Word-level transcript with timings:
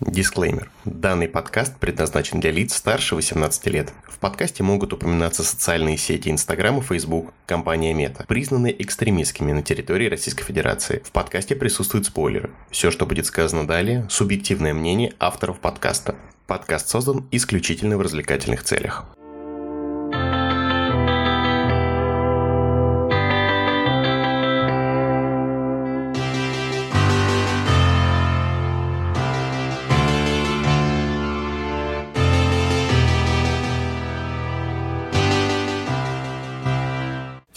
Дисклеймер. 0.00 0.70
Данный 0.84 1.28
подкаст 1.28 1.76
предназначен 1.78 2.40
для 2.40 2.50
лиц 2.50 2.74
старше 2.74 3.14
18 3.14 3.66
лет. 3.66 3.92
В 4.08 4.18
подкасте 4.18 4.62
могут 4.62 4.92
упоминаться 4.92 5.44
социальные 5.44 5.98
сети 5.98 6.30
Инстаграм 6.30 6.78
и 6.78 6.82
Фейсбук, 6.82 7.32
компания 7.46 7.94
Мета, 7.94 8.24
признанные 8.26 8.80
экстремистскими 8.82 9.52
на 9.52 9.62
территории 9.62 10.08
Российской 10.08 10.44
Федерации. 10.44 11.00
В 11.04 11.12
подкасте 11.12 11.54
присутствуют 11.54 12.06
спойлеры. 12.06 12.50
Все, 12.70 12.90
что 12.90 13.06
будет 13.06 13.26
сказано 13.26 13.66
далее, 13.66 14.06
субъективное 14.10 14.74
мнение 14.74 15.12
авторов 15.20 15.60
подкаста. 15.60 16.16
Подкаст 16.46 16.88
создан 16.88 17.26
исключительно 17.30 17.96
в 17.96 18.00
развлекательных 18.00 18.64
целях. 18.64 19.06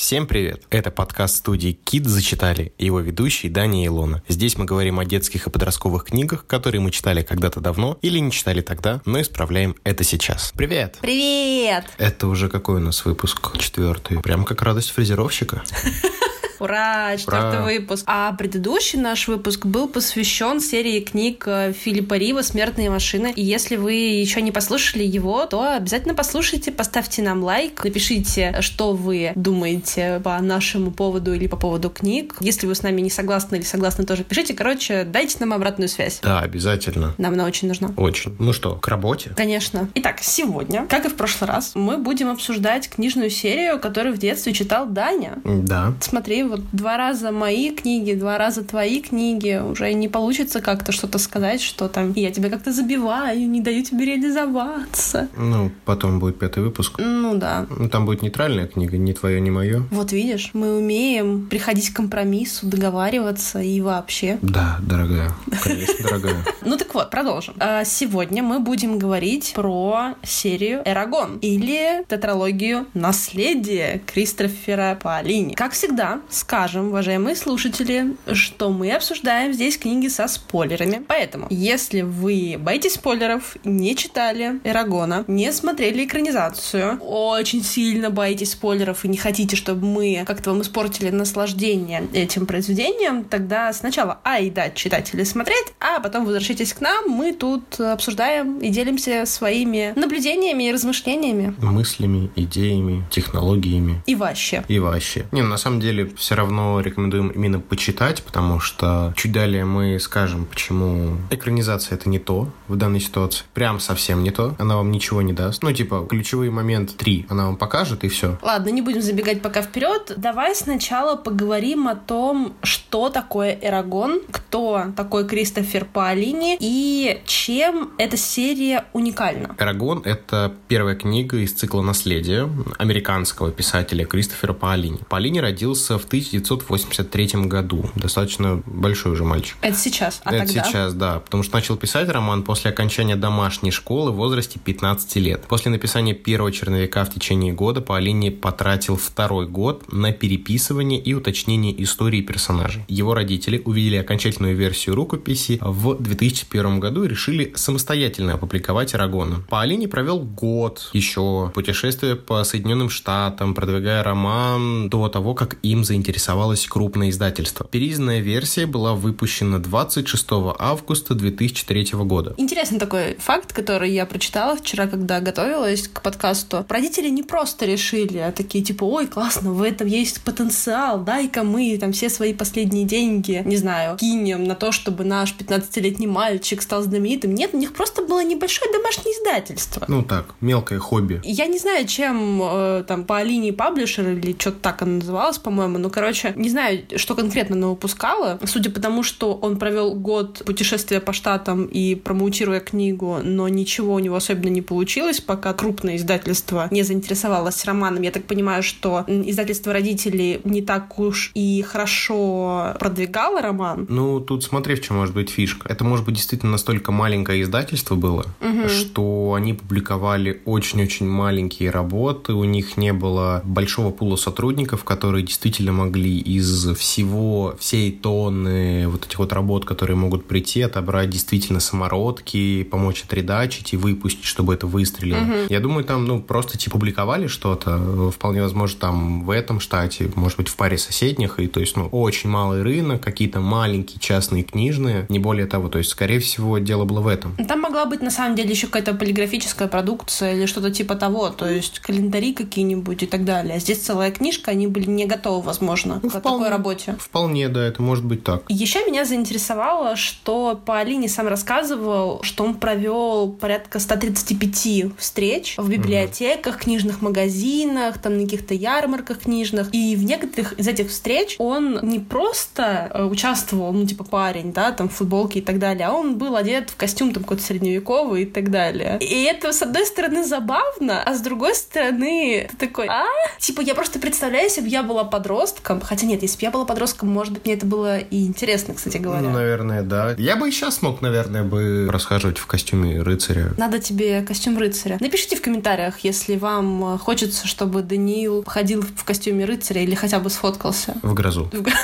Всем 0.08 0.26
привет! 0.26 0.64
Это 0.70 0.90
подкаст 0.90 1.36
студии 1.36 1.74
Кит 1.74 2.06
зачитали 2.06 2.72
и 2.78 2.86
его 2.86 3.02
ведущий 3.02 3.50
Дани 3.50 3.86
Илона. 3.86 4.24
Здесь 4.30 4.58
мы 4.58 4.64
говорим 4.64 5.00
о 5.00 5.04
детских 5.04 5.48
и 5.48 5.50
подростковых 5.50 6.06
книгах, 6.06 6.48
которые 6.48 6.80
мы 6.80 6.92
читали 6.92 7.24
когда-то 7.24 7.60
давно 7.60 7.98
или 8.02 8.18
не 8.20 8.32
читали 8.32 8.62
тогда, 8.62 9.02
но 9.04 9.20
исправляем 9.20 9.76
это 9.84 10.06
сейчас. 10.06 10.54
Привет! 10.56 11.00
Привет! 11.02 11.84
Это 11.98 12.28
уже 12.30 12.48
какой 12.48 12.78
у 12.78 12.80
нас 12.80 13.04
выпуск? 13.04 13.58
Четвертый. 13.58 14.22
Прям 14.22 14.46
как 14.46 14.62
радость 14.62 14.92
фрезеровщика. 14.92 15.64
Ура, 16.60 17.16
четвертый 17.18 17.60
Ура. 17.60 17.66
выпуск. 17.66 18.04
А 18.08 18.34
предыдущий 18.34 19.00
наш 19.00 19.28
выпуск 19.28 19.66
был 19.66 19.88
посвящен 19.88 20.60
серии 20.60 21.00
книг 21.00 21.44
э, 21.46 21.74
Филиппа 21.74 22.16
Рива 22.16 22.42
«Смертные 22.42 22.90
машины». 22.90 23.34
И 23.36 23.44
если 23.44 23.76
вы 23.76 23.94
еще 23.94 24.42
не 24.42 24.52
послушали 24.52 25.04
его, 25.04 25.46
то 25.46 25.76
обязательно 25.76 26.14
послушайте, 26.14 26.72
поставьте 26.72 27.22
нам 27.22 27.44
лайк, 27.44 27.84
напишите, 27.84 28.58
что 28.62 28.94
вы 28.94 29.32
думаете 29.36 30.22
по 30.24 30.40
нашему 30.40 30.92
поводу 30.92 31.34
или 31.34 31.48
по 31.48 31.58
поводу 31.58 31.90
книг. 31.90 32.36
Если 32.40 32.68
вы 32.68 32.76
с 32.76 32.84
нами 32.84 33.02
не 33.02 33.10
согласны 33.10 33.58
или 33.58 33.64
согласны, 33.64 34.06
тоже 34.06 34.24
пишите. 34.24 34.54
Короче, 34.54 35.04
дайте 35.04 35.38
нам 35.40 35.54
обратную 35.54 35.90
связь. 35.90 36.20
Да, 36.22 36.40
обязательно. 36.40 37.14
Нам 37.18 37.34
она 37.34 37.46
очень 37.46 37.68
нужна. 37.68 37.92
Очень. 37.98 38.36
Ну 38.40 38.54
что, 38.54 38.76
к 38.76 38.88
работе? 38.88 39.32
Конечно. 39.36 39.90
Итак, 39.96 40.18
сегодня, 40.22 40.86
как 40.88 41.06
и 41.06 41.10
в 41.10 41.16
прошлый 41.16 41.50
раз, 41.50 41.74
мы 41.76 41.98
будем 41.98 42.30
обсуждать 42.30 42.90
книжную 42.90 43.30
серию, 43.30 43.80
которую 43.80 44.16
в 44.16 44.18
детстве 44.18 44.54
читал 44.54 44.88
Даня. 44.88 45.38
Да. 45.44 45.94
Смотри, 46.02 46.44
вот 46.48 46.62
два 46.72 46.98
раза 46.98 47.32
мои 47.32 47.72
книги, 47.72 48.14
два 48.14 48.38
раза 48.38 48.64
твои 48.64 49.02
книги, 49.02 49.62
уже 49.64 49.94
не 49.94 50.08
получится 50.08 50.62
как-то 50.62 50.92
что-то 50.92 51.18
сказать, 51.18 51.62
что 51.62 51.88
там 51.88 52.14
я 52.14 52.32
тебя 52.32 52.50
как-то 52.50 52.72
забиваю, 52.72 53.50
не 53.50 53.62
даю 53.62 53.84
тебе 53.84 54.06
реализоваться. 54.06 55.28
Ну, 55.38 55.72
потом 55.86 56.20
будет 56.20 56.40
пятый 56.40 56.64
выпуск. 56.64 56.96
Ну 57.00 57.36
да. 57.36 57.66
Ну, 57.70 57.90
там 57.90 58.06
будет 58.06 58.22
нейтральная 58.22 58.68
книга, 58.68 58.98
не 58.98 59.14
твое, 59.14 59.40
не 59.42 59.52
мое. 59.52 59.84
Вот 59.92 60.12
видишь, 60.12 60.52
мы 60.54 60.78
умеем 60.78 61.48
приходить 61.48 61.90
к 61.92 61.96
компромиссу, 61.96 62.68
договариваться 62.68 63.62
и 63.62 63.82
вообще. 63.82 64.38
Да, 64.42 64.80
дорогая, 64.82 65.32
конечно, 65.64 66.04
дорогая. 66.04 66.36
Ну 66.62 66.78
так 66.78 66.94
вот, 66.94 67.10
продолжим. 67.10 67.54
А, 67.60 67.86
сегодня 67.86 68.44
мы 68.44 68.60
будем 68.60 69.00
говорить 69.00 69.54
про 69.56 70.16
серию 70.22 70.82
Эрагон 70.84 71.38
или 71.38 72.04
тетралогию 72.10 72.88
«Наследие» 72.94 74.02
Кристофера 74.06 75.00
Паолини. 75.02 75.54
Как 75.54 75.72
всегда, 75.72 76.20
скажем, 76.38 76.90
уважаемые 76.90 77.36
слушатели, 77.36 78.16
что 78.32 78.70
мы 78.70 78.92
обсуждаем 78.92 79.54
здесь 79.54 79.78
книги 79.78 80.08
со 80.08 80.28
спойлерами. 80.28 81.04
Поэтому, 81.08 81.48
если 81.50 82.02
вы 82.02 82.56
боитесь 82.60 82.94
спойлеров, 82.94 83.58
не 83.64 83.96
читали 83.96 84.60
Эрагона, 84.64 85.26
не 85.28 85.52
смотрели 85.52 86.06
экранизацию, 86.06 87.00
очень 87.02 87.64
сильно 87.64 88.10
боитесь 88.10 88.52
спойлеров 88.52 89.04
и 89.06 89.08
не 89.08 89.18
хотите, 89.18 89.56
чтобы 89.56 89.86
мы 89.86 90.24
как-то 90.26 90.52
вам 90.52 90.62
испортили 90.62 91.10
наслаждение 91.10 92.08
этим 92.14 92.46
произведением, 92.46 93.24
тогда 93.24 93.74
сначала 93.74 94.20
а 94.24 94.40
и 94.40 94.50
дать 94.50 94.76
читать 94.76 95.14
или 95.14 95.24
смотреть, 95.24 95.74
а 95.80 96.00
потом 96.00 96.26
возвращайтесь 96.26 96.74
к 96.74 96.82
нам, 96.82 97.10
мы 97.10 97.34
тут 97.34 97.80
обсуждаем 97.80 98.60
и 98.60 98.70
делимся 98.70 99.26
своими 99.26 99.94
наблюдениями 99.96 100.70
и 100.70 100.72
размышлениями. 100.72 101.56
Мыслями, 101.60 102.30
идеями, 102.36 103.04
технологиями. 103.10 104.02
И 104.06 104.16
вообще. 104.16 104.64
И 104.68 104.80
вообще. 104.80 105.26
Не, 105.32 105.42
на 105.42 105.58
самом 105.58 105.80
деле, 105.80 106.12
все 106.28 106.36
равно 106.36 106.82
рекомендуем 106.82 107.30
именно 107.30 107.62
почитать, 107.62 108.22
потому 108.22 108.60
что 108.60 109.14
чуть 109.16 109.32
далее 109.32 109.64
мы 109.64 109.98
скажем, 109.98 110.44
почему 110.44 111.16
экранизация 111.30 111.96
это 111.96 112.10
не 112.10 112.20
то 112.20 112.50
в 112.68 112.76
данной 112.76 113.00
ситуации. 113.00 113.46
Прям 113.54 113.80
совсем 113.80 114.24
не 114.24 114.32
то. 114.32 114.54
Она 114.60 114.76
вам 114.76 114.92
ничего 114.92 115.22
не 115.22 115.32
даст. 115.32 115.64
Ну, 115.64 115.72
типа, 115.72 116.06
ключевые 116.10 116.52
моменты 116.52 116.96
три 116.96 117.26
она 117.30 117.46
вам 117.46 117.56
покажет, 117.56 118.04
и 118.04 118.10
все. 118.10 118.38
Ладно, 118.42 118.72
не 118.72 118.82
будем 118.82 119.02
забегать 119.02 119.42
пока 119.42 119.62
вперед. 119.62 120.16
Давай 120.18 120.54
сначала 120.54 121.16
поговорим 121.16 121.88
о 121.88 121.96
том, 121.96 122.56
что 122.62 123.08
такое 123.08 123.58
Эрагон, 123.62 124.20
кто 124.30 124.88
такой 124.98 125.26
Кристофер 125.26 125.86
Паолини 125.86 126.58
и 126.60 127.22
чем 127.26 127.92
эта 127.98 128.18
серия 128.18 128.84
уникальна. 128.92 129.56
Эрагон— 129.58 130.02
это 130.04 130.54
первая 130.68 130.98
книга 130.98 131.38
из 131.38 131.54
цикла 131.54 131.82
«Наследие» 131.82 132.50
американского 132.78 133.50
писателя 133.50 134.06
Кристофера 134.06 134.52
Паолини. 134.52 135.00
Паолини 135.08 135.40
родился 135.40 135.98
в 135.98 136.06
1983 136.20 137.46
году. 137.48 137.90
Достаточно 137.96 138.62
большой 138.66 139.14
уже 139.14 139.24
мальчик. 139.24 139.58
Это 139.62 139.78
сейчас, 139.78 140.22
а 140.24 140.34
Это 140.34 140.48
тогда? 140.48 140.64
сейчас, 140.64 140.94
да. 140.94 141.20
Потому 141.20 141.44
что 141.44 141.56
начал 141.56 141.78
писать 141.78 142.10
роман 142.10 142.44
после 142.44 142.72
окончания 142.72 143.16
домашней 143.16 143.72
школы 143.72 144.12
в 144.12 144.16
возрасте 144.16 144.60
15 144.60 145.16
лет. 145.18 145.46
После 145.48 145.72
написания 145.72 146.14
первого 146.14 146.52
черновика 146.52 147.04
в 147.06 147.14
течение 147.14 147.54
года 147.54 147.82
Паолини 147.82 148.30
потратил 148.30 148.98
второй 148.98 149.48
год 149.48 149.92
на 149.92 150.12
переписывание 150.12 151.00
и 151.00 151.14
уточнение 151.14 151.84
истории 151.84 152.22
персонажей. 152.22 152.84
Его 152.88 153.14
родители 153.14 153.62
увидели 153.64 153.98
окончательную 153.98 154.56
версию 154.56 154.96
рукописи 154.96 155.60
в 155.62 155.96
2001 155.96 156.80
году 156.80 157.04
и 157.04 157.08
решили 157.08 157.54
самостоятельно 157.56 158.34
опубликовать 158.34 158.94
Арагона. 158.94 159.44
Паолини 159.50 159.86
провел 159.88 160.20
год 160.20 160.90
еще 160.94 161.52
путешествие 161.54 162.16
по 162.16 162.44
Соединенным 162.44 162.90
Штатам, 162.90 163.54
продвигая 163.54 164.04
роман 164.04 164.90
до 164.90 165.08
того, 165.10 165.34
как 165.34 165.58
им 165.64 165.84
заинтересовались 165.84 166.07
заинтересовалось 166.08 166.66
крупное 166.68 167.10
издательство. 167.10 167.68
Переизданная 167.70 168.20
версия 168.20 168.66
была 168.66 168.94
выпущена 168.94 169.60
26 169.60 170.28
августа 170.58 171.16
2003 171.16 171.90
года. 171.94 172.34
Интересный 172.38 172.80
такой 172.80 173.16
факт, 173.20 173.52
который 173.52 173.92
я 173.92 174.06
прочитала 174.06 174.56
вчера, 174.56 174.88
когда 174.88 175.20
готовилась 175.20 175.88
к 175.88 176.02
подкасту. 176.02 176.66
Родители 176.70 177.10
не 177.10 177.24
просто 177.24 177.66
решили, 177.66 178.20
а 178.20 178.32
такие 178.32 178.64
типа, 178.64 178.86
ой, 178.86 179.08
классно, 179.08 179.52
в 179.52 179.62
этом 179.62 179.88
есть 179.88 180.22
потенциал, 180.22 181.04
дай-ка 181.04 181.44
мы 181.44 181.78
там 181.78 181.92
все 181.92 182.10
свои 182.10 182.34
последние 182.34 182.86
деньги, 182.86 183.42
не 183.46 183.58
знаю, 183.58 183.98
кинем 183.98 184.46
на 184.46 184.56
то, 184.56 184.72
чтобы 184.72 185.04
наш 185.04 185.36
15-летний 185.38 186.08
мальчик 186.08 186.62
стал 186.62 186.84
знаменитым. 186.84 187.36
Нет, 187.36 187.52
у 187.54 187.58
них 187.58 187.74
просто 187.74 188.02
было 188.02 188.24
небольшое 188.24 188.72
домашнее 188.72 189.14
издательство. 189.14 189.84
Ну 189.88 190.04
так, 190.04 190.36
мелкое 190.40 190.80
хобби. 190.80 191.22
Я 191.26 191.48
не 191.48 191.60
знаю, 191.60 191.86
чем 191.86 192.42
э, 192.42 192.84
там 192.88 193.04
по 193.04 193.22
линии 193.22 193.52
паблишер 193.52 194.10
или 194.10 194.36
что-то 194.40 194.60
так 194.60 194.82
оно 194.82 194.96
называлось, 195.00 195.38
по-моему, 195.38 195.78
ну, 195.88 195.94
короче, 195.94 196.34
не 196.36 196.50
знаю, 196.50 196.82
что 196.98 197.16
конкретно 197.16 197.56
она 197.56 197.68
выпускала. 197.70 198.40
Судя 198.44 198.70
по 198.70 198.82
тому, 198.82 199.04
что 199.04 199.34
он 199.34 199.58
провел 199.58 199.94
год 199.94 200.44
путешествия 200.46 201.00
по 201.00 201.14
штатам 201.14 201.64
и 201.64 201.96
промоутируя 201.96 202.60
книгу, 202.60 203.20
но 203.24 203.48
ничего 203.48 203.94
у 203.94 204.00
него 204.00 204.18
особенно 204.18 204.50
не 204.50 204.62
получилось, 204.62 205.22
пока 205.22 205.54
крупное 205.54 205.96
издательство 205.96 206.68
не 206.72 206.84
заинтересовалось 206.84 207.64
романом. 207.64 208.02
Я 208.02 208.12
так 208.12 208.26
понимаю, 208.26 208.64
что 208.64 209.06
издательство 209.08 209.72
родителей 209.72 210.42
не 210.44 210.62
так 210.62 211.00
уж 211.00 211.32
и 211.36 211.62
хорошо 211.62 212.76
продвигало 212.78 213.42
роман. 213.42 213.86
Ну, 213.88 214.20
тут 214.20 214.44
смотри, 214.44 214.76
в 214.76 214.82
чем 214.82 214.98
может 214.98 215.16
быть 215.16 215.30
фишка. 215.30 215.70
Это 215.70 215.86
может 215.86 216.06
быть 216.06 216.16
действительно 216.16 216.52
настолько 216.52 216.92
маленькое 216.92 217.44
издательство 217.44 217.96
было, 217.96 218.26
угу. 218.42 218.68
что 218.68 219.36
они 219.38 219.54
публиковали 219.54 220.42
очень-очень 220.44 221.08
маленькие 221.08 221.70
работы, 221.70 222.34
у 222.34 222.44
них 222.44 222.76
не 222.76 222.92
было 222.92 223.42
большого 223.46 223.92
пула 223.92 224.18
сотрудников, 224.18 224.84
которые 224.84 225.24
действительно 225.24 225.77
могли 225.78 226.18
из 226.20 226.76
всего, 226.76 227.56
всей 227.60 227.92
тонны 227.92 228.88
вот 228.88 229.06
этих 229.06 229.20
вот 229.20 229.34
работ, 229.34 229.66
которые 229.66 229.96
могут 229.98 230.26
прийти, 230.26 230.62
отобрать 230.62 231.10
действительно 231.10 231.60
самородки, 231.60 232.64
помочь 232.64 233.04
отредачить 233.04 233.74
и 233.74 233.78
выпустить, 233.78 234.26
чтобы 234.26 234.54
это 234.54 234.68
выстрелило. 234.68 235.20
Угу. 235.20 235.34
Я 235.50 235.60
думаю, 235.60 235.84
там, 235.84 236.06
ну, 236.06 236.22
просто 236.22 236.58
типа 236.58 236.78
публиковали 236.78 237.28
что-то, 237.28 238.12
вполне 238.12 238.42
возможно, 238.42 238.80
там 238.80 239.24
в 239.24 239.32
этом 239.32 239.60
штате, 239.60 240.12
может 240.16 240.38
быть, 240.38 240.48
в 240.48 240.56
паре 240.56 240.78
соседних, 240.78 241.40
и 241.40 241.48
то 241.48 241.60
есть, 241.60 241.76
ну, 241.76 241.88
очень 241.88 242.30
малый 242.30 242.62
рынок, 242.62 243.02
какие-то 243.02 243.40
маленькие 243.40 244.00
частные 244.00 244.44
книжные, 244.44 245.06
не 245.10 245.20
более 245.20 245.48
того, 245.48 245.70
то 245.70 245.78
есть, 245.78 245.90
скорее 245.90 246.20
всего, 246.20 246.58
дело 246.60 246.86
было 246.86 247.02
в 247.02 247.08
этом. 247.08 247.36
Там 247.48 247.62
могла 247.62 247.86
быть, 247.86 248.02
на 248.02 248.12
самом 248.12 248.36
деле, 248.36 248.52
еще 248.52 248.68
какая-то 248.68 248.94
полиграфическая 248.94 249.68
продукция 249.68 250.36
или 250.36 250.46
что-то 250.46 250.72
типа 250.72 250.96
того, 250.96 251.30
то 251.30 251.50
есть, 251.50 251.80
календари 251.80 252.34
какие-нибудь 252.34 253.04
и 253.04 253.08
так 253.08 253.26
далее. 253.26 253.56
А 253.56 253.60
здесь 253.60 253.80
целая 253.80 254.12
книжка, 254.12 254.52
они 254.52 254.68
были 254.68 254.90
не 254.90 255.06
готовы, 255.06 255.42
возможно, 255.42 255.67
возможно, 255.68 256.00
ну, 256.04 256.10
по 256.10 256.20
вполне, 256.20 256.38
такой 256.38 256.50
работе. 256.50 256.96
Вполне, 257.00 257.50
да, 257.50 257.66
это 257.66 257.82
может 257.82 258.06
быть 258.06 258.24
так. 258.24 258.44
Еще 258.48 258.86
меня 258.86 259.06
заинтересовало, 259.06 259.96
что 259.96 260.60
по 260.66 260.80
Алине 260.80 261.10
сам 261.10 261.28
рассказывал, 261.28 262.24
что 262.24 262.44
он 262.44 262.56
провел 262.56 263.32
порядка 263.32 263.80
135 263.80 264.98
встреч 264.98 265.56
в 265.58 265.70
библиотеках, 265.70 266.56
угу. 266.56 266.64
книжных 266.64 267.02
магазинах, 267.02 268.00
там 268.00 268.18
на 268.18 268.24
каких-то 268.24 268.54
ярмарках 268.54 269.20
книжных. 269.20 269.74
И 269.74 269.96
в 269.96 270.04
некоторых 270.04 270.54
из 270.54 270.68
этих 270.68 270.90
встреч 270.90 271.36
он 271.40 271.80
не 271.84 272.00
просто 272.00 272.90
э, 272.94 273.04
участвовал, 273.04 273.74
ну, 273.74 273.86
типа 273.86 274.04
парень, 274.04 274.54
да, 274.54 274.72
там 274.72 274.90
в 274.90 274.94
футболке 274.94 275.40
и 275.40 275.42
так 275.42 275.60
далее, 275.60 275.88
а 275.88 275.92
он 275.92 276.18
был 276.18 276.36
одет 276.36 276.70
в 276.70 276.76
костюм 276.76 277.14
там 277.14 277.24
какой-то 277.24 277.44
средневековый 277.44 278.24
и 278.24 278.26
так 278.26 278.52
далее. 278.52 278.98
И 279.02 279.24
это, 279.24 279.52
с 279.52 279.62
одной 279.62 279.86
стороны, 279.86 280.24
забавно, 280.24 281.04
а 281.04 281.14
с 281.14 281.22
другой 281.22 281.56
стороны, 281.56 282.50
ты 282.58 282.68
такой, 282.68 282.88
а? 282.88 283.06
Типа, 283.40 283.62
я 283.62 283.76
просто 283.76 284.00
представляю, 284.00 284.46
если 284.46 284.62
бы 284.62 284.68
я 284.68 284.84
была 284.84 285.04
подростком, 285.04 285.57
хотя 285.64 286.06
нет, 286.06 286.22
если 286.22 286.38
бы 286.38 286.44
я 286.44 286.52
была 286.52 286.66
подростком, 286.66 287.10
может 287.10 287.34
быть, 287.34 287.46
мне 287.46 287.56
это 287.56 287.66
было 287.66 287.98
и 287.98 288.26
интересно, 288.26 288.74
кстати 288.74 288.98
говоря. 288.98 289.22
Ну, 289.22 289.32
наверное, 289.32 289.82
да. 289.82 290.16
Я 290.18 290.36
бы 290.36 290.48
и 290.48 290.52
сейчас 290.52 290.82
мог, 290.82 291.02
наверное, 291.02 291.44
бы 291.44 291.88
расхаживать 291.90 292.38
в 292.38 292.46
костюме 292.46 293.02
рыцаря. 293.02 293.54
Надо 293.58 293.80
тебе 293.80 294.22
костюм 294.22 294.58
рыцаря. 294.58 294.98
Напишите 295.00 295.36
в 295.36 295.42
комментариях, 295.42 296.00
если 296.00 296.36
вам 296.36 296.98
хочется, 296.98 297.48
чтобы 297.48 297.82
Даниил 297.82 298.44
ходил 298.46 298.82
в 298.82 299.04
костюме 299.04 299.46
рыцаря 299.46 299.82
или 299.82 299.96
хотя 299.96 300.20
бы 300.20 300.30
сфоткался. 300.30 300.96
В 301.04 301.14
грозу. 301.14 301.50
В 301.52 301.62
грозу. 301.62 301.78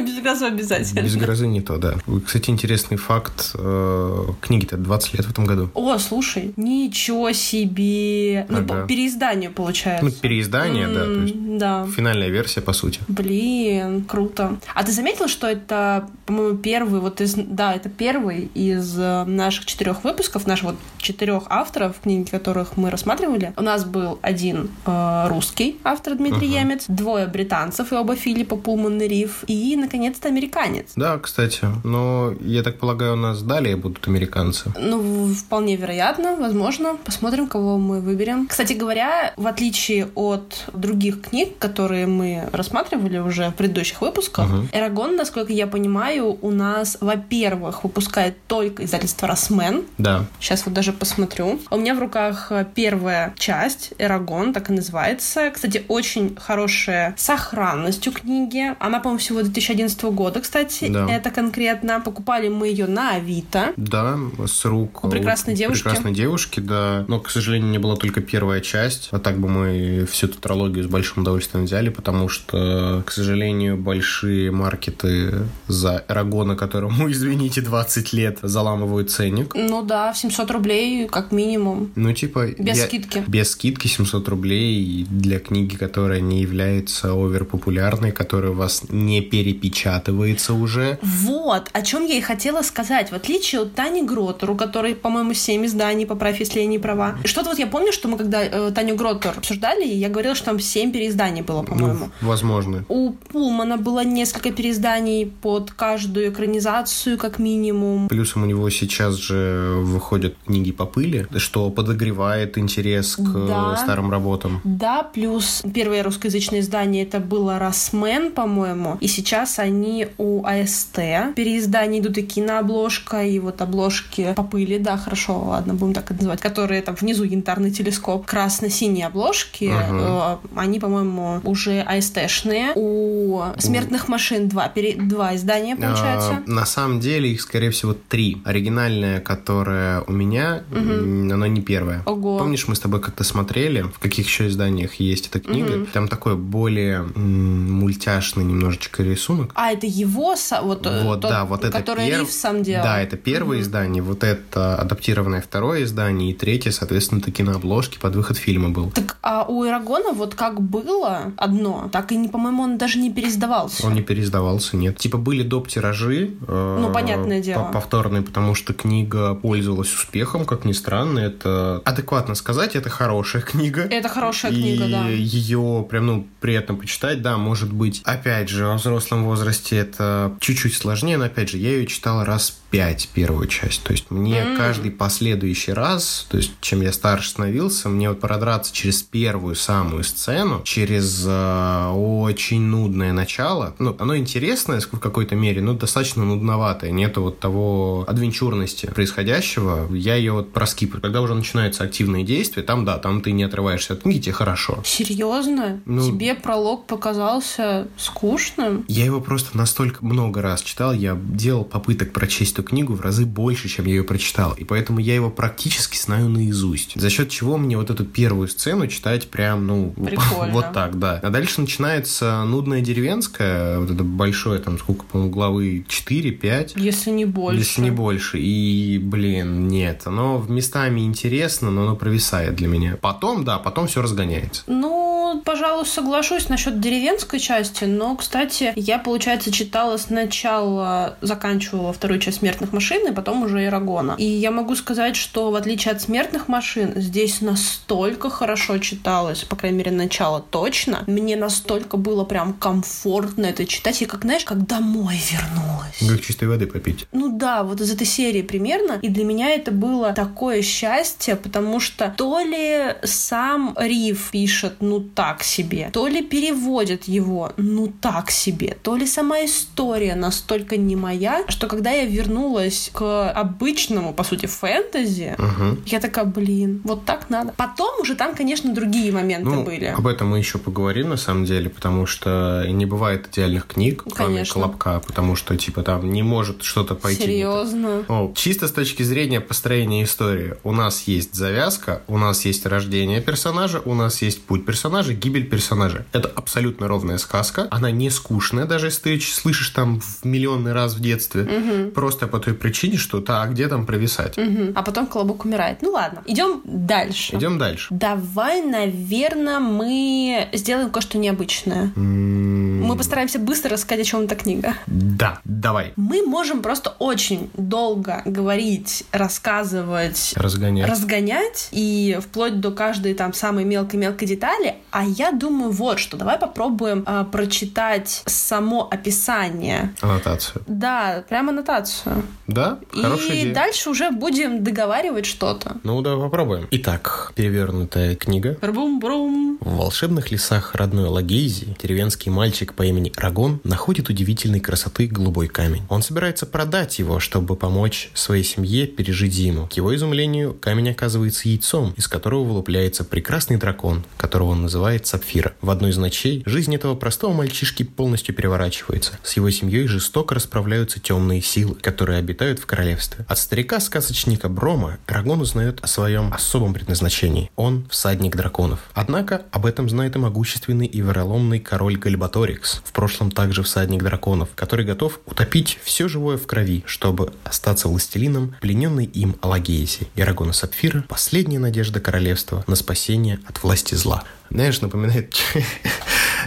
Без 0.00 0.20
грозы 0.20 0.46
обязательно. 0.46 1.00
Без 1.00 1.16
грозы 1.16 1.46
не 1.46 1.60
то, 1.60 1.76
да. 1.76 1.94
Кстати, 2.24 2.50
интересный 2.50 2.96
факт. 2.96 3.52
Э, 3.54 4.26
книге-то 4.40 4.76
20 4.76 5.14
лет 5.14 5.26
в 5.26 5.30
этом 5.30 5.44
году. 5.44 5.70
О, 5.74 5.98
слушай, 5.98 6.52
ничего 6.56 7.32
себе. 7.32 8.46
Ну, 8.48 8.58
ага. 8.58 8.82
по 8.82 8.86
переизданию, 8.86 9.52
получается. 9.52 10.04
Ну, 10.04 10.10
переиздание, 10.10 10.88
да. 10.88 11.04
То 11.04 11.12
есть 11.12 11.58
да. 11.58 11.86
финальная 11.94 12.28
версия, 12.28 12.60
по 12.60 12.72
сути. 12.72 13.00
Блин, 13.08 14.04
круто. 14.04 14.58
А 14.74 14.84
ты 14.84 14.92
заметил, 14.92 15.28
что 15.28 15.46
это, 15.46 16.08
по-моему, 16.26 16.58
первый, 16.58 17.00
вот 17.00 17.20
из... 17.20 17.34
Да, 17.34 17.74
это 17.74 17.88
первый 17.88 18.50
из 18.54 18.98
э, 18.98 19.24
наших 19.24 19.66
четырех 19.66 20.04
выпусков, 20.04 20.46
наших 20.46 20.64
вот 20.64 20.76
четырех 20.98 21.44
авторов, 21.48 22.00
книги 22.02 22.28
которых 22.28 22.76
мы 22.76 22.90
рассматривали. 22.90 23.52
У 23.56 23.62
нас 23.62 23.84
был 23.84 24.18
один 24.22 24.70
э, 24.86 25.26
русский 25.28 25.78
автор 25.84 26.14
Дмитрий 26.14 26.48
uh 26.48 26.60
Емец, 26.60 26.84
двое 26.88 27.26
британцев, 27.26 27.92
и 27.92 27.94
оба 27.94 28.16
Филиппа 28.16 28.56
Пулман 28.56 29.00
и 29.00 29.08
Риф, 29.08 29.44
и, 29.46 29.53
наконец-то, 29.76 30.28
американец. 30.28 30.92
Да, 30.96 31.18
кстати. 31.18 31.66
Но, 31.84 32.34
я 32.40 32.62
так 32.62 32.78
полагаю, 32.78 33.14
у 33.14 33.16
нас 33.16 33.42
далее 33.42 33.76
будут 33.76 34.06
американцы. 34.08 34.72
Ну, 34.78 35.26
вполне 35.34 35.76
вероятно, 35.76 36.36
возможно. 36.36 36.96
Посмотрим, 37.04 37.46
кого 37.46 37.78
мы 37.78 38.00
выберем. 38.00 38.46
Кстати 38.46 38.72
говоря, 38.72 39.32
в 39.36 39.46
отличие 39.46 40.08
от 40.14 40.64
других 40.72 41.22
книг, 41.22 41.58
которые 41.58 42.06
мы 42.06 42.48
рассматривали 42.52 43.18
уже 43.18 43.50
в 43.50 43.54
предыдущих 43.54 44.00
выпусках, 44.00 44.50
uh 44.50 44.64
Эрагон, 44.72 45.16
насколько 45.16 45.52
я 45.52 45.66
понимаю, 45.66 46.38
у 46.40 46.50
нас, 46.50 46.98
во-первых, 47.00 47.84
выпускает 47.84 48.36
только 48.46 48.84
издательство 48.84 49.28
Росмен. 49.28 49.84
Да. 49.98 50.24
Сейчас 50.40 50.64
вот 50.64 50.74
даже 50.74 50.92
посмотрю. 50.92 51.60
У 51.70 51.76
меня 51.76 51.94
в 51.94 51.98
руках 51.98 52.52
первая 52.74 53.34
часть, 53.36 53.92
Эрагон, 53.98 54.52
так 54.52 54.70
и 54.70 54.72
называется. 54.72 55.50
Кстати, 55.50 55.84
очень 55.88 56.36
хорошая 56.36 57.14
сохранность 57.16 58.06
у 58.08 58.12
книги. 58.12 58.74
Она, 58.78 58.98
по-моему, 58.98 59.18
всего 59.18 59.42
2011 59.44 60.02
года, 60.04 60.40
кстати, 60.40 60.88
да. 60.88 61.08
это 61.10 61.30
конкретно. 61.30 62.00
Покупали 62.00 62.48
мы 62.48 62.68
ее 62.68 62.86
на 62.86 63.16
Авито. 63.16 63.72
Да, 63.76 64.18
с 64.46 64.64
рук 64.64 65.04
у 65.04 65.08
прекрасной 65.08 65.54
девушки. 65.54 65.84
Прекрасной 65.84 66.12
девушки, 66.12 66.60
да. 66.60 67.04
Но, 67.08 67.20
к 67.20 67.30
сожалению, 67.30 67.70
не 67.70 67.78
была 67.78 67.96
только 67.96 68.20
первая 68.20 68.60
часть. 68.60 69.08
А 69.10 69.18
так 69.18 69.38
бы 69.38 69.48
мы 69.48 70.06
всю 70.10 70.28
тетралогию 70.28 70.84
с 70.84 70.86
большим 70.86 71.22
удовольствием 71.22 71.64
взяли, 71.64 71.88
потому 71.88 72.28
что, 72.28 73.02
к 73.06 73.10
сожалению, 73.10 73.76
большие 73.76 74.50
маркеты 74.50 75.46
за 75.68 76.04
Эрагона, 76.08 76.56
которому, 76.56 77.10
извините, 77.10 77.60
20 77.60 78.12
лет, 78.12 78.38
заламывают 78.42 79.10
ценник. 79.10 79.54
Ну 79.54 79.82
да, 79.82 80.12
в 80.12 80.18
700 80.18 80.50
рублей 80.50 81.08
как 81.08 81.32
минимум. 81.32 81.92
Ну 81.94 82.12
типа... 82.12 82.48
Без 82.58 82.78
я... 82.78 82.86
скидки. 82.86 83.24
Без 83.26 83.50
скидки 83.50 83.86
700 83.86 84.28
рублей 84.28 85.06
для 85.08 85.38
книги, 85.38 85.76
которая 85.76 86.20
не 86.20 86.40
является 86.40 87.12
оверпопулярной, 87.12 88.12
которая 88.12 88.52
вас 88.52 88.84
не 88.88 89.20
перепечатывается 89.34 90.54
уже. 90.54 90.98
Вот, 91.02 91.68
о 91.72 91.82
чем 91.82 92.06
я 92.06 92.14
и 92.14 92.20
хотела 92.20 92.62
сказать. 92.62 93.10
В 93.10 93.14
отличие 93.14 93.62
от 93.62 93.74
Тани 93.74 94.02
Гротер, 94.02 94.50
у 94.50 94.54
которой, 94.54 94.94
по-моему, 94.94 95.34
7 95.34 95.66
изданий, 95.66 96.06
поправь, 96.06 96.38
если 96.38 96.60
я 96.60 96.66
не 96.66 96.78
права. 96.78 97.16
Что-то 97.24 97.48
вот 97.48 97.58
я 97.58 97.66
помню, 97.66 97.90
что 97.90 98.06
мы 98.06 98.16
когда 98.16 98.44
э, 98.44 98.70
Таню 98.72 98.94
Гротер 98.94 99.34
обсуждали, 99.36 99.84
я 99.84 100.08
говорила, 100.08 100.36
что 100.36 100.46
там 100.46 100.60
7 100.60 100.92
переизданий 100.92 101.42
было, 101.42 101.62
ну, 101.62 101.66
по-моему. 101.66 102.10
Ну, 102.20 102.28
возможно. 102.28 102.84
У 102.88 103.10
Пулмана 103.10 103.76
было 103.76 104.04
несколько 104.04 104.52
переизданий 104.52 105.26
под 105.42 105.72
каждую 105.72 106.30
экранизацию, 106.30 107.18
как 107.18 107.40
минимум. 107.40 108.06
Плюсом 108.08 108.44
у 108.44 108.46
него 108.46 108.70
сейчас 108.70 109.16
же 109.16 109.78
выходят 109.80 110.36
книги 110.46 110.70
по 110.70 110.86
пыли, 110.86 111.26
что 111.38 111.70
подогревает 111.70 112.56
интерес 112.56 113.16
к 113.16 113.46
да. 113.48 113.76
старым 113.76 114.12
работам. 114.12 114.60
Да, 114.62 115.02
плюс 115.02 115.62
первое 115.74 116.04
русскоязычное 116.04 116.60
издание 116.60 117.02
это 117.02 117.18
было 117.18 117.58
Росмен, 117.58 118.30
по-моему, 118.30 118.96
и 119.00 119.08
сейчас 119.08 119.23
они 119.58 120.08
у 120.18 120.44
АСТ. 120.44 120.96
Переиздания 121.34 122.00
идут 122.00 122.18
и 122.18 122.22
кинообложка, 122.22 123.24
и 123.24 123.38
вот 123.38 123.60
обложки 123.62 124.34
по 124.34 124.42
пыли, 124.42 124.78
да, 124.78 124.96
хорошо, 124.96 125.40
ладно, 125.40 125.74
будем 125.74 125.94
так 125.94 126.10
это 126.10 126.14
называть, 126.14 126.40
которые 126.40 126.82
там 126.82 126.94
внизу 126.94 127.24
янтарный 127.24 127.70
телескоп, 127.70 128.26
красно-синие 128.26 129.06
обложки, 129.06 129.64
uh-huh. 129.64 130.38
они, 130.56 130.80
по-моему, 130.80 131.40
уже 131.44 131.80
АСТшные. 131.80 132.72
У 132.74 133.42
«Смертных 133.58 134.08
машин» 134.08 134.48
два, 134.48 134.68
пере... 134.68 134.94
два 134.96 135.34
издания, 135.36 135.76
получается. 135.76 136.42
А, 136.46 136.50
на 136.50 136.66
самом 136.66 137.00
деле 137.00 137.32
их, 137.32 137.40
скорее 137.40 137.70
всего, 137.70 137.94
три. 137.94 138.42
Оригинальная, 138.44 139.20
которая 139.20 140.02
у 140.02 140.12
меня, 140.12 140.62
uh-huh. 140.70 141.32
она 141.32 141.48
не 141.48 141.62
первая. 141.62 142.02
Ого. 142.04 142.38
Помнишь, 142.38 142.68
мы 142.68 142.74
с 142.74 142.80
тобой 142.80 143.00
как-то 143.00 143.24
смотрели, 143.24 143.82
в 143.82 143.98
каких 143.98 144.26
еще 144.26 144.48
изданиях 144.48 144.94
есть 144.96 145.28
эта 145.28 145.40
книга? 145.40 145.74
Uh-huh. 145.74 145.88
Там 145.92 146.08
такой 146.08 146.36
более 146.36 147.06
м- 147.14 147.72
мультяшный 147.72 148.44
немножечко 148.44 149.02
рисунок. 149.14 149.52
А, 149.54 149.72
это 149.72 149.86
его, 149.86 150.34
вот, 150.62 150.86
э, 150.86 151.02
вот 151.04 151.20
тот, 151.20 151.30
да, 151.30 151.44
вот 151.44 151.64
это 151.64 151.76
который 151.76 152.08
перв... 152.08 152.20
Риф 152.22 152.32
сам 152.32 152.62
делал? 152.62 152.84
Да, 152.84 153.00
это 153.00 153.16
первое 153.16 153.58
mm-hmm. 153.58 153.62
издание, 153.62 154.02
вот 154.02 154.24
это 154.24 154.76
адаптированное 154.76 155.40
второе 155.40 155.84
издание, 155.84 156.30
и 156.30 156.34
третье, 156.34 156.70
соответственно, 156.70 157.20
таки 157.20 157.42
на 157.42 157.54
обложке 157.54 157.98
под 157.98 158.16
выход 158.16 158.36
фильма 158.36 158.70
был. 158.70 158.90
Так, 158.90 159.16
а 159.22 159.44
у 159.44 159.66
Ирагона 159.66 160.12
вот 160.12 160.34
как 160.34 160.60
было 160.60 161.32
одно, 161.36 161.88
так 161.92 162.12
и, 162.12 162.28
по-моему, 162.28 162.62
он 162.62 162.78
даже 162.78 162.98
не 162.98 163.12
переиздавался. 163.12 163.86
Он 163.86 163.94
не 163.94 164.02
переиздавался, 164.02 164.76
нет. 164.76 164.98
Типа 164.98 165.18
были 165.18 165.42
доп. 165.42 165.68
тиражи. 165.68 166.34
Э, 166.46 166.78
ну, 166.80 166.92
понятное 166.92 167.40
дело. 167.40 167.70
Повторные, 167.72 168.22
потому 168.22 168.54
что 168.54 168.74
книга 168.74 169.34
пользовалась 169.34 169.92
успехом, 169.94 170.44
как 170.44 170.64
ни 170.64 170.72
странно. 170.72 171.18
Это 171.18 171.82
адекватно 171.84 172.34
сказать, 172.34 172.76
это 172.76 172.90
хорошая 172.90 173.42
книга. 173.52 173.82
Это 173.82 174.08
хорошая 174.08 174.52
книга, 174.52 174.86
да. 174.88 175.08
ее 175.08 175.86
прям, 175.88 176.06
ну, 176.06 176.26
приятно 176.40 176.74
почитать, 176.74 177.22
да, 177.22 177.36
может 177.36 177.72
быть. 177.72 178.02
Опять 178.04 178.48
же, 178.48 178.66
во 178.66 178.74
взрослом 178.74 179.03
возрасте 179.12 179.76
это 179.76 180.36
чуть-чуть 180.40 180.74
сложнее, 180.74 181.16
но 181.16 181.24
опять 181.24 181.50
же, 181.50 181.58
я 181.58 181.70
ее 181.70 181.86
читал 181.86 182.24
раз 182.24 182.56
пять 182.70 183.08
первую 183.14 183.46
часть. 183.46 183.84
То 183.84 183.92
есть 183.92 184.10
мне 184.10 184.40
mm. 184.40 184.56
каждый 184.56 184.90
последующий 184.90 185.72
раз, 185.72 186.26
то 186.28 186.38
есть 186.38 186.52
чем 186.60 186.80
я 186.80 186.92
старше 186.92 187.30
становился, 187.30 187.88
мне 187.88 188.08
вот 188.08 188.20
продраться 188.20 188.74
через 188.74 189.02
первую 189.02 189.54
самую 189.54 190.02
сцену, 190.02 190.60
через 190.64 191.24
э, 191.24 191.88
очень 191.94 192.62
нудное 192.62 193.12
начало, 193.12 193.76
ну, 193.78 193.94
оно 193.98 194.16
интересное 194.16 194.80
в 194.80 194.98
какой-то 194.98 195.36
мере, 195.36 195.60
но 195.60 195.74
достаточно 195.74 196.24
нудноватое. 196.24 196.90
Нету 196.90 197.22
вот 197.22 197.38
того 197.38 198.04
адвенчурности 198.08 198.86
происходящего. 198.86 199.94
Я 199.94 200.16
ее 200.16 200.32
вот 200.32 200.52
проскипаю. 200.52 201.00
Когда 201.00 201.20
уже 201.20 201.34
начинаются 201.34 201.84
активные 201.84 202.24
действия, 202.24 202.62
там, 202.62 202.84
да, 202.84 202.98
там 202.98 203.20
ты 203.20 203.30
не 203.30 203.44
отрываешься 203.44 203.92
от 203.92 204.02
книги, 204.02 204.22
тебе 204.22 204.32
хорошо. 204.32 204.80
Серьезно? 204.84 205.80
Ну, 205.86 206.04
Тебе 206.04 206.34
пролог 206.34 206.86
показался 206.86 207.86
скучным? 207.96 208.84
Я 208.94 209.06
его 209.06 209.20
просто 209.20 209.56
настолько 209.58 210.04
много 210.04 210.40
раз 210.40 210.62
читал, 210.62 210.92
я 210.92 211.18
делал 211.20 211.64
попыток 211.64 212.12
прочесть 212.12 212.52
эту 212.52 212.62
книгу 212.62 212.94
в 212.94 213.00
разы 213.00 213.26
больше, 213.26 213.68
чем 213.68 213.86
я 213.86 213.94
ее 213.94 214.04
прочитал, 214.04 214.52
и 214.52 214.62
поэтому 214.62 215.00
я 215.00 215.16
его 215.16 215.30
практически 215.30 215.96
знаю 215.96 216.28
наизусть. 216.28 216.92
За 216.94 217.10
счет 217.10 217.28
чего 217.28 217.56
мне 217.56 217.76
вот 217.76 217.90
эту 217.90 218.04
первую 218.04 218.46
сцену 218.46 218.86
читать 218.86 219.28
прям, 219.30 219.66
ну, 219.66 219.90
Прикольно. 219.96 220.52
вот 220.52 220.72
так, 220.72 221.00
да. 221.00 221.18
А 221.24 221.30
дальше 221.30 221.60
начинается 221.60 222.44
нудная 222.44 222.82
деревенская, 222.82 223.80
вот 223.80 223.90
это 223.90 224.04
большое, 224.04 224.60
там, 224.60 224.78
сколько, 224.78 225.04
по-моему, 225.06 225.32
главы 225.32 225.84
4-5. 225.88 226.74
Если 226.76 227.10
не 227.10 227.24
больше. 227.24 227.58
Если 227.58 227.80
не 227.80 227.90
больше. 227.90 228.38
И, 228.38 228.98
блин, 228.98 229.66
нет, 229.66 230.02
оно 230.04 230.44
местами 230.48 231.00
интересно, 231.00 231.72
но 231.72 231.82
оно 231.82 231.96
провисает 231.96 232.54
для 232.54 232.68
меня. 232.68 232.96
Потом, 233.00 233.42
да, 233.42 233.58
потом 233.58 233.88
все 233.88 234.02
разгоняется. 234.02 234.62
Ну, 234.68 235.42
пожалуй, 235.44 235.84
соглашусь 235.84 236.48
насчет 236.48 236.80
деревенской 236.80 237.40
части, 237.40 237.84
но, 237.84 238.14
кстати, 238.14 238.72
я 238.84 238.98
получается, 238.98 239.50
читала 239.50 239.96
сначала, 239.96 241.16
заканчивала 241.20 241.92
вторую 241.92 242.20
часть 242.20 242.38
«Смертных 242.38 242.72
машин», 242.72 243.06
и 243.10 243.14
потом 243.14 243.42
уже 243.42 243.64
«Ирагона». 243.64 244.14
И 244.18 244.24
я 244.24 244.50
могу 244.50 244.76
сказать, 244.76 245.16
что 245.16 245.50
в 245.50 245.54
отличие 245.54 245.92
от 245.92 246.02
«Смертных 246.02 246.48
машин», 246.48 246.92
здесь 246.96 247.40
настолько 247.40 248.28
хорошо 248.28 248.78
читалось, 248.78 249.44
по 249.44 249.56
крайней 249.56 249.78
мере, 249.78 249.90
начало 249.90 250.40
точно. 250.40 251.04
Мне 251.06 251.36
настолько 251.36 251.96
было 251.96 252.24
прям 252.24 252.52
комфортно 252.52 253.46
это 253.46 253.64
читать. 253.64 254.02
И 254.02 254.06
как, 254.06 254.22
знаешь, 254.22 254.44
как 254.44 254.66
домой 254.66 255.18
вернулась. 255.30 256.16
Как 256.16 256.26
чистой 256.26 256.48
воды 256.48 256.66
попить. 256.66 257.06
Ну 257.12 257.36
да, 257.36 257.62
вот 257.62 257.80
из 257.80 257.90
этой 257.90 258.06
серии 258.06 258.42
примерно. 258.42 258.98
И 259.02 259.08
для 259.08 259.24
меня 259.24 259.50
это 259.50 259.70
было 259.70 260.12
такое 260.12 260.62
счастье, 260.62 261.36
потому 261.36 261.80
что 261.80 262.12
то 262.16 262.40
ли 262.40 262.94
сам 263.02 263.74
Рив 263.78 264.30
пишет, 264.30 264.74
ну 264.80 265.00
так 265.00 265.42
себе, 265.42 265.90
то 265.92 266.06
ли 266.06 266.22
переводит 266.22 267.04
его, 267.04 267.52
ну 267.56 267.88
так 267.88 268.30
себе, 268.30 268.73
то 268.82 268.96
ли 268.96 269.06
сама 269.06 269.44
история 269.44 270.14
настолько 270.14 270.76
не 270.76 270.96
моя, 270.96 271.44
что 271.48 271.66
когда 271.66 271.90
я 271.90 272.04
вернулась 272.04 272.90
к 272.92 273.30
обычному, 273.30 274.12
по 274.14 274.24
сути, 274.24 274.46
фэнтези, 274.46 275.36
Угу. 275.38 275.78
я 275.86 276.00
такая, 276.00 276.24
блин, 276.24 276.80
вот 276.84 277.04
так 277.04 277.30
надо. 277.30 277.52
Потом 277.56 278.00
уже 278.00 278.14
там, 278.14 278.34
конечно, 278.34 278.72
другие 278.74 279.12
моменты 279.12 279.48
Ну, 279.50 279.64
были. 279.64 279.86
об 279.86 280.06
этом 280.06 280.28
мы 280.28 280.38
еще 280.38 280.58
поговорим, 280.58 281.10
на 281.10 281.16
самом 281.16 281.44
деле, 281.44 281.70
потому 281.70 282.06
что 282.06 282.64
не 282.68 282.86
бывает 282.86 283.28
идеальных 283.30 283.66
книг, 283.66 284.04
кроме 284.14 284.34
Конечно. 284.34 284.54
Колобка, 284.54 285.00
потому 285.06 285.36
что, 285.36 285.56
типа, 285.56 285.82
там 285.82 286.10
не 286.12 286.22
может 286.22 286.62
что-то 286.62 286.94
пойти. 286.94 287.22
Серьезно. 287.22 288.04
О, 288.08 288.32
чисто 288.34 288.68
с 288.68 288.72
точки 288.72 289.02
зрения 289.02 289.40
построения 289.40 290.04
истории. 290.04 290.54
У 290.64 290.72
нас 290.72 291.02
есть 291.02 291.34
завязка, 291.34 292.02
у 292.08 292.18
нас 292.18 292.44
есть 292.44 292.66
рождение 292.66 293.20
персонажа, 293.20 293.80
у 293.84 293.94
нас 293.94 294.22
есть 294.22 294.42
путь 294.44 294.64
персонажа, 294.64 295.12
гибель 295.14 295.46
персонажа. 295.48 296.06
Это 296.12 296.28
абсолютно 296.34 296.88
ровная 296.88 297.18
сказка. 297.18 297.68
Она 297.70 297.90
не 297.90 298.10
скучная, 298.54 298.66
даже 298.66 298.86
если 298.86 299.02
ты 299.02 299.20
слышишь 299.20 299.68
там 299.70 300.00
в 300.00 300.24
миллионный 300.24 300.72
раз 300.72 300.94
в 300.94 301.00
детстве. 301.00 301.90
Просто 301.94 302.26
по 302.26 302.38
той 302.38 302.54
причине, 302.54 302.96
что 302.96 303.20
так, 303.20 303.52
где 303.52 303.68
там 303.68 303.86
провисать. 303.86 304.36
Мгм. 304.36 304.72
А 304.74 304.82
потом 304.82 305.06
колобок 305.06 305.44
умирает. 305.44 305.78
Ну 305.82 305.90
ладно, 305.92 306.22
идем 306.26 306.60
дальше. 306.64 307.36
Идем 307.36 307.58
дальше. 307.58 307.86
Давай, 307.90 308.62
наверное, 308.62 309.58
мы 309.60 310.48
сделаем 310.52 310.90
кое-что 310.90 311.18
необычное. 311.18 311.92
М, 311.96 312.82
Мы 312.84 312.96
постараемся 312.96 313.38
быстро 313.38 313.70
рассказать, 313.70 314.06
о 314.06 314.08
чем 314.10 314.20
эта 314.22 314.34
книга. 314.34 314.74
Да, 314.86 315.40
давай. 315.44 315.92
Мы 315.96 316.22
можем 316.26 316.60
просто 316.62 316.90
очень 316.98 317.50
долго 317.54 318.20
говорить, 318.26 319.04
рассказывать, 319.12 320.32
Разгонять. 320.36 320.88
разгонять 320.88 321.68
и 321.72 322.18
вплоть 322.20 322.60
до 322.60 322.70
каждой 322.70 323.14
там 323.14 323.32
самой 323.32 323.64
мелкой-мелкой 323.64 324.28
детали. 324.28 324.76
А 324.90 325.04
я 325.04 325.32
думаю, 325.32 325.70
вот 325.70 325.98
что. 325.98 326.16
Давай 326.16 326.38
попробуем 326.38 327.02
а, 327.06 327.24
прочитать 327.24 328.22
само 328.46 328.88
описание. 328.90 329.94
Аннотацию. 330.00 330.62
Да, 330.66 331.24
прям 331.28 331.48
аннотацию. 331.48 332.22
Да, 332.46 332.78
хорошая 332.92 333.36
и 333.36 333.40
идея. 333.42 333.54
дальше 333.54 333.90
уже 333.90 334.10
будем 334.10 334.62
договаривать 334.62 335.26
что-то. 335.26 335.78
Ну, 335.82 336.00
давай 336.02 336.20
попробуем. 336.28 336.68
Итак, 336.70 337.32
перевернутая 337.34 338.16
книга. 338.16 338.58
Брум-брум. 338.60 339.58
В 339.60 339.76
волшебных 339.76 340.30
лесах 340.30 340.74
родной 340.74 341.08
Лагейзи 341.08 341.76
деревенский 341.82 342.30
мальчик 342.30 342.74
по 342.74 342.82
имени 342.82 343.12
Рагон 343.16 343.60
находит 343.64 344.08
удивительной 344.10 344.60
красоты 344.60 345.06
голубой 345.06 345.48
камень. 345.48 345.82
Он 345.88 346.02
собирается 346.02 346.44
продать 346.44 346.98
его, 346.98 347.20
чтобы 347.20 347.56
помочь 347.56 348.10
своей 348.14 348.44
семье 348.44 348.86
пережить 348.86 349.32
зиму. 349.32 349.68
К 349.68 349.72
его 349.74 349.94
изумлению, 349.94 350.54
камень 350.54 350.90
оказывается 350.90 351.48
яйцом, 351.48 351.94
из 351.96 352.08
которого 352.08 352.44
вылупляется 352.44 353.04
прекрасный 353.04 353.56
дракон, 353.56 354.04
которого 354.18 354.50
он 354.50 354.62
называет 354.62 355.06
Сапфира. 355.06 355.54
В 355.62 355.70
одной 355.70 355.90
из 355.90 355.96
ночей 355.96 356.42
жизнь 356.44 356.74
этого 356.74 356.94
простого 356.94 357.32
мальчишки 357.32 357.84
полностью 357.84 358.33
переворачивается. 358.34 359.18
С 359.22 359.34
его 359.34 359.50
семьей 359.50 359.86
жестоко 359.86 360.34
расправляются 360.34 361.00
темные 361.00 361.40
силы, 361.40 361.76
которые 361.76 362.18
обитают 362.18 362.58
в 362.58 362.66
королевстве. 362.66 363.24
От 363.28 363.38
старика-сказочника 363.38 364.48
Брома 364.48 364.98
Рагон 365.06 365.40
узнает 365.40 365.80
о 365.82 365.86
своем 365.86 366.32
особом 366.32 366.74
предназначении. 366.74 367.50
Он 367.56 367.86
всадник 367.88 368.36
драконов. 368.36 368.80
Однако 368.92 369.42
об 369.50 369.66
этом 369.66 369.88
знает 369.88 370.16
и 370.16 370.18
могущественный 370.18 370.86
и 370.86 371.00
вероломный 371.00 371.60
король 371.60 371.96
Гальбаторикс, 371.96 372.82
в 372.84 372.92
прошлом 372.92 373.30
также 373.30 373.62
всадник 373.62 374.02
драконов, 374.02 374.50
который 374.54 374.84
готов 374.84 375.20
утопить 375.26 375.78
все 375.82 376.08
живое 376.08 376.36
в 376.36 376.46
крови, 376.46 376.82
чтобы 376.86 377.32
остаться 377.44 377.88
властелином, 377.88 378.54
плененный 378.60 379.06
им 379.06 379.36
Алагейси. 379.40 380.08
И 380.14 380.22
Рагон 380.22 380.50
и 380.50 380.52
Сапфира– 380.52 381.04
последняя 381.08 381.58
надежда 381.58 382.00
королевства 382.00 382.64
на 382.66 382.76
спасение 382.76 383.40
от 383.46 383.62
власти 383.62 383.94
зла. 383.94 384.24
Знаешь, 384.50 384.80
напоминает 384.80 385.34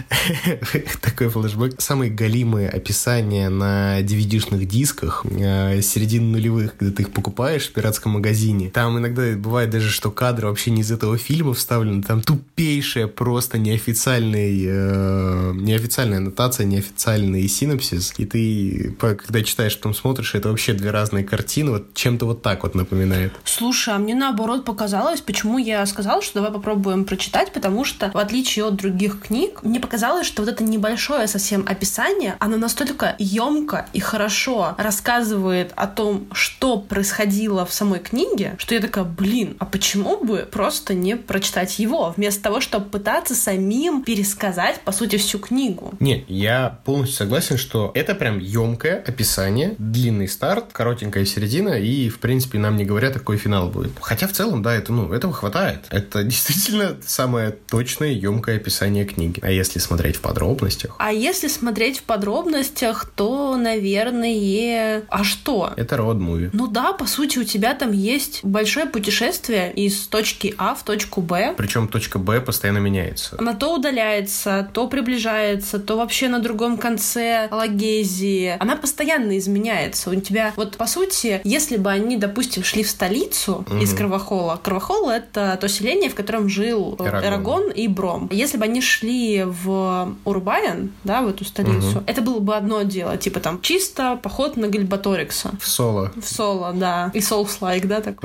такой 1.00 1.28
флешбэк. 1.28 1.80
Самые 1.80 2.10
галимые 2.10 2.68
описания 2.68 3.48
на 3.48 4.00
DVD-шных 4.00 4.64
дисках 4.64 5.24
э, 5.30 5.80
середины 5.82 6.32
нулевых, 6.32 6.76
когда 6.76 6.94
ты 6.94 7.02
их 7.02 7.10
покупаешь 7.10 7.68
в 7.68 7.72
пиратском 7.72 8.12
магазине. 8.12 8.70
Там 8.70 8.98
иногда 8.98 9.22
бывает 9.36 9.70
даже, 9.70 9.90
что 9.90 10.10
кадры 10.10 10.48
вообще 10.48 10.70
не 10.70 10.82
из 10.82 10.90
этого 10.90 11.18
фильма 11.18 11.54
вставлены. 11.54 12.02
Там 12.02 12.22
тупейшая 12.22 13.06
просто 13.06 13.58
неофициальный, 13.58 14.64
э, 14.66 15.52
неофициальная 15.54 16.18
аннотация, 16.18 16.66
неофициальный 16.66 17.46
синопсис. 17.48 18.14
И 18.18 18.26
ты, 18.26 18.96
когда 18.98 19.42
читаешь, 19.42 19.76
потом 19.76 19.94
смотришь, 19.94 20.34
это 20.34 20.48
вообще 20.48 20.72
две 20.72 20.90
разные 20.90 21.24
картины. 21.24 21.72
Вот 21.72 21.94
чем-то 21.94 22.26
вот 22.26 22.42
так 22.42 22.62
вот 22.62 22.74
напоминает. 22.74 23.32
Слушай, 23.44 23.94
а 23.94 23.98
мне 23.98 24.14
наоборот 24.14 24.64
показалось, 24.64 25.20
почему 25.20 25.58
я 25.58 25.84
сказала, 25.86 26.22
что 26.22 26.34
давай 26.34 26.52
попробуем 26.52 27.04
прочитать, 27.04 27.52
потому 27.52 27.84
что, 27.88 28.10
в 28.12 28.18
отличие 28.18 28.66
от 28.66 28.76
других 28.76 29.20
книг, 29.20 29.62
мне 29.62 29.80
показалось, 29.80 30.26
что 30.26 30.42
вот 30.42 30.50
это 30.50 30.62
небольшое 30.62 31.26
совсем 31.26 31.64
описание, 31.66 32.36
оно 32.38 32.56
настолько 32.56 33.16
емко 33.18 33.86
и 33.92 34.00
хорошо 34.00 34.74
рассказывает 34.78 35.72
о 35.74 35.86
том, 35.86 36.28
что 36.32 36.78
происходило 36.78 37.66
в 37.66 37.72
самой 37.72 37.98
книге, 37.98 38.54
что 38.58 38.74
я 38.74 38.80
такая, 38.80 39.04
блин, 39.04 39.56
а 39.58 39.64
почему 39.64 40.22
бы 40.22 40.48
просто 40.50 40.94
не 40.94 41.16
прочитать 41.16 41.78
его, 41.78 42.12
вместо 42.16 42.42
того, 42.42 42.60
чтобы 42.60 42.86
пытаться 42.86 43.34
самим 43.34 44.02
пересказать, 44.02 44.80
по 44.80 44.92
сути, 44.92 45.16
всю 45.16 45.38
книгу. 45.38 45.94
Не, 46.00 46.24
я 46.28 46.78
полностью 46.84 47.16
согласен, 47.16 47.56
что 47.56 47.90
это 47.94 48.14
прям 48.14 48.38
емкое 48.38 49.02
описание, 49.06 49.74
длинный 49.78 50.28
старт, 50.28 50.66
коротенькая 50.72 51.24
середина, 51.24 51.78
и, 51.78 52.08
в 52.08 52.18
принципе, 52.18 52.58
нам 52.58 52.76
не 52.76 52.84
говорят, 52.84 53.14
какой 53.14 53.36
финал 53.36 53.68
будет. 53.68 53.92
Хотя, 54.00 54.26
в 54.28 54.32
целом, 54.32 54.62
да, 54.62 54.74
это, 54.74 54.92
ну, 54.92 55.12
этого 55.12 55.32
хватает. 55.32 55.86
Это 55.90 56.22
действительно 56.24 56.96
самое 57.06 57.50
точное, 57.78 58.10
емкое 58.10 58.56
описание 58.56 59.04
книги. 59.04 59.38
А 59.40 59.52
если 59.52 59.78
смотреть 59.78 60.16
в 60.16 60.20
подробностях, 60.20 60.96
А 60.98 61.12
если 61.12 61.46
смотреть 61.46 62.00
в 62.00 62.02
подробностях, 62.02 63.08
то, 63.14 63.56
наверное... 63.56 65.04
А 65.08 65.22
что? 65.22 65.72
это 65.76 65.96
род-муви. 65.96 66.50
Ну 66.52 66.66
да, 66.66 66.92
по 66.92 67.06
сути, 67.06 67.38
у 67.38 67.44
тебя 67.44 67.74
там 67.74 67.92
есть 67.92 68.40
большое 68.42 68.86
путешествие 68.86 69.72
из 69.72 70.08
точки 70.08 70.56
А 70.58 70.74
в 70.74 70.82
точку 70.82 71.20
Б. 71.20 71.54
Причем 71.56 71.86
точка 71.86 72.18
Б 72.18 72.40
постоянно 72.40 72.78
меняется. 72.78 73.36
Она 73.38 73.54
то 73.54 73.76
удаляется, 73.76 74.68
то 74.72 74.88
приближается, 74.88 75.78
то 75.78 75.96
вообще 75.98 76.26
на 76.26 76.40
другом 76.40 76.78
конце 76.78 77.46
Лагезии. 77.52 78.56
Она 78.58 78.74
постоянно 78.74 79.38
изменяется. 79.38 80.10
У 80.10 80.16
тебя, 80.16 80.52
вот 80.56 80.76
по 80.76 80.86
сути, 80.88 81.40
если 81.44 81.76
бы 81.76 81.90
они, 81.90 82.16
допустим, 82.16 82.64
шли 82.64 82.82
в 82.82 82.90
столицу 82.90 83.64
из 83.80 83.94
Кровохола, 83.94 84.58
Кровохол— 84.60 85.10
это 85.10 85.56
то 85.60 85.68
селение, 85.68 86.10
в 86.10 86.16
котором 86.16 86.48
жил 86.48 86.96
э, 86.98 87.04
Эрагон. 87.04 87.67
И 87.70 87.88
Бром. 87.88 88.28
Если 88.32 88.56
бы 88.56 88.64
они 88.64 88.80
шли 88.80 89.44
в 89.44 90.14
Урбайен, 90.24 90.92
да, 91.04 91.22
в 91.22 91.28
эту 91.28 91.44
столицу, 91.44 92.02
это 92.06 92.20
было 92.22 92.38
бы 92.40 92.56
одно 92.56 92.82
дело, 92.82 93.16
типа 93.16 93.40
там 93.40 93.60
чисто 93.60 94.18
поход 94.22 94.56
на 94.56 94.68
Гальбаторикса. 94.68 95.50
В 95.60 95.66
соло. 95.66 96.12
В 96.16 96.24
соло, 96.26 96.72
да. 96.72 97.10
И 97.14 97.20
соус-лайк, 97.20 97.86
да, 97.86 98.00
так. 98.00 98.20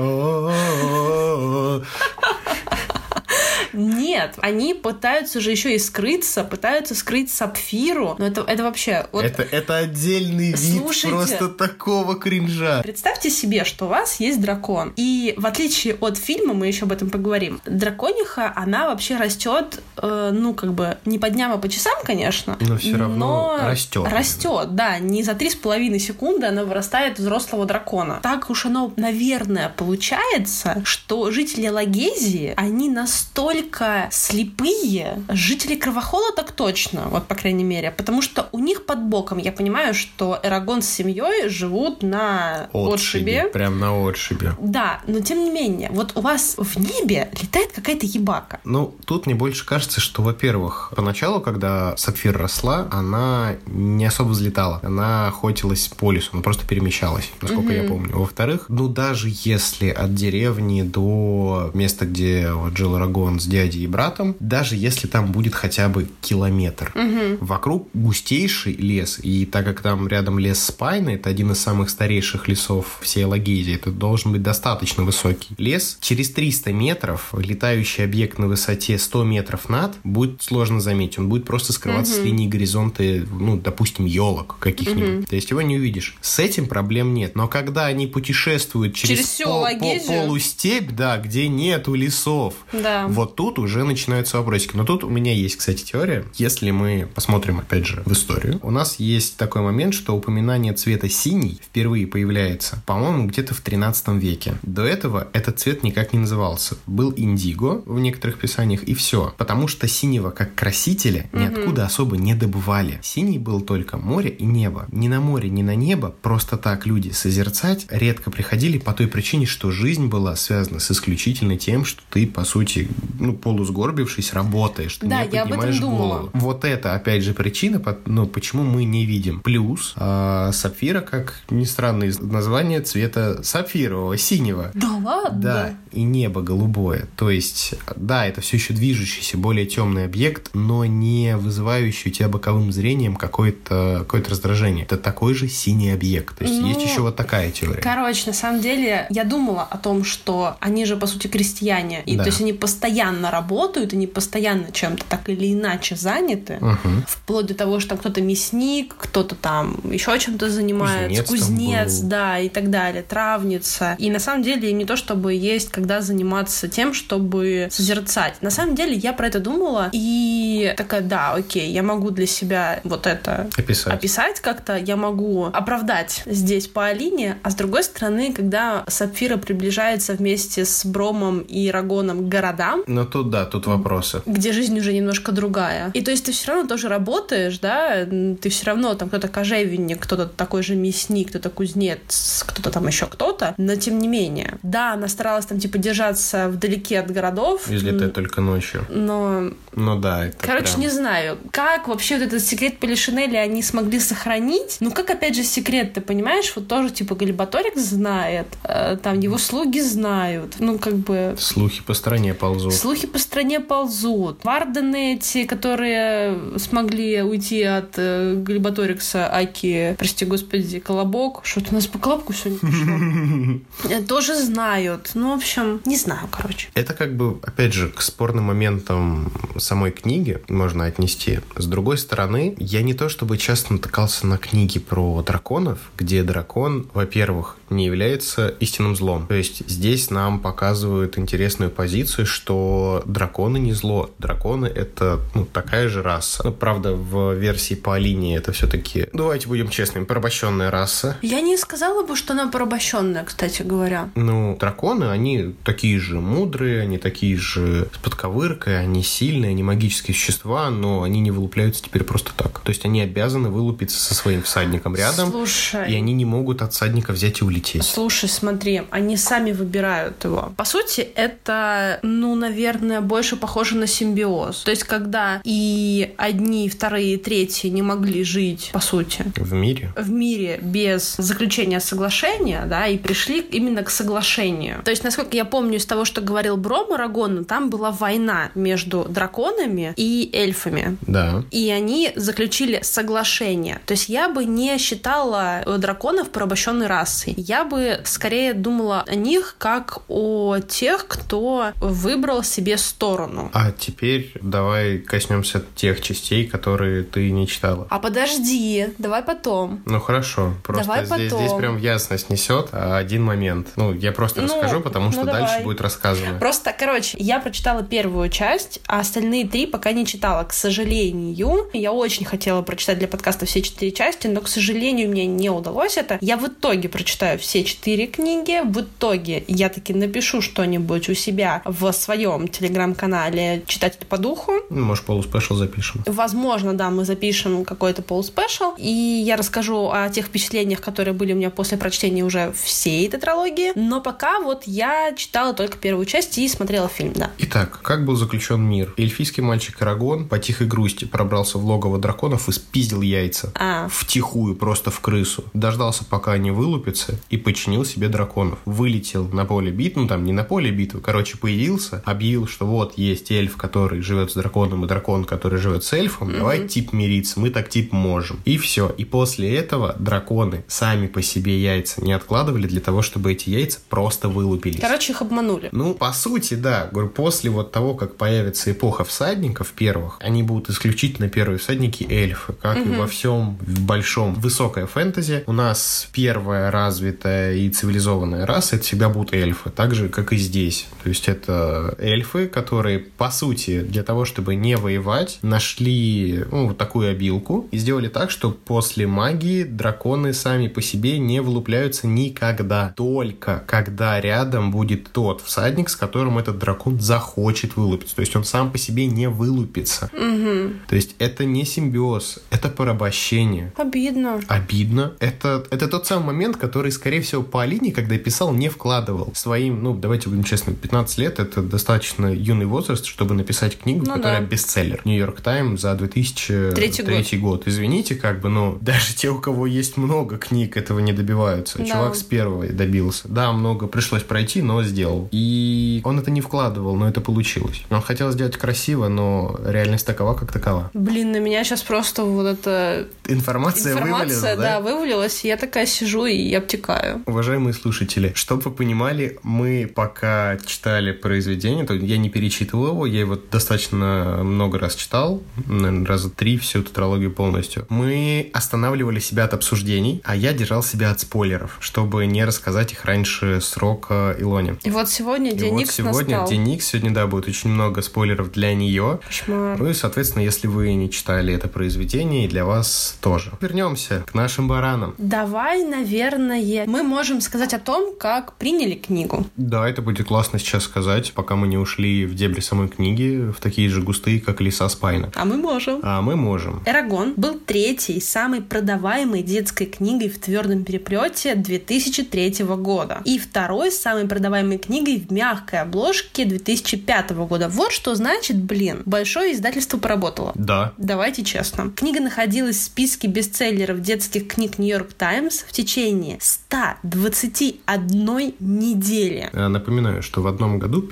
Нет, 3.74 4.34
они 4.38 4.74
пытаются 4.74 5.40
же 5.40 5.50
еще 5.50 5.74
и 5.74 5.78
скрыться, 5.78 6.44
пытаются 6.44 6.94
скрыть 6.94 7.30
сапфиру. 7.30 8.16
Но 8.18 8.26
это, 8.26 8.42
это 8.42 8.62
вообще... 8.62 9.06
Вот 9.12 9.24
Это, 9.24 9.42
это 9.42 9.76
отдельный 9.76 10.52
вид 10.52 10.80
Слушайте. 10.80 11.08
просто 11.08 11.48
такого 11.48 12.16
кринжа. 12.16 12.80
Представьте 12.82 13.30
себе, 13.30 13.64
что 13.64 13.86
у 13.86 13.88
вас 13.88 14.20
есть 14.20 14.40
дракон. 14.40 14.92
И 14.96 15.34
в 15.36 15.46
отличие 15.46 15.94
от 16.00 16.16
фильма, 16.16 16.54
мы 16.54 16.66
еще 16.66 16.84
об 16.84 16.92
этом 16.92 17.10
поговорим, 17.10 17.60
дракониха, 17.64 18.52
она 18.54 18.88
вообще 18.88 19.16
растет, 19.16 19.80
э, 19.96 20.30
ну, 20.32 20.54
как 20.54 20.72
бы, 20.74 20.98
не 21.04 21.18
по 21.18 21.30
дням, 21.30 21.52
а 21.52 21.58
по 21.58 21.68
часам, 21.68 21.94
конечно. 22.04 22.56
Но 22.60 22.76
всё 22.78 22.96
равно 22.96 23.58
растет. 23.62 24.06
Растет, 24.10 24.74
да. 24.74 24.98
Не 24.98 25.22
за 25.22 25.34
три 25.34 25.50
с 25.50 25.54
половиной 25.54 25.98
секунды 25.98 26.46
она 26.46 26.64
вырастает 26.64 27.18
взрослого 27.18 27.66
дракона. 27.66 28.20
Так 28.22 28.50
уж 28.50 28.66
оно, 28.66 28.92
наверное, 28.96 29.72
получается, 29.76 30.82
что 30.84 31.30
жители 31.30 31.68
Лагезии, 31.68 32.54
они 32.56 32.88
настолько 32.88 33.63
настолько 33.64 34.08
слепые. 34.10 35.22
Жители 35.28 35.76
Кровохола 35.76 36.32
так 36.34 36.52
точно, 36.52 37.08
вот 37.10 37.26
по 37.26 37.34
крайней 37.34 37.64
мере. 37.64 37.90
Потому 37.90 38.22
что 38.22 38.48
у 38.52 38.58
них 38.58 38.86
под 38.86 39.02
боком, 39.04 39.38
я 39.38 39.52
понимаю, 39.52 39.94
что 39.94 40.38
Эрагон 40.42 40.82
с 40.82 40.88
семьей 40.88 41.48
живут 41.48 42.02
на 42.02 42.68
отшибе. 42.72 42.94
отшибе. 42.94 43.44
Прям 43.52 43.78
на 43.78 44.08
отшибе. 44.08 44.52
Да, 44.60 45.00
но 45.06 45.20
тем 45.20 45.44
не 45.44 45.50
менее, 45.50 45.90
вот 45.92 46.12
у 46.14 46.20
вас 46.20 46.56
в 46.58 46.78
небе 46.78 47.30
летает 47.40 47.72
какая-то 47.72 48.06
ебака. 48.06 48.60
Ну, 48.64 48.94
тут 49.06 49.26
мне 49.26 49.34
больше 49.34 49.64
кажется, 49.66 50.00
что, 50.00 50.22
во-первых, 50.22 50.92
поначалу, 50.96 51.40
когда 51.40 51.96
Сапфир 51.96 52.36
росла, 52.36 52.88
она 52.90 53.56
не 53.66 54.06
особо 54.06 54.28
взлетала. 54.28 54.80
Она 54.82 55.28
охотилась 55.28 55.88
по 55.88 56.12
лесу, 56.12 56.30
она 56.32 56.42
просто 56.42 56.66
перемещалась, 56.66 57.30
насколько 57.40 57.72
mm-hmm. 57.72 57.82
я 57.82 57.88
помню. 57.88 58.18
Во-вторых, 58.18 58.66
ну, 58.68 58.88
даже 58.88 59.28
если 59.30 59.88
от 59.88 60.14
деревни 60.14 60.82
до 60.82 61.70
места, 61.74 62.06
где 62.06 62.52
вот 62.52 62.76
жил 62.76 62.98
Рагон 62.98 63.40
с 63.40 63.46
дядей 63.54 63.84
и 63.84 63.86
братом, 63.86 64.34
даже 64.40 64.74
если 64.74 65.06
там 65.06 65.30
будет 65.30 65.54
хотя 65.54 65.88
бы 65.88 66.08
километр, 66.20 66.90
mm-hmm. 66.94 67.38
вокруг 67.40 67.88
густейший 67.94 68.72
лес, 68.72 69.20
и 69.22 69.46
так 69.46 69.64
как 69.64 69.80
там 69.80 70.08
рядом 70.08 70.40
лес 70.40 70.60
Спайна, 70.60 71.10
это 71.10 71.30
один 71.30 71.52
из 71.52 71.60
самых 71.60 71.88
старейших 71.88 72.48
лесов 72.48 72.98
всей 73.00 73.24
Лагезии, 73.24 73.76
это 73.76 73.92
должен 73.92 74.32
быть 74.32 74.42
достаточно 74.42 75.04
высокий 75.04 75.54
лес. 75.56 75.98
Через 76.00 76.30
300 76.30 76.72
метров 76.72 77.32
летающий 77.38 78.02
объект 78.02 78.38
на 78.38 78.48
высоте 78.48 78.98
100 78.98 79.22
метров 79.22 79.68
над 79.68 79.92
будет 80.02 80.42
сложно 80.42 80.80
заметить, 80.80 81.20
он 81.20 81.28
будет 81.28 81.44
просто 81.44 81.72
скрываться 81.72 82.14
mm-hmm. 82.14 82.22
с 82.22 82.24
линии 82.24 82.48
горизонта, 82.48 83.02
ну, 83.30 83.56
допустим, 83.56 84.04
елок 84.04 84.56
каких-нибудь. 84.58 85.26
Mm-hmm. 85.26 85.28
То 85.28 85.36
есть 85.36 85.50
его 85.50 85.62
не 85.62 85.76
увидишь. 85.76 86.16
С 86.20 86.40
этим 86.40 86.66
проблем 86.66 87.14
нет. 87.14 87.36
Но 87.36 87.46
когда 87.46 87.86
они 87.86 88.08
путешествуют 88.08 88.96
через, 88.96 89.36
через 89.36 89.46
по, 89.46 89.68
по, 89.78 90.06
полустепь, 90.08 90.90
да, 90.90 91.18
где 91.18 91.46
нету 91.46 91.94
лесов, 91.94 92.54
да. 92.72 93.06
вот 93.06 93.36
тут 93.36 93.43
уже 93.58 93.84
начинаются 93.84 94.38
вопросики. 94.38 94.76
Но 94.76 94.84
тут 94.84 95.04
у 95.04 95.08
меня 95.08 95.32
есть, 95.32 95.56
кстати, 95.56 95.84
теория. 95.84 96.24
Если 96.34 96.70
мы 96.70 97.08
посмотрим, 97.14 97.58
опять 97.58 97.86
же, 97.86 98.02
в 98.04 98.12
историю, 98.12 98.58
у 98.62 98.70
нас 98.70 98.98
есть 98.98 99.36
такой 99.36 99.62
момент, 99.62 99.94
что 99.94 100.14
упоминание 100.16 100.72
цвета 100.72 101.08
синий 101.08 101.60
впервые 101.62 102.06
появляется, 102.06 102.82
по-моему, 102.86 103.26
где-то 103.26 103.54
в 103.54 103.60
13 103.60 104.08
веке. 104.20 104.54
До 104.62 104.84
этого 104.84 105.28
этот 105.32 105.58
цвет 105.58 105.82
никак 105.82 106.12
не 106.12 106.20
назывался. 106.20 106.76
Был 106.86 107.12
индиго 107.16 107.82
в 107.86 107.98
некоторых 108.00 108.38
писаниях, 108.38 108.82
и 108.84 108.94
все. 108.94 109.34
Потому 109.36 109.68
что 109.68 109.88
синего 109.88 110.30
как 110.30 110.54
красителя 110.54 111.28
ниоткуда 111.32 111.86
особо 111.86 112.16
не 112.16 112.34
добывали. 112.34 112.98
Синий 113.02 113.38
был 113.38 113.60
только 113.60 113.96
море 113.96 114.30
и 114.30 114.44
небо. 114.44 114.86
Ни 114.90 115.08
на 115.08 115.20
море, 115.20 115.50
ни 115.50 115.62
на 115.62 115.74
небо 115.74 116.14
просто 116.22 116.56
так 116.56 116.86
люди 116.86 117.10
созерцать 117.10 117.86
редко 117.90 118.30
приходили 118.30 118.78
по 118.78 118.92
той 118.92 119.06
причине, 119.06 119.46
что 119.46 119.70
жизнь 119.70 120.06
была 120.06 120.36
связана 120.36 120.80
с 120.80 120.90
исключительно 120.90 121.56
тем, 121.56 121.84
что 121.84 122.02
ты, 122.10 122.26
по 122.26 122.44
сути, 122.44 122.88
ну, 123.24 123.32
полусгорбившись, 123.34 124.32
работаешь, 124.32 124.96
ты 124.96 125.06
да, 125.06 125.24
не 125.24 125.40
поднимаешь 125.40 125.80
голову. 125.80 125.96
Думала. 125.96 126.30
Вот 126.34 126.64
это, 126.64 126.94
опять 126.94 127.22
же, 127.22 127.34
причина, 127.34 127.82
ну, 128.06 128.26
почему 128.26 128.62
мы 128.62 128.84
не 128.84 129.04
видим. 129.04 129.40
Плюс 129.40 129.94
э, 129.96 130.50
сапфира, 130.52 131.00
как 131.00 131.40
ни 131.50 131.64
странно, 131.64 132.04
из 132.04 132.20
названия 132.20 132.80
цвета 132.80 133.42
сапфирового, 133.42 134.16
синего. 134.16 134.70
Да 134.74 134.92
ладно? 135.02 135.40
Да, 135.40 135.74
и 135.92 136.02
небо 136.02 136.42
голубое. 136.42 137.08
То 137.16 137.30
есть, 137.30 137.74
да, 137.96 138.26
это 138.26 138.40
все 138.40 138.56
еще 138.56 138.74
движущийся, 138.74 139.38
более 139.38 139.66
темный 139.66 140.04
объект, 140.04 140.50
но 140.54 140.84
не 140.84 141.36
вызывающий 141.36 142.10
у 142.10 142.14
тебя 142.14 142.28
боковым 142.28 142.72
зрением 142.72 143.16
какое-то 143.16 144.00
какое 144.00 144.22
раздражение. 144.24 144.84
Это 144.84 144.96
такой 144.96 145.34
же 145.34 145.48
синий 145.48 145.90
объект. 145.90 146.36
То 146.36 146.44
есть, 146.44 146.60
ну, 146.60 146.68
есть 146.68 146.82
еще 146.82 147.00
вот 147.00 147.16
такая 147.16 147.50
теория. 147.50 147.80
Короче, 147.80 148.24
на 148.26 148.32
самом 148.32 148.60
деле, 148.60 149.06
я 149.10 149.24
думала 149.24 149.62
о 149.62 149.78
том, 149.78 150.04
что 150.04 150.56
они 150.60 150.84
же, 150.84 150.96
по 150.96 151.06
сути, 151.06 151.26
крестьяне. 151.26 152.02
И 152.06 152.16
да. 152.16 152.24
то 152.24 152.28
есть 152.30 152.40
они 152.40 152.52
постоянно 152.52 153.13
работают, 153.22 153.92
они 153.92 154.06
постоянно 154.06 154.72
чем-то 154.72 155.04
так 155.08 155.28
или 155.28 155.52
иначе 155.52 155.96
заняты. 155.96 156.58
Угу. 156.60 156.90
Вплоть 157.06 157.46
до 157.46 157.54
того, 157.54 157.80
что 157.80 157.90
там 157.90 157.98
кто-то 157.98 158.20
мясник, 158.20 158.94
кто-то 158.98 159.34
там 159.34 159.80
еще 159.90 160.18
чем-то 160.18 160.48
занимается. 160.50 161.22
Кузнец, 161.22 161.42
кузнец 161.46 161.98
да, 162.00 162.38
и 162.38 162.48
так 162.48 162.70
далее, 162.70 163.02
травница. 163.02 163.96
И 163.98 164.10
на 164.10 164.18
самом 164.18 164.42
деле 164.42 164.72
не 164.72 164.84
то, 164.84 164.96
чтобы 164.96 165.34
есть 165.34 165.70
когда 165.70 166.00
заниматься 166.00 166.68
тем, 166.68 166.94
чтобы 166.94 167.68
созерцать. 167.70 168.42
На 168.42 168.50
самом 168.50 168.74
деле 168.74 168.94
я 168.94 169.12
про 169.12 169.28
это 169.28 169.40
думала 169.40 169.90
и 169.92 170.74
такая, 170.76 171.00
да, 171.00 171.32
окей, 171.32 171.70
я 171.70 171.82
могу 171.82 172.10
для 172.10 172.26
себя 172.26 172.80
вот 172.84 173.06
это 173.06 173.48
описать, 173.56 173.94
описать 173.94 174.40
как-то, 174.40 174.76
я 174.76 174.96
могу 174.96 175.46
оправдать 175.46 176.22
здесь 176.26 176.66
по 176.66 176.86
Алине, 176.86 177.38
а 177.42 177.50
с 177.50 177.54
другой 177.54 177.84
стороны, 177.84 178.32
когда 178.32 178.84
Сапфира 178.88 179.36
приближается 179.36 180.14
вместе 180.14 180.64
с 180.64 180.84
Бромом 180.84 181.40
и 181.40 181.70
Рагоном 181.70 182.26
к 182.26 182.28
городам... 182.28 182.82
Ну 182.86 183.03
тут 183.04 183.30
да, 183.30 183.44
тут 183.44 183.66
вопросы. 183.66 184.22
Где 184.26 184.52
жизнь 184.52 184.78
уже 184.78 184.92
немножко 184.92 185.32
другая. 185.32 185.90
И 185.94 186.00
то 186.00 186.10
есть 186.10 186.26
ты 186.26 186.32
все 186.32 186.52
равно 186.52 186.68
тоже 186.68 186.88
работаешь, 186.88 187.58
да, 187.58 188.04
ты 188.04 188.48
все 188.48 188.66
равно 188.66 188.94
там 188.94 189.08
кто-то 189.08 189.28
кожевенник, 189.28 190.00
кто-то 190.00 190.26
такой 190.26 190.62
же 190.62 190.74
мясник, 190.74 191.30
кто-то 191.30 191.50
кузнец, 191.50 192.44
кто-то 192.46 192.70
там 192.70 192.86
еще 192.86 193.06
кто-то, 193.06 193.54
но 193.56 193.76
тем 193.76 193.98
не 193.98 194.08
менее. 194.08 194.58
Да, 194.62 194.94
она 194.94 195.08
старалась 195.08 195.46
там 195.46 195.58
типа 195.58 195.78
держаться 195.78 196.48
вдалеке 196.48 197.00
от 197.00 197.10
городов. 197.10 197.68
И 197.70 197.74
взлетать 197.74 198.12
только 198.12 198.40
ночью. 198.40 198.86
Но... 198.88 199.50
Ну 199.72 199.98
да, 199.98 200.26
это 200.26 200.36
Короче, 200.40 200.72
прям... 200.72 200.80
не 200.80 200.88
знаю, 200.88 201.38
как 201.50 201.88
вообще 201.88 202.18
вот 202.18 202.26
этот 202.26 202.42
секрет 202.42 202.78
Полишинеля 202.78 203.38
они 203.38 203.62
смогли 203.62 203.98
сохранить. 204.00 204.76
Ну 204.80 204.90
как 204.90 205.10
опять 205.10 205.34
же 205.34 205.42
секрет, 205.42 205.94
ты 205.94 206.00
понимаешь, 206.00 206.52
вот 206.54 206.68
тоже 206.68 206.90
типа 206.90 207.14
Галибаторик 207.14 207.76
знает, 207.76 208.46
э, 208.64 208.96
там 209.02 209.20
его 209.20 209.38
слуги 209.38 209.80
знают, 209.80 210.56
ну 210.58 210.78
как 210.78 210.94
бы... 210.94 211.34
Слухи 211.38 211.82
по 211.82 211.94
стране 211.94 212.34
ползут. 212.34 212.74
Слухи 212.74 212.93
по 213.02 213.18
стране 213.18 213.60
ползут. 213.60 214.44
Вардены 214.44 215.14
эти, 215.14 215.44
которые 215.44 216.58
смогли 216.58 217.22
уйти 217.22 217.62
от 217.62 217.94
э, 217.96 218.34
Галибаторикса, 218.36 219.28
Аки, 219.32 219.96
прости 219.98 220.24
господи, 220.24 220.80
Колобок. 220.80 221.40
Что-то 221.44 221.70
у 221.72 221.74
нас 221.74 221.86
по 221.86 221.98
Колобку 221.98 222.32
сегодня 222.32 223.60
пошло. 223.80 224.00
Тоже 224.08 224.36
знают. 224.36 225.10
Ну, 225.14 225.32
в 225.32 225.36
общем, 225.36 225.80
не 225.84 225.96
знаю, 225.96 226.28
короче. 226.30 226.68
Это 226.74 226.94
как 226.94 227.16
бы, 227.16 227.38
опять 227.42 227.72
же, 227.72 227.88
к 227.88 228.00
спорным 228.00 228.44
моментам 228.44 229.32
самой 229.58 229.90
книги 229.90 230.40
можно 230.48 230.84
отнести. 230.84 231.40
С 231.56 231.66
другой 231.66 231.98
стороны, 231.98 232.54
я 232.58 232.82
не 232.82 232.94
то 232.94 233.08
чтобы 233.08 233.38
часто 233.38 233.74
натыкался 233.74 234.26
на 234.26 234.38
книги 234.38 234.78
про 234.78 235.22
драконов, 235.22 235.78
где 235.96 236.22
дракон, 236.22 236.88
во-первых, 236.94 237.56
не 237.70 237.86
является 237.86 238.48
истинным 238.60 238.96
злом. 238.96 239.26
То 239.26 239.34
есть 239.34 239.68
здесь 239.68 240.10
нам 240.10 240.40
показывают 240.40 241.18
интересную 241.18 241.70
позицию, 241.70 242.26
что 242.26 242.83
драконы 243.06 243.58
не 243.58 243.72
зло. 243.72 244.10
Драконы— 244.18 244.66
это 244.74 245.20
ну, 245.34 245.44
такая 245.44 245.88
же 245.88 246.02
раса. 246.02 246.42
Ну, 246.44 246.52
правда, 246.52 246.92
в 246.94 247.34
версии 247.34 247.74
по 247.74 247.98
линии 247.98 248.36
это 248.36 248.52
все-таки, 248.52 249.08
давайте 249.12 249.48
будем 249.48 249.68
честными, 249.68 250.04
порабощенная 250.04 250.70
раса. 250.70 251.16
Я 251.22 251.40
не 251.40 251.56
сказала 251.56 252.04
бы, 252.04 252.16
что 252.16 252.32
она 252.32 252.48
порабощенная, 252.48 253.24
кстати 253.24 253.62
говоря. 253.62 254.10
Ну, 254.14 254.56
драконы, 254.58 255.04
они 255.04 255.54
такие 255.64 255.98
же 255.98 256.20
мудрые, 256.20 256.82
они 256.82 256.98
такие 256.98 257.36
же 257.36 257.88
с 257.92 257.98
подковыркой, 257.98 258.80
они 258.80 259.02
сильные, 259.02 259.50
они 259.50 259.62
магические 259.62 260.14
существа, 260.14 260.70
но 260.70 261.02
они 261.02 261.20
не 261.20 261.30
вылупляются 261.30 261.82
теперь 261.82 262.04
просто 262.04 262.32
так. 262.36 262.60
То 262.60 262.70
есть 262.70 262.84
они 262.84 263.00
обязаны 263.00 263.48
вылупиться 263.48 263.98
со 263.98 264.14
своим 264.14 264.42
всадником 264.42 264.96
рядом, 264.96 265.30
Слушай. 265.30 265.92
и 265.92 265.96
они 265.96 266.12
не 266.12 266.24
могут 266.24 266.62
от 266.62 266.72
всадника 266.72 267.12
взять 267.12 267.40
и 267.40 267.44
улететь. 267.44 267.84
Слушай, 267.84 268.28
смотри, 268.28 268.82
они 268.90 269.16
сами 269.16 269.52
выбирают 269.52 270.24
его. 270.24 270.52
По 270.56 270.64
сути, 270.64 271.00
это, 271.00 272.00
ну, 272.02 272.34
наверное, 272.34 272.73
больше 272.78 273.36
похоже 273.36 273.76
на 273.76 273.86
симбиоз. 273.86 274.62
То 274.62 274.70
есть, 274.70 274.84
когда 274.84 275.40
и 275.44 276.14
одни, 276.16 276.66
и 276.66 276.68
вторые, 276.68 277.14
и 277.14 277.16
третьи 277.16 277.68
не 277.68 277.82
могли 277.82 278.24
жить, 278.24 278.70
по 278.72 278.80
сути. 278.80 279.24
В 279.36 279.52
мире? 279.52 279.92
В 279.96 280.10
мире 280.10 280.58
без 280.62 281.16
заключения 281.16 281.80
соглашения, 281.80 282.64
да, 282.66 282.86
и 282.86 282.98
пришли 282.98 283.40
именно 283.40 283.82
к 283.82 283.90
соглашению. 283.90 284.82
То 284.84 284.90
есть, 284.90 285.04
насколько 285.04 285.36
я 285.36 285.44
помню 285.44 285.78
из 285.78 285.86
того, 285.86 286.04
что 286.04 286.20
говорил 286.20 286.56
Бром 286.56 286.92
Арагону, 286.92 287.44
там 287.44 287.70
была 287.70 287.90
война 287.90 288.50
между 288.54 289.04
драконами 289.08 289.92
и 289.96 290.30
эльфами. 290.32 290.96
Да. 291.02 291.44
И 291.50 291.70
они 291.70 292.12
заключили 292.16 292.80
соглашение. 292.82 293.80
То 293.86 293.92
есть, 293.92 294.08
я 294.08 294.28
бы 294.28 294.44
не 294.44 294.78
считала 294.78 295.62
драконов 295.78 296.30
порабощенной 296.30 296.86
расой. 296.86 297.34
Я 297.36 297.64
бы 297.64 298.00
скорее 298.04 298.54
думала 298.54 299.04
о 299.06 299.14
них 299.14 299.56
как 299.58 300.02
о 300.08 300.58
тех, 300.60 301.06
кто 301.06 301.72
выбрал 301.76 302.42
себе 302.42 302.63
сторону. 302.76 303.50
А 303.52 303.70
теперь 303.72 304.32
давай 304.40 304.98
коснемся 304.98 305.62
тех 305.74 306.00
частей, 306.00 306.46
которые 306.46 307.02
ты 307.04 307.30
не 307.30 307.46
читала. 307.46 307.86
А 307.90 307.98
подожди, 307.98 308.88
давай 308.98 309.22
потом. 309.22 309.82
Ну 309.86 310.00
хорошо, 310.00 310.54
просто 310.62 310.84
давай 310.84 311.04
здесь, 311.06 311.30
потом. 311.32 311.46
здесь 311.46 311.58
прям 311.58 311.76
ясность 311.78 312.30
несет 312.30 312.68
один 312.72 313.22
момент. 313.22 313.68
Ну, 313.76 313.92
я 313.92 314.12
просто 314.12 314.40
Ну, 314.42 314.46
расскажу, 314.48 314.80
потому 314.80 315.12
что 315.12 315.20
ну, 315.20 315.26
дальше 315.26 315.46
давай. 315.52 315.64
будет 315.64 315.80
рассказано. 315.80 316.38
Просто, 316.38 316.74
короче, 316.78 317.16
я 317.20 317.38
прочитала 317.40 317.82
первую 317.82 318.28
часть, 318.28 318.80
а 318.86 319.00
остальные 319.00 319.48
три 319.48 319.66
пока 319.66 319.92
не 319.92 320.06
читала, 320.06 320.44
к 320.44 320.52
сожалению. 320.52 321.68
Я 321.72 321.92
очень 321.92 322.24
хотела 322.24 322.62
прочитать 322.62 322.98
для 322.98 323.08
подкаста 323.08 323.46
все 323.46 323.62
четыре 323.62 323.92
части, 323.92 324.26
но, 324.26 324.40
к 324.40 324.48
сожалению, 324.48 325.08
мне 325.10 325.26
не 325.26 325.50
удалось 325.50 325.96
это. 325.96 326.18
Я 326.20 326.36
в 326.36 326.46
итоге 326.46 326.88
прочитаю 326.88 327.38
все 327.38 327.64
четыре 327.64 328.06
книги. 328.06 328.60
В 328.64 328.80
итоге 328.80 329.44
я 329.48 329.68
таки 329.68 329.92
напишу 329.92 330.40
что-нибудь 330.40 331.08
у 331.08 331.14
себя 331.14 331.62
в 331.64 331.90
своем 331.92 332.48
телеграм-канале 332.54 333.62
«Читать 333.66 333.96
это 333.96 334.06
по 334.06 334.18
духу». 334.18 334.52
Ну, 334.70 334.84
может, 334.84 335.04
полуспешл 335.04 335.56
запишем. 335.56 336.02
Возможно, 336.06 336.74
да, 336.74 336.90
мы 336.90 337.04
запишем 337.04 337.64
какой-то 337.64 338.02
полуспешл, 338.02 338.74
и 338.78 338.88
я 338.88 339.36
расскажу 339.36 339.90
о 339.90 340.08
тех 340.08 340.26
впечатлениях, 340.26 340.80
которые 340.80 341.14
были 341.14 341.32
у 341.32 341.36
меня 341.36 341.50
после 341.50 341.78
прочтения 341.78 342.24
уже 342.24 342.52
всей 342.52 343.08
тетралогии. 343.08 343.72
Но 343.74 344.00
пока 344.00 344.40
вот 344.40 344.64
я 344.66 345.14
читала 345.16 345.54
только 345.54 345.78
первую 345.78 346.06
часть 346.06 346.38
и 346.38 346.48
смотрела 346.48 346.88
фильм, 346.88 347.12
да. 347.14 347.30
Итак, 347.38 347.80
как 347.82 348.04
был 348.04 348.16
заключен 348.16 348.60
мир? 348.62 348.94
Эльфийский 348.96 349.42
мальчик 349.42 349.80
Арагон 349.82 350.28
по 350.28 350.38
тихой 350.38 350.66
грусти 350.66 351.04
пробрался 351.04 351.58
в 351.58 351.64
логово 351.64 351.98
драконов 351.98 352.48
и 352.48 352.52
спиздил 352.52 353.02
яйца. 353.02 353.52
А. 353.54 353.88
Втихую, 353.90 354.54
просто 354.54 354.90
в 354.90 355.00
крысу. 355.00 355.44
Дождался, 355.54 356.04
пока 356.04 356.32
они 356.32 356.50
вылупятся, 356.50 357.18
и 357.30 357.36
починил 357.36 357.84
себе 357.84 358.08
драконов. 358.08 358.58
Вылетел 358.64 359.28
на 359.28 359.44
поле 359.44 359.70
битвы, 359.70 360.02
ну 360.02 360.08
там 360.08 360.24
не 360.24 360.32
на 360.32 360.44
поле 360.44 360.70
битвы, 360.70 361.00
короче, 361.00 361.36
появился, 361.38 362.02
объявил, 362.04 362.43
что 362.46 362.66
вот 362.66 362.98
есть 362.98 363.30
эльф, 363.30 363.56
который 363.56 364.00
живет 364.00 364.30
с 364.30 364.34
драконом, 364.34 364.84
и 364.84 364.88
дракон, 364.88 365.24
который 365.24 365.58
живет 365.58 365.84
с 365.84 365.92
эльфом, 365.92 366.30
mm-hmm. 366.30 366.38
давай 366.38 366.68
тип 366.68 366.92
мириться, 366.92 367.40
мы 367.40 367.50
так 367.50 367.68
тип 367.68 367.92
можем. 367.92 368.40
И 368.44 368.58
все. 368.58 368.92
И 368.96 369.04
после 369.04 369.54
этого 369.56 369.94
драконы 369.98 370.64
сами 370.68 371.06
по 371.06 371.22
себе 371.22 371.60
яйца 371.60 372.02
не 372.02 372.12
откладывали 372.12 372.66
для 372.66 372.80
того, 372.80 373.02
чтобы 373.02 373.32
эти 373.32 373.50
яйца 373.50 373.78
просто 373.88 374.28
вылупились. 374.28 374.80
Короче, 374.80 375.12
их 375.12 375.22
обманули. 375.22 375.68
Ну, 375.72 375.94
по 375.94 376.12
сути, 376.12 376.54
да. 376.54 376.88
Говорю, 376.92 377.10
после 377.10 377.50
вот 377.50 377.72
того, 377.72 377.94
как 377.94 378.16
появится 378.16 378.72
эпоха 378.72 379.04
всадников 379.04 379.72
первых, 379.72 380.16
они 380.20 380.42
будут 380.42 380.70
исключительно 380.70 381.28
первые 381.28 381.58
всадники 381.58 382.04
эльфы, 382.08 382.52
как 382.52 382.78
угу. 382.78 382.92
и 382.92 382.96
во 382.96 383.06
всем 383.06 383.58
большом 383.60 384.34
высокое 384.34 384.86
фэнтези. 384.86 385.44
У 385.46 385.52
нас 385.52 386.08
первая 386.12 386.70
развитая 386.70 387.54
и 387.54 387.68
цивилизованная 387.70 388.46
раса 388.46 388.76
это 388.76 388.84
всегда 388.84 389.08
будут 389.08 389.34
эльфы, 389.34 389.70
так 389.70 389.94
же, 389.94 390.08
как 390.08 390.32
и 390.32 390.36
здесь. 390.36 390.86
То 391.02 391.08
есть 391.08 391.28
это 391.28 391.94
эльфы, 392.24 392.46
которые, 392.46 392.98
по 392.98 393.30
сути, 393.30 393.80
для 393.82 394.02
того, 394.02 394.24
чтобы 394.24 394.54
не 394.54 394.76
воевать, 394.76 395.38
нашли 395.42 396.44
ну, 396.50 396.68
вот 396.68 396.78
такую 396.78 397.10
обилку 397.10 397.68
и 397.70 397.78
сделали 397.78 398.08
так, 398.08 398.30
что 398.30 398.50
после 398.50 399.06
магии 399.06 399.64
драконы 399.64 400.32
сами 400.32 400.68
по 400.68 400.80
себе 400.80 401.18
не 401.18 401.40
вылупляются 401.40 402.06
никогда. 402.06 402.94
Только 402.96 403.62
когда 403.66 404.20
рядом 404.20 404.70
будет 404.70 405.12
тот 405.12 405.42
всадник, 405.42 405.88
с 405.88 405.96
которым 405.96 406.38
этот 406.38 406.58
дракон 406.58 406.98
захочет 407.00 407.76
вылупиться. 407.76 408.16
То 408.16 408.20
есть 408.20 408.34
он 408.36 408.44
сам 408.44 408.72
по 408.72 408.78
себе 408.78 409.06
не 409.06 409.28
вылупится. 409.28 410.10
Угу. 410.12 410.88
То 410.88 410.96
есть 410.96 411.14
это 411.18 411.44
не 411.44 411.64
симбиоз, 411.64 412.40
это 412.50 412.68
порабощение. 412.68 413.72
Обидно. 413.76 414.40
Обидно. 414.48 415.12
Это, 415.20 415.64
это 415.70 415.88
тот 415.88 416.06
самый 416.06 416.26
момент, 416.26 416.56
который, 416.56 416.90
скорее 416.90 417.20
всего, 417.20 417.42
по 417.42 417.62
Алине, 417.62 417.92
когда 417.92 418.16
писал, 418.16 418.52
не 418.52 418.68
вкладывал. 418.68 419.32
Своим, 419.34 419.82
ну, 419.82 419.94
давайте 419.94 420.28
будем 420.28 420.44
честны, 420.44 420.72
15 420.74 421.18
лет— 421.18 421.38
это 421.38 421.62
достаточно 421.62 422.13
юный 422.18 422.66
возраст, 422.66 423.06
чтобы 423.06 423.34
написать 423.34 423.78
книгу, 423.78 424.04
ну, 424.06 424.14
которая 424.14 424.40
да. 424.40 424.46
бестселлер. 424.46 425.00
Нью-Йорк 425.04 425.40
Тайм 425.40 425.78
за 425.78 425.94
2003 425.94 427.38
год. 427.38 427.40
год. 427.40 427.62
Извините, 427.66 428.14
как 428.14 428.40
бы, 428.40 428.48
но 428.48 428.78
даже 428.80 429.14
те, 429.14 429.30
у 429.30 429.40
кого 429.40 429.66
есть 429.66 429.96
много 429.96 430.38
книг, 430.38 430.76
этого 430.76 430.98
не 431.00 431.12
добиваются. 431.12 431.78
Да. 431.78 431.84
Чувак 431.84 432.14
с 432.16 432.22
первого 432.22 432.66
добился. 432.66 433.28
Да, 433.28 433.52
много 433.52 433.86
пришлось 433.86 434.22
пройти, 434.22 434.62
но 434.62 434.82
сделал. 434.82 435.28
И 435.32 436.00
он 436.04 436.18
это 436.18 436.30
не 436.30 436.40
вкладывал, 436.40 436.96
но 436.96 437.08
это 437.08 437.20
получилось. 437.20 437.82
Он 437.90 438.02
хотел 438.02 438.30
сделать 438.32 438.56
красиво, 438.56 439.08
но 439.08 439.58
реальность 439.64 440.06
такова, 440.06 440.34
как 440.34 440.52
такова. 440.52 440.90
Блин, 440.94 441.32
на 441.32 441.38
меня 441.40 441.64
сейчас 441.64 441.82
просто 441.82 442.24
вот 442.24 442.46
эта 442.46 443.06
информация, 443.26 443.92
информация 443.92 443.94
вывалилась, 443.94 444.40
да? 444.40 444.56
да, 444.56 444.80
вывалилась, 444.80 445.44
я 445.44 445.56
такая 445.56 445.86
сижу 445.86 446.26
и 446.26 446.52
обтекаю. 446.54 447.22
Уважаемые 447.26 447.74
слушатели, 447.74 448.32
чтобы 448.34 448.62
вы 448.62 448.70
понимали, 448.72 449.38
мы 449.42 449.90
пока 449.92 450.58
читали 450.66 451.12
произведение, 451.12 451.84
то 451.84 451.94
я 452.04 452.18
не 452.18 452.30
перечитывал 452.30 452.88
его, 452.88 453.06
я 453.06 453.20
его 453.20 453.38
достаточно 453.50 454.40
много 454.42 454.78
раз 454.78 454.94
читал, 454.94 455.42
наверное, 455.66 456.06
раза 456.06 456.30
три 456.30 456.58
всю 456.58 456.82
тетралогию 456.82 457.32
полностью. 457.32 457.86
Мы 457.88 458.50
останавливали 458.52 459.20
себя 459.20 459.44
от 459.44 459.54
обсуждений, 459.54 460.20
а 460.24 460.36
я 460.36 460.52
держал 460.52 460.82
себя 460.82 461.10
от 461.10 461.20
спойлеров, 461.20 461.76
чтобы 461.80 462.26
не 462.26 462.44
рассказать 462.44 462.92
их 462.92 463.04
раньше 463.04 463.60
срока 463.60 464.36
Илоне. 464.38 464.76
И 464.82 464.90
вот 464.90 465.08
сегодня 465.08 465.52
день 465.52 465.72
вот 465.72 465.88
сегодня 465.88 466.38
настал. 466.38 466.48
день 466.48 466.70
X, 466.74 466.86
сегодня, 466.86 467.12
да, 467.12 467.26
будет 467.26 467.48
очень 467.48 467.70
много 467.70 468.02
спойлеров 468.02 468.52
для 468.52 468.74
нее. 468.74 469.20
Кошмар. 469.26 469.78
Ну 469.78 469.88
и, 469.88 469.94
соответственно, 469.94 470.42
если 470.42 470.66
вы 470.66 470.94
не 470.94 471.10
читали 471.10 471.54
это 471.54 471.68
произведение, 471.68 472.44
и 472.44 472.48
для 472.48 472.64
вас 472.64 473.16
тоже. 473.20 473.52
Вернемся 473.60 474.24
к 474.26 474.34
нашим 474.34 474.68
баранам. 474.68 475.14
Давай, 475.18 475.84
наверное, 475.84 476.86
мы 476.86 477.02
можем 477.02 477.40
сказать 477.40 477.74
о 477.74 477.78
том, 477.78 478.16
как 478.16 478.54
приняли 478.56 478.94
книгу. 478.94 479.46
Да, 479.56 479.88
это 479.88 480.02
будет 480.02 480.26
классно 480.26 480.58
сейчас 480.58 480.84
сказать, 480.84 481.32
пока 481.34 481.54
мы 481.54 481.68
не 481.68 481.78
ушли 481.78 481.93
в 481.98 482.34
дебри 482.34 482.60
самой 482.60 482.88
книги, 482.88 483.50
в 483.50 483.60
такие 483.60 483.88
же 483.88 484.02
густые, 484.02 484.40
как 484.40 484.60
леса 484.60 484.88
Спайна. 484.88 485.30
А 485.34 485.44
мы 485.44 485.56
можем. 485.56 486.00
А 486.02 486.22
мы 486.22 486.36
можем. 486.36 486.82
Эрагон 486.86 487.34
был 487.36 487.58
третьей 487.58 488.20
самой 488.20 488.62
продаваемой 488.62 489.42
детской 489.42 489.86
книгой 489.86 490.28
в 490.28 490.38
твердом 490.38 490.84
переплете 490.84 491.54
2003 491.54 492.64
года 492.64 493.22
и 493.24 493.38
второй 493.38 493.92
самой 493.92 494.26
продаваемой 494.26 494.78
книгой 494.78 495.20
в 495.20 495.32
мягкой 495.32 495.80
обложке 495.80 496.44
2005 496.44 497.30
года. 497.30 497.68
Вот 497.68 497.92
что 497.92 498.14
значит, 498.14 498.60
блин, 498.60 499.02
большое 499.06 499.52
издательство 499.52 499.98
поработало. 499.98 500.52
Да. 500.54 500.92
Давайте 500.98 501.44
честно. 501.44 501.90
Книга 501.90 502.20
находилась 502.20 502.76
в 502.76 502.82
списке 502.82 503.28
бестселлеров 503.28 504.00
детских 504.00 504.48
книг 504.48 504.78
Нью-Йорк 504.78 505.12
Таймс 505.12 505.60
в 505.60 505.72
течение 505.72 506.38
121 506.40 508.54
недели. 508.58 509.50
Я 509.52 509.68
напоминаю, 509.68 510.22
что 510.22 510.42
в 510.42 510.46
одном 510.46 510.78
году 510.78 511.02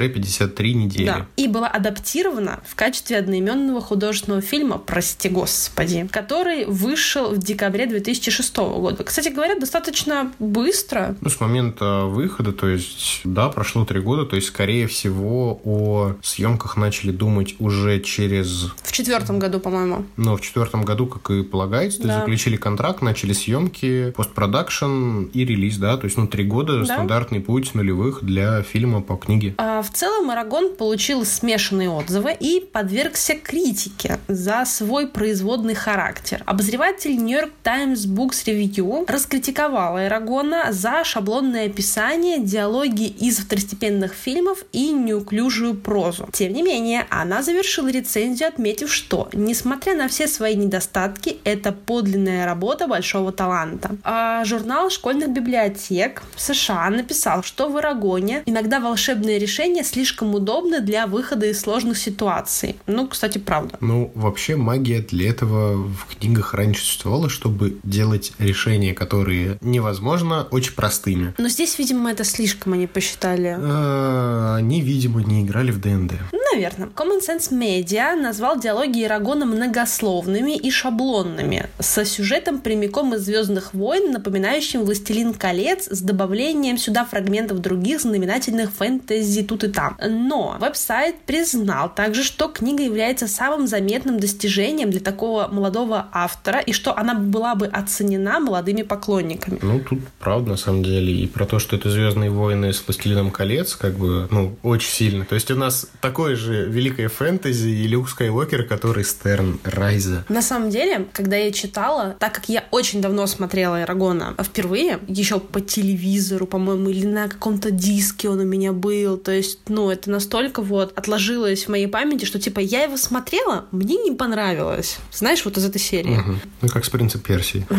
52-53 0.00 0.72
недели. 0.72 1.06
Да. 1.06 1.26
И 1.36 1.48
была 1.48 1.68
адаптирована 1.68 2.60
в 2.66 2.74
качестве 2.74 3.18
одноименного 3.18 3.80
художественного 3.80 4.42
фильма, 4.42 4.78
прости 4.78 5.28
господи, 5.28 6.08
который 6.10 6.64
вышел 6.66 7.30
в 7.30 7.38
декабре 7.38 7.86
2006 7.86 8.56
года. 8.56 9.04
Кстати 9.04 9.28
говоря, 9.28 9.58
достаточно 9.58 10.32
быстро. 10.38 11.16
Ну, 11.20 11.28
с 11.28 11.40
момента 11.40 12.04
выхода, 12.04 12.52
то 12.52 12.68
есть, 12.68 13.20
да, 13.24 13.48
прошло 13.48 13.84
три 13.84 14.00
года, 14.00 14.24
то 14.24 14.36
есть, 14.36 14.48
скорее 14.48 14.86
всего, 14.86 15.60
о 15.64 16.14
съемках 16.22 16.76
начали 16.76 17.10
думать 17.10 17.56
уже 17.58 18.00
через... 18.00 18.70
В 18.82 18.92
четвертом 18.92 19.38
году, 19.38 19.60
по-моему. 19.60 20.04
Ну, 20.16 20.36
в 20.36 20.40
четвертом 20.40 20.84
году, 20.84 21.06
как 21.06 21.30
и 21.30 21.42
полагается, 21.42 21.98
то 21.98 22.06
да. 22.06 22.14
есть, 22.14 22.20
заключили 22.20 22.56
контракт, 22.56 23.02
начали 23.02 23.32
съемки, 23.32 24.12
постпродакшн 24.16 25.24
и 25.32 25.44
релиз, 25.44 25.76
да, 25.78 25.96
то 25.96 26.06
есть, 26.06 26.16
ну, 26.16 26.26
три 26.26 26.44
года 26.44 26.80
да. 26.80 26.84
стандартный 26.84 27.40
путь 27.40 27.74
нулевых 27.74 28.22
для 28.22 28.62
фильма 28.62 29.00
по 29.00 29.16
книге. 29.16 29.54
А, 29.58 29.82
в 29.82 29.89
целом, 29.92 30.30
Арагон 30.30 30.76
получил 30.76 31.24
смешанные 31.24 31.90
отзывы 31.90 32.36
и 32.38 32.60
подвергся 32.60 33.34
критике 33.34 34.18
за 34.28 34.64
свой 34.64 35.06
производный 35.06 35.74
характер. 35.74 36.42
Обозреватель 36.46 37.12
York 37.12 37.50
Times 37.62 38.06
Books 38.06 38.44
Review 38.46 39.04
раскритиковал 39.10 39.96
Арагона 39.96 40.68
за 40.70 41.04
шаблонное 41.04 41.66
описание, 41.66 42.38
диалоги 42.38 43.06
из 43.06 43.38
второстепенных 43.38 44.14
фильмов 44.14 44.64
и 44.72 44.90
неуклюжую 44.90 45.74
прозу. 45.74 46.28
Тем 46.32 46.52
не 46.52 46.62
менее, 46.62 47.06
она 47.10 47.42
завершила 47.42 47.88
рецензию, 47.88 48.48
отметив, 48.48 48.92
что, 48.92 49.28
несмотря 49.32 49.94
на 49.94 50.08
все 50.08 50.26
свои 50.26 50.54
недостатки, 50.56 51.38
это 51.44 51.72
подлинная 51.72 52.46
работа 52.46 52.86
большого 52.86 53.32
таланта. 53.32 53.96
А 54.04 54.44
журнал 54.44 54.90
школьных 54.90 55.30
библиотек 55.30 56.22
США 56.36 56.90
написал, 56.90 57.42
что 57.42 57.68
в 57.68 57.76
Арагоне 57.76 58.42
иногда 58.46 58.80
волшебные 58.80 59.38
решения 59.38 59.79
слишком 59.84 60.34
удобны 60.34 60.80
для 60.80 61.06
выхода 61.06 61.46
из 61.46 61.60
сложных 61.60 61.98
ситуаций. 61.98 62.76
Ну, 62.86 63.08
кстати, 63.08 63.38
правда. 63.38 63.76
Ну, 63.80 64.10
вообще 64.14 64.56
магия 64.56 65.00
для 65.00 65.30
этого 65.30 65.76
в 65.76 66.16
книгах 66.18 66.54
раньше 66.54 66.82
существовала, 66.82 67.28
чтобы 67.28 67.78
делать 67.82 68.32
решения, 68.38 68.94
которые 68.94 69.58
невозможно, 69.60 70.46
очень 70.50 70.74
простыми. 70.74 71.34
Но 71.38 71.48
здесь, 71.48 71.78
видимо, 71.78 72.10
это 72.10 72.24
слишком 72.24 72.72
они 72.72 72.86
посчитали. 72.86 73.56
А, 73.58 74.56
они, 74.56 74.80
видимо, 74.80 75.22
не 75.22 75.42
играли 75.42 75.70
в 75.70 75.80
ДНД. 75.80 76.14
Наверное. 76.52 76.88
Common 76.88 77.20
Sense 77.20 77.52
Media 77.52 78.14
назвал 78.20 78.58
диалоги 78.58 79.04
Ирагона 79.04 79.46
многословными 79.46 80.56
и 80.56 80.70
шаблонными, 80.70 81.68
со 81.78 82.04
сюжетом 82.04 82.60
прямиком 82.60 83.14
из 83.14 83.22
«Звездных 83.22 83.72
войн», 83.72 84.12
напоминающим 84.12 84.84
«Властелин 84.84 85.32
колец» 85.34 85.86
с 85.88 86.00
добавлением 86.00 86.76
сюда 86.76 87.04
фрагментов 87.04 87.60
других 87.60 88.00
знаменательных 88.00 88.72
фэнтези 88.72 89.42
тут 89.42 89.64
и 89.64 89.68
там. 89.70 89.96
Но 90.06 90.56
веб-сайт 90.60 91.16
признал 91.26 91.92
также, 91.92 92.22
что 92.22 92.48
книга 92.48 92.82
является 92.82 93.26
самым 93.28 93.66
заметным 93.66 94.20
достижением 94.20 94.90
для 94.90 95.00
такого 95.00 95.48
молодого 95.48 96.08
автора 96.12 96.60
и 96.60 96.72
что 96.72 96.96
она 96.96 97.14
была 97.14 97.54
бы 97.54 97.66
оценена 97.66 98.40
молодыми 98.40 98.82
поклонниками. 98.82 99.58
Ну, 99.62 99.80
тут 99.80 100.00
правда, 100.18 100.50
на 100.50 100.56
самом 100.56 100.82
деле. 100.82 101.12
И 101.12 101.26
про 101.26 101.46
то, 101.46 101.58
что 101.58 101.76
это 101.76 101.90
«Звездные 101.90 102.30
войны» 102.30 102.72
с 102.72 102.82
«Властелином 102.86 103.30
колец», 103.30 103.76
как 103.76 103.94
бы, 103.94 104.28
ну, 104.30 104.56
очень 104.62 104.90
сильно. 104.90 105.24
То 105.24 105.34
есть 105.34 105.50
у 105.50 105.56
нас 105.56 105.86
такое 106.00 106.36
же 106.36 106.66
великое 106.68 107.08
фэнтези 107.08 107.68
и 107.68 107.86
Люк 107.86 108.08
Скайуокер, 108.08 108.64
который 108.64 109.04
Стерн 109.04 109.58
Райза. 109.64 110.24
На 110.28 110.42
самом 110.42 110.70
деле, 110.70 111.06
когда 111.12 111.36
я 111.36 111.52
читала, 111.52 112.16
так 112.18 112.34
как 112.34 112.48
я 112.48 112.64
очень 112.70 113.00
давно 113.00 113.26
смотрела 113.26 113.82
Эрагона 113.82 114.34
впервые, 114.42 114.98
еще 115.08 115.40
по 115.40 115.60
телевизору, 115.60 116.46
по-моему, 116.46 116.88
или 116.88 117.06
на 117.06 117.28
каком-то 117.28 117.70
диске 117.70 118.28
он 118.28 118.40
у 118.40 118.44
меня 118.44 118.72
был, 118.72 119.16
то 119.16 119.32
есть, 119.32 119.49
ну, 119.68 119.90
это 119.90 120.10
настолько 120.10 120.62
вот 120.62 120.96
отложилось 120.96 121.64
в 121.64 121.68
моей 121.68 121.86
памяти, 121.86 122.24
что, 122.24 122.38
типа, 122.38 122.60
я 122.60 122.84
его 122.84 122.96
смотрела, 122.96 123.66
мне 123.70 123.96
не 123.96 124.12
понравилось. 124.12 124.98
Знаешь, 125.12 125.44
вот 125.44 125.56
из 125.56 125.64
этой 125.64 125.80
серии. 125.80 126.18
Угу. 126.18 126.34
Ну, 126.62 126.68
как 126.68 126.84
с 126.84 126.90
принцип 126.90 127.26
Персии. 127.26 127.66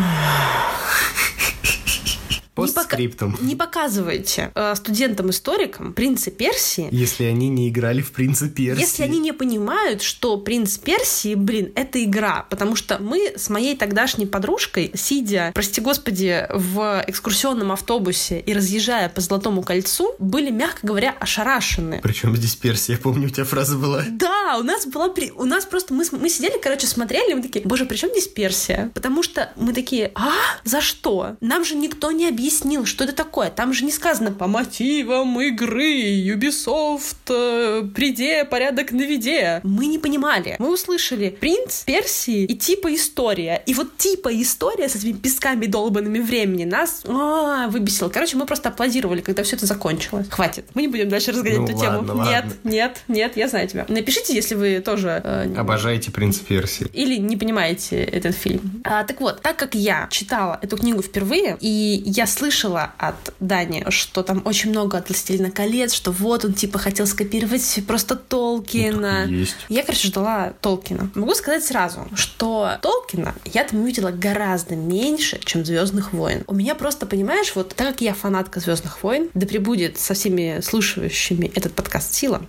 Постскриптум. 2.54 3.30
Не, 3.30 3.34
пока... 3.34 3.46
не 3.46 3.56
показывайте 3.56 4.52
э, 4.54 4.74
студентам-историкам 4.74 5.94
принца 5.94 6.30
Персии. 6.30 6.88
Если 6.90 7.24
они 7.24 7.48
не 7.48 7.70
играли 7.70 8.02
в 8.02 8.12
принца 8.12 8.48
Персии. 8.48 8.80
Если 8.80 9.02
они 9.02 9.18
не 9.18 9.32
понимают, 9.32 10.02
что 10.02 10.36
принц 10.36 10.76
Персии, 10.76 11.34
блин, 11.34 11.72
это 11.74 12.02
игра. 12.04 12.46
Потому 12.50 12.76
что 12.76 12.98
мы 12.98 13.32
с 13.36 13.48
моей 13.48 13.74
тогдашней 13.74 14.26
подружкой, 14.26 14.92
сидя, 14.94 15.50
прости 15.54 15.80
господи, 15.80 16.46
в 16.50 17.02
экскурсионном 17.06 17.72
автобусе 17.72 18.40
и 18.40 18.52
разъезжая 18.52 19.08
по 19.08 19.22
Золотому 19.22 19.62
кольцу, 19.62 20.14
были, 20.18 20.50
мягко 20.50 20.86
говоря, 20.86 21.16
ошарашены. 21.18 22.00
Причем 22.02 22.36
здесь 22.36 22.54
Персия, 22.54 22.96
я 22.96 23.02
помню, 23.02 23.28
у 23.28 23.30
тебя 23.30 23.44
фраза 23.44 23.78
была. 23.78 24.04
Да, 24.10 24.58
у 24.58 24.62
нас 24.62 24.86
была... 24.86 25.12
У 25.36 25.44
нас 25.44 25.64
просто... 25.64 25.94
Мы, 25.94 26.04
мы 26.12 26.28
сидели, 26.28 26.60
короче, 26.62 26.86
смотрели, 26.86 27.32
мы 27.32 27.42
такие, 27.42 27.64
боже, 27.64 27.86
при 27.86 27.96
чем 27.96 28.10
здесь 28.10 28.28
Персия? 28.28 28.90
Потому 28.92 29.22
что 29.22 29.52
мы 29.56 29.72
такие, 29.72 30.12
а? 30.14 30.32
За 30.64 30.82
что? 30.82 31.36
Нам 31.40 31.64
же 31.64 31.76
никто 31.76 32.10
не 32.12 32.28
объяснил 32.28 32.41
объяснил, 32.42 32.86
что 32.86 33.04
это 33.04 33.12
такое. 33.12 33.50
Там 33.50 33.72
же 33.72 33.84
не 33.84 33.92
сказано 33.92 34.32
по 34.32 34.48
мотивам 34.48 35.40
игры 35.40 36.02
Ubisoft, 36.26 37.28
э, 37.28 37.84
приде, 37.94 38.44
порядок 38.44 38.90
на 38.90 39.02
виде. 39.02 39.60
Мы 39.62 39.86
не 39.86 40.00
понимали. 40.00 40.56
Мы 40.58 40.72
услышали 40.72 41.28
принц 41.28 41.84
Персии 41.84 42.44
и 42.44 42.56
типа 42.56 42.92
история. 42.96 43.62
И 43.64 43.74
вот 43.74 43.96
типа 43.96 44.28
история 44.42 44.88
с 44.88 44.96
этими 44.96 45.12
песками 45.12 45.66
долбанными 45.66 46.18
времени 46.18 46.64
нас 46.64 47.02
а, 47.06 47.68
выбесила. 47.68 48.08
Короче, 48.08 48.36
мы 48.36 48.44
просто 48.44 48.70
аплодировали, 48.70 49.20
когда 49.20 49.44
все 49.44 49.54
это 49.54 49.66
закончилось. 49.66 50.26
Хватит. 50.28 50.64
Мы 50.74 50.82
не 50.82 50.88
будем 50.88 51.08
дальше 51.08 51.30
разгонять 51.30 51.60
ну, 51.60 51.64
эту 51.66 51.76
ладно, 51.76 52.08
тему. 52.08 52.18
Ладно. 52.18 52.30
Нет, 52.30 52.44
нет, 52.64 53.02
нет, 53.06 53.36
я 53.36 53.46
знаю 53.46 53.68
тебя. 53.68 53.86
Напишите, 53.88 54.34
если 54.34 54.56
вы 54.56 54.80
тоже... 54.80 55.20
Э, 55.22 55.54
Обожаете 55.56 56.10
принц 56.10 56.38
Персии. 56.38 56.88
Или 56.92 57.18
не 57.18 57.36
понимаете 57.36 58.02
этот 58.02 58.34
фильм. 58.34 58.82
А, 58.82 59.04
так 59.04 59.20
вот, 59.20 59.40
так 59.42 59.56
как 59.56 59.76
я 59.76 60.08
читала 60.10 60.58
эту 60.60 60.76
книгу 60.76 61.02
впервые, 61.02 61.56
и 61.60 62.02
я 62.04 62.26
слышала 62.32 62.92
от 62.98 63.34
Дани, 63.40 63.84
что 63.90 64.22
там 64.22 64.42
очень 64.44 64.70
много 64.70 64.98
от 64.98 65.08
«Властелина 65.08 65.50
колец», 65.50 65.92
что 65.92 66.10
вот 66.10 66.44
он 66.44 66.54
типа 66.54 66.78
хотел 66.78 67.06
скопировать 67.06 67.80
просто 67.86 68.16
Толкина. 68.16 69.26
Ну, 69.26 69.32
есть. 69.32 69.56
Я, 69.68 69.82
короче, 69.82 70.08
ждала 70.08 70.52
Толкина. 70.60 71.10
Могу 71.14 71.34
сказать 71.34 71.64
сразу, 71.64 72.08
что 72.14 72.78
Толкина 72.82 73.34
я 73.52 73.64
там 73.64 73.80
увидела 73.80 74.10
гораздо 74.10 74.76
меньше, 74.76 75.38
чем 75.44 75.64
Звездных 75.64 76.12
войн. 76.12 76.44
У 76.46 76.54
меня 76.54 76.74
просто, 76.74 77.06
понимаешь, 77.06 77.54
вот 77.54 77.74
так 77.74 77.88
как 77.88 78.00
я 78.00 78.14
фанатка 78.14 78.60
Звездных 78.60 79.02
войн, 79.02 79.28
да 79.34 79.46
прибудет 79.46 79.98
со 79.98 80.14
всеми 80.14 80.60
слушающими 80.60 81.50
этот 81.54 81.74
подкаст 81.74 82.14
сила. 82.14 82.42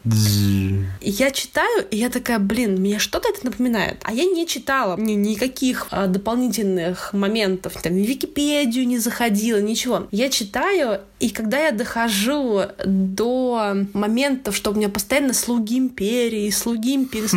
Я 1.02 1.32
читаю, 1.32 1.86
и 1.92 1.98
я 1.98 2.10
такая, 2.10 2.40
блин, 2.40 2.80
мне 2.80 3.00
что-то 3.00 3.30
это 3.30 3.46
напоминает. 3.46 3.98
А 4.04 4.14
я 4.14 4.26
не 4.26 4.48
читала 4.48 4.98
ни, 4.98 5.14
никаких 5.14 5.88
а, 5.92 6.08
дополнительных 6.08 7.14
моментов, 7.14 7.74
там, 7.82 7.94
в 7.94 7.98
Википедию 7.98 8.88
не 8.88 9.00
заходила, 9.00 9.58
ничего. 9.74 10.08
Я 10.12 10.30
читаю, 10.30 11.02
и 11.20 11.30
когда 11.30 11.60
я 11.60 11.72
дохожу 11.72 12.62
до 12.86 13.76
моментов, 13.94 14.56
что 14.56 14.72
у 14.72 14.74
меня 14.74 14.90
постоянно 14.90 15.34
слуги 15.34 15.78
империи, 15.78 16.50
слуги 16.52 16.96
империи, 16.96 17.30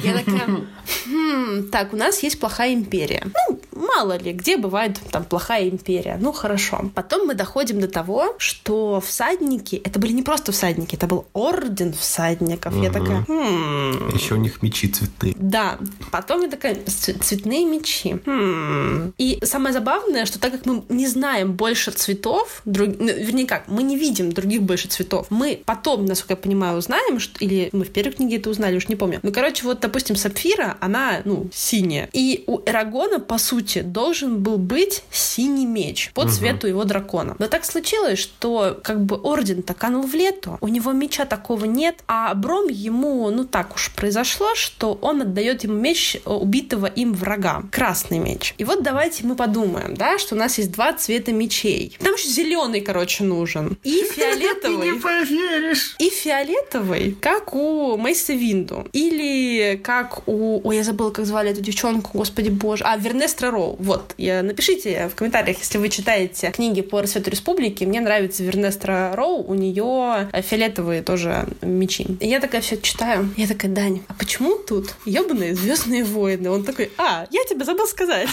я 0.04 0.18
такая, 0.18 0.66
хм, 1.06 1.68
так, 1.70 1.92
у 1.92 1.96
нас 1.96 2.22
есть 2.22 2.38
плохая 2.38 2.74
империя. 2.74 3.22
Ну, 3.48 3.60
мало 3.74 4.16
ли, 4.18 4.32
где 4.32 4.56
бывает 4.56 4.98
там 5.10 5.24
плохая 5.24 5.68
империя. 5.68 6.16
Ну, 6.20 6.32
хорошо. 6.32 6.90
Потом 6.94 7.26
мы 7.26 7.34
доходим 7.34 7.80
до 7.80 7.88
того, 7.88 8.34
что 8.38 9.00
всадники, 9.00 9.76
это 9.76 9.98
были 9.98 10.12
не 10.12 10.22
просто 10.22 10.52
всадники, 10.52 10.94
это 10.96 11.06
был 11.06 11.26
орден 11.32 11.92
всадников. 11.92 12.74
Я 12.76 12.90
такая, 12.90 13.24
хм. 13.26 14.10
Еще 14.14 14.34
у 14.34 14.38
них 14.38 14.62
мечи 14.62 14.88
цветные. 14.88 15.34
Да. 15.36 15.78
Потом 16.10 16.42
я 16.42 16.48
такая, 16.48 16.76
цветные 16.86 17.64
мечи. 17.64 18.16
Хм. 18.24 19.12
И 19.18 19.38
самое 19.42 19.72
забавное, 19.72 20.26
что 20.26 20.38
так 20.38 20.52
как 20.52 20.66
мы 20.66 20.84
не 20.88 21.06
знаем 21.06 21.52
больше 21.52 21.90
цветов, 21.90 22.62
друг... 22.64 22.90
Ну, 22.98 23.06
вернее 23.06 23.46
как, 23.46 23.68
мы 23.68 23.82
не 23.82 23.96
видим 23.96 24.32
других 24.32 24.62
больше 24.62 24.88
цветов. 24.88 25.26
Мы 25.30 25.60
потом, 25.64 26.06
насколько 26.06 26.34
я 26.34 26.36
понимаю, 26.36 26.78
узнаем, 26.78 27.18
что... 27.18 27.38
или 27.44 27.68
мы 27.72 27.84
в 27.84 27.90
первой 27.90 28.12
книге 28.12 28.36
это 28.36 28.50
узнали, 28.50 28.76
уж 28.76 28.88
не 28.88 28.96
помню. 28.96 29.20
Ну, 29.22 29.32
короче, 29.32 29.64
вот, 29.64 29.80
допустим, 29.80 30.16
Сапфира, 30.16 30.76
она, 30.80 31.22
ну, 31.24 31.48
синяя. 31.52 32.08
И 32.12 32.44
у 32.46 32.60
Эрагона, 32.66 33.20
по 33.20 33.38
сути, 33.38 33.73
должен 33.82 34.42
был 34.42 34.58
быть 34.58 35.02
синий 35.10 35.66
меч 35.66 36.10
по 36.14 36.28
цвету 36.28 36.66
угу. 36.66 36.66
его 36.68 36.84
дракона. 36.84 37.36
Но 37.38 37.48
так 37.48 37.64
случилось, 37.64 38.18
что 38.18 38.78
как 38.82 39.04
бы 39.04 39.16
орден-то 39.16 39.74
канул 39.74 40.06
в 40.06 40.14
лету, 40.14 40.58
у 40.60 40.68
него 40.68 40.92
меча 40.92 41.24
такого 41.24 41.64
нет, 41.64 42.02
а 42.06 42.34
Бром 42.34 42.68
ему, 42.68 43.30
ну 43.30 43.44
так 43.44 43.74
уж 43.74 43.92
произошло, 43.94 44.54
что 44.54 44.98
он 45.00 45.22
отдает 45.22 45.64
ему 45.64 45.74
меч 45.74 46.16
э, 46.16 46.30
убитого 46.30 46.86
им 46.86 47.14
врага. 47.14 47.62
Красный 47.70 48.18
меч. 48.18 48.54
И 48.58 48.64
вот 48.64 48.82
давайте 48.82 49.26
мы 49.26 49.36
подумаем, 49.36 49.94
да, 49.94 50.18
что 50.18 50.34
у 50.34 50.38
нас 50.38 50.58
есть 50.58 50.72
два 50.72 50.92
цвета 50.92 51.32
мечей. 51.32 51.96
Там 52.00 52.14
еще 52.14 52.28
зеленый, 52.28 52.80
короче, 52.80 53.24
нужен. 53.24 53.78
И 53.82 54.04
фиолетовый. 54.14 54.92
не 54.92 54.98
поверишь. 54.98 55.96
И 55.98 56.10
фиолетовый, 56.10 57.16
как 57.20 57.54
у 57.54 57.96
Мейса 57.96 58.32
Винду. 58.32 58.86
Или 58.92 59.80
как 59.82 60.26
у... 60.28 60.60
Ой, 60.66 60.76
я 60.76 60.84
забыла, 60.84 61.10
как 61.10 61.26
звали 61.26 61.50
эту 61.50 61.60
девчонку, 61.60 62.18
господи 62.18 62.50
боже. 62.50 62.84
А, 62.84 62.96
Вернестра 62.96 63.50
Роу. 63.54 63.76
Вот. 63.78 64.14
Я... 64.18 64.42
Напишите 64.42 65.08
в 65.08 65.14
комментариях, 65.14 65.58
если 65.58 65.78
вы 65.78 65.88
читаете 65.88 66.50
книги 66.50 66.82
по 66.82 67.00
Рассвету 67.00 67.30
Республики. 67.30 67.84
Мне 67.84 68.00
нравится 68.00 68.42
Вернестра 68.42 69.14
Роу. 69.14 69.42
У 69.42 69.54
нее 69.54 70.28
фиолетовые 70.32 71.02
тоже 71.02 71.46
мечи. 71.62 72.06
И 72.20 72.28
я 72.28 72.40
такая 72.40 72.60
все 72.60 72.76
читаю. 72.76 73.30
Я 73.36 73.46
такая, 73.46 73.70
Дань, 73.70 74.02
а 74.08 74.14
почему 74.14 74.56
тут 74.56 74.94
ебаные 75.04 75.54
Звездные 75.54 76.04
войны? 76.04 76.50
Он 76.50 76.64
такой, 76.64 76.90
а, 76.98 77.26
я 77.30 77.44
тебе 77.44 77.64
забыл 77.64 77.86
сказать. 77.86 78.28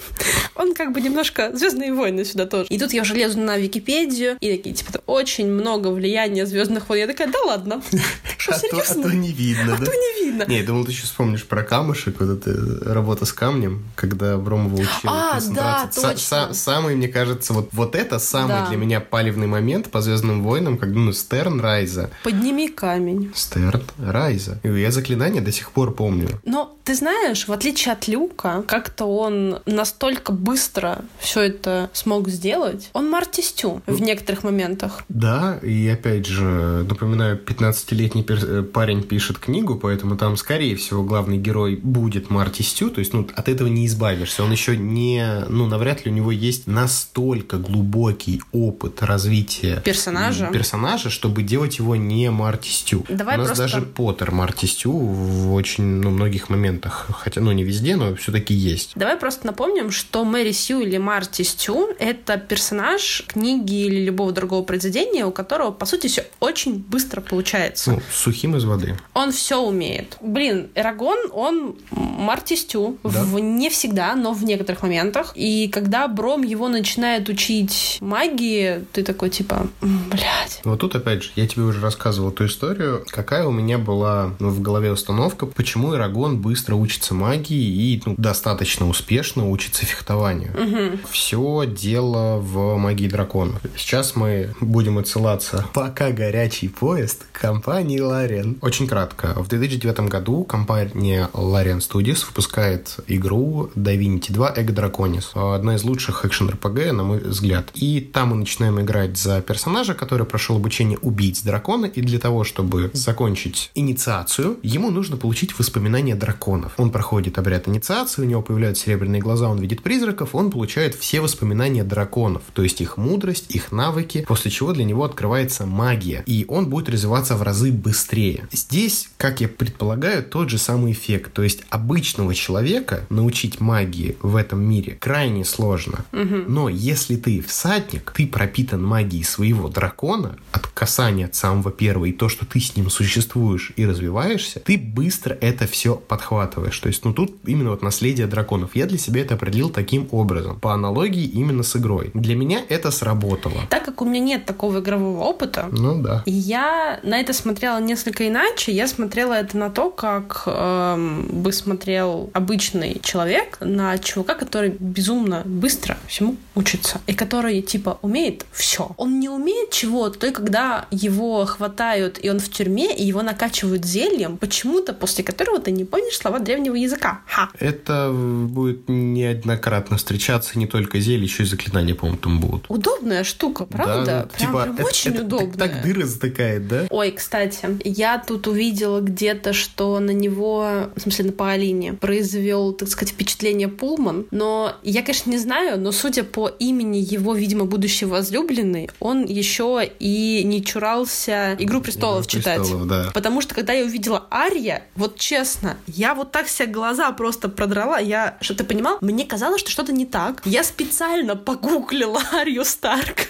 Он 0.54 0.74
как 0.74 0.92
бы 0.92 1.00
немножко 1.00 1.54
Звездные 1.54 1.92
войны 1.92 2.24
сюда 2.24 2.46
тоже. 2.46 2.66
И 2.68 2.78
тут 2.78 2.92
я 2.92 3.02
уже 3.02 3.14
лезу 3.14 3.38
на 3.40 3.58
Википедию, 3.58 4.36
и 4.40 4.56
такие, 4.56 4.74
типа, 4.74 5.00
очень 5.06 5.48
много 5.48 5.88
влияния 5.88 6.46
Звездных 6.46 6.88
войн. 6.88 7.02
Я 7.02 7.06
такая, 7.06 7.28
да 7.28 7.38
ладно. 7.40 7.82
Что, 8.38 8.54
серьезно? 8.54 9.06
А 9.06 9.10
то 9.10 9.16
не 9.16 9.32
видно? 9.32 9.74
А 9.74 9.84
то 9.84 9.92
не 9.92 10.24
видно. 10.24 10.44
Не, 10.48 10.58
я 10.58 10.64
думал, 10.64 10.84
ты 10.84 10.92
еще 10.92 11.04
вспомнишь 11.04 11.44
про 11.44 11.62
камушек, 11.62 12.20
вот 12.20 12.30
эта 12.38 12.94
работа 12.94 13.24
с 13.24 13.32
камнем, 13.32 13.84
когда 13.94 14.36
Бромова 14.62 14.74
учил 14.74 15.10
А, 15.10 15.40
да, 15.50 15.90
точно. 15.94 16.54
Самый, 16.54 16.96
мне 16.96 17.08
кажется, 17.08 17.52
вот, 17.52 17.70
вот 17.72 17.94
это 17.94 18.18
самый 18.18 18.68
для 18.68 18.76
меня 18.76 19.00
палевный 19.00 19.46
момент 19.46 19.90
по 19.90 20.00
Звездным 20.00 20.42
войнам, 20.42 20.78
когда, 20.78 20.98
ну, 20.98 21.12
Стерн 21.12 21.60
Райза. 21.60 22.10
Подними 22.24 22.68
камень. 22.68 23.32
Стерн 23.34 23.82
Райза. 23.98 24.60
И 24.62 24.68
я 24.68 24.90
заклинание 24.90 25.42
до 25.42 25.52
сих 25.52 25.70
пор 25.72 25.94
помню. 25.94 26.40
Но 26.44 26.76
ты 26.84 26.94
знаешь, 26.94 27.46
в 27.46 27.52
отличие 27.52 27.92
от 27.92 28.08
Люка, 28.08 28.64
как-то 28.66 29.04
он 29.04 29.60
настолько 29.66 30.32
быстро 30.32 31.04
все 31.18 31.42
это 31.42 31.90
смог 31.92 32.28
сделать. 32.28 32.90
Он 32.92 33.08
Марти 33.08 33.40
Стю 33.40 33.82
в 33.86 34.00
некоторых 34.00 34.42
моментах. 34.42 35.02
Да, 35.08 35.58
и 35.62 35.88
опять 35.88 36.26
же, 36.26 36.84
напоминаю, 36.88 37.38
15-летний 37.38 38.26
э, 38.28 38.62
парень 38.62 39.02
пишет 39.02 39.38
книгу, 39.38 39.76
поэтому 39.76 40.16
там, 40.16 40.36
скорее 40.36 40.76
всего, 40.76 41.02
главный 41.02 41.38
герой 41.38 41.76
будет 41.76 42.30
Марти 42.30 42.62
Стю, 42.62 42.90
то 42.90 42.98
есть, 42.98 43.12
ну, 43.12 43.28
от 43.34 43.48
этого 43.48 43.68
не 43.68 43.86
избавишься. 43.86 44.42
Он 44.42 44.51
еще 44.52 44.76
не, 44.76 45.44
ну, 45.48 45.66
навряд 45.66 46.04
ли 46.04 46.10
у 46.10 46.14
него 46.14 46.30
есть 46.30 46.66
настолько 46.66 47.56
глубокий 47.58 48.42
опыт 48.52 49.02
развития 49.02 49.80
персонажа, 49.84 50.48
персонажа 50.52 51.10
чтобы 51.10 51.42
делать 51.42 51.78
его 51.78 51.96
не 51.96 52.30
Марти 52.30 52.68
Стю. 52.68 53.04
Давай 53.08 53.36
у 53.36 53.38
нас 53.38 53.48
просто... 53.48 53.62
даже 53.62 53.82
Поттер 53.82 54.30
Марти 54.30 54.66
Стю 54.66 54.92
в 54.92 55.52
очень, 55.54 55.84
ну, 55.84 56.10
многих 56.10 56.48
моментах, 56.48 57.08
хотя, 57.12 57.40
ну, 57.40 57.52
не 57.52 57.64
везде, 57.64 57.96
но 57.96 58.14
все-таки 58.14 58.54
есть. 58.54 58.92
Давай 58.94 59.16
просто 59.16 59.46
напомним, 59.46 59.90
что 59.90 60.24
Мэри 60.24 60.52
Сью 60.52 60.80
или 60.80 60.98
Марти 60.98 61.42
Стю— 61.42 61.90
это 61.98 62.38
персонаж 62.38 63.24
книги 63.26 63.86
или 63.86 64.04
любого 64.04 64.32
другого 64.32 64.62
произведения, 64.62 65.24
у 65.24 65.32
которого, 65.32 65.70
по 65.70 65.86
сути, 65.86 66.06
все 66.06 66.26
очень 66.40 66.78
быстро 66.78 67.20
получается. 67.20 67.92
Ну, 67.92 68.02
сухим 68.12 68.56
из 68.56 68.64
воды. 68.64 68.96
Он 69.14 69.32
все 69.32 69.60
умеет. 69.60 70.16
Блин, 70.20 70.68
Эрагон, 70.74 71.18
он 71.32 71.76
Марти 71.90 72.54
Стю. 72.54 72.98
Да? 73.02 73.22
В, 73.24 73.38
не 73.38 73.70
всегда, 73.70 74.14
но 74.14 74.32
в 74.32 74.41
в 74.42 74.44
некоторых 74.44 74.82
моментах. 74.82 75.32
И 75.34 75.68
когда 75.68 76.08
Бром 76.08 76.42
его 76.42 76.68
начинает 76.68 77.28
учить 77.28 77.98
магии, 78.00 78.84
ты 78.92 79.02
такой 79.02 79.30
типа, 79.30 79.68
блядь. 79.80 80.60
Вот 80.64 80.80
тут 80.80 80.94
опять 80.94 81.22
же, 81.24 81.30
я 81.36 81.46
тебе 81.46 81.62
уже 81.62 81.80
рассказывал 81.80 82.30
эту 82.30 82.46
историю, 82.46 83.04
какая 83.08 83.46
у 83.46 83.52
меня 83.52 83.78
была 83.78 84.34
ну, 84.38 84.50
в 84.50 84.60
голове 84.60 84.92
установка, 84.92 85.46
почему 85.46 85.94
Ирагон 85.94 86.40
быстро 86.40 86.74
учится 86.74 87.14
магии 87.14 87.56
и 87.56 88.02
ну, 88.04 88.14
достаточно 88.18 88.88
успешно 88.88 89.48
учится 89.48 89.86
фехтованию. 89.86 90.52
Угу. 90.52 90.98
Все 91.10 91.64
дело 91.66 92.38
в 92.38 92.76
магии 92.76 93.08
дракона. 93.08 93.60
Сейчас 93.76 94.16
мы 94.16 94.54
будем 94.60 94.98
отсылаться 94.98 95.66
пока 95.74 96.10
горячий 96.10 96.68
поезд 96.68 97.26
компании 97.32 98.00
Лариан. 98.00 98.58
Очень 98.60 98.86
кратко. 98.86 99.34
В 99.36 99.48
2009 99.48 100.00
году 100.08 100.44
компания 100.44 101.28
Larian 101.32 101.78
Studios 101.78 102.26
выпускает 102.26 102.96
игру 103.06 103.70
Divinity 103.74 104.31
2 104.32 104.54
Egg 104.56 104.74
Draconis. 104.74 105.54
Одна 105.54 105.76
из 105.76 105.84
лучших 105.84 106.24
экшен-РПГ, 106.24 106.92
на 106.92 107.04
мой 107.04 107.18
взгляд. 107.18 107.70
И 107.74 108.00
там 108.00 108.30
мы 108.30 108.36
начинаем 108.36 108.80
играть 108.80 109.16
за 109.16 109.40
персонажа, 109.40 109.94
который 109.94 110.26
прошел 110.26 110.56
обучение 110.56 110.98
убийц 110.98 111.42
дракона, 111.42 111.86
и 111.86 112.00
для 112.00 112.18
того, 112.18 112.44
чтобы 112.44 112.90
закончить 112.94 113.70
инициацию, 113.74 114.58
ему 114.62 114.90
нужно 114.90 115.16
получить 115.16 115.58
воспоминания 115.58 116.14
драконов. 116.14 116.72
Он 116.78 116.90
проходит 116.90 117.38
обряд 117.38 117.68
инициации, 117.68 118.22
у 118.22 118.24
него 118.24 118.42
появляются 118.42 118.84
серебряные 118.84 119.20
глаза, 119.20 119.48
он 119.48 119.58
видит 119.58 119.82
призраков, 119.82 120.34
он 120.34 120.50
получает 120.50 120.94
все 120.94 121.20
воспоминания 121.20 121.84
драконов, 121.84 122.42
то 122.52 122.62
есть 122.62 122.80
их 122.80 122.96
мудрость, 122.96 123.54
их 123.54 123.72
навыки, 123.72 124.24
после 124.26 124.50
чего 124.50 124.72
для 124.72 124.84
него 124.84 125.04
открывается 125.04 125.66
магия, 125.66 126.22
и 126.26 126.44
он 126.48 126.68
будет 126.68 126.88
развиваться 126.88 127.36
в 127.36 127.42
разы 127.42 127.70
быстрее. 127.70 128.48
Здесь, 128.52 129.10
как 129.16 129.40
я 129.40 129.48
предполагаю, 129.48 130.22
тот 130.22 130.48
же 130.50 130.58
самый 130.58 130.92
эффект, 130.92 131.32
то 131.32 131.42
есть 131.42 131.62
обычного 131.70 132.34
человека 132.34 133.06
научить 133.10 133.60
магии 133.60 134.16
в 134.22 134.36
этом 134.36 134.62
мире 134.62 134.96
крайне 135.00 135.44
сложно. 135.44 136.04
Угу. 136.12 136.44
Но 136.48 136.68
если 136.68 137.16
ты 137.16 137.40
всадник, 137.40 138.12
ты 138.16 138.26
пропитан 138.26 138.82
магией 138.82 139.24
своего 139.24 139.68
дракона, 139.68 140.36
от 140.52 140.66
касания 140.68 141.26
от 141.26 141.34
самого 141.34 141.70
первого, 141.70 142.06
и 142.06 142.12
то, 142.12 142.28
что 142.28 142.46
ты 142.46 142.60
с 142.60 142.76
ним 142.76 142.90
существуешь 142.90 143.72
и 143.76 143.86
развиваешься, 143.86 144.60
ты 144.60 144.78
быстро 144.78 145.36
это 145.40 145.66
все 145.66 145.96
подхватываешь. 145.96 146.78
То 146.78 146.88
есть, 146.88 147.04
ну 147.04 147.12
тут 147.12 147.36
именно 147.44 147.70
вот 147.70 147.82
наследие 147.82 148.26
драконов. 148.26 148.74
Я 148.74 148.86
для 148.86 148.98
себя 148.98 149.22
это 149.22 149.34
определил 149.34 149.70
таким 149.70 150.08
образом, 150.10 150.58
по 150.60 150.72
аналогии 150.72 151.24
именно 151.24 151.62
с 151.62 151.76
игрой. 151.76 152.10
Для 152.14 152.34
меня 152.36 152.60
это 152.68 152.90
сработало. 152.90 153.62
Так 153.70 153.84
как 153.84 154.02
у 154.02 154.04
меня 154.04 154.20
нет 154.20 154.44
такого 154.44 154.80
игрового 154.80 155.22
опыта, 155.22 155.68
Ну 155.70 156.00
да. 156.02 156.22
я 156.26 157.00
на 157.02 157.18
это 157.20 157.32
смотрела 157.32 157.80
несколько 157.80 158.28
иначе. 158.28 158.72
Я 158.72 158.86
смотрела 158.88 159.34
это 159.34 159.56
на 159.56 159.70
то, 159.70 159.90
как 159.90 160.44
эм, 160.46 161.26
бы 161.42 161.52
смотрел 161.52 162.30
обычный 162.32 163.00
человек 163.02 163.58
на 163.60 163.98
чувака, 164.12 164.34
который 164.34 164.74
безумно 164.78 165.42
быстро 165.44 165.96
всему 166.06 166.36
учится. 166.54 167.00
И 167.06 167.14
который, 167.14 167.62
типа, 167.62 167.98
умеет 168.02 168.44
все. 168.52 168.92
Он 168.96 169.20
не 169.20 169.28
умеет 169.28 169.70
чего-то, 169.70 170.18
только 170.18 170.42
когда 170.42 170.86
его 170.90 171.44
хватают, 171.46 172.18
и 172.22 172.28
он 172.30 172.38
в 172.40 172.48
тюрьме, 172.50 172.94
и 172.94 173.04
его 173.04 173.22
накачивают 173.22 173.84
зельем, 173.84 174.36
почему-то 174.36 174.92
после 174.92 175.24
которого 175.24 175.58
ты 175.60 175.70
не 175.70 175.84
помнишь 175.84 176.16
слова 176.18 176.38
древнего 176.40 176.74
языка. 176.74 177.20
Ха! 177.26 177.50
Это 177.58 178.10
будет 178.12 178.88
неоднократно 178.88 179.96
встречаться, 179.96 180.58
не 180.58 180.66
только 180.66 181.00
зелье, 181.00 181.24
еще 181.24 181.44
и 181.44 181.46
заклинания, 181.46 181.94
по-моему, 181.94 182.18
там 182.20 182.40
будут. 182.40 182.64
Удобная 182.68 183.24
штука, 183.24 183.64
правда? 183.64 184.04
Да, 184.04 184.22
Прям, 184.36 184.48
типа, 184.50 184.62
прям 184.64 184.74
это- 184.74 184.84
очень 184.84 185.10
это 185.12 185.18
так- 185.20 185.26
удобная. 185.26 185.68
Так, 185.68 185.82
дыры 185.82 186.04
затыкает, 186.04 186.68
да? 186.68 186.86
Ой, 186.90 187.10
кстати, 187.12 187.60
я 187.84 188.18
тут 188.18 188.46
увидела 188.46 189.00
где-то, 189.00 189.52
что 189.52 189.98
на 190.00 190.10
него, 190.10 190.90
в 190.96 191.00
смысле 191.00 191.26
на 191.26 191.32
Паолине, 191.32 191.92
произвел, 191.94 192.72
так 192.72 192.88
сказать, 192.88 193.14
впечатление 193.14 193.68
Пулман. 193.68 194.01
Но 194.30 194.74
я, 194.82 195.02
конечно, 195.02 195.30
не 195.30 195.38
знаю, 195.38 195.78
но 195.80 195.92
судя 195.92 196.24
по 196.24 196.48
имени 196.48 196.98
его, 196.98 197.34
видимо, 197.34 197.64
будущей 197.64 198.06
возлюбленной, 198.06 198.90
он 199.00 199.24
еще 199.24 199.88
и 199.98 200.42
не 200.44 200.64
чурался 200.64 201.56
«Игру 201.58 201.80
престолов» 201.80 202.26
«Игру 202.26 202.40
читать. 202.40 202.58
престолов», 202.58 202.86
да. 202.86 203.10
Потому 203.14 203.40
что, 203.40 203.54
когда 203.54 203.72
я 203.72 203.84
увидела 203.84 204.26
Ария, 204.30 204.84
вот 204.96 205.18
честно, 205.18 205.76
я 205.86 206.14
вот 206.14 206.32
так 206.32 206.48
себе 206.48 206.68
глаза 206.68 207.10
просто 207.12 207.48
продрала. 207.48 207.98
Я, 207.98 208.36
что 208.40 208.54
ты 208.54 208.64
понимал, 208.64 208.98
мне 209.00 209.24
казалось, 209.24 209.60
что 209.60 209.70
что-то 209.70 209.92
не 209.92 210.06
так. 210.06 210.42
Я 210.44 210.64
специально 210.64 211.36
погуглила 211.36 212.20
Арию 212.32 212.64
Старк. 212.64 213.28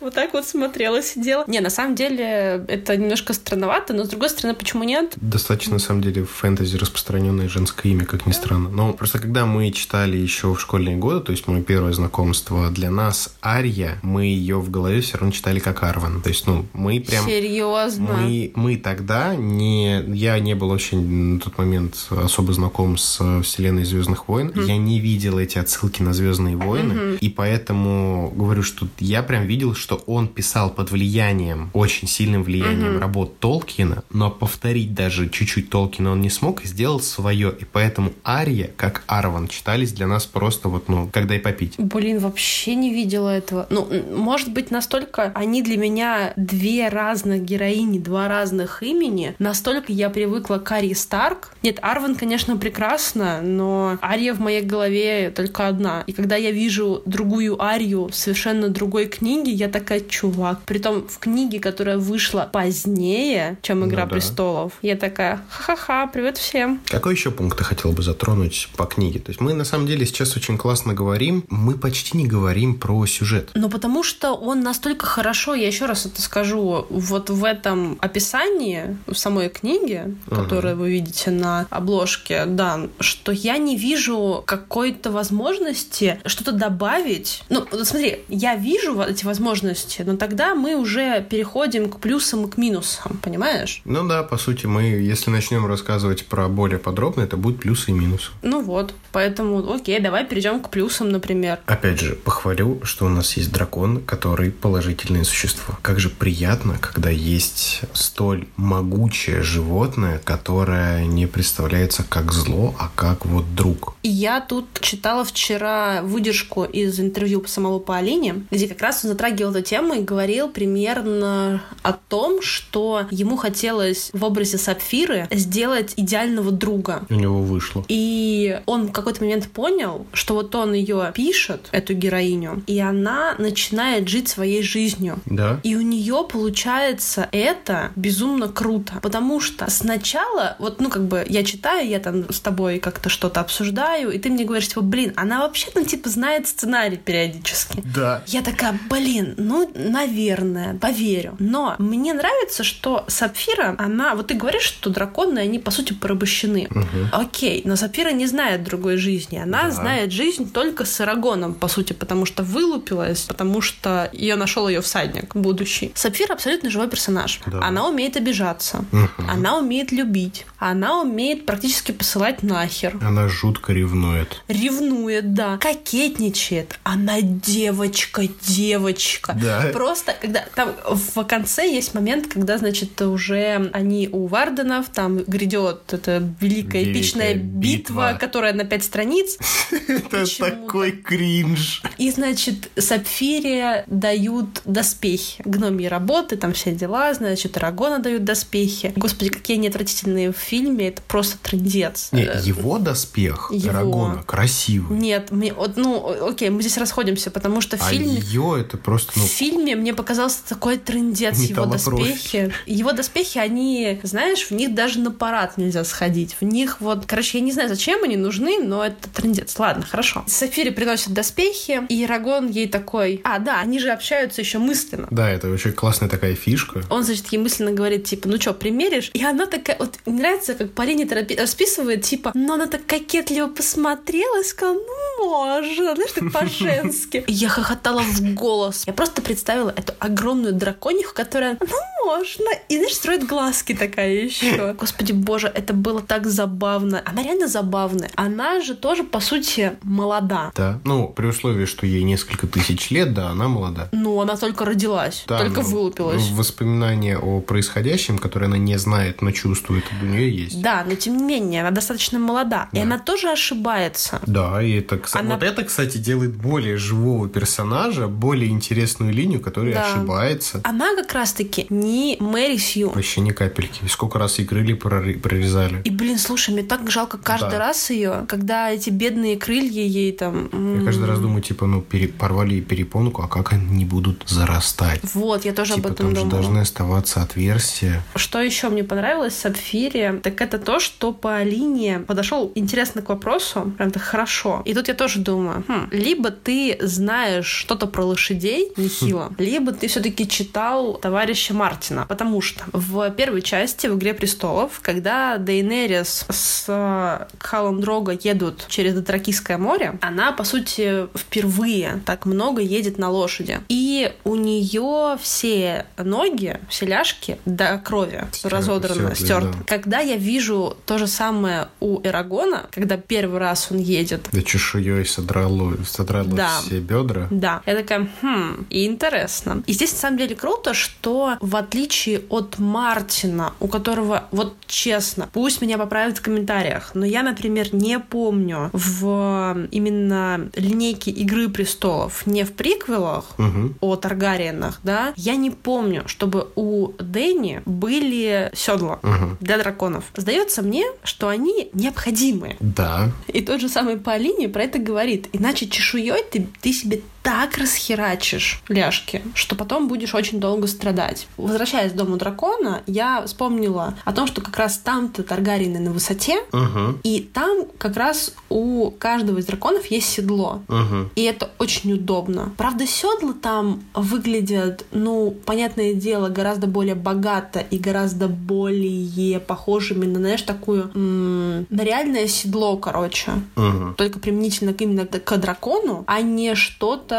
Вот 0.00 0.14
так 0.14 0.32
вот 0.32 0.46
смотрела, 0.46 1.02
сидела. 1.02 1.44
Не, 1.46 1.60
на 1.60 1.70
самом 1.70 1.94
деле, 1.94 2.64
это 2.68 2.96
немножко 2.96 3.32
странновато, 3.32 3.92
но 3.92 4.04
с 4.04 4.08
другой 4.08 4.30
стороны, 4.30 4.54
почему 4.54 4.84
нет? 4.84 5.12
Достаточно, 5.16 5.74
на 5.74 5.78
самом 5.78 6.00
деле, 6.02 6.24
в 6.24 6.30
фэнтези 6.30 6.76
распространенное 6.76 7.48
женское 7.48 7.90
имя, 7.92 8.06
как 8.06 8.26
ни 8.26 8.32
странно. 8.32 8.70
Но 8.70 8.92
просто 8.92 9.18
когда 9.18 9.44
мы 9.50 9.70
читали 9.72 10.16
еще 10.16 10.54
в 10.54 10.60
школьные 10.60 10.96
годы, 10.96 11.20
то 11.20 11.32
есть 11.32 11.46
мое 11.48 11.62
первое 11.62 11.92
знакомство, 11.92 12.70
для 12.70 12.90
нас 12.90 13.34
Ария, 13.42 13.98
мы 14.02 14.26
ее 14.26 14.56
в 14.60 14.70
голове 14.70 15.00
все 15.00 15.18
равно 15.18 15.32
читали 15.32 15.58
как 15.58 15.82
Арван. 15.82 16.22
То 16.22 16.28
есть, 16.28 16.46
ну, 16.46 16.66
мы 16.72 17.00
прям... 17.00 17.26
Серьезно. 17.26 18.14
Мы, 18.14 18.52
мы 18.54 18.76
тогда 18.76 19.34
не... 19.34 20.02
Я 20.14 20.38
не 20.38 20.54
был 20.54 20.70
очень 20.70 21.34
на 21.34 21.40
тот 21.40 21.58
момент 21.58 22.08
особо 22.10 22.52
знаком 22.52 22.96
с 22.96 23.42
вселенной 23.42 23.84
Звездных 23.84 24.28
войн. 24.28 24.52
Я 24.54 24.76
не 24.76 25.00
видел 25.00 25.38
эти 25.38 25.58
отсылки 25.58 26.02
на 26.02 26.12
Звездные 26.12 26.56
войны. 26.56 27.16
И 27.20 27.28
поэтому 27.28 28.32
говорю, 28.34 28.62
что 28.62 28.86
я 28.98 29.22
прям 29.22 29.46
видел, 29.46 29.74
что 29.74 29.96
он 30.06 30.28
писал 30.28 30.70
под 30.70 30.90
влиянием, 30.90 31.70
очень 31.72 32.08
сильным 32.08 32.42
влиянием 32.42 32.98
работ 32.98 33.38
Толкина, 33.40 34.04
но 34.12 34.30
повторить 34.30 34.94
даже 34.94 35.28
чуть-чуть 35.28 35.70
Толкина 35.70 36.12
он 36.12 36.20
не 36.20 36.30
смог 36.30 36.64
и 36.64 36.68
сделал 36.68 37.00
свое. 37.00 37.54
И 37.58 37.64
поэтому 37.64 38.12
Ария, 38.24 38.70
как 38.76 39.02
Арван, 39.06 39.39
читались 39.48 39.92
для 39.92 40.06
нас 40.06 40.26
просто 40.26 40.68
вот, 40.68 40.88
ну, 40.88 41.08
когда 41.12 41.34
и 41.36 41.38
попить. 41.38 41.74
Блин, 41.78 42.18
вообще 42.18 42.74
не 42.74 42.92
видела 42.92 43.28
этого. 43.30 43.66
Ну, 43.70 43.88
может 44.14 44.52
быть, 44.52 44.70
настолько 44.70 45.32
они 45.34 45.62
для 45.62 45.76
меня 45.76 46.32
две 46.36 46.88
разных 46.88 47.42
героини, 47.42 47.98
два 47.98 48.28
разных 48.28 48.82
имени. 48.82 49.34
Настолько 49.38 49.92
я 49.92 50.10
привыкла 50.10 50.58
к 50.58 50.70
Арии 50.72 50.94
Старк. 50.94 51.52
Нет, 51.62 51.78
Арван, 51.82 52.14
конечно, 52.14 52.56
прекрасно, 52.56 53.40
но 53.42 53.98
Ария 54.02 54.34
в 54.34 54.40
моей 54.40 54.62
голове 54.62 55.30
только 55.34 55.68
одна. 55.68 56.04
И 56.06 56.12
когда 56.12 56.36
я 56.36 56.50
вижу 56.50 57.02
другую 57.06 57.60
Арию 57.62 58.08
в 58.08 58.14
совершенно 58.14 58.68
другой 58.68 59.06
книге, 59.06 59.52
я 59.52 59.68
такая, 59.68 60.00
чувак. 60.00 60.60
Притом 60.66 61.06
в 61.08 61.18
книге, 61.18 61.60
которая 61.60 61.98
вышла 61.98 62.48
позднее, 62.52 63.58
чем 63.62 63.86
«Игра 63.86 64.04
Ну 64.04 64.08
да. 64.08 64.14
престолов», 64.14 64.72
я 64.82 64.96
такая, 64.96 65.40
ха-ха-ха, 65.48 66.06
привет 66.06 66.38
всем. 66.38 66.80
Какой 66.86 67.14
еще 67.14 67.30
пункт 67.30 67.58
ты 67.58 67.64
хотел 67.64 67.92
бы 67.92 68.02
затронуть 68.02 68.68
по 68.76 68.84
книге? 68.86 69.18
То 69.30 69.32
есть 69.32 69.40
мы 69.42 69.54
на 69.54 69.62
самом 69.64 69.86
деле 69.86 70.04
сейчас 70.06 70.36
очень 70.36 70.58
классно 70.58 70.92
говорим, 70.92 71.44
мы 71.48 71.74
почти 71.74 72.16
не 72.18 72.26
говорим 72.26 72.74
про 72.74 73.06
сюжет. 73.06 73.50
Ну, 73.54 73.70
потому 73.70 74.02
что 74.02 74.32
он 74.34 74.60
настолько 74.62 75.06
хорошо, 75.06 75.54
я 75.54 75.68
еще 75.68 75.86
раз 75.86 76.04
это 76.04 76.20
скажу, 76.20 76.84
вот 76.90 77.30
в 77.30 77.44
этом 77.44 77.96
описании, 78.00 78.96
в 79.06 79.14
самой 79.14 79.48
книге, 79.48 80.16
Ага. 80.28 80.42
которую 80.42 80.76
вы 80.78 80.90
видите 80.90 81.30
на 81.30 81.68
обложке, 81.70 82.44
да, 82.44 82.88
что 82.98 83.30
я 83.30 83.56
не 83.58 83.76
вижу 83.76 84.42
какой-то 84.44 85.12
возможности 85.12 86.18
что-то 86.26 86.50
добавить. 86.50 87.44
Ну, 87.50 87.64
смотри, 87.84 88.22
я 88.28 88.56
вижу 88.56 89.00
эти 89.00 89.24
возможности, 89.24 90.02
но 90.02 90.16
тогда 90.16 90.56
мы 90.56 90.74
уже 90.74 91.24
переходим 91.30 91.88
к 91.88 92.00
плюсам 92.00 92.46
и 92.46 92.50
к 92.50 92.56
минусам, 92.56 93.20
понимаешь? 93.22 93.80
Ну 93.84 94.08
да, 94.08 94.24
по 94.24 94.38
сути, 94.38 94.66
мы, 94.66 94.82
если 94.82 95.30
начнем 95.30 95.66
рассказывать 95.66 96.26
про 96.26 96.48
более 96.48 96.80
подробно, 96.80 97.20
это 97.20 97.36
будут 97.36 97.60
плюсы 97.60 97.92
и 97.92 97.94
минусы. 97.94 98.32
Ну 98.42 98.60
вот, 98.60 98.92
поэтому, 99.12 99.19
окей, 99.26 100.00
давай 100.00 100.24
перейдем 100.24 100.60
к 100.60 100.70
плюсам, 100.70 101.10
например. 101.10 101.58
Опять 101.66 102.00
же, 102.00 102.14
похвалю, 102.14 102.80
что 102.84 103.06
у 103.06 103.08
нас 103.08 103.36
есть 103.36 103.52
дракон, 103.52 104.00
который 104.02 104.50
положительное 104.50 105.24
существо. 105.24 105.74
Как 105.82 105.98
же 106.00 106.08
приятно, 106.08 106.78
когда 106.80 107.10
есть 107.10 107.82
столь 107.92 108.46
могучее 108.56 109.42
животное, 109.42 110.20
которое 110.24 111.04
не 111.06 111.26
представляется 111.26 112.04
как 112.08 112.32
зло, 112.32 112.74
а 112.78 112.90
как 112.94 113.26
вот 113.26 113.54
друг. 113.54 113.94
И 114.02 114.08
я 114.08 114.40
тут 114.40 114.66
читала 114.80 115.24
вчера 115.24 116.02
выдержку 116.02 116.64
из 116.64 117.00
интервью 117.00 117.44
самого 117.46 117.78
Паолини, 117.78 118.46
где 118.50 118.68
как 118.68 118.80
раз 118.80 119.04
он 119.04 119.10
затрагивал 119.10 119.52
эту 119.52 119.62
тему 119.62 119.94
и 119.94 120.02
говорил 120.02 120.48
примерно 120.48 121.62
о 121.82 121.92
том, 121.92 122.42
что 122.42 123.06
ему 123.10 123.36
хотелось 123.36 124.10
в 124.12 124.24
образе 124.24 124.58
Сапфиры 124.58 125.28
сделать 125.30 125.94
идеального 125.96 126.50
друга. 126.50 127.02
У 127.08 127.14
него 127.14 127.42
вышло. 127.42 127.84
И 127.88 128.60
он 128.66 128.88
в 128.88 128.92
какой-то 129.10 129.24
момент 129.24 129.48
понял, 129.48 130.06
что 130.12 130.34
вот 130.34 130.54
он 130.54 130.72
ее 130.72 131.12
пишет, 131.14 131.68
эту 131.72 131.94
героиню, 131.94 132.62
и 132.66 132.78
она 132.78 133.34
начинает 133.38 134.08
жить 134.08 134.28
своей 134.28 134.62
жизнью. 134.62 135.18
Да? 135.26 135.60
И 135.62 135.74
у 135.74 135.80
нее 135.80 136.26
получается 136.30 137.28
это 137.32 137.90
безумно 137.96 138.48
круто, 138.48 138.94
потому 139.02 139.40
что 139.40 139.68
сначала, 139.70 140.56
вот, 140.58 140.80
ну, 140.80 140.88
как 140.90 141.06
бы 141.06 141.24
я 141.28 141.42
читаю, 141.44 141.88
я 141.88 141.98
там 141.98 142.30
с 142.30 142.40
тобой 142.40 142.78
как-то 142.78 143.08
что-то 143.08 143.40
обсуждаю, 143.40 144.10
и 144.10 144.18
ты 144.18 144.30
мне 144.30 144.44
говоришь, 144.44 144.68
типа, 144.68 144.82
блин, 144.82 145.12
она 145.16 145.40
вообще, 145.40 145.68
ну, 145.74 145.84
типа, 145.84 146.08
знает 146.08 146.46
сценарий 146.46 146.96
периодически. 146.96 147.82
Да. 147.94 148.22
Я 148.26 148.42
такая, 148.42 148.78
блин, 148.88 149.34
ну, 149.36 149.70
наверное, 149.74 150.74
поверю. 150.74 151.34
Но 151.38 151.74
мне 151.78 152.12
нравится, 152.12 152.62
что 152.62 153.04
Сапфира, 153.08 153.74
она, 153.78 154.14
вот 154.14 154.28
ты 154.28 154.34
говоришь, 154.34 154.62
что 154.62 154.90
драконы, 154.90 155.40
они, 155.40 155.58
по 155.58 155.70
сути, 155.70 155.94
порабощены. 155.94 156.68
Угу. 156.70 157.08
Окей, 157.12 157.62
но 157.64 157.76
Сапфира 157.76 158.10
не 158.10 158.26
знает 158.26 158.62
другой 158.62 158.96
жизни. 159.00 159.38
Она 159.38 159.64
Да. 159.64 159.70
знает 159.70 160.12
жизнь 160.12 160.50
только 160.52 160.84
с 160.84 161.00
Арагоном, 161.00 161.54
по 161.54 161.66
сути, 161.68 161.92
потому 161.92 162.26
что 162.26 162.42
вылупилась, 162.42 163.22
потому 163.22 163.60
что 163.60 164.08
ее 164.12 164.36
нашел 164.36 164.68
ее 164.68 164.80
всадник 164.80 165.34
будущий. 165.34 165.90
Сапфира 165.94 166.34
абсолютно 166.34 166.70
живой 166.70 166.88
персонаж. 166.88 167.40
Да. 167.46 167.60
Она 167.62 167.88
умеет 167.88 168.16
обижаться, 168.16 168.84
Мгм. 168.92 169.08
она 169.28 169.58
умеет 169.58 169.90
любить, 169.92 170.46
она 170.58 171.00
умеет 171.00 171.46
практически 171.46 171.92
посылать 171.92 172.42
нахер. 172.42 172.96
Она 173.02 173.26
жутко 173.28 173.72
ревнует. 173.72 174.42
Ревнует, 174.48 175.34
да, 175.34 175.58
кокетничает. 175.58 176.78
Она 176.82 177.20
девочка, 177.20 178.22
девочка. 178.46 179.36
Да. 179.40 179.70
Просто, 179.72 180.14
когда 180.20 180.44
там 180.54 180.74
в 180.84 181.24
конце 181.24 181.68
есть 181.70 181.94
момент, 181.94 182.26
когда, 182.32 182.58
значит, 182.58 183.00
уже 183.02 183.70
они 183.72 184.08
у 184.12 184.26
Варденов, 184.26 184.88
там 184.90 185.18
грядет 185.18 185.92
эта 185.92 186.18
великая, 186.40 186.50
Великая 186.50 186.92
эпичная 186.92 187.34
битва, 187.34 188.10
битва. 188.10 188.16
которая 188.20 188.52
на 188.52 188.64
пять 188.64 188.84
страниц. 188.90 189.38
Это 189.88 190.26
такой 190.38 190.90
кринж. 190.92 191.82
И, 191.98 192.10
значит, 192.10 192.70
Сапфире 192.76 193.84
дают 193.86 194.62
доспехи. 194.64 195.42
Гномьи 195.44 195.86
работы, 195.86 196.36
там 196.36 196.52
все 196.52 196.72
дела, 196.72 197.14
значит, 197.14 197.56
Арагона 197.56 198.00
дают 198.00 198.24
доспехи. 198.24 198.92
Господи, 198.96 199.30
какие 199.30 199.56
они 199.58 199.68
отвратительные 199.68 200.32
в 200.32 200.36
фильме, 200.36 200.88
это 200.88 201.02
просто 201.02 201.38
трындец. 201.38 202.08
Не, 202.12 202.24
Э, 202.24 202.40
его 202.42 202.78
доспех 202.78 203.50
его. 203.52 203.70
Арагона 203.70 204.22
красивый. 204.24 204.98
Нет, 204.98 205.30
мне, 205.30 205.52
вот, 205.52 205.76
ну, 205.76 206.28
окей, 206.28 206.50
мы 206.50 206.62
здесь 206.62 206.78
расходимся, 206.78 207.30
потому 207.30 207.60
что 207.60 207.76
в 207.76 207.82
А 207.82 207.90
фильме... 207.90 208.14
ее 208.16 208.60
это 208.60 208.76
просто, 208.76 209.12
ну, 209.16 209.22
В 209.24 209.28
фильме 209.28 209.76
мне 209.76 209.94
показался 209.94 210.38
такой 210.48 210.78
трендец 210.78 211.38
его 211.38 211.66
доспехи. 211.66 212.52
Его 212.66 212.92
доспехи, 212.92 213.38
они, 213.38 214.00
знаешь, 214.02 214.46
в 214.46 214.50
них 214.52 214.74
даже 214.74 214.98
на 215.00 215.10
парад 215.10 215.58
нельзя 215.58 215.84
сходить. 215.84 216.36
В 216.40 216.44
них 216.44 216.80
вот, 216.80 217.06
короче, 217.06 217.38
я 217.38 217.44
не 217.44 217.52
знаю, 217.52 217.68
зачем 217.68 218.02
они 218.02 218.16
нужны, 218.16 218.58
но 218.62 218.79
это 218.86 219.08
трендец. 219.08 219.58
Ладно, 219.58 219.84
хорошо. 219.84 220.24
Сафире 220.26 220.72
приносят 220.72 221.12
доспехи, 221.12 221.82
и 221.88 222.04
Ирагон 222.04 222.48
ей 222.48 222.68
такой... 222.68 223.20
А, 223.24 223.38
да, 223.38 223.60
они 223.60 223.78
же 223.78 223.90
общаются 223.90 224.40
еще 224.40 224.58
мысленно. 224.58 225.08
да, 225.10 225.30
это 225.30 225.48
очень 225.48 225.72
классная 225.72 226.08
такая 226.08 226.34
фишка. 226.34 226.82
Он, 226.90 227.04
значит, 227.04 227.26
ей 227.28 227.38
мысленно 227.38 227.72
говорит, 227.72 228.04
типа, 228.04 228.28
ну 228.28 228.40
что, 228.40 228.52
примеришь? 228.54 229.10
И 229.14 229.24
она 229.24 229.46
такая, 229.46 229.76
вот, 229.78 229.98
мне 230.06 230.20
нравится, 230.22 230.54
как 230.54 230.72
Полине 230.72 231.06
расписывает, 231.36 232.02
типа, 232.02 232.32
но 232.34 232.54
она 232.54 232.66
так 232.66 232.86
кокетливо 232.86 233.48
посмотрела 233.48 234.40
и 234.40 234.44
сказала, 234.44 234.74
ну, 234.74 235.24
можно, 235.28 235.94
знаешь, 235.94 236.12
так 236.12 236.32
по-женски. 236.32 237.24
Я 237.28 237.48
хохотала 237.48 238.02
в 238.02 238.34
голос. 238.34 238.84
Я 238.86 238.92
просто 238.92 239.22
представила 239.22 239.70
эту 239.70 239.92
огромную 239.98 240.54
дракониху, 240.54 241.14
которая, 241.14 241.56
ну, 241.60 241.76
можно. 242.04 242.46
И, 242.68 242.76
знаешь, 242.76 242.94
строит 242.94 243.26
глазки 243.26 243.74
такая 243.74 244.12
еще. 244.12 244.74
Господи 244.78 245.12
боже, 245.12 245.50
это 245.54 245.72
было 245.72 246.00
так 246.00 246.26
забавно. 246.26 247.02
Она 247.04 247.22
реально 247.22 247.48
забавная. 247.48 248.10
Она 248.14 248.59
же 248.62 248.74
тоже, 248.74 249.04
по 249.04 249.20
сути, 249.20 249.72
молода. 249.82 250.52
Да. 250.56 250.80
Ну, 250.84 251.08
при 251.08 251.26
условии, 251.26 251.64
что 251.66 251.86
ей 251.86 252.02
несколько 252.02 252.46
тысяч 252.46 252.90
лет, 252.90 253.14
да, 253.14 253.28
она 253.30 253.48
молода. 253.48 253.88
Ну, 253.92 254.20
она 254.20 254.36
только 254.36 254.64
родилась, 254.64 255.24
Да, 255.26 255.38
только 255.38 255.62
ну, 255.62 255.68
вылупилась. 255.68 256.28
Воспоминания 256.30 257.18
о 257.18 257.40
происходящем, 257.40 258.18
которые 258.18 258.46
она 258.48 258.58
не 258.58 258.78
знает, 258.78 259.22
но 259.22 259.30
чувствует, 259.30 259.84
у 260.02 260.04
нее 260.06 260.30
есть. 260.44 260.60
Да, 260.62 260.84
но 260.88 260.94
тем 260.94 261.16
не 261.16 261.22
менее, 261.24 261.60
она 261.62 261.70
достаточно 261.70 262.18
молода. 262.18 262.68
И 262.72 262.76
Да. 262.76 262.82
она 262.82 262.98
тоже 262.98 263.28
ошибается. 263.30 264.20
Да, 264.26 264.62
и 264.62 264.72
это, 264.78 265.00
Она- 265.12 265.34
вот 265.34 265.42
это, 265.42 265.62
кстати, 265.64 265.98
делает 265.98 266.36
более 266.36 266.76
живого 266.76 267.28
персонажа, 267.28 268.08
более 268.08 268.50
интересную 268.50 269.12
линию, 269.12 269.40
которая 269.40 269.74
Да. 269.74 269.86
ошибается. 269.86 270.60
Она 270.64 270.94
как 270.96 271.12
раз-таки 271.12 271.66
не 271.70 272.16
Мэри 272.20 272.56
Сью. 272.56 272.90
Вообще 272.90 273.20
ни 273.20 273.30
капельки. 273.30 273.80
Сколько 273.88 274.18
раз 274.18 274.38
проры- 274.38 275.18
прорезали. 275.18 275.80
И, 275.84 275.90
блин, 275.90 276.18
слушай, 276.18 276.50
мне 276.52 276.62
так 276.62 276.90
жалко 276.90 277.18
каждый 277.18 277.50
Да. 277.52 277.58
раз 277.58 277.90
ее, 277.90 278.24
когда 278.28 278.49
эти 278.50 278.90
бедные 278.90 279.36
крылья 279.36 279.82
ей 279.82 280.12
там... 280.12 280.48
Я 280.78 280.84
каждый 280.84 281.06
раз 281.06 281.20
думаю, 281.20 281.42
типа, 281.42 281.66
ну, 281.66 281.80
пере- 281.80 282.08
порвали 282.08 282.60
перепонку, 282.60 283.22
а 283.22 283.28
как 283.28 283.52
они 283.52 283.84
будут 283.84 284.24
зарастать? 284.26 285.00
Вот, 285.14 285.44
я 285.44 285.52
тоже 285.52 285.74
Типа, 285.74 285.88
об 285.88 285.94
этом 285.94 286.06
там 286.06 286.16
же 286.16 286.22
думала. 286.22 286.42
должны 286.42 286.58
оставаться 286.60 287.22
отверстия. 287.22 288.02
Что 288.16 288.40
еще 288.40 288.68
мне 288.68 288.82
понравилось 288.84 289.34
в 289.34 289.38
Сапфире, 289.40 290.20
так 290.22 290.40
это 290.40 290.58
то, 290.58 290.80
что 290.80 291.12
по 291.12 291.42
линии 291.42 291.98
подошел 291.98 292.50
интересно 292.54 293.02
к 293.02 293.08
вопросу, 293.08 293.72
прям 293.78 293.90
так 293.90 294.02
хорошо. 294.02 294.62
И 294.64 294.74
тут 294.74 294.88
я 294.88 294.94
тоже 294.94 295.20
думаю, 295.20 295.64
хм, 295.68 295.88
либо 295.92 296.30
ты 296.30 296.76
знаешь 296.80 297.46
что-то 297.46 297.86
про 297.86 298.04
лошадей 298.04 298.72
нехило, 298.76 299.32
либо 299.38 299.72
ты 299.72 299.88
все-таки 299.88 300.26
читал 300.28 300.94
товарища 300.94 301.54
Мартина, 301.54 302.06
потому 302.08 302.40
что 302.40 302.64
в 302.72 303.10
первой 303.10 303.42
части 303.42 303.86
в 303.86 303.96
«Игре 303.96 304.14
престолов», 304.14 304.80
когда 304.82 305.36
Дейнерис 305.38 306.26
с 306.28 306.64
э, 306.68 307.26
Халом 307.38 307.80
Дрога 307.80 308.12
едут 308.12 308.39
через 308.68 308.94
Дотракийское 308.94 309.58
море, 309.58 309.98
она, 310.00 310.32
по 310.32 310.44
сути, 310.44 311.06
впервые 311.16 312.00
так 312.06 312.26
много 312.26 312.60
едет 312.62 312.98
на 312.98 313.10
лошади. 313.10 313.60
И 313.68 314.12
у 314.24 314.34
нее 314.36 315.18
все 315.20 315.86
ноги, 315.96 316.58
все 316.68 316.86
ляжки 316.86 317.38
до 317.44 317.78
крови 317.78 318.24
разодраны, 318.44 319.14
стёрты, 319.14 319.24
стерты. 319.24 319.58
да. 319.58 319.64
Когда 319.66 320.00
я 320.00 320.16
вижу 320.16 320.76
то 320.86 320.98
же 320.98 321.06
самое 321.06 321.68
у 321.80 322.00
Эрагона, 322.02 322.66
когда 322.70 322.96
первый 322.96 323.38
раз 323.38 323.68
он 323.70 323.78
едет, 323.78 324.28
Да 324.32 324.42
чешуей 324.42 325.04
содрало, 325.06 325.74
содрало 325.86 326.28
Да. 326.28 326.50
все 326.62 326.80
бедра. 326.80 327.28
да, 327.30 327.62
я 327.66 327.74
такая, 327.76 328.08
хм, 328.22 328.66
и 328.70 328.86
интересно. 328.86 329.62
И 329.66 329.72
здесь 329.72 329.92
на 329.92 329.98
самом 329.98 330.18
деле 330.18 330.34
круто, 330.34 330.74
что 330.74 331.36
в 331.40 331.56
отличие 331.56 332.22
от 332.28 332.58
Мартина, 332.58 333.52
у 333.60 333.68
которого, 333.68 334.24
вот 334.30 334.54
честно, 334.66 335.28
пусть 335.32 335.60
меня 335.60 335.78
поправят 335.78 336.18
в 336.18 336.22
комментариях, 336.22 336.90
но 336.94 337.04
я, 337.06 337.22
например, 337.22 337.74
не 337.74 337.98
помню 338.30 338.70
в 338.72 339.66
именно 339.72 340.50
линейке 340.54 341.10
Игры 341.10 341.48
престолов, 341.48 342.26
не 342.26 342.44
в 342.44 342.52
приквелах, 342.52 343.24
Мгм. 343.38 343.74
о 343.80 343.96
Таргариенах, 343.96 344.78
да, 344.84 345.12
я 345.16 345.34
не 345.36 345.50
помню, 345.50 346.02
чтобы 346.06 346.46
у 346.54 346.92
Дэнни 346.98 347.62
были 347.66 348.50
седла 348.54 349.00
Мгм. 349.02 349.36
для 349.40 349.58
драконов. 349.58 350.04
Сдается 350.14 350.62
мне, 350.62 350.84
что 351.02 351.28
они 351.28 351.70
необходимы. 351.72 352.56
Да. 352.60 353.10
И 353.26 353.40
тот 353.40 353.60
же 353.60 353.68
самый 353.68 353.96
Полини 353.96 354.46
про 354.46 354.62
это 354.62 354.78
говорит. 354.78 355.28
Иначе 355.32 355.66
чешуей 355.66 356.22
ты, 356.30 356.46
ты 356.60 356.72
себе 356.72 357.00
так 357.22 357.58
расхерачишь 357.58 358.62
ляжки, 358.68 359.22
что 359.34 359.54
потом 359.54 359.88
будешь 359.88 360.14
очень 360.14 360.40
долго 360.40 360.66
страдать. 360.66 361.26
Возвращаясь 361.36 361.92
к 361.92 361.94
Дому 361.94 362.16
Дракона, 362.16 362.82
я 362.86 363.22
вспомнила 363.26 363.94
о 364.04 364.12
том, 364.12 364.26
что 364.26 364.40
как 364.40 364.56
раз 364.56 364.78
там-то 364.78 365.22
Таргариены 365.22 365.78
на 365.80 365.90
высоте, 365.90 366.38
Мгм. 366.52 366.98
и 367.02 367.20
там 367.20 367.66
как 367.78 367.96
раз 367.96 368.34
у 368.48 368.90
каждого 368.92 369.38
из 369.38 369.46
драконов 369.46 369.86
есть 369.86 370.08
седло. 370.08 370.62
Мгм. 370.68 371.10
И 371.14 371.22
это 371.22 371.50
очень 371.58 371.92
удобно. 371.92 372.52
Правда, 372.56 372.86
седла 372.86 373.34
там 373.40 373.82
выглядят, 373.94 374.84
ну, 374.92 375.30
понятное 375.44 375.94
дело, 375.94 376.28
гораздо 376.28 376.66
более 376.66 376.94
богато 376.94 377.60
и 377.60 377.78
гораздо 377.78 378.28
более 378.28 379.40
похожими 379.40 380.06
на, 380.06 380.18
знаешь, 380.18 380.42
такую 380.42 380.90
м, 380.94 381.66
на 381.70 381.82
реальное 381.84 382.26
седло, 382.28 382.76
короче. 382.76 383.32
Мгм. 383.56 383.94
Только 383.96 384.18
применительно 384.18 384.70
именно 384.78 385.06
к 385.06 385.36
дракону, 385.36 386.04
а 386.06 386.20
не 386.22 386.54
что-то 386.54 387.09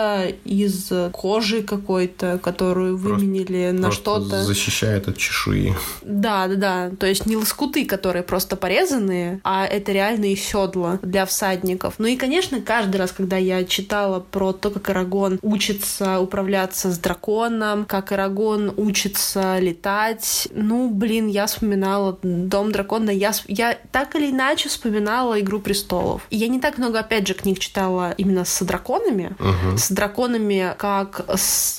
из 0.45 0.91
кожи 1.11 1.61
какой-то, 1.63 2.39
которую 2.41 2.97
выменили 2.97 3.71
на 3.71 3.91
что-то. 3.91 4.43
защищает 4.43 5.07
от 5.07 5.17
чешуи. 5.17 5.75
Да, 6.01 6.47
да, 6.47 6.55
да. 6.55 6.91
То 6.99 7.05
есть 7.07 7.25
не 7.25 7.35
лоскуты, 7.35 7.85
которые 7.85 8.23
просто 8.23 8.55
порезанные, 8.55 9.39
а 9.43 9.65
это 9.65 9.91
реальные 9.91 10.35
седла 10.35 10.99
для 11.01 11.25
всадников. 11.25 11.95
Ну 11.97 12.07
и, 12.07 12.15
конечно, 12.15 12.61
каждый 12.61 12.97
раз, 12.97 13.11
когда 13.11 13.37
я 13.37 13.63
читала 13.63 14.19
про 14.19 14.53
то, 14.53 14.69
как 14.69 14.89
Арагон 14.89 15.39
учится 15.41 16.19
управляться 16.19 16.91
с 16.91 16.97
драконом, 16.97 17.85
как 17.85 18.11
Арагон 18.11 18.73
учится 18.77 19.59
летать, 19.59 20.47
ну, 20.53 20.89
блин, 20.89 21.27
я 21.27 21.45
вспоминала 21.47 22.17
Дом 22.21 22.71
дракона, 22.71 23.09
я, 23.09 23.31
я 23.47 23.77
так 23.91 24.15
или 24.15 24.31
иначе 24.31 24.69
вспоминала 24.69 25.39
Игру 25.39 25.59
престолов. 25.59 26.25
И 26.29 26.37
я 26.37 26.47
не 26.47 26.59
так 26.59 26.77
много, 26.77 26.99
опять 26.99 27.27
же, 27.27 27.33
книг 27.33 27.59
читала 27.59 28.11
именно 28.17 28.45
с 28.45 28.61
драконами, 28.63 29.35
Мгм. 29.39 29.77
С 29.81 29.91
драконами 29.91 30.75
как 30.77 31.25
с, 31.35 31.77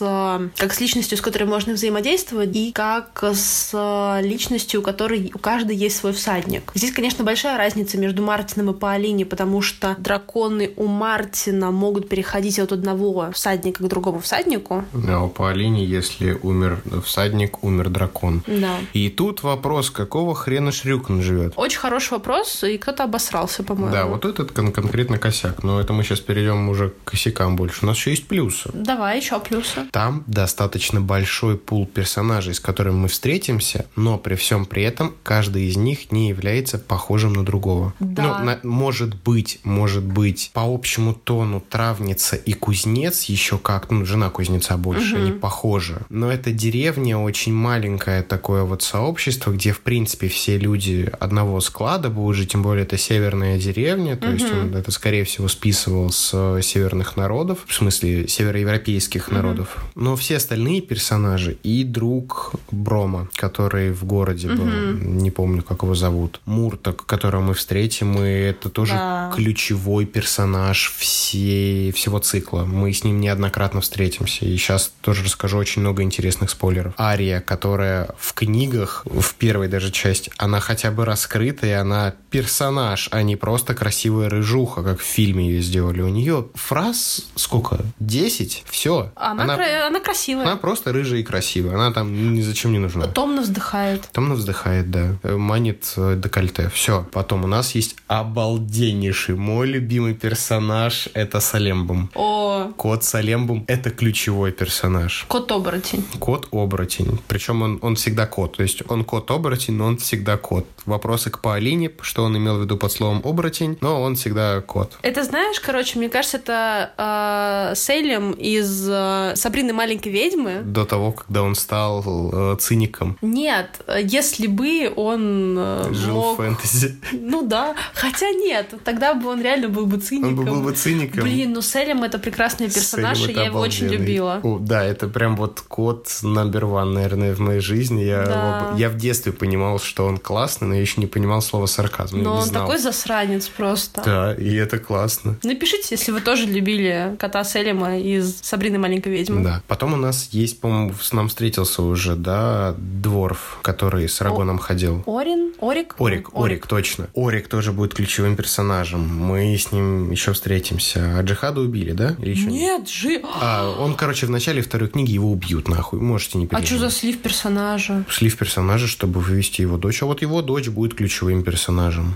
как 0.57 0.75
с 0.75 0.81
личностью, 0.81 1.17
с 1.17 1.21
которой 1.21 1.45
можно 1.45 1.75
взаимодействовать, 1.75 2.55
и 2.55 2.73
как 2.73 3.23
с 3.23 4.19
личностью, 4.23 4.81
у 4.81 4.83
которой 4.83 5.31
у 5.35 5.39
каждой 5.39 5.77
есть 5.77 5.97
свой 5.97 6.13
всадник. 6.13 6.73
Здесь, 6.75 6.93
конечно, 6.93 7.25
большая 7.25 7.57
разница 7.57 7.99
между 7.99 8.23
Мартином 8.23 8.71
и 8.71 8.79
Паолини, 8.79 9.25
потому 9.25 9.63
что 9.63 9.95
драконы 9.99 10.73
у 10.77 10.87
Мартина 10.87 11.71
могут 11.71 12.09
переходить 12.09 12.59
от 12.59 12.73
одного 12.73 13.31
всадника 13.33 13.85
к 13.85 13.89
другому 13.89 14.21
всаднику. 14.21 14.85
А 15.09 15.25
у 15.25 15.29
Паолини, 15.29 15.85
если 15.85 16.39
умер 16.43 16.83
всадник, 17.05 17.63
умер 17.63 17.89
дракон. 17.91 18.43
Да. 18.47 18.79
И 18.93 19.09
тут 19.09 19.43
вопрос, 19.43 19.91
какого 19.91 20.35
хрена 20.35 20.73
Шрюкан 20.73 21.23
живет? 21.23 21.53
Очень 21.57 21.79
хороший 21.79 22.13
вопрос, 22.13 22.65
и 22.65 22.79
кто-то 22.79 23.05
обосрался, 23.05 23.63
по-моему. 23.63 23.93
Да, 23.93 24.07
вот 24.07 24.25
этот 24.25 24.53
кон- 24.53 24.73
конкретно 24.73 25.19
косяк. 25.19 25.63
Но 25.63 25.81
это 25.81 25.93
мы 25.93 26.03
сейчас 26.03 26.21
перейдем 26.21 26.69
уже 26.69 26.91
к 26.91 27.11
косякам 27.11 27.57
больше. 27.57 27.85
У 27.85 27.87
нас 27.93 27.99
еще 27.99 28.11
есть 28.11 28.27
плюсы. 28.27 28.71
Давай 28.75 29.19
еще 29.19 29.39
плюсы. 29.41 29.87
Там 29.91 30.25
достаточно 30.27 31.01
большой 31.01 31.57
пул 31.57 31.87
персонажей, 31.87 32.55
с 32.55 32.61
которыми 32.61 32.95
мы 32.97 33.09
встретимся, 33.09 33.87
но 33.97 34.19
при 34.19 34.35
всем 34.35 34.65
при 34.67 34.83
этом 34.83 35.15
каждый 35.23 35.65
из 35.69 35.77
них 35.77 36.13
не 36.13 36.29
является 36.29 36.79
похожим 36.79 37.33
на 37.33 37.45
другого. 37.45 37.95
Да. 38.01 38.39
Ну, 38.41 38.45
на- 38.45 38.61
может 38.63 39.15
быть, 39.23 39.61
может 39.65 40.05
быть, 40.05 40.51
по 40.53 40.63
общему 40.63 41.15
тону 41.15 41.61
травница 41.61 42.37
и 42.37 42.53
кузнец 42.53 43.25
еще 43.25 43.59
как, 43.59 43.91
ну, 43.91 44.05
жена 44.05 44.31
кузнеца 44.31 44.77
больше, 44.77 45.17
Мгм. 45.17 45.25
не 45.25 45.33
похожи. 45.33 46.01
Но 46.11 46.31
эта 46.33 46.53
деревня 46.53 47.19
очень 47.19 47.53
маленькое 47.55 48.23
такое 48.23 48.65
вот 48.65 48.83
сообщество, 48.83 49.51
где, 49.53 49.73
в 49.73 49.81
принципе, 49.81 50.29
все 50.29 50.59
люди 50.59 51.11
одного 51.21 51.61
склада 51.61 52.09
будут 52.11 52.37
жить, 52.37 52.53
тем 52.53 52.63
более 52.63 52.85
это 52.85 52.99
северная 52.99 53.59
деревня, 53.59 54.17
то 54.17 54.31
есть 54.31 54.51
он 54.51 54.75
это, 54.75 54.91
скорее 54.91 55.25
всего, 55.25 55.49
списывал 55.49 56.11
с 56.11 56.31
э, 56.33 56.61
северных 56.63 57.17
народов, 57.17 57.61
в 57.67 57.75
смысле 57.83 58.29
североевропейских 58.29 59.31
народов. 59.31 59.85
Но 59.95 60.17
все 60.17 60.37
остальные 60.37 60.81
персонажи 60.83 61.59
и 61.63 61.85
друг 61.85 62.53
Брома, 62.71 63.29
который 63.35 63.93
в 63.93 64.05
городе 64.05 64.49
был, 64.49 64.67
не 64.67 65.31
помню, 65.31 65.63
как 65.63 65.83
его 65.83 65.95
зовут, 65.95 66.41
Мурток, 66.45 67.05
которого 67.07 67.43
мы 67.43 67.55
встретим, 67.55 68.23
и 68.23 68.29
это 68.29 68.69
тоже 68.69 68.93
Да. 68.93 69.33
ключевой 69.35 70.07
персонаж 70.07 70.93
всей, 70.97 71.93
всего 71.93 72.19
цикла. 72.19 72.65
Мы 72.65 72.93
с 72.93 73.05
ним 73.05 73.21
неоднократно 73.21 73.81
встретимся. 73.81 74.45
И 74.45 74.57
сейчас 74.57 74.93
тоже 75.01 75.25
расскажу 75.25 75.59
очень 75.59 75.83
много 75.83 76.03
интересных 76.03 76.51
спойлеров. 76.51 76.95
Ария, 76.99 77.41
которая 77.41 78.11
в 78.19 78.33
книгах, 78.35 79.05
в 79.07 79.35
первой 79.35 79.69
даже 79.69 79.91
части, 79.91 80.31
она 80.37 80.61
хотя 80.61 80.91
бы 80.91 81.05
раскрыта, 81.05 81.67
и 81.67 81.71
она 81.71 82.15
персонаж, 82.31 83.09
а 83.11 83.23
не 83.23 83.37
просто 83.37 83.75
красивая 83.75 84.29
рыжуха, 84.29 84.83
как 84.83 85.01
в 85.01 85.05
фильме 85.05 85.49
ее 85.49 85.63
сделали. 85.63 86.03
У 86.03 86.09
нее 86.09 86.47
фраз 86.55 87.27
сколько? 87.35 87.72
Десять? 87.99 88.65
Все. 88.69 89.11
Она, 89.17 89.57
кра- 89.57 89.87
она 89.87 90.01
красивая. 90.01 90.45
она 90.47 90.57
просто 90.57 90.93
рыжая 90.93 91.21
и 91.21 91.23
красивая. 91.23 91.75
Она 91.75 91.93
там 91.93 92.35
ни 92.35 92.41
зачем 92.43 92.73
не 92.73 92.79
нужна. 92.79 93.07
Томно 93.07 93.43
вздыхает. 93.43 94.09
Томно 94.13 94.35
вздыхает, 94.35 94.91
да. 94.91 95.17
Манит 95.23 95.93
э, 95.97 96.17
декольте. 96.23 96.69
Все. 96.75 97.07
Потом 97.13 97.45
у 97.45 97.47
нас 97.47 97.75
есть 97.75 97.97
обалденнейший 98.09 99.35
мой 99.37 99.67
любимый 99.67 100.15
персонаж. 100.15 101.09
Это 101.15 101.41
Салембум. 101.41 102.11
О, 102.15 102.73
Кот 102.77 103.05
Салембум— 103.05 103.65
это 103.69 103.91
ключевой 103.91 104.53
персонаж. 104.53 105.25
кот-оборотень. 105.29 106.05
Кот-оборотень. 106.19 107.19
Причем 107.29 107.63
он, 107.63 107.79
он 107.83 107.97
всегда 107.97 108.27
кот. 108.27 108.57
То 108.57 108.63
есть 108.63 108.83
он 108.89 109.05
кот-оборотень, 109.05 109.75
но 109.75 109.87
он 109.87 109.97
всегда 109.99 110.37
кот. 110.37 110.67
Вопросы 110.87 111.31
к 111.31 111.41
Паолине, 111.41 111.91
что 112.03 112.25
он 112.25 112.37
имел 112.37 112.59
в 112.59 112.63
виду 112.63 112.77
под 112.77 112.93
словом 112.93 113.21
оборотень, 113.25 113.79
но 113.81 114.03
он 114.03 114.17
всегда 114.17 114.61
кот. 114.61 114.99
Это 115.03 115.25
знаешь, 115.25 115.61
короче, 115.61 115.99
мне 115.99 116.09
кажется, 116.09 116.37
это 116.39 116.91
э, 116.99 117.62
Сейлем 117.75 118.33
из 118.33 118.87
э, 118.89 119.33
Сабрины 119.37 119.73
маленькой 119.73 120.13
ведьмы. 120.13 120.63
До 120.65 120.85
того, 120.85 121.13
когда 121.13 121.43
он 121.43 121.55
стал 121.55 122.03
э, 122.33 122.57
циником. 122.59 123.17
Нет, 123.23 123.81
если 124.03 124.47
бы 124.47 124.93
он 124.95 125.57
э, 125.59 125.93
Жил 125.93 126.15
мог... 126.15 126.35
в 126.35 126.43
фэнтези. 126.43 126.97
Ну 127.13 127.43
да, 127.47 127.75
хотя 127.95 128.31
нет, 128.31 128.75
тогда 128.85 129.15
бы 129.15 129.29
он 129.29 129.43
реально 129.43 129.69
был 129.69 129.87
бы 129.87 129.99
циником. 129.99 130.31
Он 130.31 130.37
бы 130.37 130.45
был 130.45 130.63
бы 130.63 130.73
циником. 130.73 131.23
Блин, 131.23 131.53
ну 131.53 131.63
Селем 131.63 132.03
это 132.03 132.19
прекрасный 132.19 132.69
персонаж, 132.71 133.19
Селим 133.19 133.31
и 133.31 133.35
я 133.35 133.45
его 133.47 133.61
очень 133.61 133.87
любила. 133.89 134.41
О, 134.43 134.59
да, 134.59 134.85
это 134.85 135.09
прям 135.09 135.37
вот 135.37 135.61
кот 135.67 136.09
номер 136.23 136.65
one, 136.65 136.93
наверное, 136.93 137.35
в 137.35 137.41
моей 137.41 137.61
жизни. 137.61 138.03
Я, 138.03 138.25
Да. 138.25 138.33
его- 138.71 138.79
я 138.79 138.89
в 138.89 138.97
детстве 138.97 139.33
понимал, 139.33 139.79
что 139.79 140.07
он 140.07 140.19
классный, 140.19 140.69
но 140.69 140.75
я 140.75 140.81
еще 140.81 141.01
не 141.01 141.07
понимал 141.07 141.43
слова 141.43 141.67
сарказм. 141.67 142.23
Но 142.23 142.37
он 142.37 142.43
знал. 142.43 142.65
такой 142.67 142.79
засранец 142.79 143.49
просто. 143.49 144.03
Да, 144.05 144.35
и 144.35 144.55
это 144.55 144.79
классно. 144.79 145.37
Напишите, 145.43 145.89
если 145.91 146.13
вы 146.13 146.21
тоже 146.21 146.47
любили 146.47 147.17
кота 147.19 147.45
Селема 147.53 147.99
из 147.99 148.39
Сабрины 148.41 148.79
маленькой 148.79 149.13
ведьмы. 149.13 149.43
Да. 149.43 149.63
Потом 149.69 149.93
у 149.95 149.97
нас 149.97 150.29
есть, 150.33 150.61
по-моему, 150.61 150.95
с 151.01 151.13
нам 151.13 151.29
встретился 151.29 151.83
уже, 151.83 152.17
да, 152.17 152.75
Дворф, 152.79 153.59
который 153.63 154.09
с 154.09 154.21
Рагоном 154.21 154.59
ходил. 154.59 155.03
Орин? 155.07 155.53
Орик? 155.61 155.95
Орик, 155.99 156.35
Орик, 156.35 156.67
точно. 156.67 157.09
Орик 157.15 157.49
тоже 157.49 157.73
будет 157.73 157.95
ключевым 157.95 158.37
персонажем. 158.37 159.07
Мы 159.07 159.57
с 159.57 159.71
ним 159.73 160.11
еще 160.11 160.33
встретимся. 160.33 161.19
А 161.19 161.23
Джихада 161.23 161.61
убили, 161.61 161.93
да? 161.93 162.17
Или 162.19 162.31
еще 162.31 162.47
Нет, 162.47 162.89
жи... 162.89 163.21
А, 163.41 163.71
он, 163.79 163.95
короче, 163.95 164.27
в 164.27 164.31
начале 164.31 164.63
второй 164.63 164.89
книги 164.89 165.13
его 165.13 165.31
убьют, 165.31 165.69
нахуй. 165.69 166.01
Можете 166.01 166.39
не 166.39 166.45
А 166.47 166.49
переживать. 166.49 166.69
что 166.69 166.79
за 166.79 166.91
слив 166.91 167.21
персонажа? 167.21 168.05
слив 168.11 168.37
персонажа, 168.37 168.87
чтобы 168.87 169.21
вывести 169.21 169.61
его 169.61 169.77
дочь. 169.77 170.03
А 170.03 170.07
вот 170.07 170.23
его 170.23 170.43
дочь 170.43 170.69
будет 170.69 170.95
ключевым 170.95 171.43
персонажем. 171.43 172.15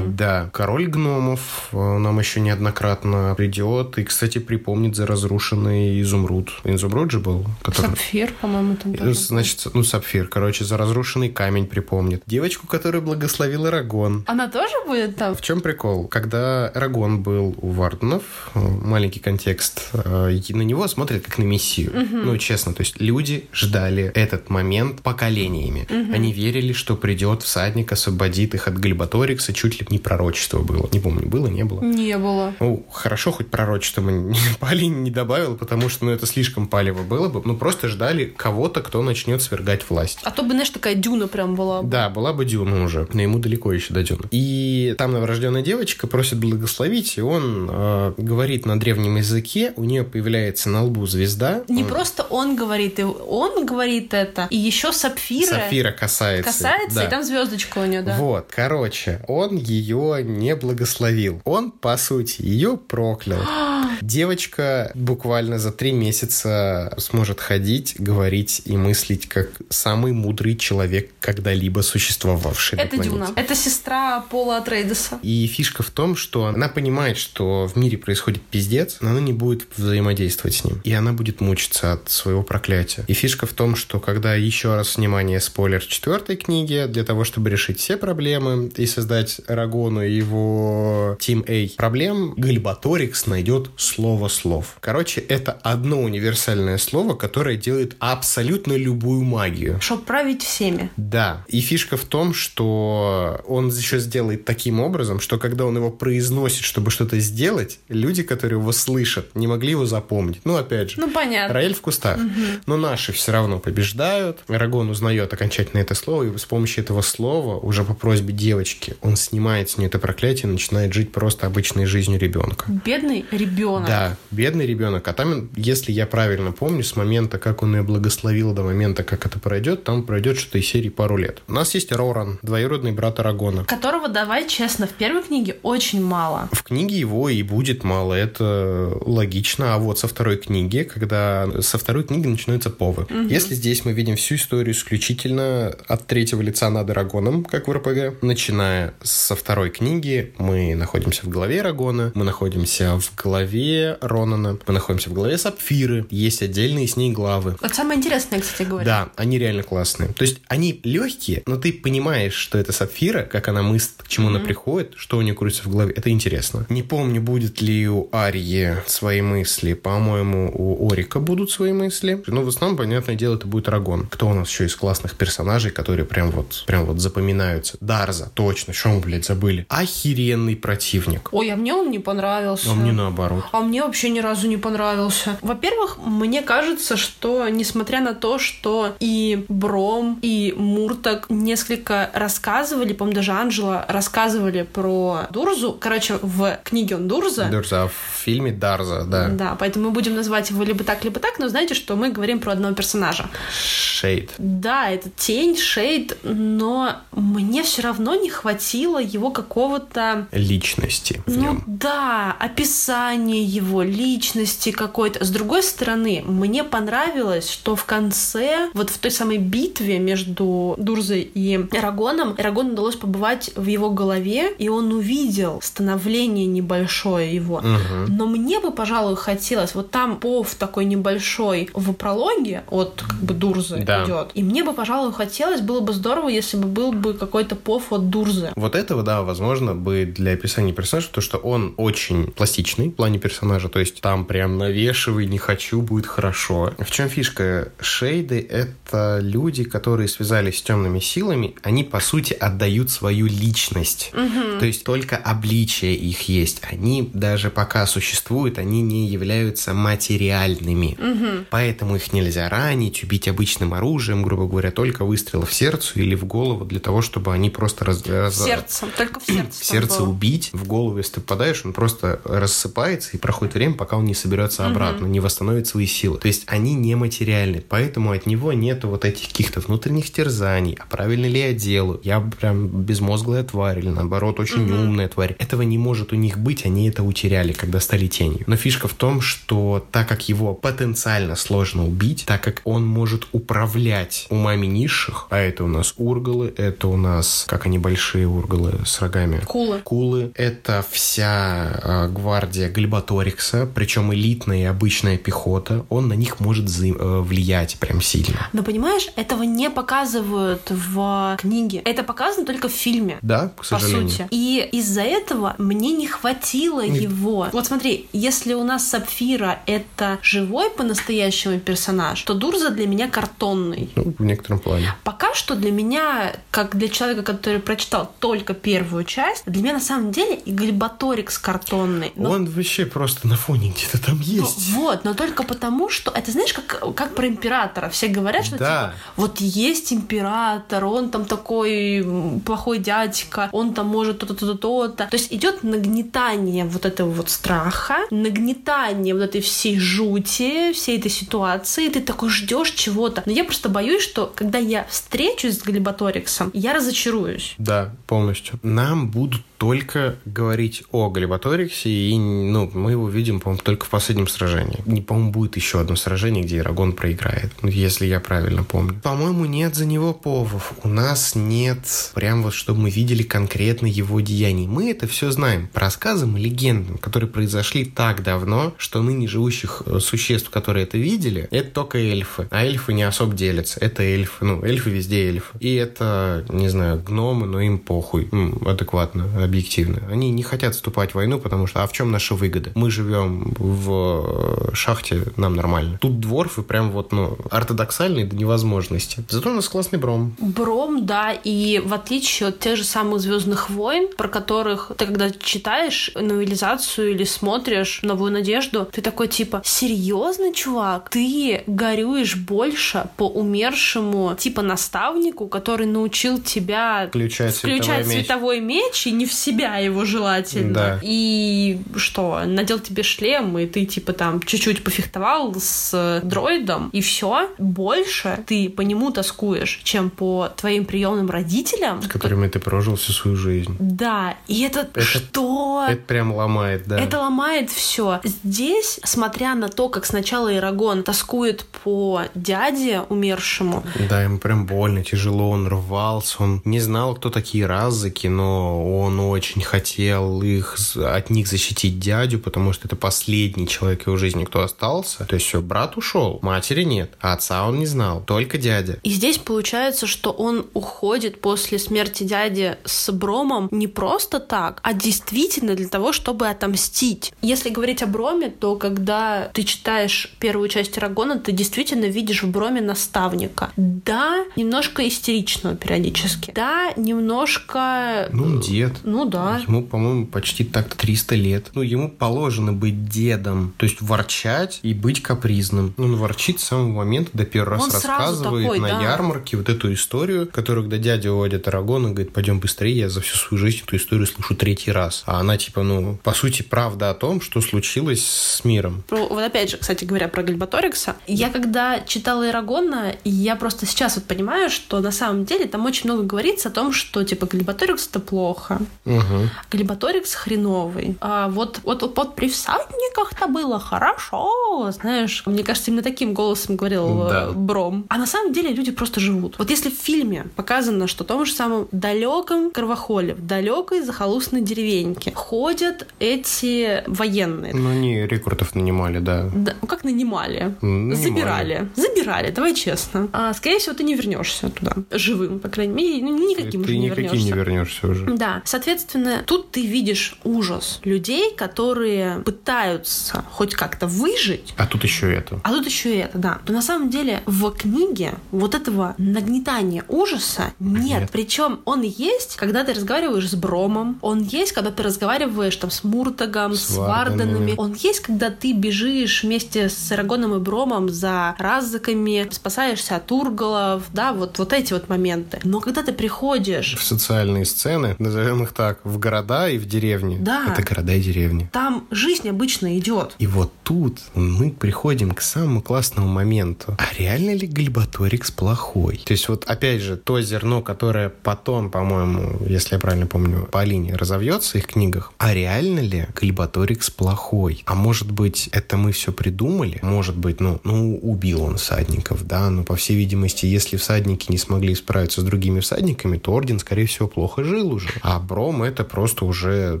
Да, 0.16 0.50
король 0.52 0.86
гномов 0.86 1.68
э, 1.72 1.76
нам 1.98 2.18
еще 2.18 2.40
неоднократно 2.40 3.34
придет 3.36 3.98
и, 3.98 4.04
кстати, 4.04 4.38
припомнит 4.46 4.96
за 4.96 5.06
разрушенный 5.06 6.00
изумруд. 6.00 6.52
Изумруд 6.64 7.10
же 7.10 7.20
был? 7.20 7.44
Который... 7.62 7.90
Сапфир, 7.90 8.32
по-моему, 8.40 8.76
там 8.76 8.94
тоже. 8.94 9.14
Значит, 9.14 9.66
ну, 9.74 9.82
сапфир, 9.82 10.28
короче, 10.28 10.64
за 10.64 10.76
разрушенный 10.76 11.28
камень 11.28 11.66
припомнит. 11.66 12.22
Девочку, 12.26 12.66
которую 12.66 13.02
благословил 13.02 13.66
Эрагон. 13.66 14.24
Она 14.26 14.48
тоже 14.48 14.74
будет 14.86 15.16
там? 15.16 15.34
В 15.34 15.42
чем 15.42 15.60
прикол? 15.60 16.08
Когда 16.08 16.70
Эрагон 16.74 17.22
был 17.22 17.54
у 17.60 17.70
Варденов, 17.70 18.50
э, 18.54 18.60
маленький 18.60 19.20
контекст, 19.20 19.90
э, 19.92 20.38
на 20.48 20.62
него 20.62 20.88
смотрят 20.88 21.24
как 21.24 21.38
на 21.38 21.44
мессию. 21.44 21.92
Ну, 22.10 22.36
честно, 22.38 22.72
то 22.72 22.82
есть 22.82 23.00
люди 23.00 23.48
ждали 23.52 24.10
этот 24.14 24.50
момент 24.50 25.02
поколениями. 25.02 25.86
Они 26.14 26.32
верили, 26.32 26.72
что 26.72 26.96
придет 26.96 27.42
всадник, 27.42 27.92
освободит 27.92 28.54
их 28.54 28.68
от 28.68 28.78
Гальбаторикса, 28.78 29.52
чуть 29.52 29.80
ли 29.80 29.86
не 29.90 29.98
пророчество 29.98 30.60
было. 30.60 30.88
Не 30.92 31.00
помню, 31.00 31.28
было, 31.28 31.48
не 31.48 31.64
было. 31.64 31.80
Не 31.82 32.16
было. 32.18 32.54
Ну, 32.60 32.86
хорошо, 32.90 33.32
хоть 33.32 33.48
пророчество 33.48 34.00
мы 34.00 34.12
Полине 34.60 34.96
не 35.00 35.10
добавил, 35.10 35.56
потому 35.56 35.88
что, 35.88 36.04
ну, 36.06 36.10
это 36.10 36.26
слишком 36.26 36.68
палево 36.68 37.02
было 37.02 37.28
бы. 37.28 37.42
Ну, 37.44 37.56
просто 37.56 37.88
ждали 37.88 38.26
кого-то, 38.36 38.82
кто 38.82 39.02
начнет 39.02 39.42
свергать 39.42 39.88
власть. 39.88 40.18
А 40.22 40.30
то 40.30 40.42
бы, 40.42 40.50
знаешь, 40.50 40.70
такая 40.70 40.94
дюна 40.94 41.28
прям 41.28 41.54
была. 41.54 41.82
бы. 41.82 41.88
Да, 41.88 42.08
была 42.08 42.32
бы 42.32 42.44
Дюна 42.44 42.84
уже, 42.84 43.06
но 43.12 43.22
ему 43.22 43.38
далеко 43.38 43.72
еще 43.72 43.92
до 43.92 44.02
Дюны. 44.02 44.24
И 44.30 44.94
там 44.98 45.12
новорожденная 45.12 45.62
девочка 45.62 46.06
просит 46.06 46.38
благословить, 46.38 47.18
и 47.18 47.20
он 47.20 47.68
э, 47.70 48.14
говорит 48.16 48.66
на 48.66 48.78
древнем 48.78 49.16
языке, 49.16 49.72
у 49.76 49.84
нее 49.84 50.04
появляется 50.04 50.68
на 50.70 50.84
лбу 50.84 51.06
звезда. 51.06 51.64
Не 51.68 51.82
Он- 51.82 51.88
просто 51.88 52.22
он 52.24 52.56
говорит, 52.56 52.98
и 52.98 53.04
он 53.04 53.66
говорит 53.66 54.14
это, 54.14 54.46
и 54.50 54.56
еще 54.56 54.92
сапфира, 54.92 55.46
Сапфира 55.50 55.92
касается. 55.92 56.50
касается, 56.52 56.96
да. 56.96 57.04
и 57.04 57.10
там 57.10 57.22
звездочка 57.22 57.78
у 57.78 57.86
нее, 57.86 58.02
да. 58.02 58.16
Вот, 58.16 58.46
короче, 58.54 59.22
он 59.28 59.56
ее 59.56 60.22
не 60.22 60.54
благословил. 60.56 61.40
Он, 61.44 61.70
по 61.70 61.96
сути, 61.96 62.42
ее 62.42 62.76
проклял. 62.76 63.40
Девочка 64.02 64.90
буквально 64.94 65.58
за 65.58 65.72
три 65.72 65.92
месяца 65.92 66.94
сможет 66.98 67.40
ходить, 67.40 67.96
говорить 67.98 68.62
и 68.64 68.76
мыслить 68.76 69.28
как 69.28 69.50
самый 69.70 70.12
мудрый 70.12 70.56
человек, 70.56 71.10
когда-либо 71.20 71.80
существовавший 71.80 72.78
Это. 72.78 72.96
Дюна. 72.96 73.30
Это 73.36 73.54
сестра 73.54 74.20
Пола 74.30 74.58
Атрейдеса. 74.58 75.18
И 75.22 75.46
фишка 75.46 75.82
в 75.82 75.90
том, 75.90 76.16
что 76.16 76.46
она 76.46 76.68
понимает, 76.68 77.16
что 77.16 77.66
в 77.66 77.76
мире 77.76 77.98
происходит 77.98 78.42
пиздец, 78.42 78.98
но 79.00 79.10
она 79.10 79.20
не 79.20 79.32
будет 79.32 79.66
взаимодействовать 79.76 80.56
с 80.56 80.64
ним. 80.64 80.80
И 80.84 80.92
она 80.92 81.12
будет 81.12 81.40
мучиться 81.40 81.92
от 81.92 82.10
своего 82.10 82.42
проклятия. 82.42 83.04
И 83.06 83.12
фишка 83.12 83.46
в 83.46 83.52
том, 83.52 83.76
что 83.76 84.00
когда 84.00 84.34
еще 84.34 84.74
раз 84.74 84.96
внимание, 84.96 85.40
спойлер 85.40 85.84
четвертой 85.84 86.36
книги, 86.36 86.86
для 86.88 87.04
того, 87.04 87.24
чтобы 87.24 87.50
решить 87.50 87.78
все 87.78 87.96
проблемы 87.96 88.70
и 88.76 88.86
создать 88.86 89.40
Рагону 89.46 90.02
и 90.02 90.12
его 90.12 91.16
Team 91.20 91.44
A 91.48 91.76
проблем, 91.76 92.34
Гальбаторикс 92.36 93.26
найдет 93.26 93.70
слово 93.86 94.28
слов. 94.28 94.76
Короче, 94.80 95.20
это 95.20 95.52
одно 95.52 96.02
универсальное 96.02 96.78
слово, 96.78 97.14
которое 97.14 97.56
делает 97.56 97.96
абсолютно 97.98 98.74
любую 98.74 99.22
магию. 99.22 99.78
Чтоб 99.80 100.04
править 100.04 100.42
всеми. 100.42 100.90
Да. 100.96 101.44
И 101.48 101.60
фишка 101.60 101.96
в 101.96 102.04
том, 102.04 102.34
что 102.34 103.40
он 103.46 103.68
еще 103.68 103.98
сделает 103.98 104.44
таким 104.44 104.80
образом, 104.80 105.20
что 105.20 105.38
когда 105.38 105.64
он 105.64 105.76
его 105.76 105.90
произносит, 105.90 106.64
чтобы 106.64 106.90
что-то 106.90 107.18
сделать, 107.20 107.78
люди, 107.88 108.22
которые 108.22 108.58
его 108.58 108.72
слышат, 108.72 109.34
не 109.34 109.46
могли 109.46 109.70
его 109.70 109.86
запомнить. 109.86 110.40
Ну, 110.44 110.56
опять 110.56 110.90
же. 110.90 111.00
Ну, 111.00 111.10
понятно. 111.10 111.54
Рояль 111.54 111.74
в 111.74 111.80
кустах. 111.80 112.18
Но 112.66 112.76
наши 112.76 113.12
все 113.12 113.32
равно 113.32 113.58
побеждают. 113.58 114.40
Рагон 114.48 114.90
узнает 114.90 115.32
окончательно 115.32 115.80
это 115.80 115.94
слово, 115.94 116.24
и 116.24 116.36
с 116.36 116.44
помощью 116.44 116.84
этого 116.84 117.02
слова, 117.02 117.58
уже 117.58 117.84
по 117.84 117.94
просьбе 117.94 118.32
девочки, 118.32 118.96
он 119.02 119.16
снимает 119.16 119.70
с 119.70 119.78
нее 119.78 119.88
это 119.88 119.98
проклятие 119.98 120.48
и 120.48 120.52
начинает 120.52 120.92
жить 120.92 121.12
просто 121.12 121.46
обычной 121.46 121.86
жизнью 121.86 122.18
ребенка. 122.18 122.64
Бедный 122.84 123.24
ребенок. 123.30 123.75
Ребенок. 123.84 123.88
Да, 123.88 124.16
бедный 124.30 124.66
ребенок. 124.66 125.08
А 125.08 125.12
там, 125.12 125.50
если 125.56 125.92
я 125.92 126.06
правильно 126.06 126.52
помню, 126.52 126.82
с 126.82 126.96
момента, 126.96 127.38
как 127.38 127.62
он 127.62 127.76
ее 127.76 127.82
благословил, 127.82 128.52
до 128.52 128.62
момента, 128.62 129.02
как 129.02 129.26
это 129.26 129.38
пройдет, 129.38 129.84
там 129.84 130.02
пройдет 130.02 130.38
что-то 130.38 130.58
из 130.58 130.66
серии 130.66 130.88
пару 130.88 131.16
лет. 131.16 131.42
У 131.48 131.52
нас 131.52 131.74
есть 131.74 131.92
Роран, 131.92 132.38
двоюродный 132.42 132.92
брат 132.92 133.20
Арагона. 133.20 133.64
Которого, 133.64 134.08
давай 134.08 134.48
честно, 134.48 134.86
в 134.86 134.92
первой 134.92 135.22
книге 135.22 135.56
очень 135.62 136.02
мало. 136.02 136.48
В 136.52 136.62
книге 136.62 136.98
его 136.98 137.28
и 137.28 137.42
будет 137.42 137.84
мало, 137.84 138.14
это 138.14 138.96
логично. 139.00 139.74
А 139.74 139.78
вот 139.78 139.98
со 139.98 140.08
второй 140.08 140.36
книги, 140.36 140.82
когда 140.82 141.48
со 141.60 141.78
второй 141.78 142.04
книги 142.04 142.26
начинаются 142.26 142.70
повы. 142.70 143.04
Угу. 143.04 143.28
Если 143.28 143.54
здесь 143.54 143.84
мы 143.84 143.92
видим 143.92 144.16
всю 144.16 144.36
историю 144.36 144.74
исключительно 144.74 145.74
от 145.86 146.06
третьего 146.06 146.42
лица 146.42 146.70
над 146.70 146.88
Арагоном, 146.90 147.44
как 147.44 147.68
в 147.68 147.72
РПГ, 147.72 148.22
начиная 148.22 148.94
со 149.02 149.36
второй 149.36 149.70
книги, 149.70 150.34
мы 150.38 150.74
находимся 150.74 151.22
в 151.24 151.28
голове 151.28 151.60
Арагона, 151.60 152.12
мы 152.14 152.24
находимся 152.24 152.98
в 152.98 153.14
голове 153.16 153.65
Ронана, 154.00 154.58
мы 154.66 154.74
находимся 154.74 155.10
в 155.10 155.12
голове 155.12 155.38
Сапфиры, 155.38 156.06
есть 156.10 156.42
отдельные 156.42 156.86
с 156.86 156.96
ней 156.96 157.12
главы. 157.12 157.56
Вот 157.60 157.74
самое 157.74 157.98
интересное, 157.98 158.40
кстати 158.40 158.68
говоря. 158.68 158.84
Да, 158.84 159.08
они 159.16 159.38
реально 159.38 159.62
классные. 159.62 160.12
То 160.12 160.22
есть 160.22 160.40
они 160.48 160.80
легкие, 160.84 161.42
но 161.46 161.56
ты 161.56 161.72
понимаешь, 161.72 162.34
что 162.34 162.58
это 162.58 162.72
Сапфира, 162.72 163.22
как 163.22 163.48
она 163.48 163.62
мыслит, 163.62 164.02
к 164.02 164.08
чему 164.08 164.28
mm-hmm. 164.28 164.36
она 164.36 164.40
приходит, 164.40 164.92
что 164.96 165.18
у 165.18 165.22
нее 165.22 165.34
крутится 165.34 165.64
в 165.64 165.70
голове. 165.70 165.92
Это 165.92 166.10
интересно. 166.10 166.66
Не 166.68 166.82
помню, 166.82 167.20
будет 167.20 167.60
ли 167.60 167.88
у 167.88 168.08
Арии 168.12 168.76
свои 168.86 169.20
мысли. 169.20 169.74
По-моему, 169.74 170.50
у 170.54 170.90
Орика 170.90 171.20
будут 171.20 171.50
свои 171.50 171.72
мысли. 171.72 172.22
Но 172.26 172.42
в 172.42 172.48
основном, 172.48 172.76
понятное 172.76 173.14
дело, 173.14 173.36
это 173.36 173.46
будет 173.46 173.68
Рагон. 173.68 174.06
Кто 174.10 174.28
у 174.28 174.34
нас 174.34 174.48
еще 174.48 174.66
из 174.66 174.76
классных 174.76 175.16
персонажей, 175.16 175.70
которые 175.70 176.06
прям 176.06 176.30
вот, 176.30 176.64
прям 176.66 176.84
вот 176.84 177.00
запоминаются? 177.00 177.76
Дарза, 177.80 178.30
точно. 178.34 178.72
Что 178.72 178.90
мы, 178.90 179.00
блядь, 179.00 179.24
забыли? 179.24 179.66
Охеренный 179.68 180.56
противник. 180.56 181.28
Ой, 181.32 181.50
а 181.50 181.56
мне 181.56 181.74
он 181.74 181.90
не 181.90 181.98
понравился. 181.98 182.70
А 182.70 182.74
мне 182.74 182.92
наоборот. 182.92 183.44
А 183.56 183.60
мне 183.60 183.82
вообще 183.82 184.10
ни 184.10 184.20
разу 184.20 184.48
не 184.48 184.56
понравился. 184.56 185.38
Во-первых, 185.40 185.98
мне 185.98 186.42
кажется, 186.42 186.96
что 186.96 187.48
несмотря 187.48 188.00
на 188.00 188.14
то, 188.14 188.38
что 188.38 188.94
и 189.00 189.44
Бром, 189.48 190.18
и 190.22 190.54
Муртак 190.56 191.26
несколько 191.30 192.10
рассказывали, 192.12 192.92
по-моему, 192.92 193.16
даже 193.16 193.32
Анжела 193.32 193.84
рассказывали 193.88 194.62
про 194.62 195.26
Дурзу. 195.30 195.76
Короче, 195.78 196.18
в 196.22 196.58
книге 196.64 196.96
он 196.96 197.08
Дурза. 197.08 197.46
Дурза, 197.50 197.84
а 197.84 197.88
в 197.88 198.22
фильме 198.24 198.52
Дарза, 198.52 199.04
да. 199.04 199.28
Да, 199.28 199.56
поэтому 199.58 199.86
мы 199.86 199.90
будем 199.92 200.14
называть 200.14 200.50
его 200.50 200.62
либо 200.62 200.84
так, 200.84 201.04
либо 201.04 201.20
так, 201.20 201.38
но 201.38 201.48
знаете, 201.48 201.74
что 201.74 201.96
мы 201.96 202.10
говорим 202.10 202.40
про 202.40 202.52
одного 202.52 202.74
персонажа. 202.74 203.28
Шейд. 203.58 204.32
Да, 204.38 204.90
это 204.90 205.08
тень, 205.10 205.56
Шейд, 205.56 206.18
но 206.22 206.96
мне 207.12 207.62
все 207.62 207.82
равно 207.82 208.14
не 208.14 208.28
хватило 208.28 209.00
его 209.00 209.30
какого-то... 209.30 210.26
Личности 210.32 211.22
ну, 211.26 211.62
да, 211.66 212.36
описание 212.38 213.42
его 213.46 213.82
личности 213.82 214.70
какой-то. 214.70 215.24
С 215.24 215.30
другой 215.30 215.62
стороны, 215.62 216.22
мне 216.26 216.64
понравилось, 216.64 217.50
что 217.50 217.76
в 217.76 217.84
конце, 217.84 218.70
вот 218.74 218.90
в 218.90 218.98
той 218.98 219.10
самой 219.10 219.38
битве 219.38 219.98
между 219.98 220.74
Дурзой 220.78 221.30
и 221.34 221.54
Эрагоном, 221.72 222.34
Эрагону 222.36 222.72
удалось 222.72 222.96
побывать 222.96 223.50
в 223.54 223.66
его 223.66 223.90
голове, 223.90 224.52
и 224.58 224.68
он 224.68 224.92
увидел 224.92 225.60
становление 225.62 226.46
небольшое 226.46 227.34
его. 227.34 227.56
Угу. 227.56 228.08
Но 228.08 228.26
мне 228.26 228.60
бы, 228.60 228.70
пожалуй, 228.70 229.16
хотелось, 229.16 229.74
вот 229.74 229.90
там 229.90 230.16
пов 230.16 230.54
такой 230.54 230.84
небольшой 230.84 231.70
в 231.74 231.92
прологе 231.92 232.64
от 232.70 233.02
как 233.06 233.18
бы 233.22 233.34
Дурзы 233.34 233.82
да. 233.84 234.04
идет. 234.04 234.30
И 234.34 234.42
мне 234.42 234.64
бы, 234.64 234.72
пожалуй, 234.72 235.12
хотелось, 235.12 235.60
было 235.60 235.80
бы 235.80 235.92
здорово, 235.92 236.28
если 236.28 236.56
бы 236.56 236.66
был 236.66 236.92
бы 236.92 237.14
какой-то 237.14 237.54
пов 237.56 237.92
от 237.92 238.10
Дурзы. 238.10 238.52
Вот 238.56 238.74
этого, 238.74 239.02
да, 239.02 239.22
возможно, 239.22 239.74
бы 239.74 240.04
для 240.04 240.32
описания 240.32 240.72
персонажа, 240.72 241.08
то 241.12 241.20
что 241.20 241.38
он 241.38 241.74
очень 241.76 242.30
пластичный 242.30 242.88
в 242.88 242.92
плане 242.92 243.18
персонажа, 243.18 243.35
то 243.40 243.78
есть 243.78 244.00
там 244.00 244.24
прям 244.24 244.58
навешивай, 244.58 245.26
не 245.26 245.38
хочу, 245.38 245.82
будет 245.82 246.06
хорошо. 246.06 246.74
В 246.78 246.90
чем 246.90 247.08
фишка? 247.08 247.72
Шейды— 247.80 248.46
это 248.50 249.18
люди, 249.20 249.64
которые 249.64 250.08
связались 250.08 250.58
с 250.58 250.62
темными 250.62 251.00
силами, 251.00 251.54
они, 251.62 251.84
по 251.84 252.00
сути, 252.00 252.32
отдают 252.32 252.90
свою 252.90 253.26
личность. 253.26 254.10
Угу. 254.12 254.60
То 254.60 254.66
есть 254.66 254.84
только 254.84 255.16
обличие 255.16 255.94
их 255.94 256.28
есть. 256.28 256.60
Они 256.62 257.10
даже 257.12 257.50
пока 257.50 257.86
существуют, 257.86 258.58
они 258.58 258.82
не 258.82 259.08
являются 259.08 259.74
материальными. 259.74 260.96
Угу. 260.98 261.46
Поэтому 261.50 261.96
их 261.96 262.12
нельзя 262.12 262.48
ранить, 262.48 263.02
убить 263.02 263.28
обычным 263.28 263.74
оружием, 263.74 264.22
грубо 264.22 264.46
говоря, 264.46 264.70
только 264.70 265.04
выстрел 265.04 265.44
в 265.44 265.52
сердце 265.52 266.00
или 266.00 266.14
в 266.14 266.24
голову 266.24 266.64
для 266.64 266.80
того, 266.80 267.02
чтобы 267.02 267.32
они 267.32 267.50
просто 267.50 267.84
раз... 267.84 268.06
раз... 268.06 268.44
Сердцем, 268.44 268.88
только 268.96 269.20
в 269.20 269.24
сердце. 269.26 269.60
В 269.60 269.64
сердце 269.64 270.00
было. 270.00 270.08
убить, 270.10 270.50
в 270.52 270.66
голову, 270.66 270.98
если 270.98 271.14
ты 271.14 271.20
попадаешь, 271.20 271.62
он 271.64 271.72
просто 271.72 272.20
рассыпается 272.24 273.10
и 273.12 273.18
проходит 273.26 273.54
время, 273.54 273.74
пока 273.74 273.96
он 273.96 274.04
не 274.04 274.14
соберется 274.14 274.66
обратно, 274.66 275.06
угу. 275.06 275.12
не 275.12 275.18
восстановит 275.18 275.66
свои 275.66 275.86
силы. 275.86 276.18
То 276.18 276.28
есть 276.28 276.44
они 276.46 276.74
нематериальны, 276.74 277.60
поэтому 277.68 278.12
от 278.12 278.24
него 278.24 278.52
нету 278.52 278.88
вот 278.88 279.04
этих 279.04 279.26
каких-то 279.26 279.58
внутренних 279.58 280.12
терзаний, 280.12 280.78
а 280.78 280.86
правильно 280.88 281.26
ли 281.26 281.40
я 281.40 281.52
делаю, 281.52 282.00
я 282.04 282.20
прям 282.20 282.68
безмозглая 282.68 283.42
тварь 283.42 283.80
или 283.80 283.88
наоборот 283.88 284.38
очень 284.38 284.64
угу. 284.64 284.74
умная 284.74 285.08
тварь. 285.08 285.34
Этого 285.40 285.62
не 285.62 285.76
может 285.76 286.12
у 286.12 286.16
них 286.16 286.38
быть, 286.38 286.64
они 286.64 286.88
это 286.88 287.02
утеряли, 287.02 287.52
когда 287.52 287.80
стали 287.80 288.06
тенью. 288.06 288.44
Но 288.46 288.54
фишка 288.54 288.86
в 288.86 288.94
том, 288.94 289.20
что 289.20 289.84
так 289.90 290.08
как 290.08 290.28
его 290.28 290.54
потенциально 290.54 291.34
сложно 291.34 291.84
убить, 291.84 292.24
так 292.26 292.40
как 292.42 292.62
он 292.62 292.86
может 292.86 293.26
управлять 293.32 294.28
умами 294.30 294.66
низших, 294.66 295.26
а 295.30 295.38
это 295.38 295.64
у 295.64 295.68
нас 295.68 295.94
ургалы, 295.96 296.54
это 296.56 296.86
у 296.86 296.96
нас, 296.96 297.44
как 297.48 297.66
они 297.66 297.80
большие 297.80 298.28
ургалы 298.28 298.74
с 298.86 299.00
рогами? 299.00 299.40
Кулы. 299.44 299.80
Кулы. 299.82 300.30
Это 300.34 300.84
вся 300.88 301.80
э, 301.82 302.08
гвардия 302.08 302.68
Глебаторикса, 303.06 303.68
причем 303.72 304.12
элитная 304.12 304.58
и 304.58 304.64
обычная 304.64 305.16
пехота. 305.16 305.86
Он 305.88 306.08
на 306.08 306.14
них 306.14 306.40
может 306.40 306.66
э, 306.66 307.20
влиять 307.20 307.76
прям 307.78 308.00
сильно. 308.00 308.48
Но 308.52 308.62
понимаешь, 308.62 309.08
этого 309.16 309.44
не 309.44 309.70
показывают 309.70 310.70
в 310.70 311.36
книге. 311.38 311.82
Это 311.84 312.02
показано 312.02 312.44
только 312.46 312.68
в 312.68 312.72
фильме. 312.72 313.18
Да, 313.22 313.52
к 313.56 313.64
сожалению. 313.64 314.04
По 314.04 314.10
сути. 314.10 314.28
И 314.30 314.68
из-за 314.72 315.02
этого 315.02 315.54
мне 315.58 315.92
не 315.92 316.06
хватило 316.06 316.84
Нет. 316.84 317.02
его. 317.02 317.48
Вот 317.52 317.66
смотри, 317.66 318.08
если 318.12 318.54
у 318.54 318.64
нас 318.64 318.88
Сапфира 318.88 319.60
это 319.66 320.18
живой 320.22 320.70
по-настоящему 320.70 321.60
персонаж, 321.60 322.22
то 322.22 322.34
Дурза 322.34 322.70
для 322.70 322.86
меня 322.86 323.08
картонный. 323.08 323.90
Ну, 323.94 324.14
в 324.18 324.24
некотором 324.24 324.58
плане. 324.58 324.94
Пока 325.04 325.34
что 325.34 325.54
для 325.54 325.70
меня, 325.70 326.34
как 326.50 326.76
для 326.76 326.88
человека, 326.88 327.22
который 327.22 327.60
прочитал 327.60 328.12
только 328.18 328.54
первую 328.54 329.04
часть, 329.04 329.44
для 329.46 329.62
меня 329.62 329.74
на 329.74 329.80
самом 329.80 330.10
деле 330.10 330.34
и 330.34 330.50
Гальбаторикс 330.52 331.38
картонный. 331.38 332.12
Но... 332.16 332.30
Он 332.30 332.46
вообще 332.46 332.86
просто 332.96 333.28
на 333.28 333.36
фоне 333.36 333.74
где-то 333.76 334.02
там 334.02 334.18
есть. 334.20 334.70
Ну, 334.70 334.80
вот, 334.80 335.04
но 335.04 335.12
только 335.12 335.42
потому, 335.42 335.90
что 335.90 336.10
это 336.10 336.32
знаешь, 336.32 336.54
как, 336.54 336.94
как 336.94 337.14
про 337.14 337.28
императора. 337.28 337.90
Все 337.90 338.08
говорят, 338.08 338.46
что 338.46 338.56
да. 338.56 338.64
типа, 338.66 338.94
вот 339.16 339.38
есть 339.38 339.92
император, 339.92 340.86
он 340.86 341.10
там 341.10 341.26
такой 341.26 342.02
плохой 342.46 342.78
дядька, 342.78 343.50
он 343.52 343.74
там 343.74 343.86
может 343.86 344.20
то-то, 344.20 344.32
то-то, 344.32 344.54
то-то. 344.54 345.08
То 345.10 345.16
есть 345.16 345.30
идет 345.30 345.62
нагнетание 345.62 346.64
вот 346.64 346.86
этого 346.86 347.10
вот 347.10 347.28
страха, 347.28 347.98
нагнетание 348.10 349.12
вот 349.12 349.24
этой 349.24 349.42
всей 349.42 349.78
жути, 349.78 350.72
всей 350.72 350.98
этой 350.98 351.10
ситуации, 351.10 351.88
и 351.88 351.90
ты 351.90 352.00
такой 352.00 352.30
ждешь 352.30 352.70
чего-то. 352.70 353.22
Но 353.26 353.32
я 353.32 353.44
просто 353.44 353.68
боюсь, 353.68 354.02
что 354.02 354.32
когда 354.34 354.56
я 354.56 354.86
встречусь 354.88 355.58
с 355.58 355.62
Глебаториксом, 355.62 356.50
я 356.54 356.72
разочаруюсь. 356.72 357.56
Да, 357.58 357.92
полностью. 358.06 358.58
Нам 358.62 359.10
будут 359.10 359.42
только 359.58 360.16
говорить 360.24 360.82
о 360.92 361.10
Галибаториксе, 361.10 361.88
и 361.88 362.18
ну, 362.18 362.70
мы 362.86 362.92
его 362.92 363.08
видим, 363.08 363.40
по-моему, 363.40 363.60
только 363.64 363.84
в 363.84 363.88
последнем 363.88 364.28
сражении. 364.28 364.78
Не, 364.86 365.02
по-моему, 365.02 365.32
будет 365.32 365.56
еще 365.56 365.80
одно 365.80 365.96
сражение, 365.96 366.44
где 366.44 366.58
Ирагон 366.58 366.92
проиграет, 366.92 367.50
ну, 367.62 367.68
если 367.68 368.06
я 368.06 368.20
правильно 368.20 368.62
помню. 368.62 369.00
По-моему, 369.02 369.44
нет 369.44 369.74
за 369.74 369.86
него 369.86 370.14
повов. 370.14 370.72
У 370.84 370.88
нас 370.88 371.34
нет 371.34 372.12
прям 372.14 372.44
вот, 372.44 372.54
чтобы 372.54 372.82
мы 372.82 372.90
видели 372.90 373.24
конкретно 373.24 373.86
его 373.86 374.20
деяний. 374.20 374.68
Мы 374.68 374.92
это 374.92 375.08
все 375.08 375.32
знаем 375.32 375.66
по 375.72 375.80
рассказам 375.80 376.36
и 376.36 376.40
легендам, 376.40 376.98
которые 376.98 377.28
произошли 377.28 377.84
так 377.84 378.22
давно, 378.22 378.72
что 378.78 379.02
ныне 379.02 379.26
живущих 379.26 379.82
э, 379.84 379.98
существ, 379.98 380.50
которые 380.50 380.84
это 380.84 380.96
видели, 380.96 381.48
это 381.50 381.72
только 381.72 381.98
эльфы. 381.98 382.46
А 382.52 382.64
эльфы 382.64 382.92
не 382.92 383.02
особо 383.02 383.34
делятся. 383.34 383.80
Это 383.80 384.04
эльфы. 384.04 384.44
Ну, 384.44 384.62
эльфы 384.62 384.90
везде 384.90 385.26
эльфы. 385.26 385.58
И 385.58 385.74
это, 385.74 386.46
не 386.50 386.68
знаю, 386.68 387.02
гномы, 387.04 387.48
но 387.48 387.60
им 387.60 387.80
похуй. 387.80 388.28
М, 388.30 388.62
адекватно 388.64 389.42
объективно. 389.42 390.02
Они 390.08 390.30
не 390.30 390.44
хотят 390.44 390.76
вступать 390.76 391.10
в 391.10 391.14
войну, 391.16 391.40
потому 391.40 391.66
что 391.66 391.82
а 391.82 391.88
в 391.88 391.92
чем 391.92 392.12
наша 392.12 392.36
выгода? 392.36 392.70
Мы 392.76 392.90
живем 392.90 393.54
в 393.58 394.70
э, 394.70 394.74
шахте, 394.74 395.24
нам 395.36 395.56
нормально. 395.56 395.98
Тут 395.98 396.20
дворфы 396.20 396.62
прям 396.62 396.90
вот, 396.90 397.10
ну, 397.10 397.38
ортодоксальные 397.50 398.26
до 398.26 398.36
невозможности. 398.36 399.24
Зато 399.30 399.50
у 399.50 399.54
нас 399.54 399.66
классный 399.66 399.98
бром. 399.98 400.36
Бром, 400.38 401.06
да, 401.06 401.32
и 401.32 401.78
в 401.78 401.94
отличие 401.94 402.50
от 402.50 402.60
тех 402.60 402.76
же 402.76 402.84
самых 402.84 403.20
Звездных 403.20 403.70
войн, 403.70 404.08
про 404.14 404.28
которых 404.28 404.92
ты 404.98 405.06
когда 405.06 405.30
читаешь 405.30 406.10
новелизацию 406.14 407.12
или 407.12 407.24
смотришь 407.24 408.00
Новую 408.02 408.30
Надежду, 408.30 408.86
ты 408.92 409.00
такой 409.00 409.28
типа, 409.28 409.62
серьезно, 409.64 410.52
чувак? 410.52 411.08
Ты 411.08 411.62
горюешь 411.66 412.36
больше 412.36 413.08
по 413.16 413.26
умершему 413.26 414.36
типа 414.38 414.60
наставнику, 414.60 415.48
который 415.48 415.86
научил 415.86 416.42
тебя 416.42 417.06
включать, 417.08 417.56
включать 417.56 418.04
световой, 418.04 418.04
световой 418.04 418.60
меч. 418.60 418.84
меч 418.84 419.06
и 419.06 419.12
не 419.12 419.24
в 419.24 419.32
себя 419.32 419.78
его 419.78 420.04
желательно. 420.04 420.74
Да. 420.74 421.00
И 421.02 421.78
что, 421.96 422.42
на, 422.44 422.65
надел 422.66 422.80
тебе 422.80 423.04
шлем, 423.04 423.56
и 423.58 423.66
ты, 423.66 423.84
типа, 423.84 424.12
там, 424.12 424.42
чуть-чуть 424.42 424.82
пофехтовал 424.82 425.54
с 425.56 426.20
дроидом, 426.24 426.90
и 426.92 427.00
все. 427.00 427.48
Больше 427.58 428.42
ты 428.44 428.68
по 428.68 428.80
нему 428.80 429.12
тоскуешь, 429.12 429.80
чем 429.84 430.10
по 430.10 430.48
твоим 430.56 430.84
приемным 430.84 431.30
родителям. 431.30 432.02
С 432.02 432.08
которыми 432.08 432.48
ты 432.48 432.58
прожил 432.58 432.96
всю 432.96 433.12
свою 433.12 433.36
жизнь. 433.36 433.76
Да, 433.78 434.34
и 434.48 434.62
это, 434.62 434.80
это 434.80 435.00
что? 435.00 435.86
Это 435.88 436.02
прям 436.02 436.34
ломает, 436.34 436.88
да. 436.88 436.98
Это 436.98 437.20
ломает 437.20 437.70
все. 437.70 438.20
Здесь, 438.24 438.98
смотря 439.04 439.54
на 439.54 439.68
то, 439.68 439.88
как 439.88 440.04
сначала 440.04 440.52
Ирагон 440.52 441.04
тоскует 441.04 441.64
по 441.84 442.22
дяде 442.34 443.02
умершему. 443.08 443.84
Да, 444.10 444.24
ему 444.24 444.38
прям 444.38 444.66
больно, 444.66 445.04
тяжело, 445.04 445.50
он 445.50 445.68
рвался, 445.68 446.42
он 446.42 446.62
не 446.64 446.80
знал, 446.80 447.14
кто 447.14 447.30
такие 447.30 447.64
разыки, 447.66 448.26
но 448.26 448.98
он 448.98 449.20
очень 449.20 449.62
хотел 449.62 450.42
их 450.42 450.76
от 450.96 451.30
них 451.30 451.46
защитить 451.46 452.00
дядю, 452.00 452.40
потому 452.40 452.55
что 452.72 452.86
это 452.86 452.96
последний 452.96 453.68
человек 453.68 454.02
в 454.02 454.06
его 454.06 454.16
жизни, 454.16 454.44
кто 454.44 454.62
остался. 454.62 455.24
То 455.24 455.34
есть 455.34 455.46
все, 455.46 455.60
брат 455.60 455.96
ушел, 455.96 456.38
матери 456.42 456.82
нет, 456.82 457.12
а 457.20 457.32
отца 457.32 457.66
он 457.66 457.78
не 457.78 457.86
знал, 457.86 458.22
только 458.24 458.58
дядя. 458.58 458.98
И 459.02 459.10
здесь 459.10 459.38
получается, 459.38 460.06
что 460.06 460.30
он 460.30 460.66
уходит 460.74 461.40
после 461.40 461.78
смерти 461.78 462.24
дяди 462.24 462.76
с 462.84 463.12
Бромом 463.12 463.68
не 463.70 463.86
просто 463.86 464.40
так, 464.40 464.80
а 464.82 464.92
действительно 464.92 465.74
для 465.74 465.88
того, 465.88 466.12
чтобы 466.12 466.48
отомстить. 466.48 467.32
Если 467.42 467.70
говорить 467.70 468.02
о 468.02 468.06
Броме, 468.06 468.50
то 468.50 468.76
когда 468.76 469.50
ты 469.52 469.62
читаешь 469.62 470.32
первую 470.38 470.68
часть 470.68 470.98
Рагона, 470.98 471.38
ты 471.38 471.52
действительно 471.52 472.06
видишь 472.06 472.42
в 472.42 472.50
Броме 472.50 472.80
наставника. 472.80 473.72
Да, 473.76 474.44
немножко 474.56 475.06
истеричного 475.06 475.76
периодически. 475.76 476.52
Да, 476.54 476.92
немножко... 476.96 478.28
Ну, 478.32 478.60
дед. 478.60 478.92
Ну 479.04 479.24
да. 479.24 479.60
Ему, 479.66 479.82
по-моему, 479.82 480.26
почти 480.26 480.64
так 480.64 480.94
300 480.94 481.34
лет. 481.34 481.70
Ну, 481.74 481.82
ему 481.82 482.10
положено 482.10 482.45
быть 482.72 483.08
дедом. 483.08 483.74
То 483.78 483.84
есть 483.84 484.00
ворчать 484.00 484.80
и 484.82 484.94
быть 484.94 485.22
капризным. 485.22 485.94
Он 485.98 486.16
ворчит 486.16 486.60
с 486.60 486.64
самого 486.64 486.92
момента, 486.98 487.30
до 487.32 487.64
раз 487.64 487.82
Он 487.82 487.90
сразу 487.90 488.08
рассказывает 488.08 488.64
такой, 488.64 488.78
на 488.80 488.88
да. 488.88 489.02
ярмарке 489.02 489.56
вот 489.56 489.68
эту 489.68 489.92
историю, 489.92 490.48
которую, 490.50 490.84
когда 490.84 490.98
дядя 490.98 491.32
уводит 491.32 491.66
Арагона, 491.68 492.10
говорит, 492.10 492.32
пойдем 492.32 492.60
быстрее, 492.60 492.96
я 492.96 493.08
за 493.08 493.20
всю 493.20 493.36
свою 493.36 493.60
жизнь 493.60 493.82
эту 493.86 493.96
историю 493.96 494.26
слышу 494.26 494.54
третий 494.54 494.92
раз. 494.92 495.22
А 495.26 495.40
она, 495.40 495.56
типа, 495.56 495.82
ну, 495.82 496.18
по 496.22 496.32
сути, 496.32 496.62
правда 496.62 497.10
о 497.10 497.14
том, 497.14 497.40
что 497.40 497.60
случилось 497.60 498.24
с 498.24 498.64
миром. 498.64 499.02
Про- 499.08 499.26
Вот 499.28 499.42
опять 499.42 499.70
же, 499.70 499.76
кстати 499.78 500.04
говоря, 500.04 500.28
про 500.28 500.42
Гальбаторикса. 500.42 501.16
Я 501.26 501.50
когда 501.50 502.00
читала 502.00 502.48
Ирагона, 502.48 503.14
я 503.24 503.56
просто 503.56 503.86
сейчас 503.86 504.16
вот 504.16 504.24
понимаю, 504.26 504.70
что 504.70 505.00
на 505.00 505.10
самом 505.12 505.44
деле 505.44 505.66
там 505.66 505.84
очень 505.84 506.10
много 506.10 506.22
говорится 506.22 506.68
о 506.68 506.72
том, 506.72 506.92
что 506.92 507.24
типа 507.24 507.46
Гальбаторикс 507.46 508.08
это 508.08 508.20
плохо, 508.20 508.80
Угу. 509.04 509.48
Гальбаторикс 509.72 510.34
хреновый. 510.34 511.16
А 511.20 511.48
вот, 511.48 511.80
вот, 511.84 512.02
вот 512.02 512.35
при 512.36 512.48
всадниках-то 512.48 513.46
было 513.48 513.78
хорошо, 513.80 514.90
знаешь. 514.92 515.42
Мне 515.46 515.64
кажется, 515.64 515.90
именно 515.90 516.02
таким 516.02 516.34
голосом 516.34 516.76
говорил 516.76 517.24
э, 517.24 517.28
Да. 517.30 517.50
Бром. 517.52 518.04
А 518.08 518.18
на 518.18 518.26
самом 518.26 518.52
деле 518.52 518.72
люди 518.72 518.92
просто 518.92 519.20
живут. 519.20 519.58
Вот 519.58 519.70
если 519.70 519.90
в 519.90 519.94
фильме 519.94 520.46
показано, 520.56 521.06
что 521.06 521.24
в 521.24 521.26
том 521.26 521.44
же 521.46 521.52
самом 521.52 521.88
далеком 521.92 522.70
Карвахоле, 522.70 523.34
в 523.34 523.46
далекой 523.46 524.02
захолустной 524.02 524.60
деревеньке 524.60 525.32
ходят 525.34 526.06
эти 526.20 527.02
военные. 527.06 527.74
Ну, 527.74 527.90
они 527.90 528.26
рекрутов 528.26 528.74
нанимали, 528.74 529.18
да. 529.18 529.48
Да, 529.54 529.74
ну 529.80 529.86
как 529.88 530.04
нанимали? 530.04 530.74
Нанимали. 530.82 531.14
Забирали. 531.14 531.88
Забирали, 531.96 532.50
давай 532.50 532.74
честно. 532.74 533.28
А, 533.32 533.54
скорее 533.54 533.78
всего, 533.78 533.94
ты 533.94 534.04
не 534.04 534.14
вернешься 534.14 534.68
туда. 534.68 534.92
Живым, 535.10 535.58
по 535.58 535.68
крайней 535.68 535.94
мере. 535.94 536.22
Ну, 536.24 536.48
никаким 536.48 536.82
Ты 536.82 536.88
уже 536.90 536.96
не 536.98 537.06
никаким 537.06 537.24
вернешься. 537.24 537.46
не 537.46 537.52
вернешься 537.52 538.06
уже. 538.08 538.26
Да, 538.36 538.62
соответственно, 538.64 539.42
тут 539.46 539.70
ты 539.70 539.86
видишь 539.86 540.38
ужас 540.44 541.00
людей, 541.04 541.54
которые 541.56 542.25
пытаются 542.44 543.44
хоть 543.52 543.74
как-то 543.74 544.06
выжить, 544.06 544.74
А 544.76 544.86
тут 544.86 545.04
еще 545.04 545.32
это. 545.32 545.60
а 545.62 545.70
тут 545.70 545.86
еще 545.86 546.16
это, 546.18 546.38
да. 546.38 546.58
То 546.64 546.72
на 546.72 546.82
самом 546.82 547.10
деле 547.10 547.42
в 547.46 547.70
книге 547.70 548.34
вот 548.50 548.74
этого 548.74 549.14
нагнетания 549.18 550.04
ужаса 550.08 550.72
нет. 550.80 551.06
Нет. 551.20 551.30
Причем 551.32 551.80
он 551.84 552.02
есть, 552.02 552.56
когда 552.56 552.84
ты 552.84 552.92
разговариваешь 552.94 553.48
с 553.48 553.54
Бромом, 553.54 554.18
он 554.22 554.40
есть, 554.42 554.72
когда 554.72 554.90
ты 554.90 555.02
разговариваешь 555.02 555.76
там 555.76 555.90
с 555.90 556.02
Муртагом, 556.04 556.74
с, 556.74 556.86
С 556.88 556.96
Варданами, 556.96 557.74
он 557.76 557.94
есть, 557.94 558.20
когда 558.20 558.50
ты 558.50 558.72
бежишь 558.72 559.42
вместе 559.42 559.88
с 559.88 560.10
Арагоном 560.12 560.54
и 560.54 560.58
Бромом 560.58 561.08
за 561.08 561.54
раззаками, 561.58 562.46
спасаешься 562.50 563.16
от 563.16 563.30
урголов, 563.32 564.04
да, 564.12 564.32
вот, 564.32 564.58
вот 564.58 564.72
эти 564.72 564.92
вот 564.92 565.08
моменты. 565.08 565.60
Но 565.64 565.80
когда 565.80 566.02
ты 566.02 566.12
приходишь 566.12 566.94
В 566.96 567.02
социальные 567.02 567.64
сцены, 567.64 568.16
назовем 568.18 568.62
их 568.62 568.72
так, 568.72 569.00
в 569.04 569.18
города 569.18 569.68
и 569.68 569.78
в 569.78 569.86
деревни. 569.86 570.38
Да. 570.40 570.66
Это 570.72 570.82
города 570.82 571.12
и 571.12 571.20
деревни. 571.20 571.68
там 571.72 572.05
жизнь 572.10 572.48
обычно 572.48 572.98
идет. 572.98 573.34
И 573.38 573.46
вот 573.46 573.72
тут 573.82 574.20
мы 574.34 574.70
приходим 574.70 575.32
к 575.32 575.40
самому 575.40 575.82
классному 575.82 576.28
моменту. 576.28 576.96
А 576.98 577.14
реально 577.18 577.54
ли 577.54 577.66
Гальбаторикс 577.66 578.50
плохой? 578.50 579.22
То 579.24 579.32
есть 579.32 579.48
вот 579.48 579.64
опять 579.64 580.00
же, 580.00 580.16
то 580.16 580.40
зерно, 580.40 580.82
которое 580.82 581.28
потом, 581.28 581.90
по-моему, 581.90 582.56
если 582.66 582.94
я 582.94 582.98
правильно 582.98 583.26
помню, 583.26 583.68
по 583.70 583.84
линии 583.84 584.12
разовьется 584.12 584.72
в 584.72 584.74
их 584.76 584.86
книгах, 584.86 585.32
а 585.38 585.54
реально 585.54 586.00
ли 586.00 586.26
Гальбаторикс 586.34 587.10
плохой? 587.10 587.82
А 587.86 587.94
может 587.94 588.30
быть, 588.30 588.68
это 588.72 588.96
мы 588.96 589.12
все 589.12 589.32
придумали? 589.32 589.98
Может 590.02 590.36
быть, 590.36 590.60
ну, 590.60 590.80
ну 590.84 591.16
убил 591.16 591.62
он 591.62 591.76
всадников, 591.76 592.46
да, 592.46 592.70
но 592.70 592.84
по 592.84 592.96
всей 592.96 593.16
видимости, 593.16 593.66
если 593.66 593.96
всадники 593.96 594.50
не 594.50 594.58
смогли 594.58 594.94
справиться 594.94 595.40
с 595.40 595.44
другими 595.44 595.80
всадниками, 595.80 596.38
то 596.38 596.52
орден, 596.52 596.78
скорее 596.78 597.06
всего, 597.06 597.28
плохо 597.28 597.64
жил 597.64 597.92
уже. 597.92 598.08
А 598.22 598.38
Бром 598.38 598.82
это 598.82 599.04
просто 599.04 599.44
уже 599.44 600.00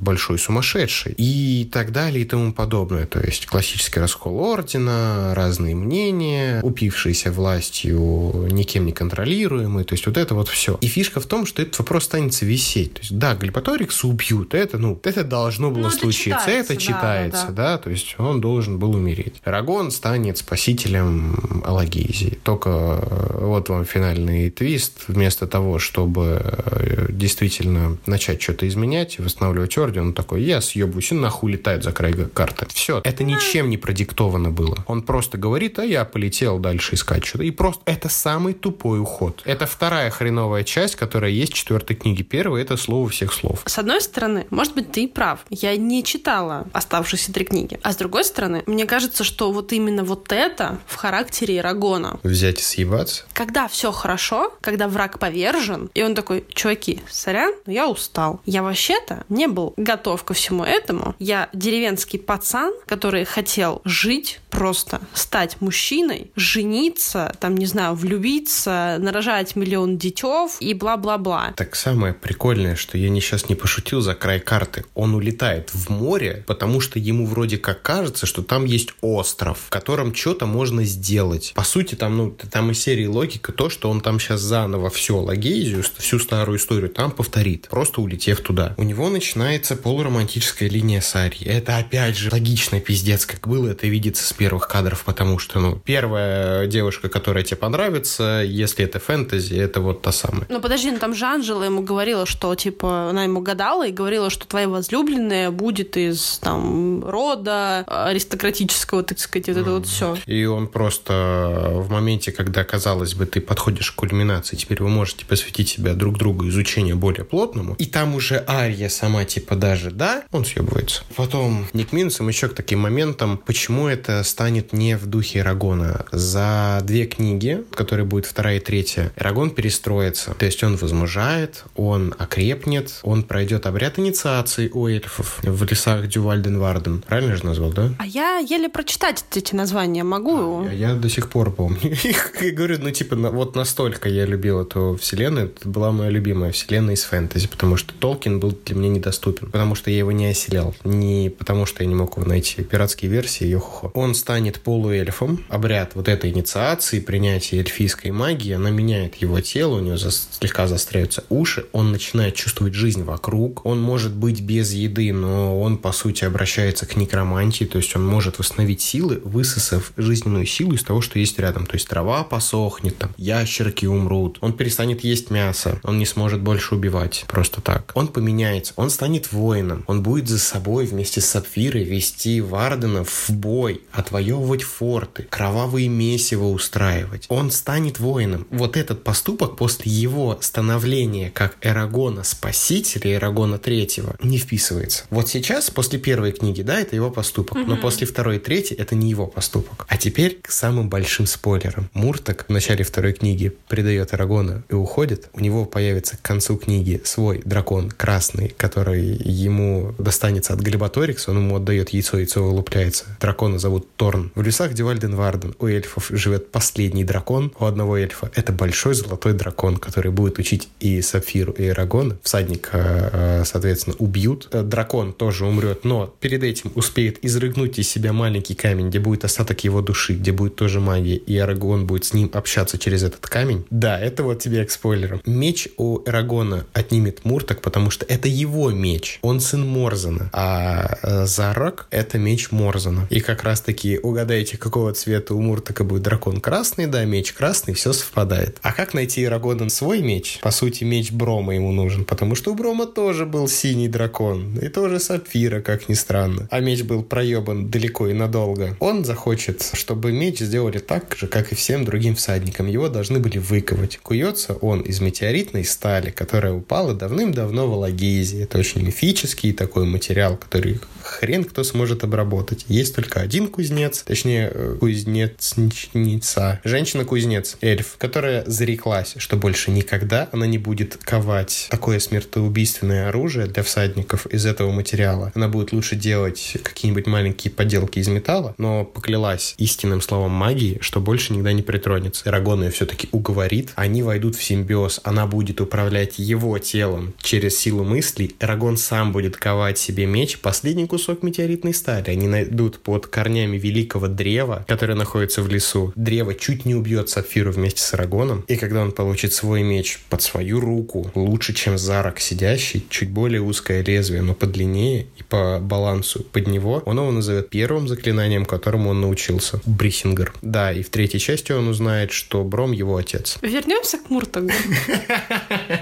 большой 0.00 0.38
сумасшедший. 0.38 1.14
И 1.16 1.68
так 1.72 1.87
далее 1.92 2.22
и 2.22 2.24
тому 2.24 2.52
подобное. 2.52 3.06
То 3.06 3.20
есть 3.20 3.46
классический 3.46 4.00
раскол 4.00 4.38
ордена, 4.40 5.34
разные 5.34 5.74
мнения, 5.74 6.60
упившиеся 6.62 7.32
властью, 7.32 8.48
никем 8.50 8.86
не 8.86 8.92
контролируемые. 8.92 9.84
То 9.84 9.94
есть 9.94 10.06
вот 10.06 10.16
это 10.16 10.34
вот 10.34 10.48
все. 10.48 10.78
И 10.80 10.86
фишка 10.86 11.20
в 11.20 11.26
том, 11.26 11.46
что 11.46 11.62
этот 11.62 11.78
вопрос 11.78 12.04
останется 12.04 12.44
висеть. 12.46 12.94
То 12.94 13.00
есть 13.00 13.18
да, 13.18 13.34
Гальпаторикса 13.34 14.06
убьют. 14.06 14.54
Это, 14.54 14.78
ну, 14.78 14.98
это 15.02 15.24
должно 15.24 15.70
было 15.70 15.82
Ну, 15.82 15.88
это 15.88 15.98
случиться. 15.98 16.40
читается, 16.40 16.72
это 16.72 16.74
да, 16.74 16.80
читается, 16.80 17.46
да, 17.48 17.52
да, 17.52 17.78
то 17.78 17.90
есть 17.90 18.14
он 18.18 18.40
должен 18.40 18.78
был 18.78 18.94
умереть. 18.94 19.34
Рагон 19.44 19.90
станет 19.90 20.38
спасителем 20.38 21.62
Алагизии. 21.64 22.38
Только 22.42 22.70
э, 22.70 23.44
вот 23.44 23.68
вам 23.68 23.84
финальный 23.84 24.50
твист. 24.50 25.04
Вместо 25.08 25.46
того, 25.46 25.78
чтобы 25.78 26.40
э, 26.42 27.06
действительно 27.10 27.98
начать 28.06 28.40
что-то 28.40 28.66
изменять, 28.66 29.18
восстанавливать 29.18 29.76
орден, 29.78 30.08
он 30.08 30.12
такой, 30.12 30.42
я 30.42 30.60
съебусь, 30.60 31.12
и 31.12 31.14
нахуй 31.14 31.52
летает 31.78 31.84
за 31.84 31.92
край 31.92 32.12
карты. 32.34 32.66
Все. 32.72 33.00
Это 33.04 33.24
ничем 33.24 33.70
не 33.70 33.76
продиктовано 33.76 34.50
было. 34.50 34.84
Он 34.86 35.02
просто 35.02 35.38
говорит, 35.38 35.78
а 35.78 35.84
я 35.84 36.04
полетел 36.04 36.58
дальше 36.58 36.94
искать 36.94 37.24
что-то. 37.24 37.44
И 37.44 37.50
просто 37.50 37.82
это 37.86 38.08
самый 38.08 38.54
тупой 38.54 39.00
уход. 39.00 39.42
Это 39.44 39.66
вторая 39.66 40.10
хреновая 40.10 40.64
часть, 40.64 40.96
которая 40.96 41.30
есть 41.30 41.52
в 41.52 41.56
четвертой 41.56 41.96
книге. 41.96 42.24
Первая— 42.24 42.62
это 42.64 42.76
слово 42.76 43.08
всех 43.08 43.32
слов. 43.32 43.62
С 43.66 43.78
одной 43.78 44.00
стороны, 44.00 44.46
может 44.50 44.74
быть, 44.74 44.92
ты 44.92 45.04
и 45.04 45.06
прав. 45.06 45.40
Я 45.50 45.76
не 45.76 46.02
читала 46.02 46.66
оставшиеся 46.72 47.32
три 47.32 47.44
книги. 47.44 47.78
А 47.82 47.92
с 47.92 47.96
другой 47.96 48.24
стороны, 48.24 48.62
мне 48.66 48.84
кажется, 48.86 49.24
что 49.24 49.52
вот 49.52 49.72
именно 49.72 50.04
вот 50.04 50.32
это 50.32 50.78
в 50.86 50.96
характере 50.96 51.58
Ирагона. 51.58 52.18
Взять 52.22 52.60
и 52.60 52.62
съебаться. 52.62 53.24
Когда 53.32 53.68
все 53.68 53.92
хорошо, 53.92 54.52
когда 54.60 54.88
враг 54.88 55.18
повержен, 55.18 55.90
и 55.94 56.02
он 56.02 56.14
такой, 56.14 56.44
чуваки, 56.52 57.00
сорян, 57.10 57.52
я 57.66 57.88
устал. 57.88 58.40
Я 58.44 58.62
вообще-то 58.62 59.24
не 59.28 59.46
был 59.46 59.74
готов 59.76 60.24
ко 60.24 60.34
всему 60.34 60.64
этому. 60.64 61.14
Я 61.18 61.48
деревенский 61.68 62.18
пацан, 62.18 62.72
который 62.86 63.26
хотел 63.26 63.82
жить, 63.84 64.40
просто 64.50 65.00
стать 65.14 65.60
мужчиной, 65.60 66.30
жениться, 66.36 67.34
там, 67.40 67.56
не 67.56 67.66
знаю, 67.66 67.94
влюбиться, 67.94 68.96
нарожать 68.98 69.56
миллион 69.56 69.98
детев 69.98 70.56
и 70.60 70.74
бла-бла-бла. 70.74 71.52
Так 71.56 71.76
самое 71.76 72.14
прикольное, 72.14 72.76
что 72.76 72.98
я 72.98 73.08
не 73.08 73.20
сейчас 73.20 73.48
не 73.48 73.54
пошутил 73.54 74.00
за 74.00 74.14
край 74.14 74.40
карты. 74.40 74.84
Он 74.94 75.14
улетает 75.14 75.70
в 75.72 75.90
море, 75.90 76.44
потому 76.46 76.80
что 76.80 76.98
ему 76.98 77.26
вроде 77.26 77.58
как 77.58 77.82
кажется, 77.82 78.26
что 78.26 78.42
там 78.42 78.64
есть 78.64 78.90
остров, 79.00 79.58
в 79.66 79.70
котором 79.70 80.14
что-то 80.14 80.46
можно 80.46 80.84
сделать. 80.84 81.52
По 81.54 81.64
сути, 81.64 81.94
там, 81.94 82.16
ну, 82.16 82.36
там 82.50 82.70
из 82.70 82.80
серии 82.80 83.06
логика 83.06 83.52
то, 83.52 83.68
что 83.70 83.90
он 83.90 84.00
там 84.00 84.20
сейчас 84.20 84.40
заново 84.40 84.90
все 84.90 85.18
Лагезию, 85.18 85.84
всю 85.98 86.18
старую 86.18 86.58
историю 86.58 86.90
там 86.90 87.10
повторит, 87.10 87.68
просто 87.68 88.00
улетев 88.00 88.40
туда. 88.40 88.74
У 88.76 88.82
него 88.82 89.08
начинается 89.10 89.76
полуромантическая 89.76 90.68
линия 90.68 91.00
с 91.00 91.14
Арией. 91.16 91.46
Это 91.46 91.76
опять 91.76 92.16
же 92.16 92.30
логично 92.30 92.80
пиздец, 92.80 93.26
как 93.26 93.46
было 93.48 93.68
это 93.68 93.86
видится 93.86 94.26
с 94.26 94.32
первых 94.38 94.68
кадров, 94.68 95.04
потому 95.04 95.38
что, 95.38 95.58
ну, 95.58 95.76
первая 95.84 96.66
девушка, 96.66 97.08
которая 97.08 97.42
тебе 97.44 97.56
понравится, 97.56 98.42
если 98.46 98.84
это 98.84 99.00
фэнтези, 99.00 99.54
это 99.54 99.80
вот 99.80 100.00
та 100.02 100.12
самая. 100.12 100.46
Ну, 100.48 100.60
подожди, 100.60 100.90
ну 100.90 100.98
там 100.98 101.14
же 101.14 101.26
Анжела 101.26 101.64
ему 101.64 101.82
говорила, 101.82 102.24
что, 102.24 102.54
типа, 102.54 103.10
она 103.10 103.24
ему 103.24 103.40
гадала 103.40 103.86
и 103.86 103.92
говорила, 103.92 104.30
что 104.30 104.46
твоя 104.46 104.68
возлюбленная 104.68 105.50
будет 105.50 105.96
из, 105.96 106.38
там, 106.38 107.04
рода 107.04 107.84
аристократического, 107.86 109.02
так 109.02 109.18
сказать, 109.18 109.48
вот 109.48 109.56
это 109.56 109.70
вот 109.72 109.86
все. 109.86 110.16
И 110.26 110.44
он 110.44 110.68
просто 110.68 111.70
в 111.74 111.90
моменте, 111.90 112.30
когда, 112.32 112.64
казалось 112.64 113.14
бы, 113.14 113.26
ты 113.26 113.40
подходишь 113.40 113.90
к 113.90 113.96
кульминации, 113.96 114.56
теперь 114.56 114.82
вы 114.82 114.88
можете 114.88 115.26
посвятить 115.26 115.68
себя 115.68 115.94
друг 115.94 116.16
другу 116.16 116.48
изучению 116.48 116.96
более 116.96 117.24
плотному, 117.24 117.74
и 117.74 117.86
там 117.86 118.14
уже 118.14 118.44
Ария 118.48 118.88
сама, 118.88 119.24
типа, 119.24 119.56
даже, 119.56 119.90
да, 119.90 120.22
он 120.30 120.44
съебывается. 120.44 121.02
Потом 121.16 121.66
Ник 121.72 121.92
Минусом 121.92 122.28
еще 122.28 122.48
к 122.48 122.54
таким 122.54 122.80
моментам, 122.80 123.40
почему 123.44 123.88
это 123.88 124.22
станет 124.28 124.72
не 124.72 124.96
в 124.96 125.06
духе 125.06 125.40
Эрагона. 125.40 126.06
За 126.12 126.80
две 126.82 127.06
книги, 127.06 127.64
которые 127.74 128.04
будет 128.04 128.26
вторая 128.26 128.56
и 128.56 128.60
третья, 128.60 129.12
Эрагон 129.16 129.50
перестроится. 129.50 130.34
То 130.34 130.46
есть 130.46 130.62
он 130.62 130.76
возмужает, 130.76 131.64
он 131.76 132.14
окрепнет, 132.18 133.00
он 133.02 133.22
пройдет 133.22 133.66
обряд 133.66 133.98
инициации 133.98 134.68
у 134.68 134.86
эльфов 134.86 135.40
в 135.42 135.64
лесах 135.64 136.06
Дювальден-Варден. 136.06 137.02
Правильно 137.02 137.36
же 137.36 137.44
назвал, 137.44 137.70
да? 137.72 137.90
А 137.98 138.06
я 138.06 138.38
еле 138.38 138.68
прочитать 138.68 139.24
эти 139.34 139.54
названия 139.54 140.04
могу. 140.04 140.64
Я, 140.64 140.72
я 140.72 140.94
до 140.94 141.08
сих 141.08 141.28
пор 141.30 141.50
помню. 141.50 141.78
Я 142.40 142.52
говорю, 142.52 142.78
ну, 142.80 142.90
типа, 142.90 143.16
вот 143.16 143.56
настолько 143.56 144.08
я 144.08 144.26
любил 144.26 144.60
эту 144.60 144.96
вселенную. 145.00 145.46
Это 145.46 145.68
была 145.68 145.92
моя 145.92 146.10
любимая 146.10 146.52
вселенная 146.52 146.94
из 146.94 147.04
фэнтези, 147.04 147.48
потому 147.48 147.76
что 147.76 147.92
Толкин 147.94 148.40
был 148.40 148.56
для 148.64 148.76
меня 148.76 148.88
недоступен, 148.88 149.50
потому 149.50 149.74
что 149.74 149.90
я 149.90 149.98
его 149.98 150.12
не 150.12 150.26
оселял. 150.26 150.74
Не 150.84 151.30
потому 151.30 151.66
что 151.66 151.82
я 151.82 151.88
не 151.88 151.94
мог 151.94 152.16
его 152.16 152.26
найти. 152.26 152.62
Пиратские 152.62 153.10
версии, 153.10 153.46
йо-хо. 153.46 153.90
Он 153.94 154.14
станет 154.18 154.60
полуэльфом. 154.60 155.44
Обряд 155.48 155.92
вот 155.94 156.08
этой 156.08 156.30
инициации, 156.30 157.00
принятия 157.00 157.58
эльфийской 157.58 158.10
магии, 158.10 158.52
она 158.52 158.70
меняет 158.70 159.16
его 159.16 159.40
тело, 159.40 159.76
у 159.76 159.80
него 159.80 159.96
за, 159.96 160.10
слегка 160.10 160.66
застряются 160.66 161.24
уши, 161.28 161.66
он 161.72 161.92
начинает 161.92 162.34
чувствовать 162.34 162.74
жизнь 162.74 163.04
вокруг. 163.04 163.64
Он 163.64 163.80
может 163.80 164.14
быть 164.14 164.40
без 164.40 164.72
еды, 164.72 165.12
но 165.12 165.60
он, 165.60 165.78
по 165.78 165.92
сути, 165.92 166.24
обращается 166.24 166.86
к 166.86 166.96
некромантии, 166.96 167.64
то 167.64 167.78
есть 167.78 167.94
он 167.96 168.06
может 168.06 168.38
восстановить 168.38 168.80
силы, 168.80 169.20
высосав 169.24 169.92
жизненную 169.96 170.46
силу 170.46 170.74
из 170.74 170.82
того, 170.82 171.00
что 171.00 171.18
есть 171.18 171.38
рядом. 171.38 171.66
То 171.66 171.74
есть 171.74 171.88
трава 171.88 172.24
посохнет, 172.24 172.98
там, 172.98 173.14
ящерки 173.16 173.86
умрут, 173.86 174.38
он 174.40 174.52
перестанет 174.52 175.04
есть 175.04 175.30
мясо, 175.30 175.80
он 175.82 175.98
не 175.98 176.06
сможет 176.06 176.40
больше 176.40 176.74
убивать 176.74 177.24
просто 177.28 177.60
так. 177.60 177.92
Он 177.94 178.08
поменяется, 178.08 178.72
он 178.76 178.90
станет 178.90 179.32
воином, 179.32 179.84
он 179.86 180.02
будет 180.02 180.28
за 180.28 180.38
собой 180.38 180.86
вместе 180.86 181.20
с 181.20 181.26
Сапфирой 181.26 181.84
вести 181.84 182.40
Варденов 182.40 183.28
в 183.28 183.30
бой, 183.30 183.82
отвоевывать 184.08 184.62
форты, 184.62 185.26
кровавые 185.28 185.88
месиво 185.88 186.46
устраивать. 186.46 187.26
Он 187.28 187.50
станет 187.50 188.00
воином. 188.00 188.46
Вот 188.50 188.76
этот 188.76 189.04
поступок 189.04 189.56
после 189.56 189.92
его 189.92 190.38
становления 190.40 191.30
как 191.30 191.56
Эрагона 191.60 192.24
Спасителя, 192.24 193.14
Эрагона 193.14 193.58
Третьего, 193.58 194.16
не 194.22 194.38
вписывается. 194.38 195.04
Вот 195.10 195.28
сейчас, 195.28 195.70
после 195.70 195.98
первой 195.98 196.32
книги, 196.32 196.62
да, 196.62 196.80
это 196.80 196.96
его 196.96 197.10
поступок, 197.10 197.58
но 197.66 197.76
после 197.76 198.06
второй 198.06 198.36
и 198.36 198.38
третьей 198.38 198.76
это 198.76 198.94
не 198.94 199.10
его 199.10 199.26
поступок. 199.26 199.84
А 199.88 199.98
теперь 199.98 200.38
к 200.40 200.50
самым 200.50 200.88
большим 200.88 201.26
спойлерам. 201.26 201.90
Муртак 201.92 202.46
в 202.48 202.50
начале 202.50 202.84
второй 202.84 203.12
книги 203.12 203.52
предает 203.68 204.14
Арагона 204.14 204.64
и 204.70 204.74
уходит. 204.74 205.28
У 205.34 205.40
него 205.40 205.66
появится 205.66 206.16
к 206.16 206.22
концу 206.22 206.56
книги 206.56 207.02
свой 207.04 207.42
дракон 207.44 207.90
красный, 207.90 208.48
который 208.56 209.02
ему 209.02 209.94
достанется 209.98 210.54
от 210.54 210.60
Глебаторикса, 210.60 211.30
он 211.30 211.38
ему 211.38 211.56
отдает 211.56 211.90
яйцо, 211.90 212.16
яйцо 212.16 212.42
вылупляется. 212.42 213.04
Дракона 213.20 213.58
зовут 213.58 213.97
Торн. 213.98 214.30
В 214.36 214.42
лесах 214.42 214.72
Девальден 214.74 215.14
Варден 215.16 215.54
у 215.58 215.66
эльфов 215.66 216.06
живет 216.10 216.52
последний 216.52 217.04
дракон 217.04 217.52
у 217.58 217.64
одного 217.64 217.98
эльфа. 217.98 218.30
Это 218.34 218.52
большой 218.52 218.94
золотой 218.94 219.32
дракон, 219.32 219.76
который 219.76 220.12
будет 220.12 220.38
учить 220.38 220.68
и 220.78 221.02
Сапфиру, 221.02 221.52
и 221.52 221.66
Эрагона. 221.66 222.16
Всадника, 222.22 223.10
э, 223.12 223.42
соответственно, 223.44 223.96
убьют. 223.98 224.48
Э, 224.52 224.62
дракон 224.62 225.12
тоже 225.12 225.44
умрет, 225.44 225.84
но 225.84 226.14
перед 226.20 226.44
этим 226.44 226.70
успеет 226.76 227.18
изрыгнуть 227.22 227.78
из 227.80 227.88
себя 227.88 228.12
маленький 228.12 228.54
камень, 228.54 228.88
где 228.88 229.00
будет 229.00 229.24
остаток 229.24 229.64
его 229.64 229.82
души, 229.82 230.14
где 230.14 230.30
будет 230.30 230.54
тоже 230.54 230.78
магия, 230.78 231.16
и 231.16 231.36
Эрагон 231.36 231.86
будет 231.86 232.04
с 232.04 232.14
ним 232.14 232.30
общаться 232.32 232.78
через 232.78 233.02
этот 233.02 233.26
камень. 233.26 233.66
Да, 233.70 233.98
это 233.98 234.22
вот 234.22 234.38
тебе 234.38 234.64
к 234.64 234.70
спойлерам. 234.70 235.20
Меч 235.26 235.68
у 235.76 236.02
Эрагона 236.06 236.66
отнимет 236.72 237.24
Муртак, 237.24 237.60
потому 237.62 237.90
что 237.90 238.06
это 238.06 238.28
его 238.28 238.70
меч. 238.70 239.18
Он 239.22 239.40
сын 239.40 239.66
Морзана. 239.66 240.30
А 240.32 240.98
э, 241.02 241.26
Зарак— 241.26 241.88
это 241.90 242.18
меч 242.18 242.52
Морзана. 242.52 243.08
И 243.10 243.20
как 243.20 243.42
раз-таки 243.42 243.87
угадайте, 243.96 244.58
какого 244.58 244.92
цвета 244.92 245.34
у 245.34 245.40
Муртака 245.40 245.84
будет 245.84 246.02
дракон 246.02 246.40
красный, 246.40 246.86
да, 246.86 247.04
меч 247.04 247.32
красный, 247.32 247.72
все 247.72 247.94
совпадает. 247.94 248.58
А 248.62 248.72
как 248.72 248.92
найти 248.92 249.24
Эрагоном 249.24 249.70
свой 249.70 250.02
меч? 250.02 250.38
По 250.42 250.50
сути, 250.50 250.84
меч 250.84 251.10
Брома 251.10 251.54
ему 251.54 251.72
нужен, 251.72 252.04
потому 252.04 252.34
что 252.34 252.52
у 252.52 252.54
Брома 252.54 252.86
тоже 252.86 253.24
был 253.24 253.48
синий 253.48 253.88
дракон. 253.88 254.58
И 254.58 254.68
тоже 254.68 255.00
Сапфира, 255.00 255.62
как 255.62 255.88
ни 255.88 255.94
странно. 255.94 256.46
А 256.50 256.60
меч 256.60 256.82
был 256.82 257.02
проебан 257.02 257.70
далеко 257.70 258.08
и 258.08 258.12
надолго. 258.12 258.76
Он 258.80 259.04
захочет, 259.04 259.70
чтобы 259.72 260.12
меч 260.12 260.40
сделали 260.40 260.78
так 260.78 261.16
же, 261.16 261.26
как 261.26 261.52
и 261.52 261.54
всем 261.54 261.84
другим 261.84 262.14
всадникам. 262.14 262.66
Его 262.66 262.88
должны 262.88 263.18
были 263.18 263.38
выковать. 263.38 263.98
Куется 264.02 264.54
он 264.54 264.80
из 264.80 265.00
метеоритной 265.00 265.64
стали, 265.64 266.10
которая 266.10 266.52
упала 266.52 266.94
давным-давно 266.94 267.68
в 267.68 267.72
Алагейзе. 267.72 268.42
Это 268.42 268.58
очень 268.58 268.82
мифический 268.82 269.52
такой 269.52 269.86
материал, 269.86 270.36
который 270.36 270.80
хрен 271.02 271.44
кто 271.44 271.64
сможет 271.64 272.04
обработать. 272.04 272.66
Есть 272.68 272.94
только 272.94 273.20
один 273.20 273.48
кузнец, 273.48 273.77
точнее, 273.86 274.50
э, 274.52 274.76
кузнецница, 274.80 276.60
женщина-кузнец, 276.64 277.56
эльф, 277.60 277.96
которая 277.98 278.44
зареклась, 278.46 279.14
что 279.18 279.36
больше 279.36 279.70
никогда 279.70 280.28
она 280.32 280.46
не 280.46 280.58
будет 280.58 280.96
ковать 280.96 281.68
такое 281.70 281.98
смертоубийственное 281.98 283.08
оружие 283.08 283.46
для 283.46 283.62
всадников 283.62 284.26
из 284.26 284.46
этого 284.46 284.70
материала. 284.72 285.32
Она 285.34 285.48
будет 285.48 285.72
лучше 285.72 285.96
делать 285.96 286.56
какие-нибудь 286.62 287.06
маленькие 287.06 287.52
поделки 287.52 287.98
из 287.98 288.08
металла, 288.08 288.54
но 288.58 288.84
поклялась 288.84 289.54
истинным 289.58 290.00
словом 290.00 290.32
магии, 290.32 290.78
что 290.80 291.00
больше 291.00 291.32
никогда 291.32 291.52
не 291.52 291.62
притронется. 291.62 292.28
Эрагон 292.28 292.64
ее 292.64 292.70
все-таки 292.70 293.08
уговорит, 293.12 293.70
они 293.76 294.02
войдут 294.02 294.36
в 294.36 294.42
симбиоз, 294.42 295.00
она 295.04 295.26
будет 295.26 295.60
управлять 295.60 296.18
его 296.18 296.58
телом 296.58 297.14
через 297.20 297.58
силу 297.58 297.84
мыслей, 297.84 298.34
Эрагон 298.40 298.76
сам 298.76 299.12
будет 299.12 299.36
ковать 299.36 299.78
себе 299.78 300.06
меч, 300.06 300.38
последний 300.38 300.86
кусок 300.86 301.22
метеоритной 301.22 301.74
стали. 301.74 302.10
Они 302.10 302.26
найдут 302.26 302.80
под 302.80 303.06
корнями 303.06 303.58
великого 303.68 304.08
древа, 304.08 304.64
которое 304.66 304.94
находится 304.94 305.42
в 305.42 305.48
лесу. 305.48 305.92
Древо 305.94 306.34
чуть 306.34 306.64
не 306.64 306.74
убьет 306.74 307.08
Сапфиру 307.10 307.52
вместе 307.52 307.82
с 307.82 307.94
Арагоном. 307.94 308.44
И 308.48 308.56
когда 308.56 308.80
он 308.82 308.92
получит 308.92 309.32
свой 309.32 309.62
меч 309.62 310.00
под 310.08 310.22
свою 310.22 310.60
руку, 310.60 311.10
лучше, 311.14 311.52
чем 311.54 311.76
Зарок 311.78 312.20
сидящий, 312.20 312.84
чуть 312.88 313.10
более 313.10 313.40
узкое 313.42 313.84
лезвие, 313.84 314.22
но 314.22 314.34
подлиннее 314.34 315.06
и 315.18 315.22
по 315.22 315.58
балансу 315.60 316.22
под 316.24 316.46
него, 316.46 316.82
он 316.86 316.98
его 316.98 317.10
назовет 317.10 317.50
первым 317.50 317.88
заклинанием, 317.88 318.44
которому 318.44 318.90
он 318.90 319.00
научился. 319.00 319.60
Брисингер. 319.66 320.32
Да, 320.42 320.72
и 320.72 320.82
в 320.82 320.88
третьей 320.90 321.20
части 321.20 321.52
он 321.52 321.68
узнает, 321.68 322.10
что 322.12 322.42
Бром 322.44 322.72
его 322.72 322.96
отец. 322.96 323.38
Вернемся 323.42 323.98
к 323.98 324.10
Муртагу. 324.10 324.50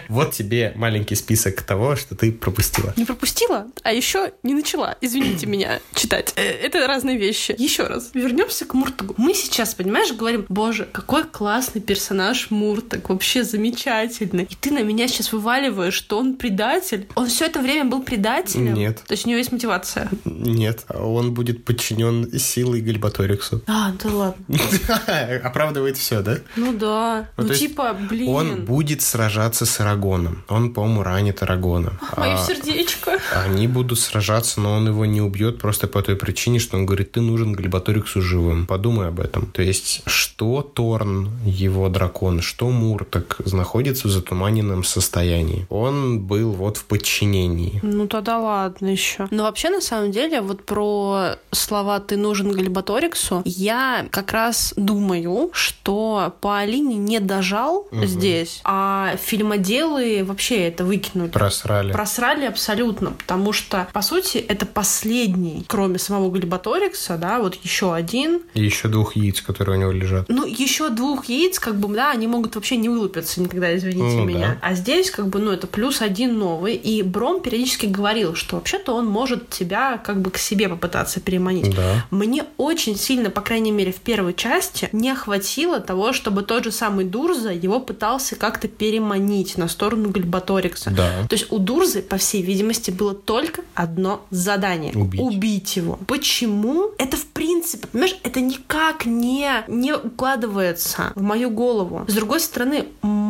Вот 0.09 0.33
тебе 0.33 0.73
маленький 0.77 1.15
список 1.15 1.63
того, 1.63 1.97
что 1.97 2.15
ты 2.15 2.33
пропустила. 2.33 2.93
Не 2.97 3.05
пропустила, 3.05 3.67
а 3.83 3.93
еще 3.93 4.33
не 4.43 4.55
начала. 4.55 4.97
Извините 5.01 5.47
меня 5.47 5.81
читать. 5.95 6.33
Э, 6.37 6.43
Это 6.43 6.87
разные 6.87 7.17
вещи. 7.19 7.55
Еще 7.67 7.83
раз. 7.83 8.11
Вернемся 8.15 8.65
к 8.65 8.75
Муртагу. 8.75 9.15
Мы 9.17 9.35
сейчас, 9.35 9.75
понимаешь, 9.75 10.13
говорим, 10.13 10.47
боже, 10.49 10.87
какой 10.93 11.25
классный 11.25 11.81
персонаж 11.81 12.53
Муртаг. 12.53 13.09
Вообще 13.09 13.43
замечательный. 13.43 14.45
И 14.45 14.55
ты 14.55 14.71
на 14.71 14.85
меня 14.85 15.09
сейчас 15.09 15.33
вываливаешь, 15.33 15.93
что 15.95 16.17
он 16.17 16.37
предатель. 16.37 17.09
Он 17.17 17.27
все 17.27 17.47
это 17.47 17.61
время 17.61 17.91
был 17.91 18.05
предателем? 18.05 18.75
Нет. 18.75 19.03
То 19.05 19.15
есть 19.15 19.27
у 19.27 19.31
него 19.31 19.39
есть 19.39 19.51
мотивация? 19.51 20.09
Нет, 20.25 20.87
он 20.95 21.35
будет 21.35 21.65
подчинен 21.65 22.39
силой 22.39 22.83
Гальбаториксу. 22.83 23.61
А, 23.67 23.91
да 24.01 24.11
ладно. 24.11 24.45
Оправдывает 25.43 25.97
все, 25.97 26.23
да? 26.23 26.39
Ну 26.55 26.73
да. 26.73 27.31
Ну, 27.37 27.49
Ну, 27.49 27.53
типа, 27.55 27.97
блин. 28.09 28.29
Он 28.29 28.65
будет 28.65 29.03
сражаться 29.03 29.67
с 29.67 29.81
Арагоном. 29.81 30.45
Он, 30.49 30.73
по-моему, 30.73 31.03
ранит 31.03 31.43
Арагона. 31.43 31.99
Мое 32.17 32.35
А 32.35 32.47
сердечко. 32.47 33.19
Они 33.35 33.67
будут 33.67 33.99
сражаться, 33.99 34.61
но 34.61 34.75
он 34.75 34.87
его 34.87 35.05
не 35.05 35.21
убьет 35.21 35.59
просто 35.59 35.89
по 35.89 36.01
той 36.01 36.15
причине, 36.15 36.61
что 36.61 36.77
он 36.77 36.87
говорит, 36.87 37.11
ты 37.11 37.21
нужен 37.21 37.56
Глебаториксу 37.57 38.21
живым. 38.23 38.67
Подумай 38.67 39.09
об 39.09 39.21
этом. 39.21 39.47
То 39.47 39.63
есть, 39.63 40.03
что 40.07 40.63
Торн, 40.63 41.31
его 41.45 41.89
дракон, 41.89 42.41
что 42.41 42.71
Муртак 42.71 43.39
находится 43.53 44.09
в 44.09 44.11
затуманенном 44.11 44.85
состоянии. 44.85 45.67
Он 45.71 46.21
был 46.21 46.53
вот 46.53 46.77
в 46.77 46.85
подчинении. 46.85 47.81
Ну 47.83 48.07
тогда 48.07 48.39
ладно 48.39 48.87
еще. 48.87 49.27
Но 49.31 49.45
вообще, 49.45 49.71
на 49.71 49.81
самом 49.81 50.13
деле, 50.13 50.41
вот 50.41 50.65
про 50.65 51.37
слова 51.51 52.01
«ты 52.01 52.17
нужен 52.17 52.53
Гальбаториксу», 52.53 53.43
я 53.45 54.07
как 54.11 54.33
раз 54.33 54.75
думаю, 54.77 55.51
что 55.53 56.35
по 56.41 56.59
Алине 56.59 56.97
не 56.97 57.21
дожал 57.21 57.89
здесь, 57.93 58.61
а 58.65 59.17
фильмоделы 59.17 60.25
вообще 60.25 60.69
это 60.69 60.85
выкинули. 60.85 61.31
Просрали. 61.31 61.93
Просрали 61.93 62.45
абсолютно, 62.45 63.13
потому 63.13 63.53
что, 63.53 63.89
по 63.93 64.03
сути, 64.03 64.39
это 64.39 64.67
последний, 64.67 65.65
кроме 65.67 65.99
самого 65.99 66.31
Гальбаторикса, 66.31 67.17
да, 67.17 67.39
вот 67.47 67.55
еще 67.63 67.95
один. 67.95 68.43
И 68.55 68.65
еще 68.65 68.89
двух 68.89 69.15
яиц, 69.15 69.41
которые 69.41 69.79
у 69.79 69.81
него 69.81 69.93
лежат. 69.93 70.29
Ну, 70.29 70.45
еще 70.45 70.91
двух 70.91 71.27
яиц, 71.27 71.59
как 71.61 71.79
бы, 71.79 71.95
да, 71.95 72.11
они 72.11 72.27
могут 72.27 72.57
вообще 72.57 72.77
не 72.77 72.89
вылупиться 72.89 73.41
никогда, 73.41 73.77
извините 73.77 74.17
ну, 74.17 74.25
меня. 74.25 74.59
Да. 74.61 74.69
А 74.69 74.75
здесь, 74.75 75.11
как 75.11 75.29
бы, 75.29 75.39
ну, 75.39 75.53
это 75.53 75.67
плюс 75.69 76.03
один 76.03 76.39
новый. 76.39 76.75
И 76.75 77.03
Бром 77.03 77.41
периодически 77.41 77.87
говорил, 77.87 78.35
что 78.35 78.57
вообще-то 78.57 78.93
он 78.95 79.07
может 79.07 79.49
тебя 79.49 79.99
как 79.99 80.21
бы 80.21 80.31
к 80.31 80.39
себе 80.39 80.69
попытаться 80.69 81.21
переманить. 81.21 81.75
Да. 81.75 82.05
Мне 82.11 82.45
очень 82.57 82.97
сильно, 82.97 83.31
по 83.31 83.41
крайней 83.41 83.71
мере, 83.71 83.93
в 83.93 84.01
первой 84.01 84.35
части 84.35 84.89
не 84.93 85.15
хватило 85.15 85.79
того, 85.79 86.13
чтобы 86.13 86.43
тот 86.43 86.65
же 86.65 86.73
самый 86.73 87.05
Дурза 87.05 87.53
его 87.53 87.79
пытался 87.79 88.35
как-то 88.35 88.67
переманить 88.67 89.57
на 89.57 89.69
сторону 89.69 90.11
Гальбаторикса. 90.11 90.91
Да. 90.91 91.27
То 91.29 91.35
есть 91.37 91.53
у 91.53 91.59
Дурзы, 91.59 92.03
по 92.03 92.17
всей 92.17 92.43
видимости, 92.43 92.91
было 92.91 93.15
только 93.15 93.63
одно 93.75 94.27
задание. 94.31 94.93
Убить. 94.95 95.21
Убить 95.21 95.77
его. 95.77 95.99
Почему? 96.09 96.91
Это 96.99 97.17
в 97.17 97.27
принципе, 97.37 97.87
понимаешь, 97.87 98.19
это 98.23 98.41
никак 98.41 99.07
не, 99.07 99.65
не 99.69 99.93
укладывается 99.93 101.13
в 101.15 101.23
мою 101.23 101.51
голову. 101.51 102.05
С 102.09 102.15
другой 102.15 102.41
стороны, 102.41 102.87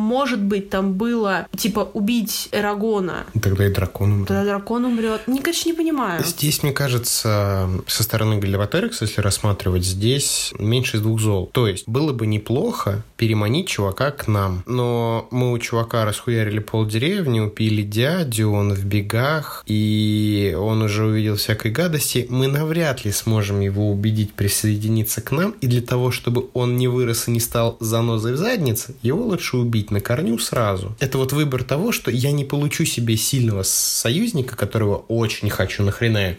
может 0.07 0.41
быть, 0.41 0.69
там 0.69 0.93
было, 0.93 1.47
типа, 1.55 1.89
убить 1.93 2.47
Эрагона. 2.53 3.25
Тогда 3.41 3.65
и 3.65 3.69
дракон 3.69 4.13
умрет. 4.13 4.27
Тогда 4.29 4.45
дракон 4.45 4.85
умрет. 4.85 5.27
Не, 5.27 5.41
конечно, 5.41 5.69
не 5.69 5.75
понимаю. 5.75 6.23
Здесь, 6.23 6.63
мне 6.63 6.71
кажется, 6.71 7.69
со 7.87 8.03
стороны 8.03 8.37
Галливаторикса, 8.37 9.03
если 9.05 9.21
рассматривать, 9.21 9.83
здесь 9.83 10.53
меньше 10.57 10.97
из 10.97 11.01
двух 11.01 11.19
зол. 11.19 11.49
То 11.51 11.67
есть, 11.67 11.87
было 11.87 12.13
бы 12.13 12.25
неплохо 12.25 13.03
переманить 13.17 13.67
чувака 13.67 14.11
к 14.11 14.27
нам. 14.27 14.63
Но 14.65 15.27
мы 15.31 15.51
у 15.51 15.59
чувака 15.59 16.05
расхуярили 16.05 16.59
полдеревни, 16.59 17.41
упили 17.41 17.81
дядю, 17.81 18.51
он 18.51 18.73
в 18.73 18.85
бегах, 18.85 19.63
и 19.65 20.55
он 20.57 20.81
уже 20.83 21.05
увидел 21.05 21.35
всякой 21.35 21.71
гадости. 21.71 22.27
Мы 22.29 22.47
навряд 22.47 23.03
ли 23.03 23.11
сможем 23.11 23.59
его 23.59 23.91
убедить 23.91 24.33
присоединиться 24.33 25.21
к 25.21 25.31
нам, 25.31 25.55
и 25.59 25.67
для 25.67 25.81
того, 25.81 26.11
чтобы 26.11 26.47
он 26.53 26.77
не 26.77 26.87
вырос 26.87 27.27
и 27.27 27.31
не 27.31 27.39
стал 27.39 27.77
занозой 27.79 28.33
в 28.33 28.37
заднице, 28.37 28.95
его 29.01 29.23
лучше 29.25 29.57
убить 29.57 29.91
на 29.97 30.01
корню 30.01 30.37
сразу. 30.37 30.95
Это 30.99 31.17
вот 31.17 31.33
выбор 31.33 31.63
того, 31.63 31.91
что 31.91 32.11
я 32.11 32.31
не 32.31 32.45
получу 32.45 32.85
себе 32.85 33.17
сильного 33.17 33.63
союзника, 33.63 34.55
которого 34.55 34.97
очень 35.07 35.49
хочу, 35.49 35.83
нахрена 35.83 36.17
я 36.17 36.37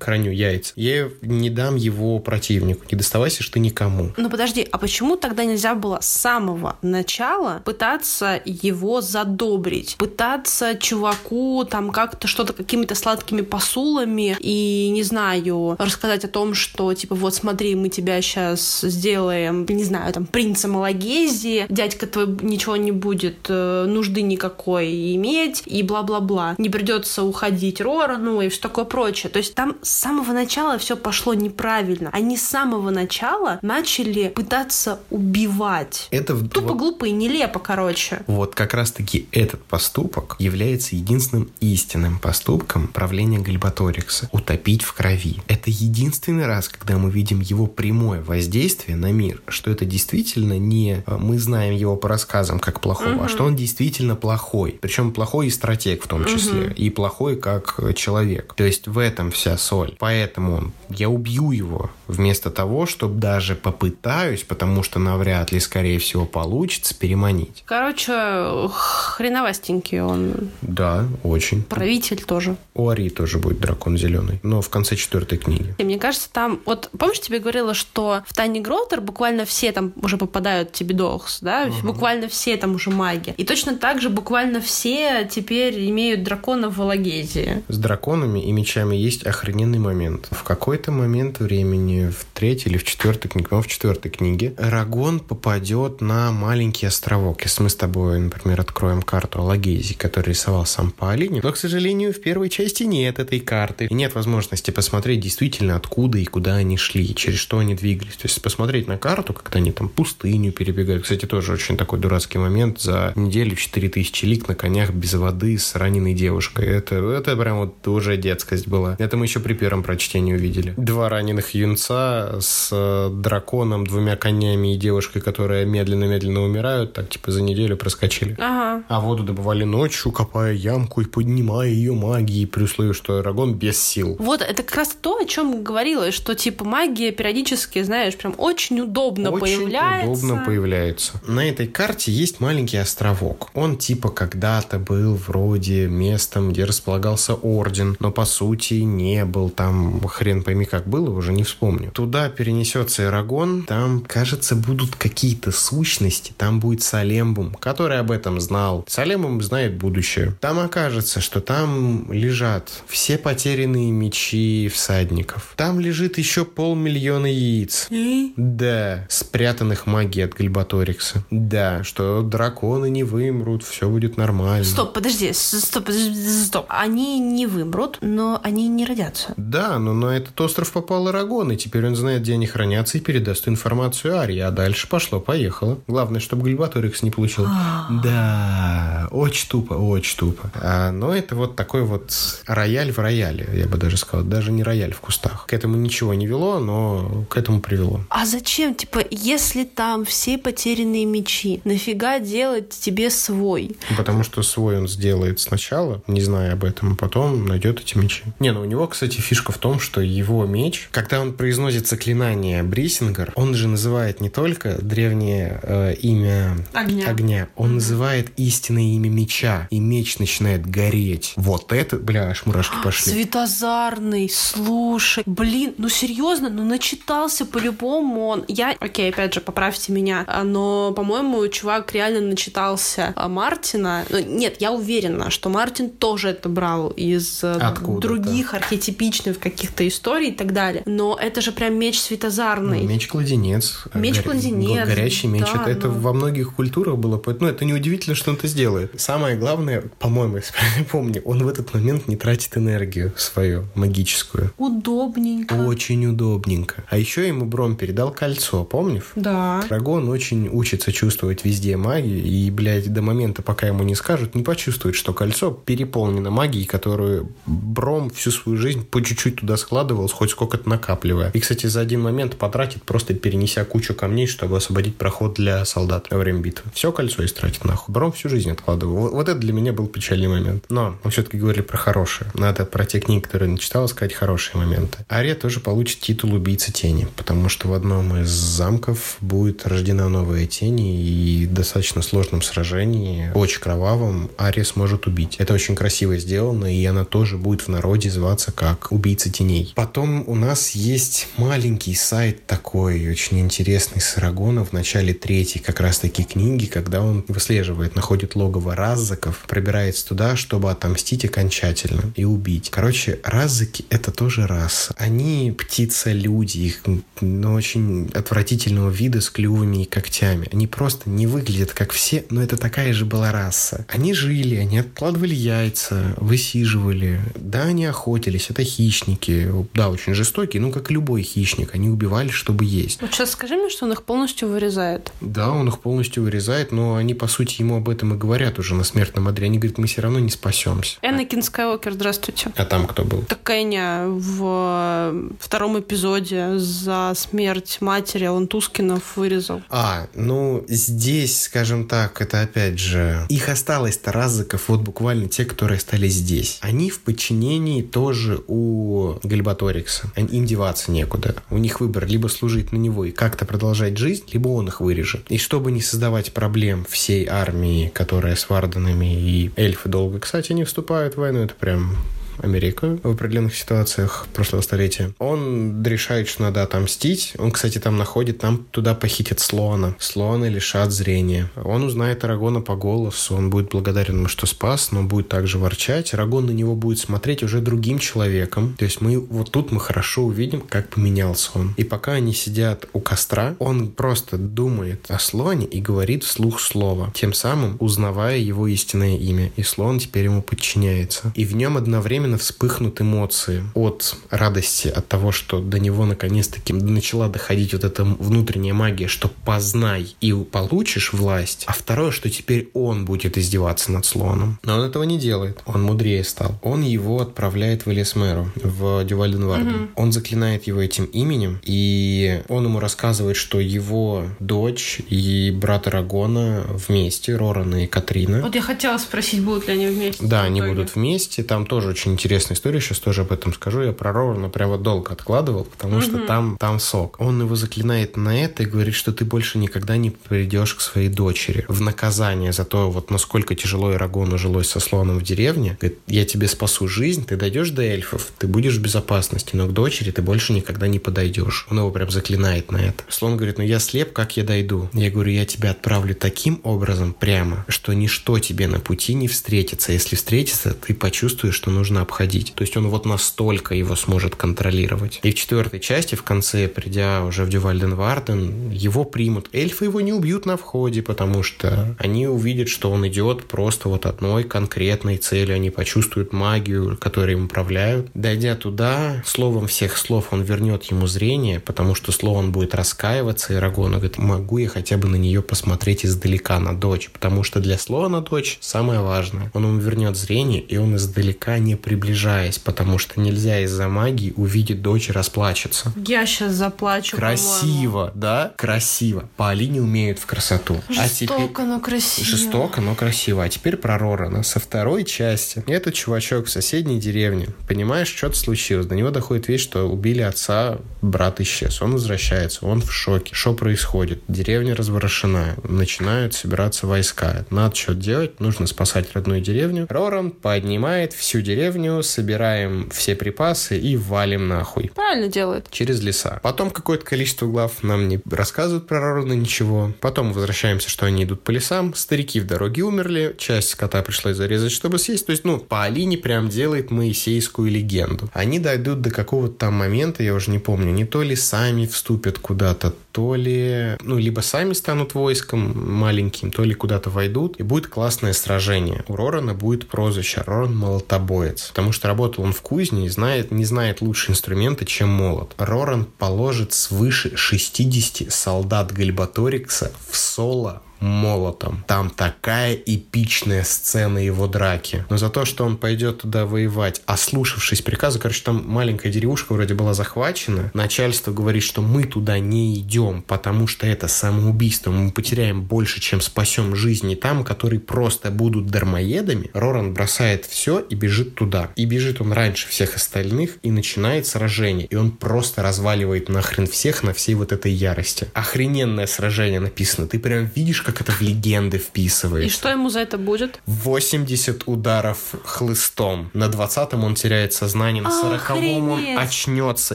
храню 0.00 0.32
яйца. 0.32 0.72
Я 0.76 1.08
не 1.22 1.50
дам 1.50 1.76
его 1.76 2.18
противнику, 2.18 2.84
не 2.90 2.98
доставайся 2.98 3.42
что 3.42 3.58
никому. 3.58 4.10
Ну 4.16 4.28
подожди, 4.28 4.66
а 4.70 4.78
почему 4.78 5.16
тогда 5.16 5.44
нельзя 5.44 5.74
было 5.74 6.00
с 6.00 6.06
самого 6.06 6.76
начала 6.82 7.62
пытаться 7.64 8.40
его 8.44 9.00
задобрить, 9.00 9.96
пытаться 9.98 10.74
чуваку 10.74 11.64
там 11.68 11.90
как-то 11.90 12.26
что-то 12.26 12.52
какими-то 12.52 12.94
сладкими 12.94 13.42
посулами 13.42 14.36
и, 14.40 14.88
не 14.90 15.02
знаю, 15.02 15.76
рассказать 15.78 16.24
о 16.24 16.28
том, 16.28 16.54
что 16.54 16.92
типа 16.92 17.14
вот 17.14 17.34
смотри, 17.34 17.74
мы 17.74 17.88
тебя 17.88 18.20
сейчас 18.20 18.80
сделаем, 18.80 19.64
не 19.68 19.84
знаю, 19.84 20.12
там 20.12 20.26
принцем 20.26 20.76
Алагези, 20.76 21.66
дядька 21.68 22.06
твой 22.06 22.26
ничего 22.42 22.76
не 22.76 22.95
будет 22.96 23.46
э, 23.48 23.84
нужды 23.86 24.22
никакой 24.22 25.14
иметь 25.14 25.62
и 25.66 25.82
бла-бла-бла. 25.82 26.54
Не 26.58 26.68
придется 26.68 27.22
уходить 27.22 27.80
Рорану 27.80 28.40
и 28.40 28.48
все 28.48 28.60
такое 28.60 28.84
прочее. 28.84 29.30
То 29.30 29.38
есть 29.38 29.54
там 29.54 29.76
с 29.82 29.90
самого 29.90 30.32
начала 30.32 30.78
все 30.78 30.96
пошло 30.96 31.34
неправильно. 31.34 32.10
Они 32.12 32.36
с 32.36 32.42
самого 32.42 32.90
начала 32.90 33.58
начали 33.62 34.28
пытаться 34.28 35.00
убивать. 35.10 36.08
Это 36.10 36.36
тупо 36.36 36.68
вот... 36.68 36.76
глупо 36.76 37.04
и 37.06 37.12
нелепо, 37.12 37.58
короче. 37.58 38.22
Вот 38.26 38.54
как 38.54 38.74
раз-таки 38.74 39.28
этот 39.32 39.62
поступок 39.64 40.36
является 40.38 40.96
единственным 40.96 41.50
истинным 41.60 42.18
поступком 42.18 42.88
правления 42.88 43.38
Гальбаторикса. 43.38 44.28
Утопить 44.32 44.82
в 44.82 44.92
крови. 44.92 45.42
Это 45.48 45.70
единственный 45.70 46.46
раз, 46.46 46.68
когда 46.68 46.98
мы 46.98 47.10
видим 47.10 47.40
его 47.40 47.66
прямое 47.66 48.22
воздействие 48.22 48.96
на 48.96 49.12
мир, 49.12 49.42
что 49.48 49.70
это 49.70 49.84
действительно 49.84 50.58
не 50.58 51.02
э, 51.06 51.16
мы 51.18 51.38
знаем 51.38 51.74
его 51.74 51.96
по 51.96 52.08
рассказам 52.08 52.58
как 52.58 52.80
плохого, 52.86 53.14
угу. 53.14 53.24
а 53.24 53.28
что 53.28 53.44
он 53.44 53.56
действительно 53.56 54.16
плохой. 54.16 54.78
Причем 54.80 55.12
плохой 55.12 55.48
и 55.48 55.50
стратег 55.50 56.04
в 56.04 56.08
том 56.08 56.24
числе, 56.24 56.66
угу. 56.66 56.74
и 56.74 56.90
плохой 56.90 57.36
как 57.36 57.80
человек. 57.94 58.54
То 58.54 58.64
есть 58.64 58.86
в 58.86 58.98
этом 58.98 59.30
вся 59.30 59.58
соль. 59.58 59.96
Поэтому 59.98 60.72
я 60.88 61.08
убью 61.08 61.50
его 61.50 61.90
вместо 62.08 62.50
того, 62.50 62.86
чтобы 62.86 63.20
даже 63.20 63.54
попытаюсь, 63.54 64.42
потому 64.42 64.82
что 64.82 64.98
навряд 64.98 65.52
ли, 65.52 65.60
скорее 65.60 65.98
всего, 65.98 66.24
получится 66.24 66.94
переманить. 66.94 67.62
Короче, 67.66 68.68
хреновастенький 68.70 70.00
он. 70.00 70.50
Да, 70.62 71.06
очень. 71.22 71.62
Правитель 71.62 72.22
тоже. 72.22 72.56
У 72.74 72.88
Ари 72.88 73.08
тоже 73.08 73.38
будет 73.38 73.60
дракон 73.60 73.96
зеленый, 73.96 74.40
но 74.42 74.60
в 74.60 74.68
конце 74.68 74.96
четвертой 74.96 75.38
книги. 75.38 75.74
И 75.78 75.84
мне 75.84 75.98
кажется, 75.98 76.28
там, 76.30 76.60
вот 76.66 76.90
помнишь, 76.96 77.20
тебе 77.20 77.38
говорила, 77.38 77.74
что 77.74 78.22
в 78.26 78.34
Тайне 78.34 78.60
Гротер 78.60 79.00
буквально 79.00 79.44
все 79.44 79.72
там 79.72 79.92
уже 80.02 80.16
попадают 80.16 80.72
тебе 80.72 80.94
дохс, 80.94 81.40
да? 81.40 81.66
Угу. 81.66 81.86
Буквально 81.86 82.28
все 82.28 82.56
там 82.56 82.74
уже 82.74 82.90
маги. 82.90 83.34
И 83.36 83.44
точно 83.44 83.76
так 83.76 84.00
же 84.00 84.10
буквально 84.10 84.60
все 84.60 85.28
теперь 85.30 85.88
имеют 85.88 86.22
дракона 86.22 86.70
в 86.70 86.80
Алагезии. 86.80 87.62
С 87.68 87.78
драконами 87.78 88.40
и 88.40 88.52
мечами 88.52 88.96
есть 88.96 89.24
охрененный 89.26 89.78
момент. 89.78 90.28
В 90.30 90.42
какой-то 90.42 90.92
момент 90.92 91.40
времени, 91.40 91.95
в 92.04 92.26
третьей 92.34 92.70
или 92.70 92.78
в 92.78 92.84
четвертой 92.84 93.30
книге, 93.30 93.48
по 93.48 93.62
в 93.62 93.66
четвертой 93.66 94.10
книге, 94.10 94.54
Рагон 94.58 95.20
попадет 95.20 96.00
на 96.00 96.32
маленький 96.32 96.86
островок. 96.86 97.42
Если 97.42 97.62
мы 97.62 97.70
с 97.70 97.74
тобой, 97.74 98.18
например, 98.18 98.60
откроем 98.60 99.02
карту 99.02 99.40
Алагезии, 99.40 99.94
который 99.94 100.30
рисовал 100.30 100.66
сам 100.66 100.90
Паолини, 100.90 101.40
но, 101.42 101.52
к 101.52 101.56
сожалению, 101.56 102.12
в 102.12 102.20
первой 102.20 102.48
части 102.48 102.82
нет 102.84 103.18
этой 103.18 103.40
карты. 103.40 103.86
И 103.86 103.94
нет 103.94 104.14
возможности 104.14 104.70
посмотреть 104.70 105.20
действительно, 105.20 105.76
откуда 105.76 106.18
и 106.18 106.24
куда 106.24 106.56
они 106.56 106.76
шли, 106.76 107.14
через 107.14 107.38
что 107.38 107.58
они 107.58 107.74
двигались. 107.74 108.16
То 108.16 108.26
есть 108.26 108.40
посмотреть 108.42 108.86
на 108.86 108.98
карту, 108.98 109.32
когда 109.32 109.58
они 109.58 109.72
там 109.72 109.88
пустыню 109.88 110.52
перебегают. 110.52 111.04
Кстати, 111.04 111.26
тоже 111.26 111.52
очень 111.52 111.76
такой 111.76 111.98
дурацкий 111.98 112.38
момент. 112.38 112.80
За 112.80 113.12
неделю 113.14 113.56
4000 113.56 114.24
лик 114.24 114.48
на 114.48 114.54
конях 114.54 114.90
без 114.90 115.14
воды 115.14 115.58
с 115.58 115.74
раненой 115.74 116.14
девушкой. 116.14 116.66
Это, 116.66 116.96
это 116.96 117.36
прям 117.36 117.58
вот 117.58 117.86
уже 117.88 118.16
детскость 118.16 118.68
была. 118.68 118.96
Это 118.98 119.16
мы 119.16 119.26
еще 119.26 119.40
при 119.40 119.54
первом 119.54 119.82
прочтении 119.82 120.34
увидели. 120.34 120.74
Два 120.76 121.08
раненых 121.08 121.54
юнца 121.54 121.85
с 121.88 122.68
э, 122.72 123.10
драконом, 123.12 123.86
двумя 123.86 124.16
конями 124.16 124.74
и 124.74 124.76
девушкой, 124.76 125.20
которая 125.20 125.64
медленно-медленно 125.64 126.42
умирают, 126.42 126.92
так 126.92 127.08
типа 127.08 127.30
за 127.30 127.42
неделю 127.42 127.76
проскочили. 127.76 128.36
Ага. 128.38 128.84
А 128.88 129.00
воду 129.00 129.22
добывали 129.22 129.64
ночью, 129.64 130.12
копая 130.12 130.52
ямку 130.52 131.00
и 131.00 131.04
поднимая 131.04 131.68
ее 131.68 131.92
магией, 131.92 132.46
при 132.46 132.64
условии, 132.64 132.92
что 132.92 133.18
Арагон 133.18 133.54
без 133.54 133.80
сил. 133.80 134.16
Вот, 134.18 134.40
это 134.42 134.62
как 134.62 134.76
раз 134.76 134.96
то, 135.00 135.18
о 135.18 135.24
чем 135.24 135.62
говорилось, 135.62 136.14
что 136.14 136.34
типа 136.34 136.64
магия 136.64 137.12
периодически, 137.12 137.82
знаешь, 137.82 138.16
прям 138.16 138.34
очень 138.38 138.80
удобно 138.80 139.30
очень 139.30 139.58
появляется. 139.58 140.10
удобно 140.10 140.42
появляется. 140.44 141.12
На 141.26 141.48
этой 141.48 141.66
карте 141.66 142.12
есть 142.12 142.40
маленький 142.40 142.78
островок. 142.78 143.50
Он 143.54 143.76
типа 143.76 144.08
когда-то 144.08 144.78
был 144.78 145.14
вроде 145.14 145.86
местом, 145.86 146.50
где 146.50 146.64
располагался 146.64 147.34
орден, 147.34 147.96
но 148.00 148.10
по 148.10 148.24
сути 148.24 148.74
не 148.74 149.24
был 149.24 149.50
там, 149.50 150.00
хрен 150.06 150.42
пойми 150.42 150.64
как 150.64 150.86
было, 150.86 151.10
уже 151.10 151.32
не 151.32 151.42
вспомню. 151.42 151.75
Туда 151.92 152.28
перенесется 152.28 153.04
Эрагон, 153.04 153.64
там, 153.64 154.00
кажется, 154.00 154.56
будут 154.56 154.96
какие-то 154.96 155.50
сущности, 155.52 156.32
там 156.36 156.60
будет 156.60 156.82
Салембум, 156.82 157.54
который 157.54 157.98
об 157.98 158.10
этом 158.10 158.40
знал. 158.40 158.84
Салембум 158.88 159.42
знает 159.42 159.76
будущее. 159.76 160.36
Там 160.40 160.58
окажется, 160.58 161.20
что 161.20 161.40
там 161.40 162.10
лежат 162.12 162.70
все 162.86 163.18
потерянные 163.18 163.90
мечи 163.90 164.70
всадников. 164.72 165.54
Там 165.56 165.80
лежит 165.80 166.18
еще 166.18 166.44
полмиллиона 166.44 167.26
яиц. 167.26 167.88
Да, 168.36 169.06
спрятанных 169.08 169.86
магией 169.86 170.26
от 170.26 170.34
Гальбаторикса. 170.34 171.24
Да, 171.30 171.84
что 171.84 172.22
драконы 172.22 172.90
не 172.90 173.04
вымрут, 173.04 173.62
все 173.62 173.88
будет 173.88 174.16
нормально. 174.16 174.64
Стоп, 174.64 174.92
подожди, 174.92 175.32
стоп, 175.32 175.84
подожди, 175.84 176.28
стоп. 176.44 176.66
Они 176.68 177.18
не 177.18 177.46
вымрут, 177.46 177.98
но 178.00 178.40
они 178.42 178.68
не 178.68 178.84
родятся. 178.84 179.34
Да, 179.36 179.78
но 179.78 179.92
на 179.92 180.16
этот 180.16 180.40
остров 180.40 180.72
попал 180.72 181.08
Арагон, 181.08 181.52
и 181.52 181.56
теперь 181.66 181.86
он 181.86 181.96
знает, 181.96 182.22
где 182.22 182.34
они 182.34 182.46
хранятся, 182.46 182.98
и 182.98 183.00
передаст 183.00 183.48
информацию 183.48 184.16
Арии. 184.16 184.38
А 184.38 184.52
дальше 184.52 184.88
пошло-поехало. 184.88 185.78
Главное, 185.88 186.20
чтобы 186.20 186.44
Гальбаторикс 186.44 187.02
не 187.02 187.10
получил. 187.10 187.44
А. 187.48 187.88
да, 188.04 189.08
очень 189.10 189.48
тупо, 189.48 189.74
очень 189.74 190.16
тупо. 190.16 190.52
А, 190.54 190.92
но 190.92 191.14
это 191.14 191.34
вот 191.34 191.56
такой 191.56 191.82
вот 191.82 192.12
рояль 192.46 192.92
в 192.92 192.98
рояле, 192.98 193.48
я 193.52 193.66
бы 193.66 193.78
даже 193.78 193.96
сказал. 193.96 194.24
Даже 194.24 194.52
не 194.52 194.62
рояль 194.62 194.94
в 194.94 195.00
кустах. 195.00 195.46
К 195.46 195.52
этому 195.52 195.76
ничего 195.76 196.14
не 196.14 196.26
вело, 196.26 196.60
но 196.60 197.24
к 197.28 197.36
этому 197.36 197.60
привело. 197.60 198.00
А 198.10 198.26
зачем? 198.26 198.74
Типа, 198.74 199.00
если 199.10 199.64
там 199.64 200.04
все 200.04 200.38
потерянные 200.38 201.04
мечи, 201.04 201.60
нафига 201.64 202.20
делать 202.20 202.70
тебе 202.70 203.10
свой? 203.10 203.76
Потому 203.96 204.22
что 204.22 204.42
свой 204.42 204.78
он 204.78 204.86
сделает 204.86 205.40
сначала, 205.40 206.00
не 206.06 206.20
зная 206.20 206.52
об 206.52 206.62
этом, 206.62 206.92
а 206.92 206.94
потом 206.94 207.44
найдет 207.44 207.80
эти 207.80 207.98
мечи. 207.98 208.22
Не, 208.38 208.52
ну 208.52 208.60
у 208.60 208.64
него, 208.64 208.86
кстати, 208.86 209.16
фишка 209.20 209.50
в 209.50 209.58
том, 209.58 209.80
что 209.80 210.00
его 210.00 210.46
меч, 210.46 210.88
когда 210.92 211.20
он 211.20 211.32
производит 211.32 211.55
произносит 211.56 211.86
заклинание 211.86 212.62
Брисингер, 212.62 213.32
он 213.34 213.54
же 213.54 213.66
называет 213.66 214.20
не 214.20 214.28
только 214.28 214.76
древнее 214.82 215.58
э, 215.62 215.94
имя 215.94 216.58
огня. 216.74 217.08
огня, 217.08 217.48
он 217.56 217.76
называет 217.76 218.30
истинное 218.36 218.82
имя 218.82 219.08
меча, 219.08 219.66
и 219.70 219.78
меч 219.78 220.18
начинает 220.18 220.68
гореть. 220.68 221.32
Вот 221.36 221.72
это, 221.72 221.96
бля, 221.96 222.28
аж 222.28 222.44
мурашки 222.44 222.76
пошли. 222.84 223.10
Светозарный, 223.10 224.28
слушай, 224.28 225.22
блин, 225.24 225.74
ну 225.78 225.88
серьезно, 225.88 226.50
ну 226.50 226.62
начитался 226.62 227.46
по-любому 227.46 228.26
он. 228.26 228.44
Я, 228.48 228.76
окей, 228.78 229.08
опять 229.08 229.32
же, 229.32 229.40
поправьте 229.40 229.92
меня, 229.92 230.24
а, 230.26 230.44
но, 230.44 230.92
по-моему, 230.92 231.48
чувак 231.48 231.90
реально 231.94 232.20
начитался 232.20 233.14
а, 233.16 233.28
Мартина. 233.28 234.04
Ну, 234.10 234.18
нет, 234.18 234.56
я 234.60 234.72
уверена, 234.72 235.30
что 235.30 235.48
Мартин 235.48 235.88
тоже 235.88 236.28
это 236.28 236.50
брал 236.50 236.90
из 236.90 237.42
э, 237.42 237.52
Откуда 237.52 238.08
других 238.08 238.52
архетипичных 238.52 239.38
каких-то 239.38 239.88
историй 239.88 240.28
и 240.28 240.34
так 240.34 240.52
далее. 240.52 240.82
Но 240.84 241.16
это 241.18 241.40
же 241.45 241.45
прям 241.52 241.78
меч 241.78 242.00
светозарный. 242.00 242.82
Ну, 242.82 242.88
меч-кладенец. 242.88 243.84
Меч-кладенец. 243.94 244.86
Горячий 244.86 245.28
меч. 245.28 245.42
Да, 245.42 245.62
это, 245.62 245.70
это 245.70 245.88
во 245.88 246.12
многих 246.12 246.54
культурах 246.54 246.98
было. 246.98 247.20
Ну, 247.40 247.46
это 247.46 247.64
неудивительно, 247.64 248.14
что 248.14 248.30
он 248.30 248.36
это 248.36 248.46
сделает. 248.46 248.92
Самое 249.00 249.36
главное, 249.36 249.84
по-моему, 249.98 250.36
если 250.36 250.54
я 250.78 250.84
помню, 250.84 251.22
он 251.24 251.42
в 251.42 251.48
этот 251.48 251.72
момент 251.74 252.08
не 252.08 252.16
тратит 252.16 252.56
энергию 252.56 253.12
свою 253.16 253.64
магическую. 253.74 254.52
Удобненько. 254.58 255.54
Очень 255.54 256.06
удобненько. 256.06 256.84
А 256.88 256.98
еще 256.98 257.26
ему 257.26 257.44
Бром 257.46 257.76
передал 257.76 258.10
кольцо, 258.12 258.64
помнишь? 258.64 259.12
Да. 259.14 259.62
Драгон 259.68 260.08
очень 260.08 260.48
учится 260.48 260.92
чувствовать 260.92 261.44
везде 261.44 261.76
магию, 261.76 262.22
и, 262.22 262.50
блядь, 262.50 262.92
до 262.92 263.02
момента, 263.02 263.42
пока 263.42 263.66
ему 263.66 263.82
не 263.82 263.94
скажут, 263.94 264.34
не 264.34 264.42
почувствует, 264.42 264.94
что 264.96 265.12
кольцо 265.12 265.50
переполнено 265.50 266.30
магией, 266.30 266.66
которую 266.66 267.32
Бром 267.46 268.10
всю 268.10 268.30
свою 268.30 268.58
жизнь 268.58 268.84
по 268.84 269.02
чуть-чуть 269.02 269.36
туда 269.36 269.56
складывал, 269.56 270.08
хоть 270.08 270.30
сколько-то 270.30 270.68
накапливая. 270.68 271.30
И, 271.36 271.38
кстати, 271.38 271.66
за 271.66 271.80
один 271.80 272.00
момент 272.00 272.36
потратит, 272.36 272.82
просто 272.82 273.12
перенеся 273.12 273.66
кучу 273.66 273.92
камней, 273.92 274.26
чтобы 274.26 274.56
освободить 274.56 274.96
проход 274.96 275.34
для 275.34 275.66
солдат 275.66 276.06
во 276.08 276.16
время 276.16 276.40
битвы. 276.40 276.70
Все 276.72 276.90
кольцо 276.92 277.26
истратит 277.26 277.62
нахуй. 277.62 277.92
Бром 277.92 278.10
всю 278.12 278.30
жизнь 278.30 278.50
откладывал. 278.50 279.10
Вот 279.10 279.28
это 279.28 279.38
для 279.38 279.52
меня 279.52 279.74
был 279.74 279.86
печальный 279.86 280.28
момент. 280.28 280.64
Но 280.70 280.96
мы 281.04 281.10
все-таки 281.10 281.36
говорили 281.36 281.60
про 281.60 281.76
хорошие. 281.76 282.30
Надо 282.32 282.64
про 282.64 282.86
те 282.86 283.00
книги, 283.00 283.20
которые 283.20 283.50
начитала, 283.50 283.86
сказать 283.86 284.14
хорошие 284.14 284.56
моменты. 284.56 285.04
Ария 285.12 285.34
тоже 285.34 285.60
получит 285.60 286.00
титул 286.00 286.32
убийцы 286.32 286.72
тени, 286.72 287.06
потому 287.16 287.50
что 287.50 287.68
в 287.68 287.74
одном 287.74 288.16
из 288.16 288.30
замков 288.30 289.18
будет 289.20 289.66
рождена 289.66 290.08
новая 290.08 290.46
тень, 290.46 290.80
и 290.80 291.46
в 291.50 291.52
достаточно 291.52 292.00
сложном 292.00 292.40
сражении, 292.40 293.30
очень 293.34 293.60
кровавом, 293.60 294.30
Ария 294.40 294.64
сможет 294.64 295.06
убить. 295.06 295.36
Это 295.36 295.52
очень 295.52 295.74
красиво 295.74 296.16
сделано, 296.16 296.74
и 296.74 296.82
она 296.86 297.04
тоже 297.04 297.36
будет 297.36 297.60
в 297.60 297.68
народе 297.68 298.10
зваться 298.10 298.52
как 298.52 298.90
убийца 298.90 299.30
теней. 299.30 299.74
Потом 299.74 300.26
у 300.26 300.34
нас 300.34 300.70
есть 300.70 301.15
маленький 301.36 301.94
сайт 301.94 302.46
такой, 302.46 303.08
очень 303.10 303.40
интересный 303.40 304.00
с 304.00 304.18
Ирагона 304.18 304.64
в 304.64 304.72
начале 304.72 305.14
третьей 305.14 305.60
как 305.60 305.80
раз-таки 305.80 306.24
книги, 306.24 306.66
когда 306.66 307.02
он 307.02 307.24
выслеживает, 307.28 307.94
находит 307.96 308.34
логово 308.34 308.74
раззаков, 308.74 309.44
пробирается 309.48 310.08
туда, 310.08 310.36
чтобы 310.36 310.70
отомстить 310.70 311.24
окончательно 311.24 312.12
и 312.16 312.24
убить. 312.24 312.70
Короче, 312.70 313.20
раззаки— 313.22 313.84
это 313.90 314.10
тоже 314.10 314.46
раса. 314.46 314.94
Они 314.98 315.54
птица-люди, 315.56 316.58
их 316.58 316.82
ну, 317.20 317.54
очень 317.54 318.10
отвратительного 318.14 318.90
вида 318.90 319.20
с 319.20 319.30
клювами 319.30 319.82
и 319.82 319.86
когтями. 319.86 320.48
Они 320.52 320.66
просто 320.66 321.08
не 321.08 321.26
выглядят 321.26 321.72
как 321.72 321.92
все, 321.92 322.24
но 322.30 322.42
это 322.42 322.56
такая 322.56 322.92
же 322.92 323.04
была 323.04 323.32
раса. 323.32 323.86
Они 323.88 324.12
жили, 324.14 324.56
они 324.56 324.78
откладывали 324.78 325.34
яйца, 325.34 326.14
высиживали. 326.16 327.20
Да, 327.34 327.64
они 327.64 327.86
охотились, 327.86 328.50
это 328.50 328.64
хищники. 328.64 329.50
Да, 329.74 329.90
очень 329.90 330.14
жестокие, 330.14 330.60
ну, 330.60 330.72
как 330.72 330.90
любой 331.06 331.22
хищник. 331.22 331.72
Они 331.72 331.88
убивали, 331.88 332.30
чтобы 332.30 332.64
есть. 332.64 333.00
Вот 333.00 333.12
сейчас 333.12 333.30
скажи 333.30 333.54
мне, 333.56 333.70
что 333.70 333.86
он 333.86 333.92
их 333.92 334.02
полностью 334.02 334.48
вырезает. 334.48 335.12
Да, 335.20 335.52
он 335.52 335.68
их 335.68 335.78
полностью 335.78 336.24
вырезает, 336.24 336.72
но 336.72 336.96
они, 336.96 337.14
по 337.14 337.28
сути, 337.28 337.62
ему 337.62 337.76
об 337.76 337.88
этом 337.88 338.14
и 338.14 338.16
говорят 338.16 338.58
уже 338.58 338.74
на 338.74 338.82
смертном 338.82 339.28
одре. 339.28 339.46
Они 339.46 339.58
говорят, 339.58 339.78
мы 339.78 339.86
все 339.86 340.02
равно 340.02 340.18
не 340.18 340.30
спасемся. 340.30 340.98
Энакин 341.02 341.42
Скайуокер, 341.42 341.92
здравствуйте. 341.92 342.50
А 342.56 342.64
там 342.64 342.88
кто 342.88 343.04
был? 343.04 343.22
Так 343.22 343.40
Кэня 343.44 344.06
в 344.08 345.14
втором 345.38 345.78
эпизоде 345.78 346.58
за 346.58 347.12
смерть 347.14 347.78
матери 347.80 348.26
он 348.26 348.48
Тускинов 348.48 349.16
вырезал. 349.16 349.62
А, 349.68 350.08
ну, 350.16 350.64
здесь, 350.66 351.42
скажем 351.42 351.86
так, 351.86 352.20
это 352.20 352.40
опять 352.40 352.80
же... 352.80 353.24
Их 353.28 353.48
осталось-то 353.48 354.10
разыков, 354.10 354.68
вот 354.68 354.80
буквально 354.80 355.28
те, 355.28 355.44
которые 355.44 355.76
остались 355.76 356.14
здесь. 356.14 356.58
Они 356.62 356.90
в 356.90 357.00
подчинении 357.02 357.82
тоже 357.82 358.42
у 358.48 359.14
Гальбаторикса. 359.22 360.10
Им 360.16 360.46
деваться 360.46 360.90
некуда. 360.96 361.34
У 361.50 361.58
них 361.58 361.80
выбор 361.80 362.06
либо 362.06 362.28
служить 362.28 362.72
на 362.72 362.76
него 362.76 363.04
и 363.04 363.10
как-то 363.10 363.44
продолжать 363.44 363.98
жизнь, 363.98 364.24
либо 364.32 364.48
он 364.48 364.68
их 364.68 364.80
вырежет. 364.80 365.24
И 365.28 365.38
чтобы 365.38 365.70
не 365.70 365.80
создавать 365.80 366.32
проблем 366.32 366.86
всей 366.88 367.26
армии, 367.26 367.90
которая 367.94 368.36
с 368.36 368.48
Варданами 368.48 369.14
и 369.14 369.50
эльфы 369.56 369.88
долго, 369.88 370.18
кстати, 370.18 370.52
не 370.52 370.64
вступают 370.64 371.14
в 371.14 371.18
войну, 371.18 371.40
это 371.40 371.54
прям 371.54 371.96
Америка 372.38 372.98
в 373.02 373.10
определенных 373.10 373.54
ситуациях 373.54 374.26
прошлого 374.32 374.62
столетия. 374.62 375.12
Он 375.18 375.82
решает, 375.82 376.28
что 376.28 376.42
надо 376.42 376.62
отомстить. 376.62 377.34
Он, 377.38 377.50
кстати, 377.50 377.78
там 377.78 377.96
находит, 377.96 378.38
там 378.38 378.66
туда 378.70 378.94
похитят 378.94 379.40
Слона. 379.40 379.94
Слона 379.98 380.48
лишат 380.48 380.92
зрения. 380.92 381.50
Он 381.56 381.84
узнает 381.84 382.24
Арагона 382.24 382.60
по 382.60 382.74
голосу, 382.74 383.36
он 383.36 383.50
будет 383.50 383.70
благодарен 383.70 384.18
ему, 384.18 384.28
что 384.28 384.46
спас, 384.46 384.92
но 384.92 385.02
будет 385.02 385.28
также 385.28 385.58
ворчать. 385.58 386.12
Арагон 386.14 386.46
на 386.46 386.50
него 386.50 386.74
будет 386.74 386.98
смотреть 386.98 387.42
уже 387.42 387.60
другим 387.60 387.98
человеком. 387.98 388.74
То 388.78 388.84
есть 388.84 389.00
мы 389.00 389.20
вот 389.20 389.50
тут 389.50 389.72
мы 389.72 389.80
хорошо 389.80 390.24
увидим, 390.24 390.60
как 390.60 390.88
поменялся 390.88 391.50
он. 391.54 391.74
И 391.76 391.84
пока 391.84 392.12
они 392.12 392.34
сидят 392.34 392.88
у 392.92 393.00
костра, 393.00 393.54
он 393.58 393.88
просто 393.88 394.36
думает 394.36 395.06
о 395.08 395.18
слоне 395.18 395.66
и 395.66 395.80
говорит 395.80 396.24
вслух 396.24 396.60
слово, 396.60 397.12
тем 397.14 397.32
самым 397.32 397.76
узнавая 397.78 398.38
его 398.38 398.66
истинное 398.66 399.16
имя. 399.16 399.52
И 399.56 399.62
слон 399.62 399.98
теперь 399.98 400.24
ему 400.24 400.42
подчиняется. 400.42 401.32
И 401.36 401.44
в 401.44 401.54
нем 401.54 401.76
одновременно 401.76 402.25
одновременно 402.26 402.38
вспыхнут 402.38 403.00
эмоции 403.00 403.62
от 403.74 404.16
радости, 404.30 404.88
от 404.88 405.08
того, 405.08 405.32
что 405.32 405.60
до 405.60 405.78
него 405.78 406.04
наконец-таки 406.06 406.72
начала 406.72 407.28
доходить 407.28 407.72
вот 407.72 407.84
эта 407.84 408.04
внутренняя 408.04 408.74
магия, 408.74 409.08
что 409.08 409.30
познай 409.44 410.14
и 410.20 410.32
получишь 410.32 411.12
власть, 411.12 411.64
а 411.66 411.72
второе, 411.72 412.10
что 412.10 412.28
теперь 412.28 412.68
он 412.74 413.04
будет 413.04 413.38
издеваться 413.38 413.92
над 413.92 414.04
слоном. 414.04 414.58
Но 414.64 414.78
он 414.78 414.82
этого 414.82 415.04
не 415.04 415.18
делает. 415.18 415.62
Он 415.66 415.82
мудрее 415.82 416.24
стал. 416.24 416.58
Он 416.62 416.82
его 416.82 417.20
отправляет 417.20 417.86
в 417.86 417.92
Элисмеру, 417.92 418.50
в 418.56 419.04
Дювальденварду. 419.04 419.70
Угу. 419.70 419.88
Он 419.96 420.12
заклинает 420.12 420.66
его 420.66 420.80
этим 420.80 421.04
именем, 421.04 421.60
и 421.62 422.42
он 422.48 422.64
ему 422.64 422.80
рассказывает, 422.80 423.36
что 423.36 423.60
его 423.60 424.24
дочь 424.40 425.00
и 425.08 425.52
брат 425.54 425.86
Арагона 425.86 426.64
вместе, 426.88 427.36
Рорана 427.36 427.84
и 427.84 427.86
Катрина. 427.86 428.42
Вот 428.42 428.54
я 428.54 428.62
хотела 428.62 428.98
спросить, 428.98 429.42
будут 429.42 429.68
ли 429.68 429.74
они 429.74 429.86
вместе. 429.86 430.26
Да, 430.26 430.42
они 430.42 430.60
будут 430.60 430.94
вместе. 430.94 431.42
Там 431.42 431.66
тоже 431.66 431.88
очень 431.88 432.15
интересная 432.16 432.56
история, 432.56 432.80
сейчас 432.80 432.98
тоже 432.98 433.20
об 433.20 433.32
этом 433.32 433.52
скажу. 433.52 433.82
Я 433.82 433.92
про 433.92 434.10
Рорана 434.12 434.48
прям 434.48 434.70
вот 434.70 434.82
долго 434.82 435.12
откладывал, 435.12 435.64
потому 435.64 436.00
что 436.00 436.18
там, 436.18 436.56
там 436.58 436.80
сок. 436.80 437.16
Он 437.20 437.42
его 437.42 437.54
заклинает 437.56 438.16
на 438.16 438.42
это 438.42 438.62
и 438.62 438.66
говорит, 438.66 438.94
что 438.94 439.12
ты 439.12 439.26
больше 439.26 439.58
никогда 439.58 439.98
не 439.98 440.10
придешь 440.10 440.74
к 440.74 440.80
своей 440.80 441.10
дочери. 441.10 441.66
В 441.68 441.82
наказание 441.82 442.52
за 442.52 442.64
то, 442.64 442.90
вот 442.90 443.10
насколько 443.10 443.54
тяжело 443.54 443.92
Ирагону 443.92 444.38
жилось 444.38 444.70
со 444.70 444.80
слоном 444.80 445.18
в 445.18 445.22
деревне. 445.22 445.76
Говорит, 445.78 445.98
я 446.06 446.24
тебе 446.24 446.48
спасу 446.48 446.88
жизнь, 446.88 447.26
ты 447.26 447.36
дойдешь 447.36 447.70
до 447.70 447.82
эльфов, 447.82 448.32
ты 448.38 448.46
будешь 448.46 448.76
в 448.76 448.82
безопасности, 448.82 449.50
но 449.54 449.66
к 449.66 449.72
дочери 449.72 450.10
ты 450.10 450.22
больше 450.22 450.54
никогда 450.54 450.88
не 450.88 450.98
подойдешь. 450.98 451.66
Он 451.70 451.78
его 451.78 451.90
прям 451.90 452.10
заклинает 452.10 452.72
на 452.72 452.78
это. 452.78 453.04
Слон 453.08 453.36
говорит, 453.36 453.58
ну 453.58 453.64
я 453.64 453.78
слеп, 453.78 454.14
как 454.14 454.36
я 454.38 454.44
дойду? 454.44 454.88
Я 454.94 455.10
говорю, 455.10 455.32
я 455.32 455.44
тебя 455.44 455.72
отправлю 455.72 456.14
таким 456.14 456.60
образом 456.62 457.12
прямо, 457.12 457.64
что 457.68 457.92
ничто 457.92 458.38
тебе 458.38 458.66
на 458.68 458.80
пути 458.80 459.12
не 459.14 459.28
встретится. 459.28 459.92
Если 459.92 460.16
встретится, 460.16 460.72
ты 460.72 460.94
почувствуешь, 460.94 461.54
что 461.54 461.70
нужно 461.70 462.02
обходить. 462.06 462.54
То 462.54 462.62
есть 462.62 462.76
он 462.76 462.88
вот 462.88 463.04
настолько 463.04 463.74
его 463.74 463.96
сможет 463.96 464.36
контролировать. 464.36 465.20
И 465.22 465.30
в 465.32 465.34
четвертой 465.34 465.80
части, 465.80 466.14
в 466.14 466.22
конце, 466.22 466.68
придя 466.68 467.24
уже 467.24 467.44
в 467.44 467.48
Дювальден-Варден, 467.48 468.72
его 468.72 469.04
примут. 469.04 469.48
Эльфы 469.52 469.86
его 469.86 470.00
не 470.00 470.12
убьют 470.12 470.46
на 470.46 470.56
входе, 470.56 471.02
потому 471.02 471.42
что 471.42 471.96
они 471.98 472.28
увидят, 472.28 472.68
что 472.68 472.90
он 472.90 473.06
идет 473.08 473.48
просто 473.48 473.88
вот 473.88 474.06
одной 474.06 474.44
конкретной 474.44 475.16
цели. 475.16 475.52
Они 475.52 475.70
почувствуют 475.70 476.32
магию, 476.32 476.96
которой 476.96 477.32
им 477.32 477.46
управляют. 477.46 478.08
Дойдя 478.14 478.54
туда, 478.54 479.22
словом 479.26 479.66
всех 479.66 479.96
слов 479.98 480.28
он 480.30 480.42
вернет 480.42 480.84
ему 480.84 481.06
зрение, 481.06 481.58
потому 481.58 481.94
что 481.94 482.12
слово 482.12 482.38
он 482.38 482.52
будет 482.52 482.74
раскаиваться, 482.74 483.54
и 483.54 483.56
Рагон 483.56 483.92
говорит, 483.92 484.18
могу 484.18 484.58
я 484.58 484.68
хотя 484.68 484.96
бы 484.96 485.08
на 485.08 485.16
нее 485.16 485.42
посмотреть 485.42 486.06
издалека, 486.06 486.60
на 486.60 486.78
дочь, 486.78 487.10
потому 487.12 487.42
что 487.42 487.60
для 487.60 487.78
слова 487.78 488.08
на 488.08 488.20
дочь 488.20 488.58
самое 488.60 489.00
важное. 489.00 489.50
Он 489.54 489.64
ему 489.64 489.78
вернет 489.78 490.16
зрение, 490.16 490.60
и 490.60 490.76
он 490.76 490.94
издалека 490.94 491.58
не 491.58 491.74
при 491.74 491.95
приближаясь, 491.96 492.58
потому 492.58 492.98
что 492.98 493.18
нельзя 493.18 493.60
из-за 493.60 493.88
магии 493.88 494.34
увидеть 494.36 494.82
дочь 494.82 495.08
и 495.08 495.12
расплачется. 495.12 495.92
Я 495.96 496.26
сейчас 496.26 496.52
заплачу, 496.52 497.16
Красиво, 497.16 498.12
да? 498.14 498.52
Красиво. 498.56 499.30
Паолини 499.36 499.80
умеют 499.80 500.18
в 500.18 500.26
красоту. 500.26 500.82
Жестоко, 500.88 501.02
а 501.02 501.08
теперь... 501.08 501.66
но 501.66 501.80
красиво. 501.80 502.26
Жестоко, 502.26 502.80
но 502.82 502.94
красиво. 502.94 503.44
А 503.44 503.48
теперь 503.48 503.76
про 503.76 503.96
Рорана. 503.96 504.42
Со 504.42 504.60
второй 504.60 505.04
части. 505.04 505.64
Этот 505.66 505.94
чувачок 505.94 506.46
в 506.46 506.50
соседней 506.50 507.00
деревне. 507.00 507.48
Понимаешь, 507.66 508.08
что-то 508.08 508.36
случилось. 508.36 508.86
До 508.86 508.94
него 508.94 509.10
доходит 509.10 509.48
вещь, 509.48 509.62
что 509.62 509.88
убили 509.88 510.20
отца, 510.20 510.78
брат 511.00 511.40
исчез. 511.40 511.80
Он 511.80 511.92
возвращается, 511.92 512.66
он 512.66 512.82
в 512.82 512.92
шоке. 512.92 513.34
Что 513.34 513.54
происходит? 513.54 514.22
Деревня 514.28 514.74
разворошена. 514.74 515.56
Начинают 515.64 516.34
собираться 516.34 516.86
войска. 516.86 517.46
Надо 517.48 517.74
что 517.74 517.94
делать? 517.94 518.38
Нужно 518.38 518.66
спасать 518.66 519.14
родную 519.14 519.40
деревню. 519.40 519.86
Роран 519.88 520.30
поднимает 520.30 521.14
всю 521.14 521.40
деревню, 521.40 521.75
собираем 522.02 522.90
все 522.90 523.14
припасы 523.14 523.78
и 523.78 523.96
валим 523.96 524.48
нахуй. 524.48 524.90
Правильно 524.94 525.28
делает. 525.28 525.66
Через 525.70 526.02
леса. 526.02 526.40
Потом 526.42 526.70
какое-то 526.70 527.04
количество 527.04 527.46
глав 527.46 527.82
нам 527.82 528.08
не 528.08 528.20
рассказывают 528.30 528.86
про 528.86 529.00
Рорана 529.00 529.32
ничего. 529.32 529.92
Потом 530.00 530.32
возвращаемся, 530.32 530.90
что 530.90 531.06
они 531.06 531.24
идут 531.24 531.42
по 531.42 531.50
лесам. 531.50 531.94
Старики 531.94 532.40
в 532.40 532.46
дороге 532.46 532.82
умерли. 532.82 533.34
Часть 533.38 533.70
скота 533.70 534.02
пришлось 534.02 534.36
зарезать, 534.36 534.72
чтобы 534.72 534.98
съесть. 534.98 535.26
То 535.26 535.32
есть, 535.32 535.44
ну, 535.44 535.58
по 535.58 535.84
Алине 535.84 536.18
прям 536.18 536.48
делает 536.48 536.90
моисейскую 536.90 537.70
легенду. 537.70 538.30
Они 538.32 538.58
дойдут 538.58 539.00
до 539.00 539.10
какого-то 539.10 539.54
там 539.54 539.74
момента, 539.74 540.22
я 540.22 540.34
уже 540.34 540.50
не 540.50 540.58
помню, 540.58 540.92
не 540.92 541.04
то 541.04 541.22
ли 541.22 541.36
сами 541.36 541.86
вступят 541.86 542.38
куда-то, 542.38 542.94
то 543.16 543.34
ли, 543.34 543.96
ну, 544.02 544.18
либо 544.18 544.40
сами 544.40 544.74
станут 544.74 545.14
войском 545.14 545.90
маленьким, 545.90 546.50
то 546.50 546.64
ли 546.64 546.74
куда-то 546.74 547.08
войдут, 547.08 547.58
и 547.58 547.62
будет 547.62 547.86
классное 547.86 548.34
сражение. 548.34 549.04
У 549.08 549.16
Рорана 549.16 549.54
будет 549.54 549.88
прозвище 549.88 550.42
Роран 550.44 550.76
Молотобоец, 550.76 551.68
потому 551.68 551.92
что 551.92 552.08
работал 552.08 552.44
он 552.44 552.52
в 552.52 552.60
кузне 552.60 553.06
и 553.06 553.08
знает, 553.08 553.50
не 553.52 553.64
знает 553.64 554.02
лучше 554.02 554.32
инструмента, 554.32 554.84
чем 554.84 555.08
молот. 555.08 555.54
Роран 555.56 556.04
положит 556.04 556.74
свыше 556.74 557.34
60 557.34 558.30
солдат 558.30 558.92
Гальбаторикса 558.92 559.92
в 560.10 560.14
соло 560.14 560.82
молотом. 561.00 561.84
Там 561.86 562.10
такая 562.10 562.74
эпичная 562.74 563.62
сцена 563.64 564.18
его 564.18 564.46
драки. 564.46 565.04
Но 565.10 565.16
за 565.16 565.30
то, 565.30 565.44
что 565.44 565.64
он 565.64 565.76
пойдет 565.76 566.22
туда 566.22 566.46
воевать, 566.46 567.02
ослушавшись 567.06 567.82
приказа, 567.82 568.18
короче, 568.18 568.42
там 568.44 568.64
маленькая 568.66 569.12
деревушка 569.12 569.52
вроде 569.52 569.74
была 569.74 569.94
захвачена, 569.94 570.70
начальство 570.74 571.32
говорит, 571.32 571.62
что 571.62 571.82
мы 571.82 572.04
туда 572.04 572.38
не 572.38 572.78
идем, 572.78 573.22
потому 573.22 573.66
что 573.66 573.86
это 573.86 574.08
самоубийство, 574.08 574.90
мы 574.90 575.10
потеряем 575.10 575.62
больше, 575.62 576.00
чем 576.00 576.20
спасем 576.20 576.74
жизни 576.74 577.14
там, 577.14 577.44
которые 577.44 577.80
просто 577.80 578.30
будут 578.30 578.66
дармоедами. 578.66 579.50
Роран 579.52 579.94
бросает 579.94 580.46
все 580.46 580.80
и 580.80 580.94
бежит 580.94 581.34
туда. 581.34 581.70
И 581.76 581.84
бежит 581.84 582.20
он 582.20 582.32
раньше 582.32 582.68
всех 582.68 582.96
остальных, 582.96 583.58
и 583.62 583.70
начинает 583.70 584.26
сражение. 584.26 584.86
И 584.86 584.96
он 584.96 585.10
просто 585.10 585.62
разваливает 585.62 586.28
нахрен 586.28 586.66
всех 586.66 587.02
на 587.02 587.12
всей 587.12 587.34
вот 587.34 587.52
этой 587.52 587.72
ярости. 587.72 588.28
Охрененное 588.32 589.06
сражение 589.06 589.60
написано. 589.60 590.06
Ты 590.06 590.18
прям 590.18 590.50
видишь, 590.54 590.82
как 590.86 591.00
это 591.00 591.10
в 591.10 591.20
легенды 591.20 591.78
вписывается. 591.78 592.46
И 592.46 592.50
что 592.50 592.68
ему 592.68 592.90
за 592.90 593.00
это 593.00 593.18
будет? 593.18 593.60
80 593.66 594.62
ударов 594.66 595.18
хлыстом. 595.44 596.30
На 596.32 596.44
20-м 596.44 597.02
он 597.02 597.16
теряет 597.16 597.52
сознание, 597.52 598.02
на 598.02 598.08
40-м 598.08 598.88
он 598.88 599.18
очнется, 599.18 599.94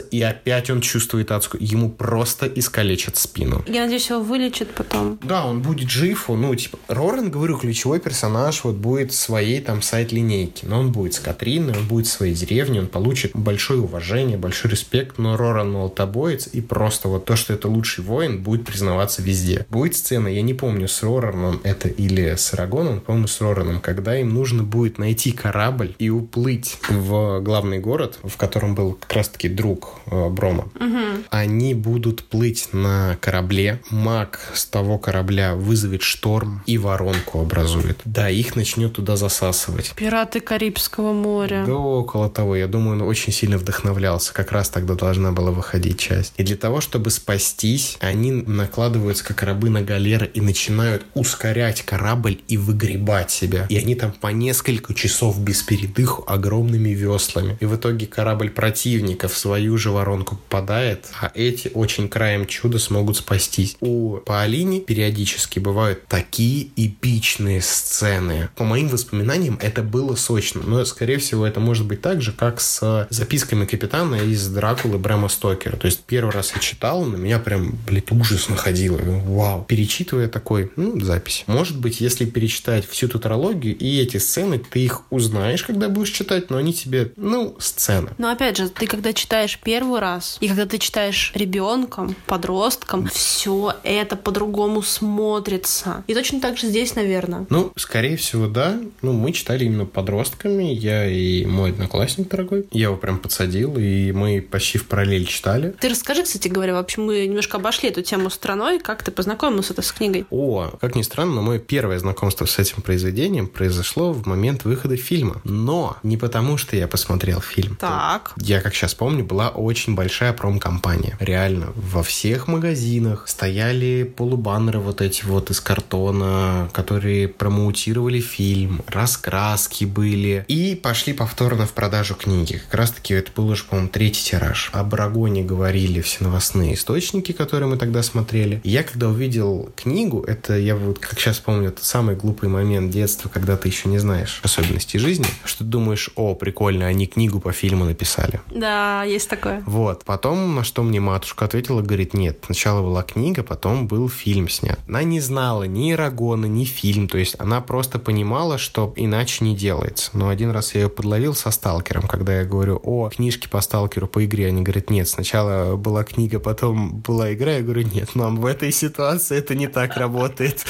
и 0.00 0.20
опять 0.20 0.68
он 0.68 0.82
чувствует 0.82 1.30
адскую. 1.30 1.64
Ему 1.64 1.88
просто 1.90 2.46
искалечат 2.46 3.16
спину. 3.16 3.64
Я 3.66 3.84
надеюсь, 3.84 4.10
его 4.10 4.20
вылечат 4.20 4.68
потом. 4.74 5.18
Да, 5.22 5.46
он 5.46 5.62
будет 5.62 5.88
жив. 5.88 6.28
Ну, 6.28 6.54
типа, 6.54 6.78
Рорен, 6.88 7.30
говорю, 7.30 7.56
ключевой 7.56 7.98
персонаж 7.98 8.64
вот 8.64 8.74
будет 8.74 9.14
своей 9.14 9.62
там 9.62 9.80
сайт-линейки. 9.80 10.66
Но 10.66 10.80
он 10.80 10.92
будет 10.92 11.14
с 11.14 11.20
Катриной, 11.20 11.74
он 11.74 11.88
будет 11.88 12.06
в 12.06 12.10
своей 12.10 12.34
деревне, 12.34 12.80
он 12.80 12.88
получит 12.88 13.32
большое 13.32 13.80
уважение, 13.80 14.36
большой 14.36 14.70
респект. 14.70 15.16
Но 15.16 15.38
Роран 15.38 15.72
молотобоец, 15.72 16.48
и 16.52 16.60
просто 16.60 17.08
вот 17.08 17.24
то, 17.24 17.34
что 17.34 17.54
это 17.54 17.68
лучший 17.68 18.04
воин, 18.04 18.42
будет 18.42 18.66
признаваться 18.66 19.22
везде. 19.22 19.64
Будет 19.70 19.96
сцена, 19.96 20.28
я 20.28 20.42
не 20.42 20.52
помню, 20.52 20.81
помню, 20.82 20.88
с 20.88 21.02
Рораном 21.02 21.60
это 21.64 21.88
или 21.88 22.34
с 22.34 22.54
Арагоном, 22.54 23.00
по-моему, 23.00 23.26
с 23.26 23.40
Рораном, 23.40 23.80
когда 23.80 24.18
им 24.18 24.34
нужно 24.34 24.62
будет 24.62 24.98
найти 24.98 25.32
корабль 25.32 25.94
и 25.98 26.10
уплыть 26.10 26.78
в 26.88 27.40
главный 27.40 27.78
город, 27.78 28.18
в 28.22 28.36
котором 28.36 28.74
был 28.74 28.94
как 28.94 29.12
раз-таки 29.12 29.48
друг 29.48 30.00
э, 30.06 30.28
Брома. 30.28 30.68
Угу. 30.74 31.24
Они 31.30 31.74
будут 31.74 32.24
плыть 32.24 32.68
на 32.72 33.16
корабле. 33.20 33.80
Маг 33.90 34.40
с 34.54 34.66
того 34.66 34.98
корабля 34.98 35.54
вызовет 35.54 36.02
шторм 36.02 36.62
и 36.66 36.78
воронку 36.78 37.40
образует. 37.40 38.00
Да, 38.04 38.28
их 38.28 38.56
начнет 38.56 38.92
туда 38.94 39.16
засасывать. 39.16 39.92
Пираты 39.96 40.40
Карибского 40.40 41.12
моря. 41.12 41.64
Да, 41.66 41.74
около 41.74 42.28
того. 42.28 42.56
Я 42.56 42.66
думаю, 42.66 42.96
он 42.96 43.02
очень 43.02 43.32
сильно 43.32 43.58
вдохновлялся. 43.58 44.32
Как 44.32 44.52
раз 44.52 44.68
тогда 44.68 44.94
должна 44.94 45.32
была 45.32 45.50
выходить 45.50 45.98
часть. 45.98 46.32
И 46.36 46.42
для 46.42 46.56
того, 46.56 46.80
чтобы 46.80 47.10
спастись, 47.10 47.96
они 48.00 48.32
накладываются 48.32 49.24
как 49.24 49.42
рабы 49.42 49.70
на 49.70 49.82
галеры 49.82 50.30
и 50.32 50.40
начинают 50.40 50.71
начинают 50.72 51.04
ускорять 51.14 51.82
корабль 51.82 52.40
и 52.48 52.56
выгребать 52.56 53.30
себя. 53.30 53.66
И 53.68 53.76
они 53.76 53.94
там 53.94 54.12
по 54.12 54.28
несколько 54.28 54.94
часов 54.94 55.38
без 55.38 55.62
передыху 55.62 56.24
огромными 56.26 56.90
веслами. 56.90 57.56
И 57.60 57.66
в 57.66 57.76
итоге 57.76 58.06
корабль 58.06 58.50
противника 58.50 59.28
в 59.28 59.36
свою 59.36 59.76
же 59.78 59.90
воронку 59.90 60.36
попадает, 60.36 61.06
а 61.20 61.30
эти 61.34 61.70
очень 61.74 62.08
краем 62.08 62.46
чуда 62.46 62.78
смогут 62.78 63.18
спастись. 63.18 63.76
У 63.80 64.18
Паолини 64.18 64.80
периодически 64.80 65.58
бывают 65.58 66.06
такие 66.06 66.68
эпичные 66.76 67.60
сцены. 67.60 68.48
По 68.56 68.64
моим 68.64 68.88
воспоминаниям, 68.88 69.58
это 69.60 69.82
было 69.82 70.16
сочно. 70.16 70.62
Но, 70.64 70.84
скорее 70.84 71.18
всего, 71.18 71.46
это 71.46 71.60
может 71.60 71.86
быть 71.86 72.00
так 72.00 72.22
же, 72.22 72.32
как 72.32 72.60
с 72.60 73.06
записками 73.10 73.66
капитана 73.66 74.16
из 74.16 74.46
Дракулы 74.48 74.98
Брэма 74.98 75.28
Стокера. 75.28 75.76
То 75.76 75.86
есть 75.86 76.00
первый 76.06 76.32
раз 76.32 76.52
я 76.54 76.60
читал, 76.60 77.04
на 77.04 77.16
меня 77.16 77.38
прям, 77.38 77.78
блядь, 77.86 78.10
ужас 78.10 78.48
находило. 78.48 78.98
Вау. 79.02 79.64
Перечитывая 79.68 80.28
такой 80.28 80.61
такой, 80.62 80.84
ну, 80.84 81.00
запись. 81.00 81.44
Может 81.46 81.78
быть, 81.78 82.00
если 82.00 82.24
перечитать 82.24 82.86
всю 82.86 83.08
тетралогию 83.08 83.76
и 83.76 84.00
эти 84.00 84.16
сцены, 84.16 84.58
ты 84.58 84.80
их 84.80 85.02
узнаешь, 85.10 85.62
когда 85.62 85.88
будешь 85.88 86.10
читать, 86.10 86.50
но 86.50 86.56
они 86.56 86.72
тебе, 86.72 87.12
ну, 87.16 87.56
сцены. 87.58 88.10
Но 88.18 88.30
опять 88.30 88.56
же, 88.56 88.68
ты 88.68 88.86
когда 88.86 89.12
читаешь 89.12 89.58
первый 89.62 90.00
раз, 90.00 90.38
и 90.40 90.48
когда 90.48 90.66
ты 90.66 90.78
читаешь 90.78 91.32
ребенком, 91.34 92.14
подростком, 92.26 93.08
все 93.08 93.74
это 93.82 94.16
по-другому 94.16 94.82
смотрится. 94.82 96.04
И 96.06 96.14
точно 96.14 96.40
так 96.40 96.58
же 96.58 96.68
здесь, 96.68 96.94
наверное. 96.94 97.46
Ну, 97.50 97.72
скорее 97.76 98.16
всего, 98.16 98.46
да. 98.46 98.78
Ну, 99.02 99.12
мы 99.12 99.32
читали 99.32 99.64
именно 99.64 99.86
подростками, 99.86 100.64
я 100.64 101.08
и 101.08 101.44
мой 101.44 101.70
одноклассник 101.70 102.28
дорогой. 102.28 102.66
Я 102.70 102.84
его 102.84 102.96
прям 102.96 103.18
подсадил, 103.18 103.76
и 103.78 104.12
мы 104.12 104.40
почти 104.40 104.78
в 104.78 104.86
параллель 104.86 105.26
читали. 105.26 105.74
Ты 105.80 105.88
расскажи, 105.88 106.22
кстати 106.22 106.48
говоря, 106.48 106.74
вообще 106.74 107.00
мы 107.00 107.26
немножко 107.26 107.56
обошли 107.56 107.88
эту 107.88 108.02
тему 108.02 108.30
страной, 108.30 108.78
как 108.78 109.02
ты 109.02 109.10
познакомился 109.10 109.72
с 109.80 109.92
книгой? 109.92 110.26
О, 110.30 110.51
как 110.80 110.94
ни 110.94 111.02
странно, 111.02 111.40
мое 111.42 111.58
первое 111.58 111.98
знакомство 111.98 112.46
с 112.46 112.58
этим 112.58 112.82
произведением 112.82 113.46
произошло 113.46 114.12
в 114.12 114.26
момент 114.26 114.64
выхода 114.64 114.96
фильма. 114.96 115.40
Но 115.44 115.96
не 116.02 116.16
потому, 116.16 116.56
что 116.56 116.76
я 116.76 116.88
посмотрел 116.88 117.40
фильм. 117.40 117.76
Так. 117.76 118.32
Я, 118.36 118.60
как 118.60 118.74
сейчас 118.74 118.94
помню, 118.94 119.24
была 119.24 119.48
очень 119.48 119.94
большая 119.94 120.32
промкомпания. 120.32 121.16
Реально, 121.20 121.72
во 121.76 122.02
всех 122.02 122.48
магазинах 122.48 123.28
стояли 123.28 124.02
полубаннеры 124.16 124.80
вот 124.80 125.00
эти 125.00 125.24
вот 125.24 125.50
из 125.50 125.60
картона, 125.60 126.68
которые 126.72 127.28
промоутировали 127.28 128.20
фильм, 128.20 128.82
раскраски 128.86 129.84
были. 129.84 130.44
И 130.48 130.74
пошли 130.74 131.12
повторно 131.12 131.66
в 131.66 131.72
продажу 131.72 132.14
книги. 132.14 132.60
Как 132.70 132.74
раз 132.74 132.90
таки 132.90 133.14
это 133.14 133.30
был 133.34 133.48
уже, 133.48 133.64
по-моему, 133.64 133.90
третий 133.90 134.24
тираж. 134.24 134.70
О 134.72 134.84
Брагоне 134.84 135.44
говорили 135.44 136.00
все 136.00 136.24
новостные 136.24 136.74
источники, 136.74 137.32
которые 137.32 137.68
мы 137.68 137.76
тогда 137.76 138.02
смотрели. 138.02 138.60
И 138.64 138.70
я, 138.70 138.82
когда 138.82 139.08
увидел 139.08 139.70
книгу, 139.76 140.22
это 140.22 140.41
это 140.42 140.58
я 140.58 140.74
вот 140.74 140.98
как 140.98 141.18
сейчас 141.20 141.38
помню, 141.38 141.70
тот 141.70 141.84
самый 141.84 142.16
глупый 142.16 142.48
момент 142.48 142.90
детства, 142.90 143.28
когда 143.28 143.56
ты 143.56 143.68
еще 143.68 143.88
не 143.88 143.98
знаешь 143.98 144.40
особенностей 144.42 144.98
жизни, 144.98 145.26
что 145.44 145.58
ты 145.58 145.64
думаешь, 145.64 146.10
о, 146.16 146.34
прикольно, 146.34 146.86
они 146.86 147.06
книгу 147.06 147.38
по 147.38 147.52
фильму 147.52 147.84
написали. 147.84 148.40
Да, 148.50 149.04
есть 149.04 149.28
такое. 149.28 149.62
Вот. 149.66 150.04
Потом, 150.04 150.54
на 150.56 150.64
что 150.64 150.82
мне 150.82 151.00
матушка 151.00 151.44
ответила, 151.44 151.80
говорит, 151.80 152.14
нет, 152.14 152.40
сначала 152.44 152.82
была 152.82 153.02
книга, 153.02 153.44
потом 153.44 153.86
был 153.86 154.08
фильм 154.08 154.48
снят. 154.48 154.78
Она 154.88 155.04
не 155.04 155.20
знала 155.20 155.64
ни 155.64 155.92
Рагона, 155.92 156.46
ни 156.46 156.64
фильм, 156.64 157.06
то 157.06 157.18
есть 157.18 157.36
она 157.38 157.60
просто 157.60 157.98
понимала, 157.98 158.58
что 158.58 158.92
иначе 158.96 159.44
не 159.44 159.54
делается. 159.54 160.10
Но 160.12 160.28
один 160.28 160.50
раз 160.50 160.74
я 160.74 160.82
ее 160.82 160.88
подловил 160.88 161.34
со 161.34 161.52
сталкером, 161.52 162.08
когда 162.08 162.40
я 162.40 162.44
говорю, 162.44 162.80
о, 162.82 163.08
книжки 163.10 163.46
по 163.48 163.60
сталкеру, 163.60 164.08
по 164.08 164.24
игре, 164.24 164.48
они 164.48 164.62
говорят, 164.62 164.90
нет, 164.90 165.08
сначала 165.08 165.76
была 165.76 166.02
книга, 166.02 166.40
потом 166.40 167.00
была 167.00 167.32
игра, 167.32 167.52
я 167.52 167.62
говорю, 167.62 167.82
нет, 167.82 168.14
мам, 168.14 168.36
в 168.36 168.46
этой 168.46 168.72
ситуации 168.72 169.38
это 169.38 169.54
не 169.54 169.68
так 169.68 169.96
работает 169.96 170.31
работает. 170.32 170.66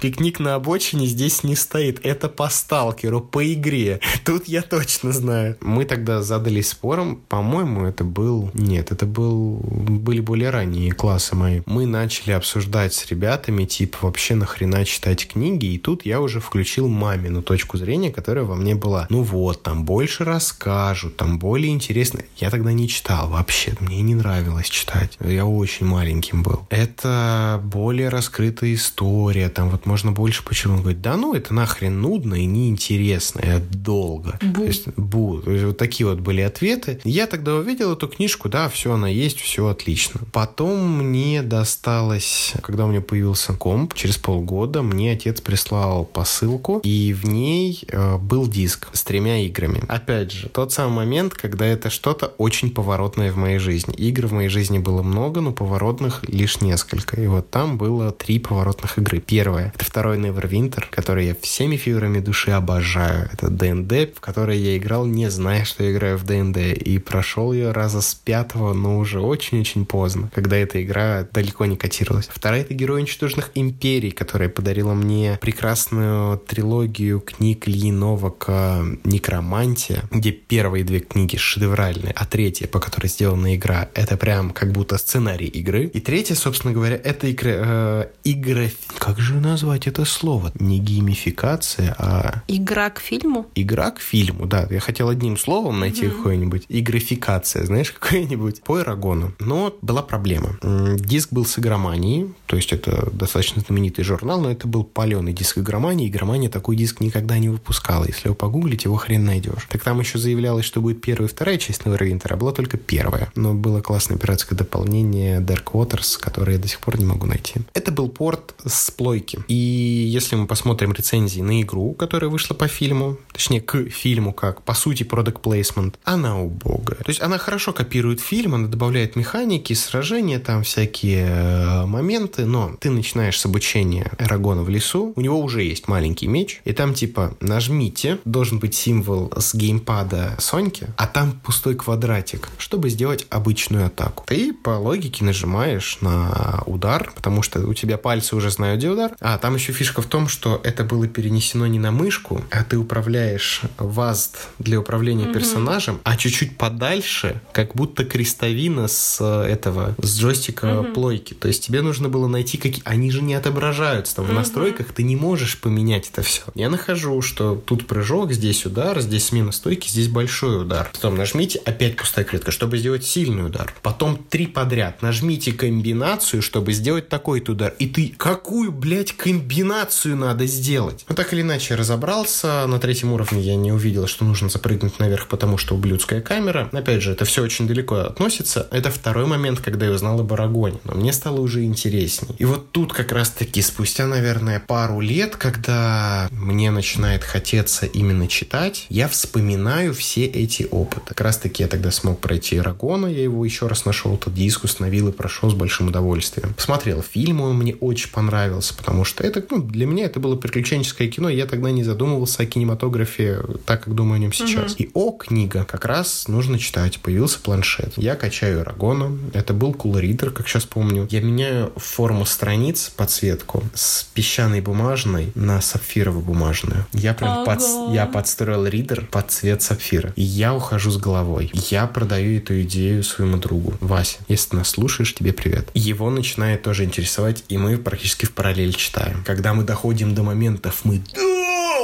Пикник 0.00 0.40
на 0.40 0.56
обочине 0.56 1.06
здесь 1.06 1.44
не 1.44 1.54
стоит. 1.54 2.04
Это 2.04 2.28
по 2.28 2.48
сталкеру, 2.48 3.20
по 3.20 3.52
игре. 3.52 4.00
Тут 4.24 4.48
я 4.48 4.62
точно 4.62 5.12
знаю. 5.12 5.56
Мы 5.60 5.84
тогда 5.84 6.22
задались 6.22 6.70
спором. 6.70 7.22
По-моему, 7.28 7.86
это 7.86 8.02
был... 8.02 8.50
Нет, 8.52 8.90
это 8.90 9.06
был... 9.06 9.58
Были 9.62 10.20
более 10.20 10.50
ранние 10.50 10.90
классы 10.90 11.36
мои. 11.36 11.60
Мы 11.66 11.86
начали 11.86 12.32
обсуждать 12.32 12.94
с 12.94 13.06
ребятами, 13.06 13.64
типа, 13.64 13.98
вообще 14.02 14.34
нахрена 14.34 14.84
читать 14.84 15.28
книги. 15.28 15.66
И 15.66 15.78
тут 15.78 16.04
я 16.04 16.20
уже 16.20 16.40
включил 16.40 16.88
мамину 16.88 17.42
точку 17.42 17.76
зрения, 17.76 18.10
которая 18.10 18.44
во 18.44 18.56
мне 18.56 18.74
была. 18.74 19.06
Ну 19.08 19.22
вот, 19.22 19.62
там 19.62 19.84
больше 19.84 20.24
расскажут, 20.24 21.16
там 21.16 21.38
более 21.38 21.72
интересно. 21.72 22.22
Я 22.38 22.50
тогда 22.50 22.72
не 22.72 22.88
читал 22.88 23.28
вообще. 23.28 23.74
Мне 23.78 24.02
не 24.02 24.16
нравилось 24.16 24.68
читать. 24.68 25.16
Я 25.20 25.46
очень 25.46 25.86
маленьким 25.86 26.42
был. 26.42 26.66
Это 26.70 27.60
более 27.62 28.08
раскрытая 28.22 28.74
история. 28.74 29.48
Там 29.48 29.70
вот 29.70 29.84
можно 29.84 30.12
больше 30.12 30.44
почему. 30.44 30.74
Он 30.74 30.80
говорит, 30.82 31.00
да 31.00 31.16
ну, 31.16 31.34
это 31.34 31.52
нахрен 31.52 32.00
нудно 32.00 32.36
и 32.36 32.44
неинтересно. 32.44 33.40
И 33.40 33.58
долго. 33.58 34.38
Бу. 34.40 34.60
То 34.60 34.64
есть, 34.64 34.86
бу. 34.96 35.40
То 35.40 35.50
есть, 35.50 35.64
вот 35.64 35.76
такие 35.76 36.06
вот 36.06 36.20
были 36.20 36.40
ответы. 36.40 37.00
Я 37.02 37.26
тогда 37.26 37.56
увидел 37.56 37.92
эту 37.92 38.06
книжку, 38.06 38.48
да, 38.48 38.68
все, 38.68 38.92
она 38.92 39.08
есть, 39.08 39.40
все 39.40 39.66
отлично. 39.66 40.20
Потом 40.32 41.02
мне 41.02 41.42
досталось, 41.42 42.52
когда 42.62 42.84
у 42.84 42.88
меня 42.88 43.00
появился 43.00 43.54
комп, 43.54 43.94
через 43.94 44.18
полгода 44.18 44.82
мне 44.82 45.12
отец 45.12 45.40
прислал 45.40 46.04
посылку, 46.04 46.80
и 46.84 47.12
в 47.12 47.24
ней 47.24 47.82
э, 47.88 48.18
был 48.18 48.46
диск 48.46 48.88
с 48.92 49.02
тремя 49.02 49.44
играми. 49.44 49.82
Опять 49.88 50.30
же, 50.30 50.48
тот 50.48 50.72
самый 50.72 51.04
момент, 51.04 51.34
когда 51.34 51.66
это 51.66 51.90
что-то 51.90 52.26
очень 52.38 52.70
поворотное 52.70 53.32
в 53.32 53.36
моей 53.36 53.58
жизни. 53.58 53.94
Игр 53.94 54.28
в 54.28 54.32
моей 54.32 54.48
жизни 54.48 54.78
было 54.78 55.02
много, 55.02 55.40
но 55.40 55.52
поворотных 55.52 56.22
лишь 56.28 56.60
несколько. 56.60 57.20
И 57.20 57.26
вот 57.26 57.50
там 57.50 57.78
было 57.78 58.01
три 58.10 58.38
поворотных 58.38 58.98
игры. 58.98 59.20
Первая— 59.20 59.72
это 59.74 59.84
второй 59.84 60.18
Neverwinter, 60.18 60.84
который 60.90 61.26
я 61.26 61.36
всеми 61.40 61.76
фигурами 61.76 62.20
души 62.20 62.50
обожаю. 62.50 63.28
Это 63.32 63.48
ДНД, 63.48 64.16
в 64.16 64.20
которой 64.20 64.58
я 64.58 64.76
играл, 64.76 65.06
не 65.06 65.30
зная, 65.30 65.64
что 65.64 65.84
я 65.84 65.92
играю 65.92 66.18
в 66.18 66.24
ДНД. 66.24 66.58
И 66.58 66.98
прошел 66.98 67.52
ее 67.52 67.72
раза 67.72 68.00
с 68.00 68.14
пятого, 68.14 68.72
но 68.72 68.98
уже 68.98 69.20
очень-очень 69.20 69.86
поздно, 69.86 70.30
когда 70.34 70.56
эта 70.56 70.82
игра 70.82 71.26
далеко 71.30 71.66
не 71.66 71.76
котировалась. 71.76 72.28
Вторая— 72.32 72.60
это 72.62 72.74
Герой 72.74 73.00
уничтоженных 73.00 73.50
империй, 73.54 74.10
которая 74.10 74.48
подарила 74.48 74.94
мне 74.94 75.38
прекрасную 75.40 76.38
трилогию 76.38 77.20
книг 77.20 77.68
Ильи 77.68 77.92
Новака 77.92 78.82
«Некромантия», 79.04 80.04
где 80.10 80.32
первые 80.32 80.84
две 80.84 81.00
книги 81.00 81.36
шедевральные, 81.36 82.12
а 82.16 82.26
третья, 82.26 82.66
по 82.66 82.80
которой 82.80 83.08
сделана 83.08 83.54
игра, 83.54 83.88
это 83.94 84.16
прям 84.16 84.50
как 84.50 84.72
будто 84.72 84.98
сценарий 84.98 85.46
игры. 85.46 85.84
И 85.84 86.00
третья, 86.00 86.34
собственно 86.34 86.72
говоря, 86.72 86.96
это 86.96 87.30
игра... 87.30 87.52
Э, 87.92 88.06
игра... 88.24 88.68
Как 88.98 89.18
же 89.18 89.34
назвать 89.34 89.86
это 89.86 90.04
слово? 90.04 90.52
Не 90.58 90.78
геймификация, 90.78 91.94
а... 91.98 92.42
Игра 92.48 92.90
к 92.90 93.00
фильму? 93.00 93.46
Игра 93.54 93.90
к 93.90 94.00
фильму, 94.00 94.46
да. 94.46 94.66
Я 94.70 94.80
хотел 94.80 95.08
одним 95.08 95.36
словом 95.36 95.80
найти 95.80 96.04
mm-hmm. 96.04 96.16
какое-нибудь. 96.16 96.66
Игрофикация, 96.68 97.66
знаешь, 97.66 97.92
какое-нибудь. 97.98 98.62
По 98.62 98.80
Эрагону. 98.80 99.32
Но 99.38 99.74
была 99.82 100.02
проблема. 100.02 100.58
Диск 100.98 101.32
был 101.32 101.44
с 101.44 101.58
игроманией, 101.58 102.32
то 102.46 102.56
есть 102.56 102.72
это 102.72 103.10
достаточно 103.12 103.62
знаменитый 103.66 104.04
журнал, 104.04 104.40
но 104.40 104.50
это 104.50 104.68
был 104.68 104.84
паленый 104.84 105.32
диск 105.32 105.58
игромании. 105.58 106.08
Игромания 106.08 106.48
такой 106.48 106.76
диск 106.76 107.00
никогда 107.00 107.38
не 107.38 107.48
выпускала. 107.48 108.04
Если 108.04 108.28
вы 108.28 108.34
погуглите, 108.34 108.84
его 108.84 108.96
хрен 108.96 109.24
найдешь. 109.24 109.66
Так 109.68 109.82
там 109.82 110.00
еще 110.00 110.18
заявлялось, 110.18 110.64
что 110.64 110.80
будет 110.80 111.00
первая 111.00 111.28
и 111.28 111.32
вторая 111.32 111.58
часть 111.58 111.82
Neverwinter, 111.82 112.32
а 112.32 112.36
была 112.36 112.52
только 112.52 112.76
первая. 112.76 113.30
Но 113.34 113.54
было 113.54 113.80
классное 113.80 114.16
пиратское 114.16 114.56
дополнение 114.56 115.40
Dark 115.40 115.72
Waters, 115.72 116.18
которое 116.18 116.52
я 116.52 116.58
до 116.58 116.68
сих 116.68 116.78
пор 116.78 116.98
не 116.98 117.04
могу 117.04 117.26
найти. 117.26 117.60
Это 117.74 117.81
был 117.90 118.08
порт 118.08 118.54
с 118.64 118.90
плойки. 118.90 119.40
И 119.48 119.54
если 119.54 120.36
мы 120.36 120.46
посмотрим 120.46 120.92
рецензии 120.92 121.40
на 121.40 121.62
игру, 121.62 121.94
которая 121.94 122.30
вышла 122.30 122.54
по 122.54 122.68
фильму, 122.68 123.18
точнее, 123.32 123.60
к 123.60 123.88
фильму, 123.90 124.32
как, 124.32 124.62
по 124.62 124.74
сути, 124.74 125.02
product 125.02 125.40
placement, 125.42 125.94
она 126.04 126.40
убогая. 126.40 126.98
То 126.98 127.08
есть 127.10 127.20
она 127.20 127.38
хорошо 127.38 127.72
копирует 127.72 128.20
фильм, 128.20 128.54
она 128.54 128.68
добавляет 128.68 129.16
механики, 129.16 129.72
сражения, 129.72 130.38
там 130.38 130.62
всякие 130.62 131.26
э, 131.26 131.86
моменты, 131.86 132.46
но 132.46 132.76
ты 132.80 132.90
начинаешь 132.90 133.38
с 133.40 133.46
обучения 133.46 134.12
Эрагона 134.18 134.62
в 134.62 134.68
лесу, 134.68 135.12
у 135.16 135.20
него 135.20 135.40
уже 135.40 135.62
есть 135.62 135.88
маленький 135.88 136.26
меч, 136.26 136.60
и 136.64 136.72
там 136.72 136.94
типа 136.94 137.36
нажмите, 137.40 138.18
должен 138.24 138.58
быть 138.58 138.74
символ 138.74 139.32
с 139.36 139.54
геймпада 139.54 140.36
Соньки, 140.38 140.88
а 140.96 141.06
там 141.06 141.32
пустой 141.44 141.74
квадратик, 141.74 142.48
чтобы 142.58 142.90
сделать 142.90 143.26
обычную 143.30 143.86
атаку. 143.86 144.24
Ты 144.26 144.52
по 144.52 144.70
логике 144.70 145.24
нажимаешь 145.24 145.98
на 146.00 146.62
удар, 146.66 147.12
потому 147.14 147.42
что 147.42 147.60
у 147.72 147.74
тебя 147.74 147.96
пальцы 147.96 148.36
уже 148.36 148.50
знают, 148.50 148.78
где 148.78 148.90
удар. 148.90 149.12
А 149.20 149.38
там 149.38 149.54
еще 149.54 149.72
фишка 149.72 150.02
в 150.02 150.06
том, 150.06 150.28
что 150.28 150.60
это 150.62 150.84
было 150.84 151.08
перенесено 151.08 151.66
не 151.66 151.78
на 151.78 151.90
мышку, 151.90 152.44
а 152.50 152.62
ты 152.64 152.76
управляешь 152.78 153.62
вазд 153.78 154.48
для 154.58 154.78
управления 154.78 155.24
mm-hmm. 155.24 155.32
персонажем, 155.32 156.00
а 156.04 156.16
чуть-чуть 156.16 156.56
подальше, 156.56 157.40
как 157.52 157.74
будто 157.74 158.04
крестовина 158.04 158.88
с 158.88 159.18
э, 159.20 159.50
этого, 159.50 159.94
с 160.00 160.18
джойстика 160.18 160.66
mm-hmm. 160.66 160.92
плойки. 160.92 161.34
То 161.34 161.48
есть 161.48 161.64
тебе 161.64 161.82
нужно 161.82 162.08
было 162.08 162.28
найти 162.28 162.58
какие... 162.58 162.82
Они 162.84 163.10
же 163.10 163.22
не 163.22 163.34
отображаются 163.34 164.16
там 164.16 164.26
mm-hmm. 164.26 164.30
в 164.30 164.34
настройках, 164.34 164.92
ты 164.92 165.02
не 165.02 165.16
можешь 165.16 165.58
поменять 165.58 166.10
это 166.10 166.22
все. 166.22 166.42
Я 166.54 166.68
нахожу, 166.68 167.22
что 167.22 167.56
тут 167.56 167.86
прыжок, 167.86 168.32
здесь 168.32 168.66
удар, 168.66 169.00
здесь 169.00 169.26
смена 169.26 169.52
стойки, 169.52 169.88
здесь 169.88 170.08
большой 170.08 170.62
удар. 170.62 170.90
Потом 170.92 171.16
нажмите, 171.16 171.60
опять 171.64 171.96
пустая 171.96 172.24
клетка, 172.24 172.50
чтобы 172.50 172.76
сделать 172.76 173.04
сильный 173.04 173.46
удар. 173.46 173.72
Потом 173.82 174.16
три 174.16 174.46
подряд. 174.46 175.00
Нажмите 175.00 175.52
комбинацию, 175.52 176.42
чтобы 176.42 176.72
сделать 176.72 177.08
такой-то 177.08 177.52
удар. 177.52 177.61
И 177.66 177.86
ты, 177.86 178.14
какую, 178.16 178.72
блядь, 178.72 179.12
комбинацию 179.12 180.16
надо 180.16 180.46
сделать? 180.46 181.04
Ну, 181.08 181.14
так 181.14 181.32
или 181.32 181.42
иначе, 181.42 181.74
разобрался. 181.74 182.66
На 182.66 182.78
третьем 182.78 183.12
уровне 183.12 183.40
я 183.40 183.56
не 183.56 183.72
увидел, 183.72 184.06
что 184.06 184.24
нужно 184.24 184.48
запрыгнуть 184.48 184.98
наверх, 184.98 185.28
потому 185.28 185.58
что 185.58 185.74
ублюдская 185.74 186.20
камера. 186.20 186.68
Опять 186.72 187.02
же, 187.02 187.12
это 187.12 187.24
все 187.24 187.42
очень 187.42 187.66
далеко 187.66 187.96
относится. 187.96 188.68
Это 188.70 188.90
второй 188.90 189.26
момент, 189.26 189.60
когда 189.60 189.86
я 189.86 189.92
узнал 189.92 190.20
об 190.20 190.32
Арагоне. 190.32 190.78
Но 190.84 190.94
мне 190.94 191.12
стало 191.12 191.40
уже 191.40 191.64
интересней. 191.64 192.34
И 192.38 192.44
вот 192.44 192.72
тут 192.72 192.92
как 192.92 193.12
раз-таки 193.12 193.62
спустя, 193.62 194.06
наверное, 194.06 194.60
пару 194.60 195.00
лет, 195.00 195.36
когда 195.36 196.28
мне 196.30 196.70
начинает 196.70 197.24
хотеться 197.24 197.86
именно 197.86 198.28
читать, 198.28 198.86
я 198.88 199.08
вспоминаю 199.08 199.94
все 199.94 200.24
эти 200.24 200.66
опыты. 200.70 201.02
Как 201.08 201.20
раз-таки 201.20 201.62
я 201.62 201.68
тогда 201.68 201.90
смог 201.90 202.20
пройти 202.20 202.56
Арагона, 202.58 203.06
я 203.06 203.22
его 203.22 203.44
еще 203.44 203.66
раз 203.66 203.84
нашел, 203.84 204.14
этот 204.14 204.34
диск 204.34 204.64
установил 204.64 205.08
и 205.08 205.12
прошел 205.12 205.50
с 205.50 205.54
большим 205.54 205.88
удовольствием. 205.88 206.54
Посмотрел 206.54 207.02
фильм, 207.02 207.40
он 207.52 207.58
мне 207.58 207.74
очень 207.76 208.10
понравился, 208.10 208.74
потому 208.74 209.04
что 209.04 209.24
это, 209.24 209.42
ну, 209.50 209.62
для 209.62 209.86
меня 209.86 210.06
это 210.06 210.20
было 210.20 210.36
приключенческое 210.36 211.08
кино, 211.08 211.28
я 211.28 211.46
тогда 211.46 211.70
не 211.70 211.84
задумывался 211.84 212.42
о 212.42 212.46
кинематографе 212.46 213.40
так, 213.64 213.84
как 213.84 213.94
думаю 213.94 214.16
о 214.16 214.18
нем 214.18 214.32
сейчас. 214.32 214.72
Угу. 214.72 214.82
И 214.82 214.90
о, 214.94 215.12
книга, 215.12 215.64
как 215.64 215.84
раз 215.84 216.28
нужно 216.28 216.58
читать. 216.58 216.98
Появился 217.00 217.38
планшет. 217.40 217.92
Я 217.96 218.16
качаю 218.16 218.62
Арагона. 218.62 219.16
Это 219.32 219.54
был 219.54 219.72
Cool 219.72 220.00
Reader, 220.02 220.30
как 220.30 220.48
сейчас 220.48 220.64
помню. 220.64 221.06
Я 221.10 221.20
меняю 221.20 221.72
форму 221.76 222.24
страниц, 222.24 222.92
подсветку 222.96 223.62
с 223.74 224.04
песчаной 224.14 224.60
бумажной 224.60 225.32
на 225.34 225.60
сапфирово-бумажную. 225.60 226.86
Я 226.92 227.14
прям 227.14 227.44
под, 227.44 227.60
я 227.90 228.06
подстроил 228.06 228.66
ридер 228.66 229.06
под 229.10 229.30
цвет 229.30 229.62
сапфира. 229.62 230.12
И 230.16 230.22
я 230.22 230.54
ухожу 230.54 230.90
с 230.90 230.96
головой. 230.96 231.50
Я 231.70 231.86
продаю 231.86 232.38
эту 232.38 232.62
идею 232.62 233.02
своему 233.04 233.36
другу. 233.36 233.74
Вася, 233.80 234.18
если 234.28 234.50
ты 234.50 234.56
нас 234.56 234.70
слушаешь, 234.70 235.14
тебе 235.14 235.32
привет. 235.32 235.70
Его 235.74 236.10
начинает 236.10 236.62
тоже 236.62 236.84
интересовать, 236.84 237.41
и 237.48 237.58
мы 237.58 237.78
практически 237.78 238.26
в 238.26 238.32
параллель 238.32 238.74
читаем. 238.74 239.22
Когда 239.24 239.54
мы 239.54 239.64
доходим 239.64 240.14
до 240.14 240.22
моментов, 240.22 240.80
мы 240.84 241.02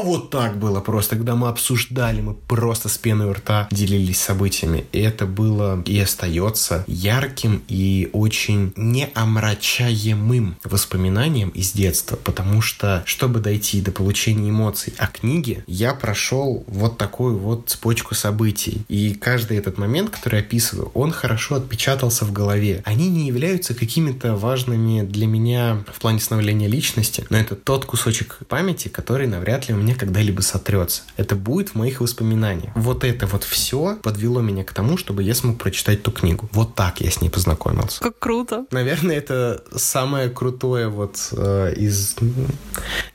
вот 0.02 0.30
так 0.30 0.58
было 0.58 0.80
просто, 0.80 1.16
когда 1.16 1.34
мы 1.34 1.48
обсуждали, 1.48 2.20
мы 2.20 2.34
просто 2.34 2.88
с 2.88 2.98
пеной 2.98 3.26
у 3.26 3.32
рта 3.32 3.68
делились 3.70 4.20
событиями. 4.20 4.84
И 4.92 5.00
это 5.00 5.26
было 5.26 5.82
и 5.84 5.98
остается 5.98 6.84
ярким 6.86 7.62
и 7.68 8.10
очень 8.12 8.72
неомрачаемым 8.76 10.56
воспоминанием 10.64 11.50
из 11.50 11.72
детства, 11.72 12.16
потому 12.16 12.60
что, 12.60 13.02
чтобы 13.06 13.40
дойти 13.40 13.80
до 13.80 13.92
получения 13.92 14.50
эмоций 14.50 14.94
о 14.98 15.06
книге, 15.06 15.64
я 15.66 15.94
прошел 15.94 16.64
вот 16.66 16.98
такую 16.98 17.38
вот 17.38 17.68
цепочку 17.68 18.14
событий. 18.14 18.82
И 18.88 19.14
каждый 19.14 19.56
этот 19.56 19.78
момент, 19.78 20.10
который 20.10 20.40
описываю, 20.40 20.90
он 20.94 21.12
хорошо 21.12 21.56
отпечатался 21.56 22.24
в 22.24 22.32
голове. 22.32 22.82
Они 22.84 23.08
не 23.08 23.26
являются 23.26 23.74
какими-то 23.74 24.36
важными 24.36 25.02
для 25.02 25.26
меня 25.26 25.84
в 25.92 26.00
плане 26.00 26.20
становления 26.20 26.68
личности, 26.68 27.24
но 27.30 27.38
это 27.38 27.56
тот 27.56 27.84
кусочек 27.84 28.38
памяти, 28.48 28.88
который 28.88 29.26
навряд 29.26 29.68
ли 29.68 29.74
у 29.74 29.78
меня 29.78 29.87
меня 29.88 29.98
когда-либо 29.98 30.42
сотрется. 30.42 31.02
Это 31.16 31.34
будет 31.34 31.70
в 31.70 31.74
моих 31.74 32.00
воспоминаниях. 32.00 32.72
Вот 32.74 33.04
это 33.04 33.26
вот 33.26 33.44
все 33.44 33.96
подвело 34.02 34.40
меня 34.40 34.62
к 34.62 34.72
тому, 34.72 34.98
чтобы 34.98 35.22
я 35.22 35.34
смог 35.34 35.56
прочитать 35.58 36.02
ту 36.02 36.10
книгу. 36.12 36.48
Вот 36.52 36.74
так 36.74 37.00
я 37.00 37.10
с 37.10 37.22
ней 37.22 37.30
познакомился. 37.30 38.00
Как 38.00 38.18
круто. 38.18 38.66
Наверное, 38.70 39.16
это 39.16 39.64
самое 39.74 40.28
крутое 40.28 40.88
вот 40.88 41.30
э, 41.32 41.74
из... 41.76 42.16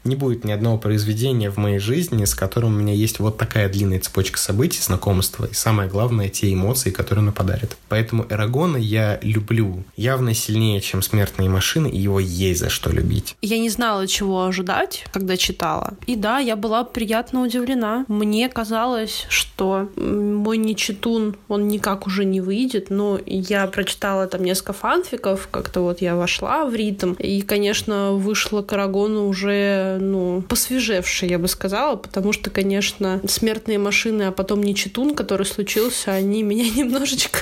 Не 0.04 0.16
будет 0.16 0.44
ни 0.44 0.52
одного 0.52 0.78
произведения 0.80 1.52
в 1.52 1.58
моей 1.58 1.78
жизни, 1.78 2.26
с 2.26 2.34
которым 2.34 2.76
у 2.76 2.80
меня 2.80 2.94
есть 2.94 3.20
вот 3.20 3.38
такая 3.38 3.70
длинная 3.70 4.00
цепочка 4.00 4.40
событий, 4.40 4.82
знакомства, 4.82 5.46
и 5.46 5.54
самое 5.54 5.88
главное, 5.88 6.30
те 6.30 6.52
эмоции, 6.52 6.90
которые 6.90 7.22
она 7.22 7.32
подарит. 7.32 7.78
Поэтому 7.88 8.26
Эрагона 8.30 8.78
я 8.78 9.20
люблю 9.22 9.84
явно 9.96 10.34
сильнее, 10.34 10.82
чем 10.82 11.02
«Смертные 11.04 11.50
машины», 11.50 11.88
и 11.88 12.00
его 12.00 12.20
есть 12.20 12.60
за 12.60 12.70
что 12.70 12.90
любить. 12.90 13.36
Я 13.42 13.60
не 13.60 13.70
знала, 13.70 14.08
чего 14.08 14.44
ожидать, 14.44 15.06
когда 15.14 15.38
читала. 15.38 15.94
И 16.08 16.16
да, 16.16 16.40
я 16.40 16.56
была 16.64 16.86
приятно 16.86 17.44
удивлена. 17.44 18.06
Мне 18.08 18.48
казалось, 18.48 19.26
что 19.28 19.90
мой 19.98 20.56
нечитун, 20.56 21.36
он 21.50 21.68
никак 21.68 22.08
уже 22.08 22.24
не 22.24 22.40
выйдет, 22.40 22.90
но 22.90 23.20
я 23.26 23.68
прочитала 23.68 24.28
там 24.28 24.46
несколько 24.46 24.72
фанфиков, 24.72 25.50
как-то 25.52 25.82
вот 25.82 26.02
я 26.02 26.16
вошла 26.16 26.64
в 26.64 26.74
ритм, 26.74 27.16
и, 27.20 27.42
конечно, 27.42 28.14
вышла 28.14 28.62
к 28.62 28.72
Арагону 28.72 29.28
уже, 29.28 29.98
ну, 30.00 30.42
посвежевшей, 30.48 31.30
я 31.30 31.38
бы 31.38 31.50
сказала, 31.50 31.98
потому 31.98 32.32
что, 32.32 32.50
конечно, 32.50 33.20
смертные 33.28 33.78
машины, 33.78 34.24
а 34.24 34.32
потом 34.32 34.64
нечитун, 34.64 35.16
который 35.16 35.46
случился, 35.46 36.14
они 36.14 36.44
меня 36.44 36.70
немножечко, 36.76 37.40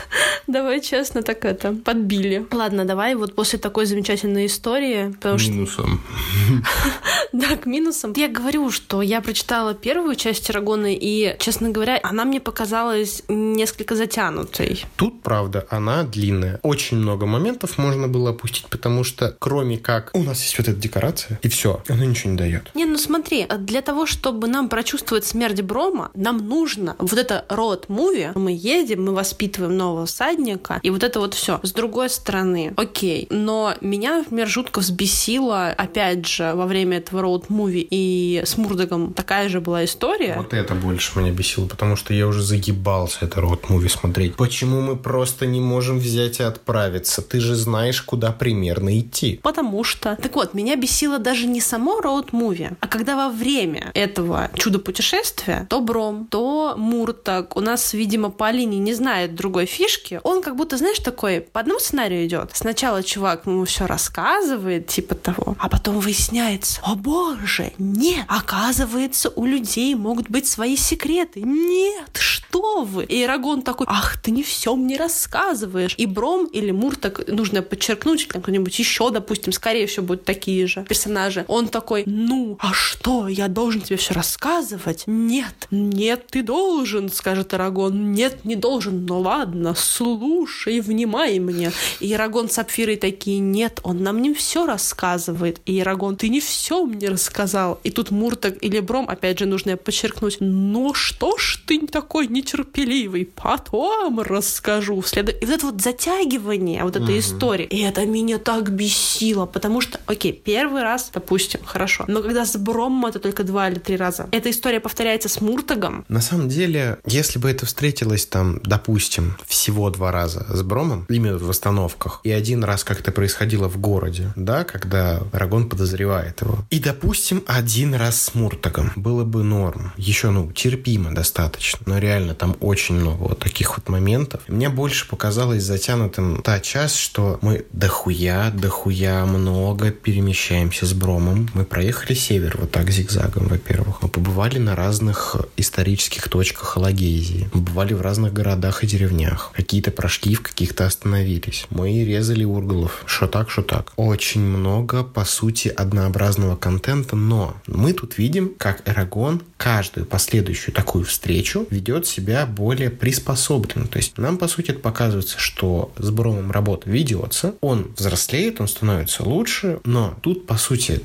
давай 0.48 0.82
честно, 0.82 1.22
так 1.22 1.46
это, 1.46 1.74
подбили. 1.74 2.48
Ладно, 2.52 2.86
давай 2.86 3.14
вот 3.14 3.36
после 3.36 3.60
такой 3.60 3.86
замечательной 3.86 4.48
истории, 4.48 5.14
потому 5.14 5.38
Минусом. 5.38 6.02
Да, 7.34 7.56
к 7.56 7.66
минусам. 7.66 8.14
Я 8.18 8.28
говорю, 8.28 8.70
что 8.72 9.02
я 9.12 9.20
прочитала 9.20 9.74
первую 9.74 10.16
часть 10.16 10.50
Арагона, 10.50 10.88
и, 10.94 11.36
честно 11.38 11.70
говоря, 11.70 12.00
она 12.02 12.24
мне 12.24 12.40
показалась 12.40 13.24
несколько 13.28 13.96
затянутой. 13.96 14.86
Тут, 14.96 15.22
правда, 15.22 15.68
она 15.70 16.04
длинная. 16.04 16.62
Очень 16.64 16.98
много 16.98 17.26
моментов 17.26 17.78
можно 17.78 18.08
было 18.08 18.30
опустить, 18.30 18.68
потому 18.68 19.04
что, 19.04 19.36
кроме 19.38 19.78
как 19.78 20.12
у 20.14 20.24
нас 20.24 20.42
есть 20.42 20.58
вот 20.58 20.70
эта 20.70 20.80
декорация, 20.80 21.38
и 21.42 21.50
все, 21.50 21.84
она 21.90 22.06
ничего 22.06 22.32
не 22.32 22.38
дает. 22.38 22.72
Не, 22.74 22.86
ну 22.86 22.98
смотри, 22.98 23.46
для 23.60 23.82
того, 23.82 24.06
чтобы 24.06 24.48
нам 24.48 24.70
прочувствовать 24.70 25.26
смерть 25.26 25.62
Брома, 25.62 26.12
нам 26.16 26.38
нужно 26.38 26.96
вот 26.98 27.20
это 27.20 27.44
род-муви. 27.50 28.30
Мы 28.36 28.54
едем, 28.54 29.04
мы 29.04 29.14
воспитываем 29.14 29.76
нового 29.76 30.06
всадника, 30.06 30.80
и 30.84 30.90
вот 30.90 31.04
это 31.04 31.20
вот 31.20 31.34
все. 31.34 31.60
С 31.64 31.74
другой 31.74 32.10
стороны, 32.10 32.74
окей, 32.78 33.28
но 33.30 33.74
меня, 33.82 34.20
например, 34.20 34.48
жутко 34.48 34.80
взбесило, 34.80 35.68
опять 35.68 36.26
же, 36.26 36.54
во 36.54 36.66
время 36.66 37.00
этого 37.00 37.22
роуд-муви 37.24 37.86
и 37.90 38.42
с 38.46 38.56
Мурдогом 38.56 39.01
такая 39.10 39.50
же 39.50 39.62
была 39.62 39.86
история. 39.86 40.36
Вот 40.38 40.54
это 40.54 40.76
больше 40.76 41.20
меня 41.20 41.32
бесило, 41.32 41.68
потому 41.68 41.96
что 41.96 42.14
я 42.14 42.28
уже 42.28 42.42
загибался 42.42 43.20
это 43.22 43.42
роуд-муви 43.42 43.90
смотреть. 43.90 44.36
Почему 44.36 44.82
мы 44.82 44.96
просто 44.96 45.46
не 45.46 45.60
можем 45.60 46.00
взять 46.00 46.40
и 46.40 46.44
отправиться? 46.44 47.22
Ты 47.22 47.40
же 47.40 47.56
знаешь, 47.56 48.02
куда 48.02 48.32
примерно 48.32 49.00
идти. 49.00 49.40
Потому 49.44 49.84
что... 49.84 50.18
Так 50.22 50.36
вот, 50.36 50.54
меня 50.54 50.76
бесило 50.76 51.20
даже 51.20 51.48
не 51.48 51.62
само 51.62 52.00
роуд-муви, 52.00 52.76
а 52.80 52.88
когда 52.88 53.16
во 53.16 53.30
время 53.30 53.92
этого 53.94 54.50
чудо-путешествия 54.56 55.66
то 55.70 55.82
Бром, 55.82 56.28
то 56.30 56.76
Муртак, 56.78 57.58
у 57.58 57.62
нас, 57.62 57.94
видимо, 57.94 58.30
по 58.30 58.52
линии 58.52 58.80
не 58.80 58.94
знает 58.94 59.36
другой 59.36 59.66
фишки, 59.66 60.20
он 60.24 60.42
как 60.42 60.56
будто, 60.56 60.78
знаешь, 60.78 61.00
такой, 61.00 61.42
по 61.42 61.60
одному 61.60 61.80
сценарию 61.80 62.26
идет. 62.26 62.52
Сначала 62.54 63.04
чувак 63.04 63.46
ему 63.46 63.66
все 63.66 63.86
рассказывает, 63.86 64.88
типа 64.88 65.16
того, 65.16 65.56
а 65.60 65.70
потом 65.70 66.00
выясняется, 66.00 66.82
о 66.84 66.96
боже, 66.96 67.72
нет, 67.78 68.26
оказывается, 68.28 68.91
у 69.36 69.46
людей 69.46 69.96
могут 69.96 70.30
быть 70.30 70.48
свои 70.48 70.76
секреты. 70.76 71.42
Нет, 71.42 72.18
что 72.18 72.84
вы? 72.84 73.06
И 73.06 73.24
Ирагон 73.24 73.62
такой, 73.62 73.88
ах, 73.90 74.18
ты 74.22 74.32
не 74.32 74.44
все 74.44 74.76
мне 74.76 74.98
рассказываешь. 74.98 75.96
И 75.98 76.06
Бром 76.06 76.46
или 76.46 76.72
Муртак, 76.72 77.28
нужно 77.28 77.62
подчеркнуть, 77.62 78.28
там 78.28 78.42
кто-нибудь 78.42 78.78
еще, 78.78 79.10
допустим, 79.10 79.54
скорее 79.54 79.88
всего, 79.88 80.08
будут 80.08 80.26
такие 80.26 80.68
же 80.68 80.84
персонажи. 80.88 81.46
Он 81.48 81.68
такой, 81.68 82.04
ну, 82.06 82.58
а 82.60 82.74
что, 82.74 83.28
я 83.28 83.48
должен 83.48 83.82
тебе 83.82 83.98
все 83.98 84.14
рассказывать? 84.14 85.04
Нет, 85.08 85.68
нет, 85.72 86.28
ты 86.30 86.44
должен, 86.44 87.10
скажет 87.10 87.54
Арагон. 87.54 88.12
Нет, 88.12 88.46
не 88.46 88.56
должен. 88.56 89.06
Ну 89.06 89.20
ладно, 89.20 89.74
слушай, 89.76 90.80
внимай 90.82 91.40
мне. 91.40 91.72
И 92.00 92.14
Арагон 92.14 92.50
с 92.50 92.54
Сапфирой 92.54 92.98
такие, 92.98 93.40
нет, 93.40 93.80
он 93.84 94.04
нам 94.04 94.22
не 94.22 94.34
все 94.34 94.66
рассказывает. 94.66 95.62
И 95.66 95.80
Арагон, 95.80 96.16
ты 96.16 96.30
не 96.30 96.40
все 96.40 96.86
мне 96.86 97.10
рассказал. 97.10 97.80
И 97.84 97.92
тут 97.92 98.12
Муртак 98.12 98.62
или 98.62 98.80
Бром, 98.82 99.10
опять 99.10 99.40
же, 99.40 99.46
нужно 99.46 99.78
подчеркнуть, 99.78 100.38
ну 100.40 100.94
что 100.94 101.38
ж 101.38 101.60
ты 101.66 101.88
такой 101.88 102.28
нетерпеливый, 102.28 103.26
потом 103.26 104.20
расскажу. 104.22 105.02
След... 105.04 105.42
И 105.42 105.46
вот 105.46 105.56
это 105.56 105.66
вот 105.66 105.82
затягивание 105.82 106.84
вот 106.84 106.96
этой 106.96 107.16
угу. 107.16 107.20
истории, 107.20 107.66
и 107.66 107.82
это 107.82 108.06
меня 108.06 108.38
так 108.38 108.72
бесило, 108.72 109.46
потому 109.46 109.82
что, 109.82 110.00
окей, 110.06 110.34
первый 110.34 110.84
раз, 110.84 111.12
допустим, 111.14 111.62
хорошо, 111.64 112.06
но 112.08 112.22
когда 112.22 112.46
с 112.46 112.56
Бромом 112.58 113.06
это 113.06 113.20
только 113.20 113.44
два 113.44 113.70
или 113.70 113.80
три 113.80 113.96
раза, 113.96 114.28
эта 114.32 114.50
история 114.50 114.80
повторяется 114.80 115.30
с 115.30 115.42
Муртагом. 115.42 116.06
На 116.08 116.22
самом 116.22 116.50
деле, 116.50 116.98
если 117.06 117.40
бы 117.40 117.50
это 117.50 117.66
встретилось 117.66 118.26
там, 118.26 118.60
допустим, 118.64 119.38
всего 119.46 119.90
два 119.90 120.12
раза 120.12 120.46
с 120.50 120.62
Бромом, 120.64 121.06
именно 121.10 121.38
в 121.38 121.50
остановках, 121.50 122.22
и 122.24 122.32
один 122.32 122.64
раз 122.64 122.84
как-то 122.84 123.12
происходило 123.12 123.68
в 123.68 123.80
городе, 123.80 124.32
да, 124.36 124.64
когда 124.64 125.22
Рагон 125.32 125.70
подозревает 125.70 126.42
его, 126.42 126.60
и, 126.70 126.80
допустим, 126.80 127.44
один 127.48 127.94
раз 127.94 128.22
с 128.22 128.36
Муртагом, 128.36 128.71
было 128.96 129.24
бы 129.24 129.44
норм. 129.44 129.94
Еще, 129.98 130.30
ну, 130.30 130.52
терпимо 130.52 131.14
достаточно, 131.14 131.80
но 131.86 131.98
реально 131.98 132.36
там 132.36 132.56
очень 132.60 132.96
много 132.96 133.24
вот 133.24 133.40
таких 133.40 133.78
вот 133.78 133.90
моментов. 133.90 134.42
Мне 134.48 134.70
больше 134.70 135.08
показалось 135.08 135.64
затянутым 135.64 136.42
та 136.42 136.60
часть, 136.60 136.98
что 136.98 137.40
мы 137.42 137.66
дохуя, 137.72 138.52
дохуя 138.52 139.26
много 139.26 139.92
перемещаемся 139.92 140.86
с 140.86 140.94
Бромом. 140.94 141.50
Мы 141.54 141.66
проехали 141.66 142.14
север 142.14 142.58
вот 142.60 142.72
так 142.72 142.90
зигзагом, 142.90 143.48
во-первых. 143.48 144.02
Мы 144.02 144.10
побывали 144.10 144.60
на 144.60 144.76
разных 144.76 145.36
исторических 145.58 146.30
точках 146.30 146.78
Алагезии. 146.78 147.50
Мы 147.54 147.62
бывали 147.62 147.94
в 147.94 148.02
разных 148.02 148.34
городах 148.34 148.84
и 148.84 148.88
деревнях. 148.88 149.52
Какие-то 149.54 149.92
прошли, 149.92 150.36
в 150.36 150.42
каких-то 150.42 150.86
остановились. 150.86 151.66
Мы 151.70 152.04
резали 152.04 152.44
ургалов. 152.44 153.04
Что 153.06 153.28
так, 153.28 153.50
что 153.50 153.62
так. 153.62 153.94
Очень 153.96 154.42
много, 154.42 155.04
по 155.04 155.26
сути, 155.26 155.68
однообразного 155.70 156.56
контента, 156.56 157.16
но 157.16 157.56
мы 157.68 157.94
тут 157.94 158.18
видим, 158.18 158.54
как 158.62 158.88
Эрагон 158.88 159.42
каждую 159.58 160.06
последующую 160.06 160.74
такую 160.74 161.04
встречу 161.04 161.66
ведет 161.72 162.06
себя 162.06 162.46
более 162.46 162.92
приспособленно. 162.92 163.88
То 163.88 163.98
есть 163.98 164.20
нам, 164.20 164.38
по 164.38 164.48
сути, 164.48 164.70
это 164.70 164.80
показывается, 164.80 165.40
что 165.40 165.92
с 165.98 166.12
Бромом 166.12 166.52
работа 166.52 166.88
ведется, 166.88 167.56
он 167.62 167.92
взрослеет, 167.98 168.62
он 168.62 168.68
становится 168.68 169.24
лучше, 169.24 169.80
но 169.84 170.16
тут, 170.22 170.46
по 170.46 170.58
сути, 170.58 171.02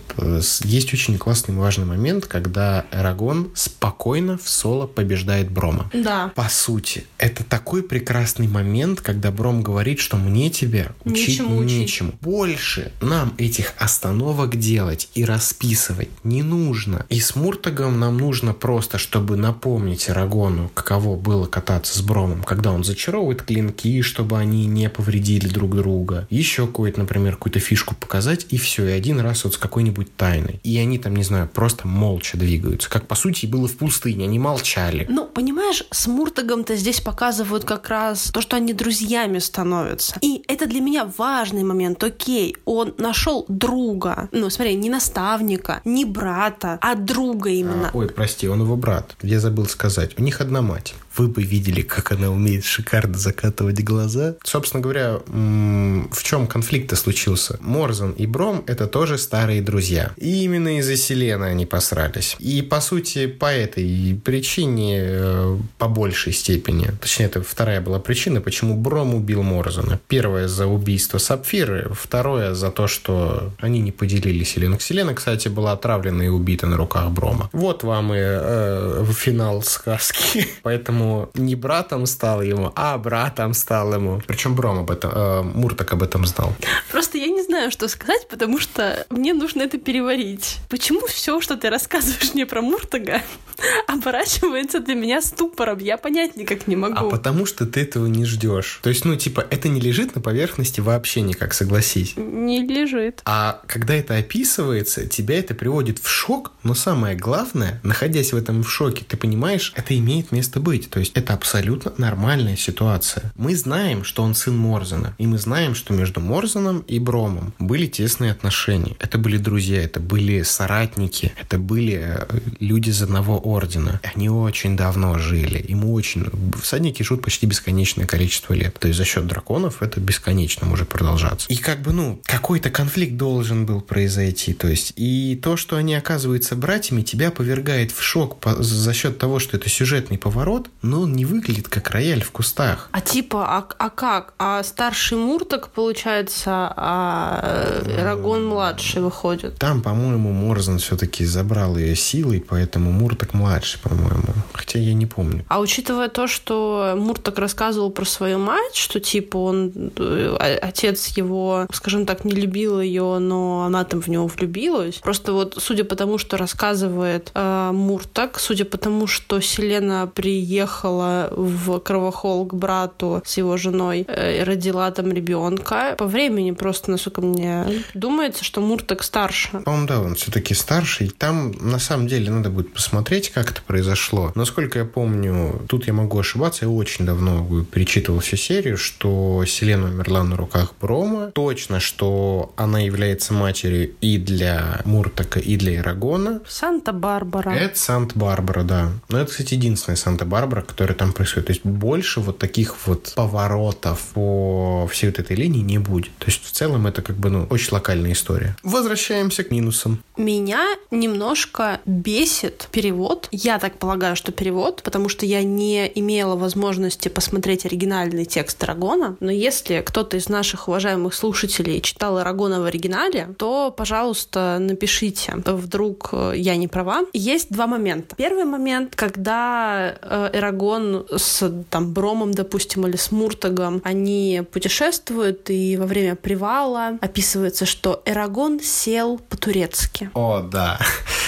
есть 0.64 0.92
очень 0.92 1.16
классный 1.16 1.54
важный 1.54 1.86
момент, 1.86 2.26
когда 2.26 2.84
Эрагон 2.92 3.50
спокойно 3.54 4.36
в 4.36 4.48
соло 4.50 4.86
побеждает 4.86 5.50
Брома. 5.50 5.90
Да. 5.94 6.32
По 6.34 6.50
сути, 6.50 7.06
это 7.16 7.42
такой 7.42 7.82
прекрасный 7.82 8.48
момент, 8.48 9.00
когда 9.00 9.30
Бром 9.30 9.62
говорит, 9.62 9.98
что 9.98 10.18
мне 10.18 10.50
тебе 10.50 10.92
учить 11.04 11.40
нечему. 11.40 11.62
нечему. 11.62 12.12
Больше 12.20 12.92
нам 13.00 13.32
этих 13.38 13.72
остановок 13.78 14.56
делать 14.56 15.08
и 15.14 15.24
расписывать 15.24 16.10
не 16.22 16.42
нужно. 16.42 17.06
И 17.08 17.20
с 17.20 17.34
Муртагом 17.36 18.00
нам 18.00 18.16
нужно 18.16 18.54
просто, 18.54 18.98
чтобы 18.98 19.36
напомнить 19.36 20.08
Эрагону, 20.08 20.70
каково 20.74 21.16
было 21.16 21.46
кататься 21.46 21.98
с 21.98 22.02
Бромом, 22.02 22.42
когда 22.42 22.72
он 22.72 22.82
зачаровывает 22.82 23.42
клинки, 23.42 24.00
чтобы 24.02 24.38
они 24.38 24.66
не 24.66 24.88
повредили 24.88 25.48
друг 25.48 25.76
друга. 25.76 26.26
Еще 26.30 26.66
какую-то, 26.66 27.00
например, 27.00 27.34
какую-то 27.34 27.60
фишку 27.60 27.94
показать, 27.94 28.46
и 28.50 28.56
все, 28.56 28.86
и 28.86 28.92
один 28.92 29.20
раз 29.20 29.44
вот 29.44 29.54
с 29.54 29.58
какой-нибудь 29.58 30.16
тайной. 30.16 30.60
И 30.64 30.78
они 30.78 30.98
там, 30.98 31.14
не 31.14 31.22
знаю, 31.22 31.48
просто 31.52 31.86
молча 31.86 32.38
двигаются. 32.38 32.88
Как, 32.88 33.06
по 33.06 33.14
сути, 33.14 33.46
было 33.46 33.68
в 33.68 33.76
пустыне, 33.76 34.24
они 34.24 34.38
молчали. 34.38 35.06
Ну, 35.08 35.26
понимаешь, 35.26 35.84
с 35.90 36.06
Муртагом-то 36.06 36.76
здесь 36.76 37.00
показывают 37.00 37.64
как 37.64 37.88
раз 37.88 38.30
то, 38.32 38.40
что 38.40 38.56
они 38.56 38.72
друзьями 38.72 39.38
становятся. 39.38 40.16
И 40.22 40.42
это 40.48 40.66
для 40.66 40.80
меня 40.80 41.10
важный 41.18 41.64
момент. 41.64 42.02
Окей, 42.02 42.56
он 42.64 42.94
нашел 42.98 43.44
друга. 43.48 44.28
Ну, 44.32 44.48
смотри, 44.48 44.74
не 44.76 44.88
наставника, 44.88 45.82
не 45.84 46.04
брата, 46.04 46.78
а 46.80 46.94
друга 46.94 47.25
именно. 47.48 47.88
А, 47.88 47.96
ой, 47.96 48.08
прости, 48.08 48.48
он 48.48 48.60
его 48.62 48.76
брат. 48.76 49.16
Я 49.22 49.40
забыл 49.40 49.66
сказать. 49.66 50.18
У 50.18 50.22
них 50.22 50.40
одна 50.40 50.62
мать. 50.62 50.94
Вы 51.18 51.28
бы 51.28 51.42
видели, 51.42 51.82
как 51.82 52.12
она 52.12 52.30
умеет 52.30 52.64
шикарно 52.64 53.18
закатывать 53.18 53.82
глаза. 53.82 54.34
Собственно 54.44 54.82
говоря, 54.82 55.20
в 55.26 56.22
чем 56.22 56.46
конфликт-то 56.46 56.96
случился? 56.96 57.58
Морзан 57.60 58.12
и 58.12 58.26
Бром— 58.26 58.64
это 58.66 58.86
тоже 58.86 59.18
старые 59.18 59.62
друзья. 59.62 60.12
И 60.16 60.44
именно 60.44 60.78
из-за 60.78 60.96
Селены 60.96 61.44
они 61.44 61.66
посрались. 61.66 62.36
И, 62.38 62.62
по 62.62 62.80
сути, 62.80 63.26
по 63.26 63.46
этой 63.46 64.20
причине, 64.24 64.98
э, 65.00 65.58
по 65.78 65.88
большей 65.88 66.32
степени, 66.32 66.90
точнее, 67.00 67.26
это 67.26 67.42
вторая 67.42 67.80
была 67.80 67.98
причина, 67.98 68.40
почему 68.40 68.74
Бром 68.74 69.14
убил 69.14 69.42
Морзана. 69.42 70.00
Первая 70.08 70.48
за 70.48 70.66
убийство 70.66 71.18
Сапфиры, 71.18 71.90
второе 71.94 72.54
за 72.54 72.70
то, 72.70 72.86
что 72.86 73.52
они 73.60 73.80
не 73.80 73.92
поделили 73.92 74.44
Селену. 74.44 74.78
Селена, 74.80 75.14
кстати, 75.14 75.48
была 75.48 75.72
отравлена 75.72 76.24
и 76.24 76.28
убита 76.28 76.66
на 76.66 76.76
руках 76.76 77.10
Брома. 77.10 77.50
Вот 77.52 77.82
вам 77.82 78.12
и 78.12 78.18
э, 78.18 79.04
финал 79.14 79.62
сказки. 79.62 80.46
Поэтому 80.62 81.05
не 81.34 81.54
братом 81.54 82.06
стал 82.06 82.42
ему, 82.42 82.72
а 82.74 82.98
братом 82.98 83.54
стал 83.54 83.94
ему. 83.94 84.20
Причем 84.26 84.54
Бром 84.54 84.78
об 84.78 84.90
этом, 84.90 85.10
э, 85.14 85.42
Муртак 85.42 85.92
об 85.92 86.02
этом 86.02 86.26
знал. 86.26 86.54
Просто 86.90 87.18
я 87.18 87.28
не 87.28 87.42
знаю, 87.42 87.70
что 87.70 87.88
сказать, 87.88 88.26
потому 88.28 88.58
что 88.58 89.06
мне 89.10 89.34
нужно 89.34 89.62
это 89.62 89.78
переварить. 89.78 90.58
Почему 90.68 91.06
все, 91.06 91.40
что 91.40 91.56
ты 91.56 91.70
рассказываешь 91.70 92.34
мне 92.34 92.46
про 92.46 92.62
Муртага, 92.62 93.22
оборачивается 93.88 94.80
для 94.80 94.94
меня 94.94 95.20
ступором? 95.20 95.78
Я 95.78 95.96
понять 95.96 96.36
никак 96.36 96.66
не 96.66 96.76
могу. 96.76 97.08
А 97.08 97.10
потому 97.10 97.46
что 97.46 97.66
ты 97.66 97.80
этого 97.80 98.06
не 98.06 98.24
ждешь. 98.24 98.80
То 98.82 98.88
есть, 98.88 99.04
ну, 99.04 99.16
типа, 99.16 99.46
это 99.50 99.68
не 99.68 99.80
лежит 99.80 100.14
на 100.14 100.20
поверхности 100.20 100.80
вообще 100.80 101.20
никак, 101.20 101.54
согласись. 101.54 102.14
Не 102.16 102.66
лежит. 102.66 103.22
А 103.24 103.60
когда 103.66 103.94
это 103.94 104.16
описывается, 104.16 105.06
тебя 105.06 105.38
это 105.38 105.54
приводит 105.54 105.98
в 105.98 106.08
шок, 106.08 106.52
но 106.62 106.74
самое 106.74 107.16
главное, 107.16 107.80
находясь 107.82 108.32
в 108.32 108.36
этом 108.36 108.62
в 108.62 108.70
шоке, 108.70 109.04
ты 109.06 109.16
понимаешь, 109.16 109.72
это 109.76 109.96
имеет 109.96 110.32
место 110.32 110.60
быть. 110.60 110.88
То 110.96 111.00
есть 111.00 111.12
это 111.14 111.34
абсолютно 111.34 111.92
нормальная 111.98 112.56
ситуация. 112.56 113.30
Мы 113.36 113.54
знаем, 113.54 114.02
что 114.02 114.22
он 114.22 114.34
сын 114.34 114.56
Морзена, 114.56 115.14
и 115.18 115.26
мы 115.26 115.36
знаем, 115.36 115.74
что 115.74 115.92
между 115.92 116.20
Морзеном 116.20 116.78
и 116.88 116.98
Бромом 116.98 117.52
были 117.58 117.84
тесные 117.84 118.30
отношения. 118.30 118.96
Это 118.98 119.18
были 119.18 119.36
друзья, 119.36 119.82
это 119.82 120.00
были 120.00 120.40
соратники, 120.40 121.34
это 121.38 121.58
были 121.58 122.00
э, 122.02 122.26
люди 122.60 122.88
из 122.88 123.02
одного 123.02 123.38
ордена. 123.38 124.00
Они 124.14 124.30
очень 124.30 124.74
давно 124.74 125.18
жили. 125.18 125.62
Ему 125.68 125.92
очень... 125.92 126.30
Всадники 126.62 127.02
живут 127.02 127.22
почти 127.22 127.44
бесконечное 127.44 128.06
количество 128.06 128.54
лет. 128.54 128.78
То 128.78 128.88
есть 128.88 128.96
за 128.96 129.04
счет 129.04 129.26
драконов 129.26 129.82
это 129.82 130.00
бесконечно 130.00 130.66
может 130.66 130.88
продолжаться. 130.88 131.46
И 131.52 131.56
как 131.56 131.82
бы, 131.82 131.92
ну, 131.92 132.22
какой-то 132.24 132.70
конфликт 132.70 133.18
должен 133.18 133.66
был 133.66 133.82
произойти. 133.82 134.54
То 134.54 134.66
есть 134.66 134.94
и 134.96 135.38
то, 135.42 135.58
что 135.58 135.76
они 135.76 135.94
оказываются 135.94 136.56
братьями, 136.56 137.02
тебя 137.02 137.30
повергает 137.30 137.92
в 137.92 138.00
шок 138.02 138.40
по, 138.40 138.62
за 138.62 138.94
счет 138.94 139.18
того, 139.18 139.40
что 139.40 139.58
это 139.58 139.68
сюжетный 139.68 140.16
поворот, 140.16 140.70
но 140.86 141.02
он 141.02 141.12
не 141.12 141.24
выглядит 141.24 141.68
как 141.68 141.90
рояль 141.90 142.22
в 142.22 142.30
кустах. 142.30 142.88
А 142.92 143.00
типа, 143.00 143.44
а, 143.46 143.66
а 143.78 143.90
как? 143.90 144.34
А 144.38 144.62
старший 144.62 145.18
Мурток, 145.18 145.68
получается, 145.68 146.72
а 146.76 147.82
Эрагон 147.86 148.46
младший 148.46 149.02
выходит? 149.02 149.58
Там, 149.58 149.82
по-моему, 149.82 150.32
Морзан 150.32 150.78
все-таки 150.78 151.24
забрал 151.24 151.76
ее 151.76 151.96
силой, 151.96 152.44
поэтому 152.46 152.92
Мурток 152.92 153.34
младший, 153.34 153.80
по-моему. 153.80 154.34
Хотя 154.52 154.78
я 154.78 154.94
не 154.94 155.06
помню. 155.06 155.44
А 155.48 155.60
учитывая 155.60 156.08
то, 156.08 156.26
что 156.26 156.94
Мурток 156.96 157.38
рассказывал 157.38 157.90
про 157.90 158.04
свою 158.04 158.38
мать, 158.38 158.74
что 158.74 159.00
типа 159.00 159.36
он 159.36 159.72
э, 159.96 160.36
отец 160.62 161.08
его, 161.16 161.66
скажем 161.72 162.06
так, 162.06 162.24
не 162.24 162.32
любил 162.32 162.80
ее, 162.80 163.18
но 163.18 163.64
она 163.64 163.84
там 163.84 164.00
в 164.00 164.08
него 164.08 164.26
влюбилась. 164.26 164.96
Просто 164.96 165.32
вот 165.32 165.58
судя 165.60 165.84
по 165.84 165.96
тому, 165.96 166.18
что 166.18 166.36
рассказывает 166.36 167.30
э, 167.34 167.70
Муртак, 167.72 168.38
судя 168.38 168.64
по 168.64 168.76
тому, 168.76 169.06
что 169.06 169.40
Селена 169.40 170.10
приехала 170.14 170.75
в 170.82 171.78
Кровохол 171.80 172.46
к 172.46 172.54
брату 172.54 173.22
с 173.24 173.36
его 173.36 173.56
женой 173.56 174.04
э, 174.08 174.40
и 174.40 174.44
родила 174.44 174.90
там 174.90 175.12
ребенка, 175.12 175.94
по 175.98 176.06
времени 176.06 176.50
просто, 176.52 176.90
насколько 176.90 177.20
мне 177.20 177.66
думается, 177.94 178.44
что 178.44 178.60
Муртак 178.60 179.02
старше. 179.02 179.60
По-моему, 179.64 179.86
да, 179.86 180.00
он 180.00 180.14
все-таки 180.14 180.54
старший. 180.54 181.08
Там 181.08 181.52
на 181.60 181.78
самом 181.78 182.06
деле 182.06 182.30
надо 182.30 182.50
будет 182.50 182.72
посмотреть, 182.72 183.30
как 183.30 183.50
это 183.50 183.62
произошло. 183.62 184.32
Насколько 184.34 184.80
я 184.80 184.84
помню, 184.84 185.62
тут 185.68 185.86
я 185.86 185.92
могу 185.92 186.18
ошибаться, 186.18 186.64
я 186.64 186.70
очень 186.70 187.06
давно 187.06 187.46
перечитывал 187.64 188.20
всю 188.20 188.36
серию, 188.36 188.76
что 188.76 189.44
Селена 189.46 189.86
умерла 189.86 190.24
на 190.24 190.36
руках 190.36 190.74
Брома. 190.80 191.30
Точно, 191.32 191.80
что 191.80 192.52
она 192.56 192.80
является 192.80 193.32
матерью 193.32 193.94
и 194.00 194.18
для 194.18 194.80
Муртака, 194.84 195.40
и 195.40 195.56
для 195.56 195.76
Ирагона. 195.76 196.40
Санта-Барбара. 196.48 197.50
Это 197.50 197.78
Санта-Барбара, 197.78 198.62
да. 198.62 198.90
Но 199.08 199.18
это, 199.18 199.30
кстати, 199.30 199.54
единственная 199.54 199.96
Санта-Барбара, 199.96 200.55
которая 200.62 200.96
там 200.96 201.12
происходит. 201.12 201.46
То 201.46 201.52
есть 201.52 201.64
больше 201.64 202.20
вот 202.20 202.38
таких 202.38 202.86
вот 202.86 203.12
поворотов 203.14 204.00
по 204.14 204.88
всей 204.90 205.06
вот 205.06 205.18
этой 205.18 205.36
линии 205.36 205.62
не 205.62 205.78
будет. 205.78 206.16
То 206.18 206.26
есть 206.26 206.44
в 206.44 206.50
целом 206.50 206.86
это 206.86 207.02
как 207.02 207.16
бы, 207.16 207.30
ну, 207.30 207.46
очень 207.50 207.72
локальная 207.72 208.12
история. 208.12 208.56
Возвращаемся 208.62 209.44
к 209.44 209.50
минусам. 209.50 210.02
Меня 210.16 210.64
немножко 210.90 211.80
бесит 211.84 212.68
перевод. 212.70 213.28
Я 213.30 213.58
так 213.58 213.78
полагаю, 213.78 214.16
что 214.16 214.32
перевод, 214.32 214.82
потому 214.82 215.08
что 215.08 215.26
я 215.26 215.42
не 215.42 215.90
имела 215.94 216.36
возможности 216.36 217.08
посмотреть 217.08 217.66
оригинальный 217.66 218.24
текст 218.24 218.62
Арагона. 218.62 219.16
Но 219.20 219.30
если 219.30 219.82
кто-то 219.84 220.16
из 220.16 220.28
наших 220.28 220.68
уважаемых 220.68 221.14
слушателей 221.14 221.80
читал 221.80 222.18
Арагона 222.18 222.60
в 222.60 222.64
оригинале, 222.64 223.28
то, 223.38 223.70
пожалуйста, 223.70 224.58
напишите. 224.60 225.34
Вдруг 225.44 226.10
э, 226.12 226.32
я 226.36 226.56
не 226.56 226.68
права. 226.68 227.02
Есть 227.12 227.50
два 227.50 227.66
момента. 227.66 228.16
Первый 228.16 228.44
момент, 228.44 228.94
когда 228.96 229.96
э, 230.00 230.30
Эрагон 230.46 231.06
с 231.10 231.64
там 231.70 231.92
Бромом, 231.92 232.32
допустим, 232.32 232.86
или 232.86 232.96
с 232.96 233.10
Муртагом, 233.10 233.80
они 233.84 234.42
путешествуют, 234.52 235.50
и 235.50 235.76
во 235.76 235.86
время 235.86 236.14
привала 236.14 236.98
описывается, 237.00 237.66
что 237.66 238.02
Эрагон 238.04 238.60
сел 238.60 239.18
по-турецки. 239.18 240.10
О, 240.14 240.40
да. 240.40 240.78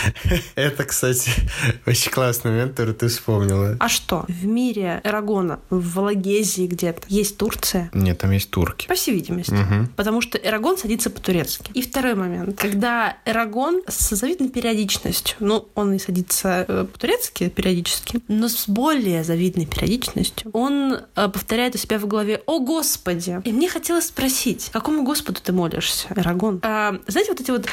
Это, 0.55 0.85
кстати, 0.85 1.31
очень 1.87 2.11
классный 2.11 2.53
момент, 2.53 2.73
который 2.73 2.95
ты 2.95 3.09
вспомнила. 3.09 3.77
А 3.81 3.89
что? 3.89 4.25
В 4.29 4.47
мире 4.47 5.01
Эрагона, 5.05 5.61
в 5.71 5.95
Валагезии 5.95 6.67
где-то, 6.67 7.03
есть 7.09 7.37
Турция? 7.39 7.91
Нет, 7.93 8.19
там 8.19 8.31
есть 8.31 8.51
турки. 8.51 8.87
По 8.87 8.95
всей 8.95 9.15
видимости. 9.15 9.53
Угу. 9.53 9.89
Потому 9.97 10.21
что 10.21 10.39
Эрагон 10.39 10.79
садится 10.79 11.11
по-турецки. 11.11 11.71
И 11.75 11.83
второй 11.83 12.15
момент. 12.15 12.59
Когда 12.59 13.17
Эрагон 13.25 13.83
с 13.89 14.15
завидной 14.15 14.49
периодичностью, 14.49 15.37
ну, 15.41 15.69
он 15.75 15.95
и 15.95 15.99
садится 15.99 16.65
э, 16.69 16.87
по-турецки 16.93 17.49
периодически, 17.49 18.21
но 18.29 18.49
с 18.49 18.69
более 18.69 19.08
завидной 19.23 19.67
периодичностью, 19.67 20.51
он 20.53 21.01
э, 21.15 21.29
повторяет 21.29 21.75
у 21.75 21.79
себя 21.79 21.99
в 21.99 22.07
голове 22.07 22.43
«О, 22.47 22.61
Господи!» 22.61 23.41
И 23.45 23.53
мне 23.53 23.69
хотелось 23.69 24.07
спросить, 24.07 24.71
какому 24.73 25.03
Господу 25.03 25.41
ты 25.43 25.53
молишься, 25.53 26.09
Эрагон? 26.15 26.61
А, 26.63 26.99
знаете, 27.07 27.33
вот 27.33 27.41
эти 27.41 27.51
вот 27.51 27.67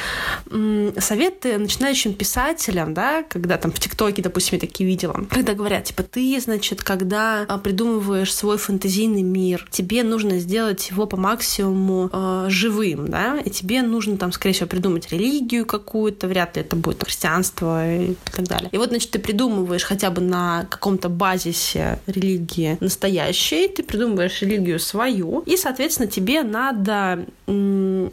советы 1.02 1.58
начинающим 1.58 2.14
писателям, 2.14 2.94
да, 2.94 3.22
когда 3.22 3.56
там 3.56 3.72
в 3.72 3.78
ТикТоке, 3.78 4.22
допустим, 4.22 4.54
я 4.54 4.60
такие 4.60 4.88
видела, 4.88 5.26
когда 5.30 5.54
говорят, 5.54 5.84
типа, 5.84 6.02
ты, 6.02 6.38
значит, 6.40 6.82
когда 6.82 7.44
а, 7.48 7.58
придумываешь 7.58 8.32
свой 8.32 8.58
фэнтезийный 8.58 9.22
мир, 9.22 9.66
тебе 9.70 10.02
нужно 10.02 10.38
сделать 10.38 10.90
его 10.90 11.06
по 11.06 11.16
максимуму 11.16 12.10
э, 12.12 12.46
живым, 12.48 13.08
да, 13.08 13.38
и 13.44 13.50
тебе 13.50 13.82
нужно 13.82 14.16
там, 14.16 14.32
скорее 14.32 14.54
всего, 14.54 14.68
придумать 14.68 15.10
религию 15.10 15.66
какую-то, 15.66 16.28
вряд 16.28 16.56
ли 16.56 16.62
это 16.62 16.76
будет 16.76 17.02
христианство 17.04 17.88
и 17.88 18.14
так 18.32 18.46
далее. 18.46 18.68
И 18.72 18.78
вот, 18.78 18.90
значит, 18.90 19.10
ты 19.10 19.18
придумываешь 19.18 19.84
хотя 19.84 20.10
бы 20.10 20.20
на 20.20 20.66
каком-то 20.68 21.08
базисе 21.26 21.98
религии 22.06 22.78
настоящей, 22.80 23.66
ты 23.66 23.82
придумываешь 23.82 24.42
религию 24.42 24.78
свою, 24.78 25.40
и, 25.40 25.56
соответственно, 25.56 26.08
тебе 26.08 26.44
надо, 26.44 27.26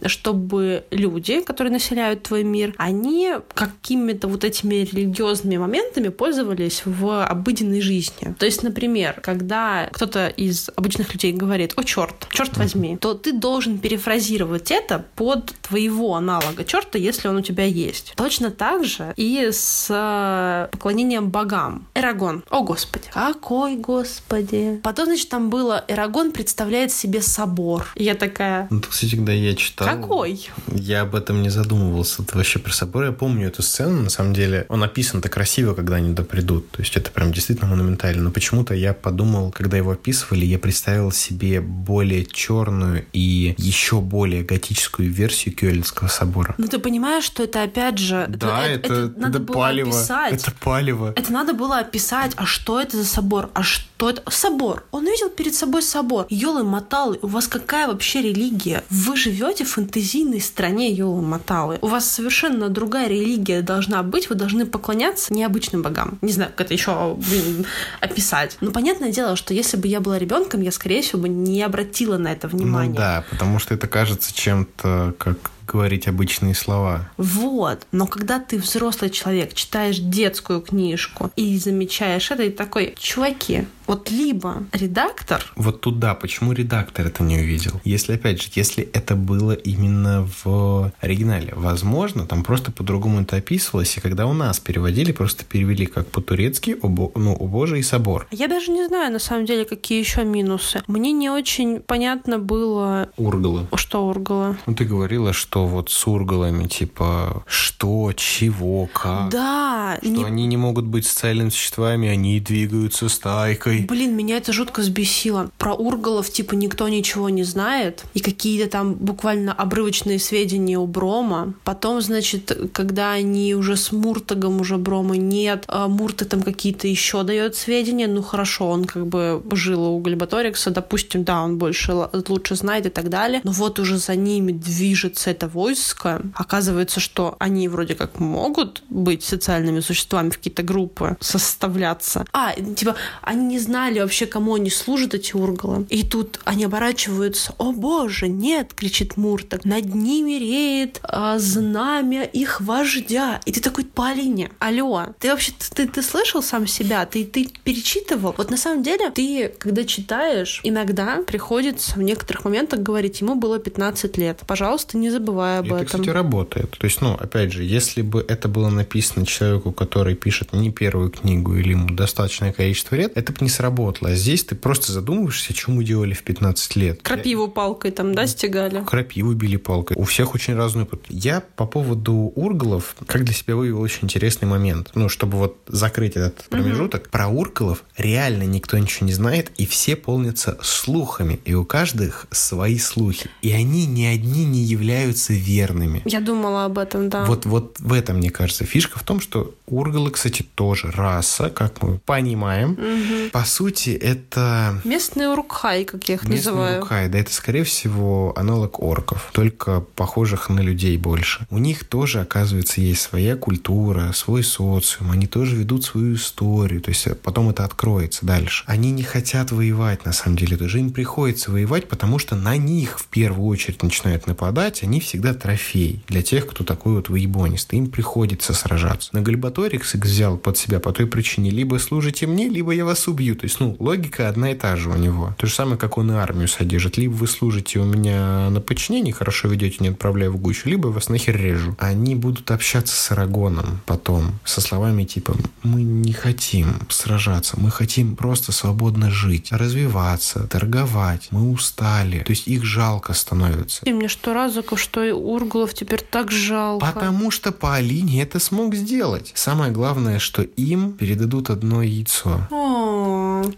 чтобы 0.07 0.83
люди, 0.89 1.41
которые 1.41 1.71
населяют 1.71 2.23
твой 2.23 2.43
мир, 2.43 2.73
они 2.77 3.33
какими-то 3.53 4.27
вот 4.27 4.43
этими 4.43 4.75
религиозными 4.75 5.57
моментами 5.57 6.09
пользовались 6.09 6.81
в 6.85 7.23
обыденной 7.23 7.81
жизни. 7.81 8.33
То 8.39 8.45
есть, 8.47 8.63
например, 8.63 9.21
когда 9.21 9.89
кто-то 9.91 10.27
из 10.27 10.71
обычных 10.75 11.13
людей 11.13 11.33
говорит, 11.33 11.73
о, 11.75 11.83
черт, 11.83 12.27
черт 12.31 12.57
возьми, 12.57 12.97
то 12.97 13.13
ты 13.13 13.31
должен 13.31 13.77
перефразировать 13.77 14.71
это 14.71 15.05
под 15.15 15.53
твоего 15.61 16.15
аналога 16.15 16.65
черта, 16.65 16.97
если 16.97 17.27
он 17.27 17.37
у 17.37 17.41
тебя 17.41 17.65
есть. 17.65 18.13
Точно 18.15 18.49
так 18.49 18.85
же 18.85 19.13
и 19.17 19.49
с 19.51 19.87
э, 19.91 20.69
поклонением 20.71 21.29
богам. 21.29 21.85
Эрагон. 21.93 22.43
О, 22.49 22.63
Господи. 22.63 23.02
Какой 23.11 23.75
Господи. 23.75 24.79
Потом, 24.83 25.05
значит, 25.05 25.29
там 25.29 25.49
было 25.49 25.83
Эрагон 25.87 26.31
представляет 26.31 26.91
себе 26.91 27.21
собор. 27.21 27.87
И 27.95 28.03
я 28.03 28.15
такая... 28.15 28.67
Ну, 28.69 28.81
кстати, 28.81 29.15
когда 29.15 29.33
я 29.33 29.55
читал. 29.55 29.87
Какой? 29.87 30.49
Я 30.71 31.01
об 31.01 31.15
этом 31.15 31.41
не 31.41 31.49
задумывался. 31.49 32.23
Это 32.23 32.37
вообще 32.37 32.59
про 32.59 32.71
собор. 32.71 33.05
Я 33.05 33.11
помню 33.11 33.47
эту 33.47 33.61
сцену. 33.61 34.01
На 34.01 34.09
самом 34.09 34.33
деле, 34.33 34.65
он 34.69 34.83
описан 34.83 35.21
так 35.21 35.33
красиво, 35.33 35.73
когда 35.73 35.95
они 35.95 36.13
допридут. 36.13 36.71
То 36.71 36.81
есть 36.81 36.95
это 36.97 37.11
прям 37.11 37.31
действительно 37.31 37.69
монументально. 37.69 38.23
Но 38.23 38.31
почему-то 38.31 38.73
я 38.73 38.93
подумал, 38.93 39.51
когда 39.51 39.77
его 39.77 39.91
описывали, 39.91 40.45
я 40.45 40.59
представил 40.59 41.11
себе 41.11 41.61
более 41.61 42.25
черную 42.25 43.05
и 43.13 43.55
еще 43.57 44.01
более 44.01 44.43
готическую 44.43 45.11
версию 45.11 45.55
Кёльнского 45.55 46.07
собора. 46.07 46.55
Ну 46.57 46.67
ты 46.67 46.79
понимаешь, 46.79 47.23
что 47.23 47.43
это 47.43 47.63
опять 47.63 47.97
же... 47.97 48.25
Да, 48.29 48.65
это, 48.65 48.93
это, 48.93 48.93
это, 48.93 49.19
надо 49.19 49.37
это 49.37 49.39
было 49.39 49.55
палево. 49.55 49.89
описать. 49.89 50.33
Это 50.33 50.51
палево. 50.59 51.13
Это 51.15 51.31
надо 51.31 51.53
было 51.53 51.79
описать, 51.79 52.33
а 52.35 52.45
что 52.45 52.81
это 52.81 52.92
за 52.97 53.05
собор, 53.05 53.49
а 53.53 53.63
что 53.63 54.09
это... 54.09 54.23
Собор. 54.29 54.83
Он 54.91 55.05
видел 55.05 55.29
перед 55.29 55.55
собой 55.55 55.81
собор. 55.81 56.25
Ёлы 56.29 56.63
моталы, 56.63 57.19
у 57.21 57.27
вас 57.27 57.47
какая 57.47 57.87
вообще 57.87 58.21
религия? 58.21 58.83
Вы 58.89 59.15
живете 59.15 59.63
в 59.63 59.71
фэнтезийной 59.71 60.41
стране 60.41 60.91
Ёлы 60.91 61.21
моталы. 61.21 61.79
У 61.81 61.87
вас 61.87 62.09
совершенно 62.09 62.69
другая 62.69 63.07
религия 63.07 63.61
должна 63.61 64.03
быть, 64.03 64.29
вы 64.29 64.35
должны 64.35 64.65
поклоняться 64.65 65.33
необычным 65.33 65.81
богам. 65.81 66.17
Не 66.21 66.31
знаю, 66.31 66.51
как 66.55 66.65
это 66.65 66.73
еще 66.73 67.15
блин, 67.15 67.65
описать. 68.01 68.57
Но 68.61 68.71
понятное 68.71 69.11
дело, 69.11 69.35
что 69.35 69.53
если 69.53 69.77
бы 69.77 69.87
я 69.87 69.99
была 69.99 70.17
ребенком, 70.17 70.61
я, 70.61 70.71
скорее 70.71 71.01
всего, 71.01 71.21
бы 71.21 71.29
не 71.29 71.61
обратила 71.61 72.17
на 72.17 72.31
это 72.31 72.47
внимание. 72.47 72.91
Ну 72.91 72.97
да, 72.97 73.23
потому 73.29 73.59
что 73.59 73.73
это 73.73 73.87
кажется 73.87 74.33
чем-то 74.33 75.15
как 75.17 75.37
говорить 75.73 76.07
обычные 76.07 76.53
слова. 76.53 77.09
Вот. 77.17 77.85
Но 77.91 78.07
когда 78.07 78.39
ты 78.39 78.57
взрослый 78.57 79.09
человек, 79.09 79.53
читаешь 79.53 79.97
детскую 79.97 80.61
книжку 80.61 81.31
и 81.35 81.57
замечаешь 81.57 82.31
это, 82.31 82.43
и 82.43 82.49
такой, 82.49 82.93
чуваки, 82.97 83.65
вот 83.87 84.11
либо 84.11 84.63
редактор... 84.71 85.43
Вот 85.55 85.81
туда, 85.81 86.13
почему 86.15 86.53
редактор 86.53 87.07
это 87.07 87.23
не 87.23 87.37
увидел? 87.37 87.79
Если, 87.83 88.13
опять 88.13 88.41
же, 88.41 88.49
если 88.55 88.83
это 88.83 89.15
было 89.15 89.53
именно 89.53 90.27
в 90.43 90.91
оригинале, 90.99 91.53
возможно, 91.55 92.25
там 92.25 92.43
просто 92.43 92.71
по-другому 92.71 93.21
это 93.21 93.37
описывалось, 93.37 93.97
и 93.97 94.01
когда 94.01 94.25
у 94.25 94.33
нас 94.33 94.59
переводили, 94.59 95.11
просто 95.11 95.45
перевели 95.45 95.85
как 95.85 96.07
по-турецки, 96.07 96.77
о, 96.81 96.87
ну, 96.87 97.35
о 97.39 97.47
Боже 97.47 97.79
и 97.79 97.83
собор. 97.83 98.27
Я 98.31 98.47
даже 98.47 98.71
не 98.71 98.87
знаю, 98.87 99.11
на 99.11 99.19
самом 99.19 99.45
деле, 99.45 99.65
какие 99.65 99.99
еще 99.99 100.23
минусы. 100.23 100.81
Мне 100.87 101.11
не 101.11 101.29
очень 101.29 101.79
понятно 101.79 102.39
было... 102.39 103.09
Ургалы. 103.17 103.67
Что 103.75 104.07
ургала? 104.07 104.57
Ну, 104.65 104.75
ты 104.75 104.85
говорила, 104.85 105.33
что 105.33 105.65
вот 105.65 105.89
с 105.89 106.07
ургалами, 106.07 106.67
типа, 106.67 107.43
что, 107.47 108.11
чего, 108.15 108.87
как. 108.93 109.29
Да. 109.29 109.97
Что 110.01 110.09
не... 110.09 110.23
они 110.23 110.47
не 110.47 110.57
могут 110.57 110.85
быть 110.85 111.05
социальными 111.05 111.49
существами, 111.49 112.07
они 112.07 112.39
двигаются 112.39 113.09
стайкой. 113.09 113.72
Блин, 113.81 114.15
меня 114.15 114.37
это 114.37 114.53
жутко 114.53 114.81
взбесило. 114.81 115.51
Про 115.57 115.73
ургалов, 115.73 116.29
типа, 116.29 116.55
никто 116.55 116.87
ничего 116.87 117.29
не 117.29 117.43
знает. 117.43 118.03
И 118.13 118.19
какие-то 118.19 118.69
там 118.69 118.93
буквально 118.93 119.53
обрывочные 119.53 120.19
сведения 120.19 120.77
у 120.77 120.87
Брома. 120.87 121.53
Потом, 121.63 122.01
значит, 122.01 122.71
когда 122.73 123.11
они 123.11 123.55
уже 123.55 123.75
с 123.75 123.91
Муртагом, 123.91 124.61
уже 124.61 124.77
Брома 124.77 125.17
нет, 125.17 125.65
а 125.67 125.87
Мурты 125.87 126.25
там 126.25 126.41
какие-то 126.41 126.87
еще 126.87 127.23
дает 127.23 127.55
сведения. 127.55 128.07
Ну, 128.07 128.21
хорошо, 128.21 128.69
он 128.69 128.85
как 128.85 129.07
бы 129.07 129.41
жил 129.51 129.83
у 129.83 129.99
Гальбаторикса, 129.99 130.71
допустим, 130.71 131.23
да, 131.23 131.41
он 131.43 131.57
больше 131.57 131.93
лучше 132.27 132.55
знает 132.55 132.85
и 132.85 132.89
так 132.89 133.09
далее. 133.09 133.41
Но 133.43 133.51
вот 133.51 133.79
уже 133.79 133.97
за 133.97 134.15
ними 134.15 134.51
движется 134.51 135.29
это 135.31 135.47
войско. 135.47 136.21
Оказывается, 136.35 136.99
что 136.99 137.35
они 137.39 137.67
вроде 137.67 137.95
как 137.95 138.19
могут 138.19 138.83
быть 138.89 139.23
социальными 139.23 139.79
существами 139.79 140.29
в 140.29 140.37
какие-то 140.37 140.63
группы, 140.63 141.17
составляться. 141.19 142.25
А, 142.33 142.53
типа, 142.53 142.95
они 143.21 143.45
не 143.45 143.59
знали 143.63 143.99
вообще, 143.99 144.25
кому 144.25 144.55
они 144.55 144.69
служат, 144.69 145.13
эти 145.13 145.35
ургалы. 145.35 145.85
И 145.89 146.03
тут 146.03 146.39
они 146.45 146.65
оборачиваются. 146.65 147.55
«О 147.57 147.71
боже, 147.71 148.27
нет!»— 148.27 148.73
кричит 148.75 149.17
Муртак. 149.17 149.65
«Над 149.65 149.93
ними 149.93 150.33
реет 150.33 150.99
а, 151.03 151.39
знамя 151.39 152.23
их 152.23 152.61
вождя». 152.61 153.41
И 153.45 153.51
ты 153.51 153.59
такой, 153.59 153.85
Полине, 153.85 154.51
алло, 154.59 155.07
ты 155.19 155.29
вообще, 155.29 155.51
ты, 155.75 155.87
ты 155.87 156.01
слышал 156.01 156.41
сам 156.41 156.67
себя? 156.67 157.05
Ты, 157.05 157.25
ты 157.25 157.49
перечитывал? 157.63 158.35
Вот 158.37 158.49
на 158.49 158.57
самом 158.57 158.83
деле, 158.83 159.09
ты, 159.11 159.51
когда 159.57 159.83
читаешь, 159.83 160.59
иногда 160.63 161.21
приходится 161.25 161.93
в 161.95 162.01
некоторых 162.01 162.45
моментах 162.45 162.81
говорить, 162.81 163.21
ему 163.21 163.35
было 163.35 163.59
15 163.59 164.17
лет. 164.17 164.41
Пожалуйста, 164.47 164.97
не 164.97 165.09
забывай 165.09 165.59
об 165.59 165.67
это, 165.67 165.75
этом. 165.75 166.01
кстати, 166.01 166.09
работает. 166.09 166.71
То 166.71 166.85
есть, 166.85 167.01
ну, 167.01 167.13
опять 167.13 167.51
же, 167.51 167.63
если 167.63 168.01
бы 168.01 168.25
это 168.27 168.47
было 168.47 168.69
написано 168.69 169.25
человеку, 169.25 169.71
который 169.71 170.15
пишет 170.15 170.53
не 170.53 170.71
первую 170.71 171.09
книгу 171.09 171.55
или 171.55 171.71
ему 171.71 171.89
достаточное 171.89 172.51
количество 172.51 172.95
лет, 172.95 173.13
это 173.15 173.31
бы 173.31 173.39
не 173.41 173.49
сработало. 173.53 174.11
А 174.11 174.15
здесь 174.15 174.43
ты 174.43 174.55
просто 174.55 174.91
задумываешься, 174.91 175.55
что 175.55 175.71
мы 175.71 175.83
делали 175.83 176.13
в 176.13 176.23
15 176.23 176.75
лет. 176.75 177.01
Крапиву 177.01 177.47
палкой 177.47 177.91
там, 177.91 178.13
да, 178.13 178.27
стегали? 178.27 178.83
Крапиву 178.83 179.33
били 179.33 179.57
палкой. 179.57 179.95
У 179.97 180.03
всех 180.03 180.33
очень 180.35 180.55
разный 180.55 180.83
опыт. 180.83 181.05
Я 181.09 181.43
по 181.55 181.65
поводу 181.65 182.13
ургалов, 182.35 182.95
как 183.07 183.23
для 183.23 183.33
себя 183.33 183.55
выявил 183.55 183.81
очень 183.81 183.99
интересный 184.03 184.47
момент. 184.47 184.91
Ну, 184.95 185.09
чтобы 185.09 185.37
вот 185.37 185.57
закрыть 185.67 186.15
этот 186.15 186.45
промежуток. 186.49 187.03
Угу. 187.03 187.09
Про 187.11 187.27
ургалов 187.27 187.83
реально 187.97 188.43
никто 188.43 188.77
ничего 188.77 189.07
не 189.07 189.13
знает, 189.13 189.51
и 189.57 189.65
все 189.65 189.95
полнятся 189.95 190.57
слухами. 190.61 191.39
И 191.45 191.53
у 191.53 191.65
каждых 191.65 192.27
свои 192.31 192.77
слухи. 192.77 193.29
И 193.41 193.51
они 193.51 193.85
ни 193.85 194.05
одни 194.05 194.45
не 194.45 194.61
являются 194.61 195.33
верными. 195.33 196.01
Я 196.05 196.19
думала 196.19 196.65
об 196.65 196.77
этом, 196.77 197.09
да. 197.09 197.25
Вот, 197.25 197.45
вот 197.45 197.79
в 197.79 197.93
этом, 197.93 198.17
мне 198.17 198.29
кажется, 198.29 198.65
фишка 198.65 198.99
в 198.99 199.03
том, 199.03 199.19
что 199.19 199.53
ургалы, 199.67 200.11
кстати, 200.11 200.43
тоже 200.55 200.91
раса, 200.91 201.49
как 201.49 201.81
мы 201.81 201.99
понимаем. 201.99 202.71
Угу. 202.71 203.29
По 203.31 203.42
сути, 203.45 203.91
это... 203.91 204.79
Местные 204.83 205.29
уркхай, 205.29 205.85
как 205.85 206.07
я 206.09 206.15
их 206.15 206.23
Местные 206.23 206.37
называю. 206.37 206.79
уркхай, 206.81 207.09
да, 207.09 207.19
это, 207.19 207.33
скорее 207.33 207.63
всего, 207.63 208.33
аналог 208.35 208.79
орков, 208.79 209.29
только 209.33 209.81
похожих 209.81 210.49
на 210.49 210.59
людей 210.61 210.97
больше. 210.97 211.45
У 211.49 211.57
них 211.57 211.83
тоже, 211.85 212.21
оказывается, 212.21 212.81
есть 212.81 213.01
своя 213.01 213.35
культура, 213.35 214.11
свой 214.13 214.43
социум, 214.43 215.11
они 215.11 215.27
тоже 215.27 215.55
ведут 215.55 215.85
свою 215.85 216.15
историю, 216.15 216.81
то 216.81 216.89
есть 216.89 217.07
потом 217.21 217.49
это 217.49 217.65
откроется 217.65 218.25
дальше. 218.25 218.63
Они 218.67 218.91
не 218.91 219.03
хотят 219.03 219.51
воевать, 219.51 220.05
на 220.05 220.13
самом 220.13 220.37
деле, 220.37 220.57
даже 220.57 220.79
им 220.79 220.91
приходится 220.91 221.51
воевать, 221.51 221.87
потому 221.87 222.19
что 222.19 222.35
на 222.35 222.57
них 222.57 222.99
в 222.99 223.05
первую 223.07 223.47
очередь 223.47 223.83
начинают 223.83 224.27
нападать, 224.27 224.83
они 224.83 224.99
всегда 224.99 225.33
трофей 225.33 226.03
для 226.07 226.21
тех, 226.21 226.47
кто 226.47 226.63
такой 226.63 226.93
вот 226.93 227.09
воебонистый. 227.09 227.79
Им 227.79 227.87
приходится 227.87 228.53
сражаться. 228.53 229.09
На 229.13 229.21
Гальбаторикс 229.21 229.95
их 229.95 230.03
взял 230.03 230.37
под 230.37 230.57
себя 230.57 230.79
по 230.79 230.91
той 230.91 231.07
причине, 231.07 231.49
либо 231.49 231.77
служите 231.77 232.27
мне, 232.27 232.47
либо 232.49 232.71
я 232.71 232.85
вас 232.85 233.07
убью. 233.07 233.32
То 233.35 233.45
есть, 233.45 233.59
ну, 233.59 233.75
логика 233.79 234.29
одна 234.29 234.51
и 234.51 234.55
та 234.55 234.75
же 234.75 234.89
у 234.89 234.95
него. 234.95 235.35
То 235.37 235.47
же 235.47 235.53
самое, 235.53 235.77
как 235.77 235.97
он 235.97 236.11
и 236.11 236.15
армию 236.15 236.47
содержит. 236.47 236.97
Либо 236.97 237.13
вы 237.13 237.27
служите 237.27 237.79
у 237.79 237.85
меня 237.85 238.49
на 238.49 238.61
подчинении, 238.61 239.11
хорошо 239.11 239.47
ведете, 239.47 239.77
не 239.79 239.89
отправляю 239.89 240.33
в 240.33 240.37
гущу, 240.37 240.69
либо 240.69 240.87
вас 240.87 241.09
нахер 241.09 241.37
режу. 241.37 241.75
Они 241.79 242.15
будут 242.15 242.51
общаться 242.51 242.95
с 242.95 243.11
Арагоном 243.11 243.81
потом 243.85 244.39
со 244.43 244.61
словами 244.61 245.03
типа 245.03 245.35
«Мы 245.63 245.83
не 245.83 246.13
хотим 246.13 246.75
сражаться, 246.89 247.59
мы 247.59 247.71
хотим 247.71 248.15
просто 248.15 248.51
свободно 248.51 249.11
жить, 249.11 249.51
развиваться, 249.51 250.47
торговать, 250.47 251.27
мы 251.31 251.51
устали». 251.51 252.19
То 252.19 252.31
есть 252.31 252.47
их 252.47 252.63
жалко 252.63 253.13
становится. 253.13 253.85
И 253.85 253.93
мне 253.93 254.07
что 254.07 254.33
Разуков, 254.33 254.79
что 254.79 255.03
и 255.03 255.11
Ургулов 255.11 255.73
теперь 255.73 256.01
так 256.01 256.31
жалко. 256.31 256.85
Потому 256.85 257.31
что 257.31 257.51
по 257.51 257.75
Алине 257.75 258.21
это 258.21 258.39
смог 258.39 258.75
сделать. 258.75 259.31
Самое 259.35 259.71
главное, 259.71 260.19
что 260.19 260.41
им 260.41 260.93
передадут 260.93 261.49
одно 261.49 261.81
яйцо. 261.81 262.47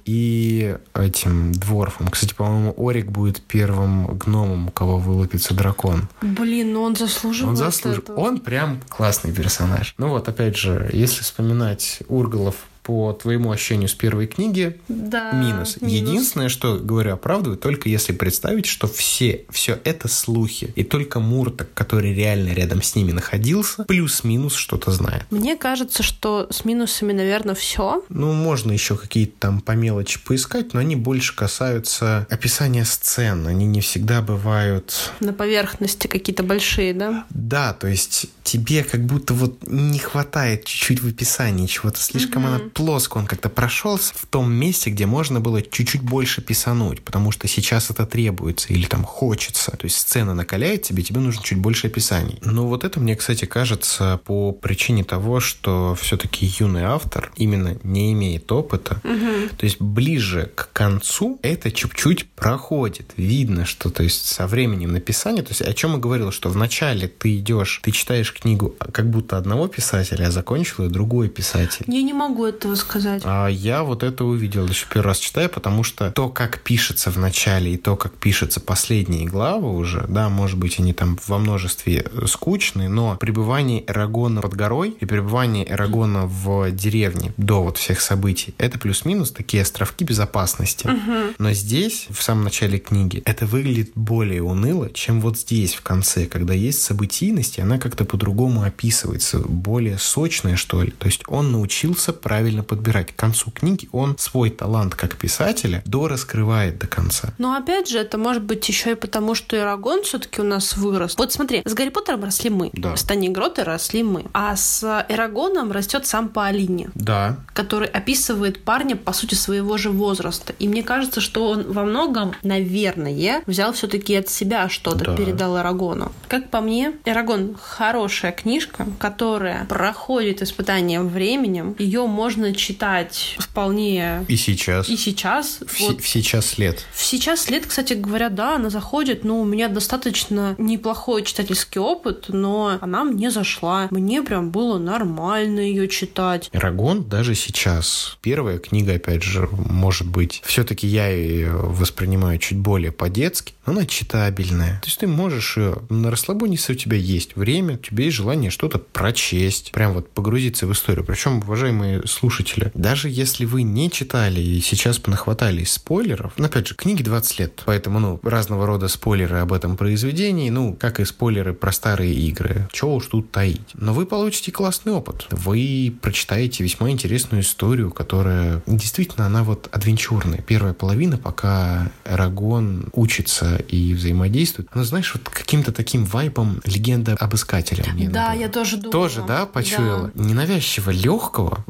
И 0.05 0.77
этим 0.93 1.51
дворфом. 1.51 2.07
Кстати, 2.07 2.33
по-моему, 2.33 2.73
Орик 2.77 3.07
будет 3.11 3.41
первым 3.41 4.07
гномом, 4.17 4.67
у 4.67 4.71
кого 4.71 4.97
вылупится 4.97 5.53
дракон. 5.53 6.07
блин, 6.21 6.73
ну 6.73 6.81
он 6.83 6.95
заслуживает 6.95 7.49
Он 7.51 7.55
заслужил. 7.55 8.01
этого. 8.03 8.19
Он 8.19 8.39
прям 8.39 8.79
классный 8.89 9.31
персонаж. 9.33 9.93
Ну 9.97 10.09
вот, 10.09 10.27
опять 10.27 10.57
же, 10.57 10.89
если 10.93 11.21
вспоминать 11.21 11.99
Ургалов 12.07 12.55
по 12.85 13.13
твоему 13.13 13.51
ощущению 13.51 13.89
с 13.89 13.95
первой 13.95 14.27
книги, 14.27 14.79
Да, 14.87 15.31
минус. 15.31 15.77
Единственное, 15.81 16.49
что 16.49 16.77
говорю, 16.77 17.13
оправдываю, 17.13 17.57
только 17.57 17.89
если 17.89 18.13
представить, 18.13 18.67
что 18.67 18.87
все, 18.87 19.45
все 19.49 19.79
это 19.83 20.07
слухи, 20.07 20.71
и 20.75 20.83
только 20.83 21.19
Муртак, 21.19 21.73
который 21.73 22.13
реально 22.13 22.53
рядом 22.53 22.83
с 22.83 22.93
ними 22.95 23.11
находился, 23.11 23.85
плюс-минус 23.85 24.53
что-то 24.53 24.91
знает. 24.91 25.23
Мне 25.31 25.57
кажется, 25.57 26.03
что 26.03 26.47
с 26.51 26.63
минусами, 26.63 27.11
наверное, 27.11 27.55
все. 27.55 28.03
Ну, 28.09 28.33
можно 28.33 28.71
еще 28.71 28.95
какие-то 28.95 29.33
там 29.39 29.61
по 29.61 29.71
мелочи 29.71 30.19
поискать, 30.23 30.75
но 30.75 30.79
они 30.79 30.95
больше 30.95 31.35
касаются 31.35 32.27
описания 32.29 32.85
сцен. 32.85 33.47
Они 33.47 33.65
не 33.65 33.81
всегда 33.81 34.21
бывают... 34.21 35.11
На 35.21 35.33
поверхности 35.33 36.05
какие-то 36.05 36.43
большие, 36.43 36.93
да? 36.93 37.25
Да, 37.31 37.73
то 37.73 37.87
есть 37.87 38.27
тебе 38.43 38.83
как 38.83 39.03
будто 39.05 39.33
вот 39.33 39.57
не 39.65 39.97
хватает 39.97 40.65
чуть-чуть 40.65 41.01
в 41.01 41.07
описании 41.07 41.65
чего-то. 41.65 41.99
Слишком 41.99 42.43
Мгм. 42.43 42.53
она 42.53 42.59
плоско 42.75 43.17
он 43.17 43.25
как-то 43.25 43.49
прошелся 43.49 44.13
в 44.15 44.25
том 44.25 44.51
месте, 44.53 44.89
где 44.89 45.05
можно 45.05 45.39
было 45.39 45.61
чуть-чуть 45.61 46.01
больше 46.01 46.41
писануть, 46.41 47.01
потому 47.01 47.31
что 47.31 47.47
сейчас 47.47 47.89
это 47.89 48.05
требуется 48.05 48.73
или 48.73 48.85
там 48.85 49.03
хочется. 49.03 49.71
То 49.71 49.85
есть 49.85 49.97
сцена 49.97 50.33
накаляет 50.33 50.83
тебе, 50.83 51.01
тебе 51.01 51.21
нужно 51.21 51.41
чуть 51.41 51.57
больше 51.57 51.87
описаний. 51.87 52.37
Но 52.41 52.67
вот 52.67 52.83
это 52.83 52.99
мне, 52.99 53.15
кстати, 53.15 53.45
кажется 53.45 54.19
по 54.25 54.51
причине 54.51 55.05
того, 55.05 55.39
что 55.39 55.95
все-таки 55.95 56.45
юный 56.59 56.83
автор 56.83 57.31
именно 57.37 57.77
не 57.83 58.11
имеет 58.11 58.51
опыта. 58.51 58.99
Угу. 59.05 59.55
То 59.57 59.63
есть 59.63 59.79
ближе 59.79 60.51
к 60.53 60.69
концу 60.73 61.39
это 61.41 61.71
чуть-чуть 61.71 62.29
проходит. 62.31 63.13
Видно, 63.15 63.65
что 63.65 63.89
то 63.89 64.03
есть 64.03 64.25
со 64.25 64.47
временем 64.47 64.91
написания, 64.91 65.43
то 65.43 65.51
есть 65.51 65.61
о 65.61 65.73
чем 65.73 65.93
я 65.93 65.97
говорил, 65.97 66.31
что 66.31 66.49
вначале 66.49 67.07
ты 67.07 67.37
идешь, 67.37 67.79
ты 67.83 67.91
читаешь 67.91 68.33
книгу 68.33 68.75
как 68.91 69.09
будто 69.09 69.37
одного 69.37 69.69
писателя, 69.69 70.27
а 70.27 70.31
закончил 70.31 70.83
ее 70.83 70.89
другой 70.89 71.29
писатель. 71.29 71.85
Я 71.87 72.01
не 72.01 72.13
могу 72.13 72.43
этого 72.65 72.75
сказать. 72.75 73.21
А 73.25 73.47
я 73.47 73.83
вот 73.83 74.03
это 74.03 74.25
увидел 74.25 74.67
еще 74.67 74.85
первый 74.91 75.07
раз 75.07 75.19
читаю, 75.19 75.49
потому 75.49 75.83
что 75.83 76.11
то, 76.11 76.29
как 76.29 76.59
пишется 76.59 77.11
в 77.11 77.17
начале 77.17 77.73
и 77.73 77.77
то, 77.77 77.95
как 77.95 78.13
пишется 78.13 78.59
последние 78.59 79.25
главы 79.25 79.75
уже, 79.75 80.05
да, 80.09 80.29
может 80.29 80.57
быть, 80.57 80.79
они 80.79 80.93
там 80.93 81.17
во 81.27 81.37
множестве 81.37 82.09
скучные, 82.27 82.89
но 82.89 83.15
пребывание 83.17 83.83
Эрагона 83.87 84.41
под 84.41 84.55
горой 84.55 84.95
и 84.99 85.05
пребывание 85.05 85.69
Эрагона 85.69 86.25
в 86.25 86.71
деревне 86.71 87.33
до 87.37 87.63
вот 87.63 87.77
всех 87.77 88.01
событий, 88.01 88.53
это 88.57 88.79
плюс-минус 88.79 89.31
такие 89.31 89.63
островки 89.63 90.03
безопасности. 90.03 90.87
Угу. 90.87 91.35
Но 91.37 91.53
здесь, 91.53 92.07
в 92.09 92.21
самом 92.21 92.45
начале 92.45 92.79
книги, 92.79 93.21
это 93.25 93.45
выглядит 93.45 93.91
более 93.95 94.41
уныло, 94.41 94.89
чем 94.91 95.21
вот 95.21 95.37
здесь 95.37 95.75
в 95.75 95.81
конце, 95.81 96.25
когда 96.25 96.53
есть 96.53 96.81
событийность, 96.81 97.57
и 97.57 97.61
она 97.61 97.77
как-то 97.77 98.05
по-другому 98.05 98.63
описывается, 98.63 99.39
более 99.39 99.97
сочная, 99.97 100.55
что 100.55 100.81
ли. 100.81 100.91
То 100.91 101.07
есть 101.07 101.21
он 101.27 101.51
научился 101.51 102.13
правильно 102.13 102.54
подбирать. 102.63 103.11
К 103.11 103.15
концу 103.15 103.51
книги 103.51 103.89
он 103.91 104.17
свой 104.17 104.49
талант 104.49 104.95
как 104.95 105.17
писателя 105.17 105.81
до 105.85 106.07
раскрывает 106.07 106.77
до 106.79 106.87
конца. 106.87 107.33
Но 107.37 107.55
опять 107.55 107.89
же, 107.89 107.99
это 107.99 108.17
может 108.17 108.43
быть 108.43 108.67
еще 108.67 108.91
и 108.91 108.95
потому, 108.95 109.35
что 109.35 109.57
Ирагон 109.57 110.03
все-таки 110.03 110.41
у 110.41 110.43
нас 110.43 110.77
вырос. 110.77 111.15
Вот 111.17 111.31
смотри, 111.33 111.61
с 111.65 111.73
Гарри 111.73 111.89
Поттером 111.89 112.23
росли 112.23 112.49
мы, 112.49 112.69
да. 112.73 112.95
с 112.95 113.05
Гроты 113.05 113.63
росли 113.63 114.03
мы, 114.03 114.25
а 114.33 114.55
с 114.55 115.05
Эрагоном 115.09 115.71
растет 115.71 116.05
сам 116.05 116.29
Паолини. 116.29 116.89
Да. 116.95 117.37
Который 117.53 117.87
описывает 117.87 118.63
парня, 118.63 118.95
по 118.95 119.13
сути, 119.13 119.35
своего 119.35 119.77
же 119.77 119.89
возраста. 119.89 120.53
И 120.59 120.67
мне 120.67 120.83
кажется, 120.83 121.21
что 121.21 121.49
он 121.49 121.71
во 121.71 121.83
многом, 121.83 122.33
наверное, 122.43 123.43
взял 123.45 123.73
все-таки 123.73 124.15
от 124.15 124.29
себя 124.29 124.69
что-то, 124.69 125.05
да. 125.05 125.15
передал 125.15 125.57
Эрагону. 125.57 126.11
Как 126.27 126.49
по 126.49 126.61
мне, 126.61 126.93
Эрагон 127.05 127.55
хорошая 127.61 128.31
книжка, 128.31 128.87
которая 128.99 129.65
проходит 129.65 130.41
испытание 130.41 131.01
временем. 131.01 131.75
Ее 131.79 132.05
можно 132.07 132.44
читать 132.53 133.35
вполне... 133.39 134.25
И 134.27 134.35
сейчас. 134.35 134.89
И 134.89 134.97
сейчас. 134.97 135.59
В, 135.65 135.79
вот. 135.79 136.01
в 136.01 136.07
сейчас 136.07 136.57
лет. 136.57 136.85
В 136.93 137.03
сейчас 137.03 137.49
лет, 137.49 137.65
кстати 137.65 137.93
говоря, 137.93 138.29
да, 138.29 138.55
она 138.55 138.69
заходит, 138.69 139.23
но 139.23 139.39
у 139.39 139.45
меня 139.45 139.67
достаточно 139.67 140.55
неплохой 140.57 141.23
читательский 141.23 141.79
опыт, 141.79 142.25
но 142.29 142.77
она 142.81 143.03
мне 143.03 143.31
зашла. 143.31 143.87
Мне 143.91 144.21
прям 144.21 144.51
было 144.51 144.77
нормально 144.77 145.59
ее 145.59 145.87
читать. 145.87 146.49
Эрагон 146.53 147.03
даже 147.03 147.35
сейчас. 147.35 148.17
Первая 148.21 148.59
книга, 148.59 148.93
опять 148.95 149.23
же, 149.23 149.47
может 149.51 150.07
быть, 150.07 150.41
все-таки 150.45 150.87
я 150.87 151.07
ее 151.07 151.51
воспринимаю 151.51 152.39
чуть 152.39 152.57
более 152.57 152.91
по-детски, 152.91 153.53
но 153.65 153.73
она 153.73 153.85
читабельная. 153.85 154.79
То 154.81 154.87
есть 154.87 154.99
ты 154.99 155.07
можешь 155.07 155.57
ее 155.57 155.77
на 155.89 156.11
расслабоне, 156.11 156.55
если 156.55 156.73
у 156.73 156.75
тебя 156.75 156.97
есть 156.97 157.35
время, 157.35 157.75
у 157.75 157.77
тебя 157.77 158.05
есть 158.05 158.15
желание 158.15 158.51
что-то 158.51 158.79
прочесть, 158.79 159.71
прям 159.71 159.93
вот 159.93 160.09
погрузиться 160.11 160.67
в 160.67 160.71
историю. 160.71 161.05
Причем, 161.05 161.37
уважаемые 161.37 162.05
слушатели, 162.07 162.24
даже 162.73 163.09
если 163.09 163.45
вы 163.45 163.63
не 163.63 163.89
читали 163.91 164.39
и 164.39 164.61
сейчас 164.61 164.99
понахватались 164.99 165.73
спойлеров, 165.73 166.33
ну, 166.37 166.45
опять 166.45 166.67
же, 166.67 166.75
книги 166.75 167.03
20 167.03 167.39
лет, 167.39 167.61
поэтому, 167.65 167.99
ну, 167.99 168.19
разного 168.23 168.65
рода 168.65 168.87
спойлеры 168.87 169.37
об 169.37 169.53
этом 169.53 169.77
произведении, 169.77 170.49
ну, 170.49 170.75
как 170.79 170.99
и 170.99 171.05
спойлеры 171.05 171.53
про 171.53 171.71
старые 171.71 172.13
игры. 172.13 172.67
Чего 172.71 172.95
уж 172.95 173.07
тут 173.07 173.31
таить. 173.31 173.61
Но 173.73 173.93
вы 173.93 174.05
получите 174.05 174.51
классный 174.51 174.93
опыт. 174.93 175.27
Вы 175.31 175.95
прочитаете 176.01 176.63
весьма 176.63 176.89
интересную 176.89 177.43
историю, 177.43 177.91
которая 177.91 178.61
действительно, 178.67 179.25
она 179.25 179.43
вот 179.43 179.69
адвенчурная. 179.71 180.41
Первая 180.41 180.73
половина, 180.73 181.17
пока 181.17 181.91
Эрагон 182.05 182.89
учится 182.93 183.57
и 183.57 183.93
взаимодействует, 183.93 184.69
она, 184.71 184.83
знаешь, 184.83 185.13
вот 185.13 185.29
каким-то 185.29 185.71
таким 185.71 186.05
вайпом 186.05 186.61
легенда 186.65 187.15
об 187.19 187.35
искателе. 187.35 187.83
Мне 187.93 188.09
да, 188.09 188.33
я 188.33 188.49
тоже 188.49 188.77
думаю. 188.77 188.91
Тоже, 188.91 189.23
да, 189.27 189.45
почуяла? 189.45 190.11
Да. 190.13 190.23
Ненавязчиво 190.23 190.91
легкого, 190.91 191.63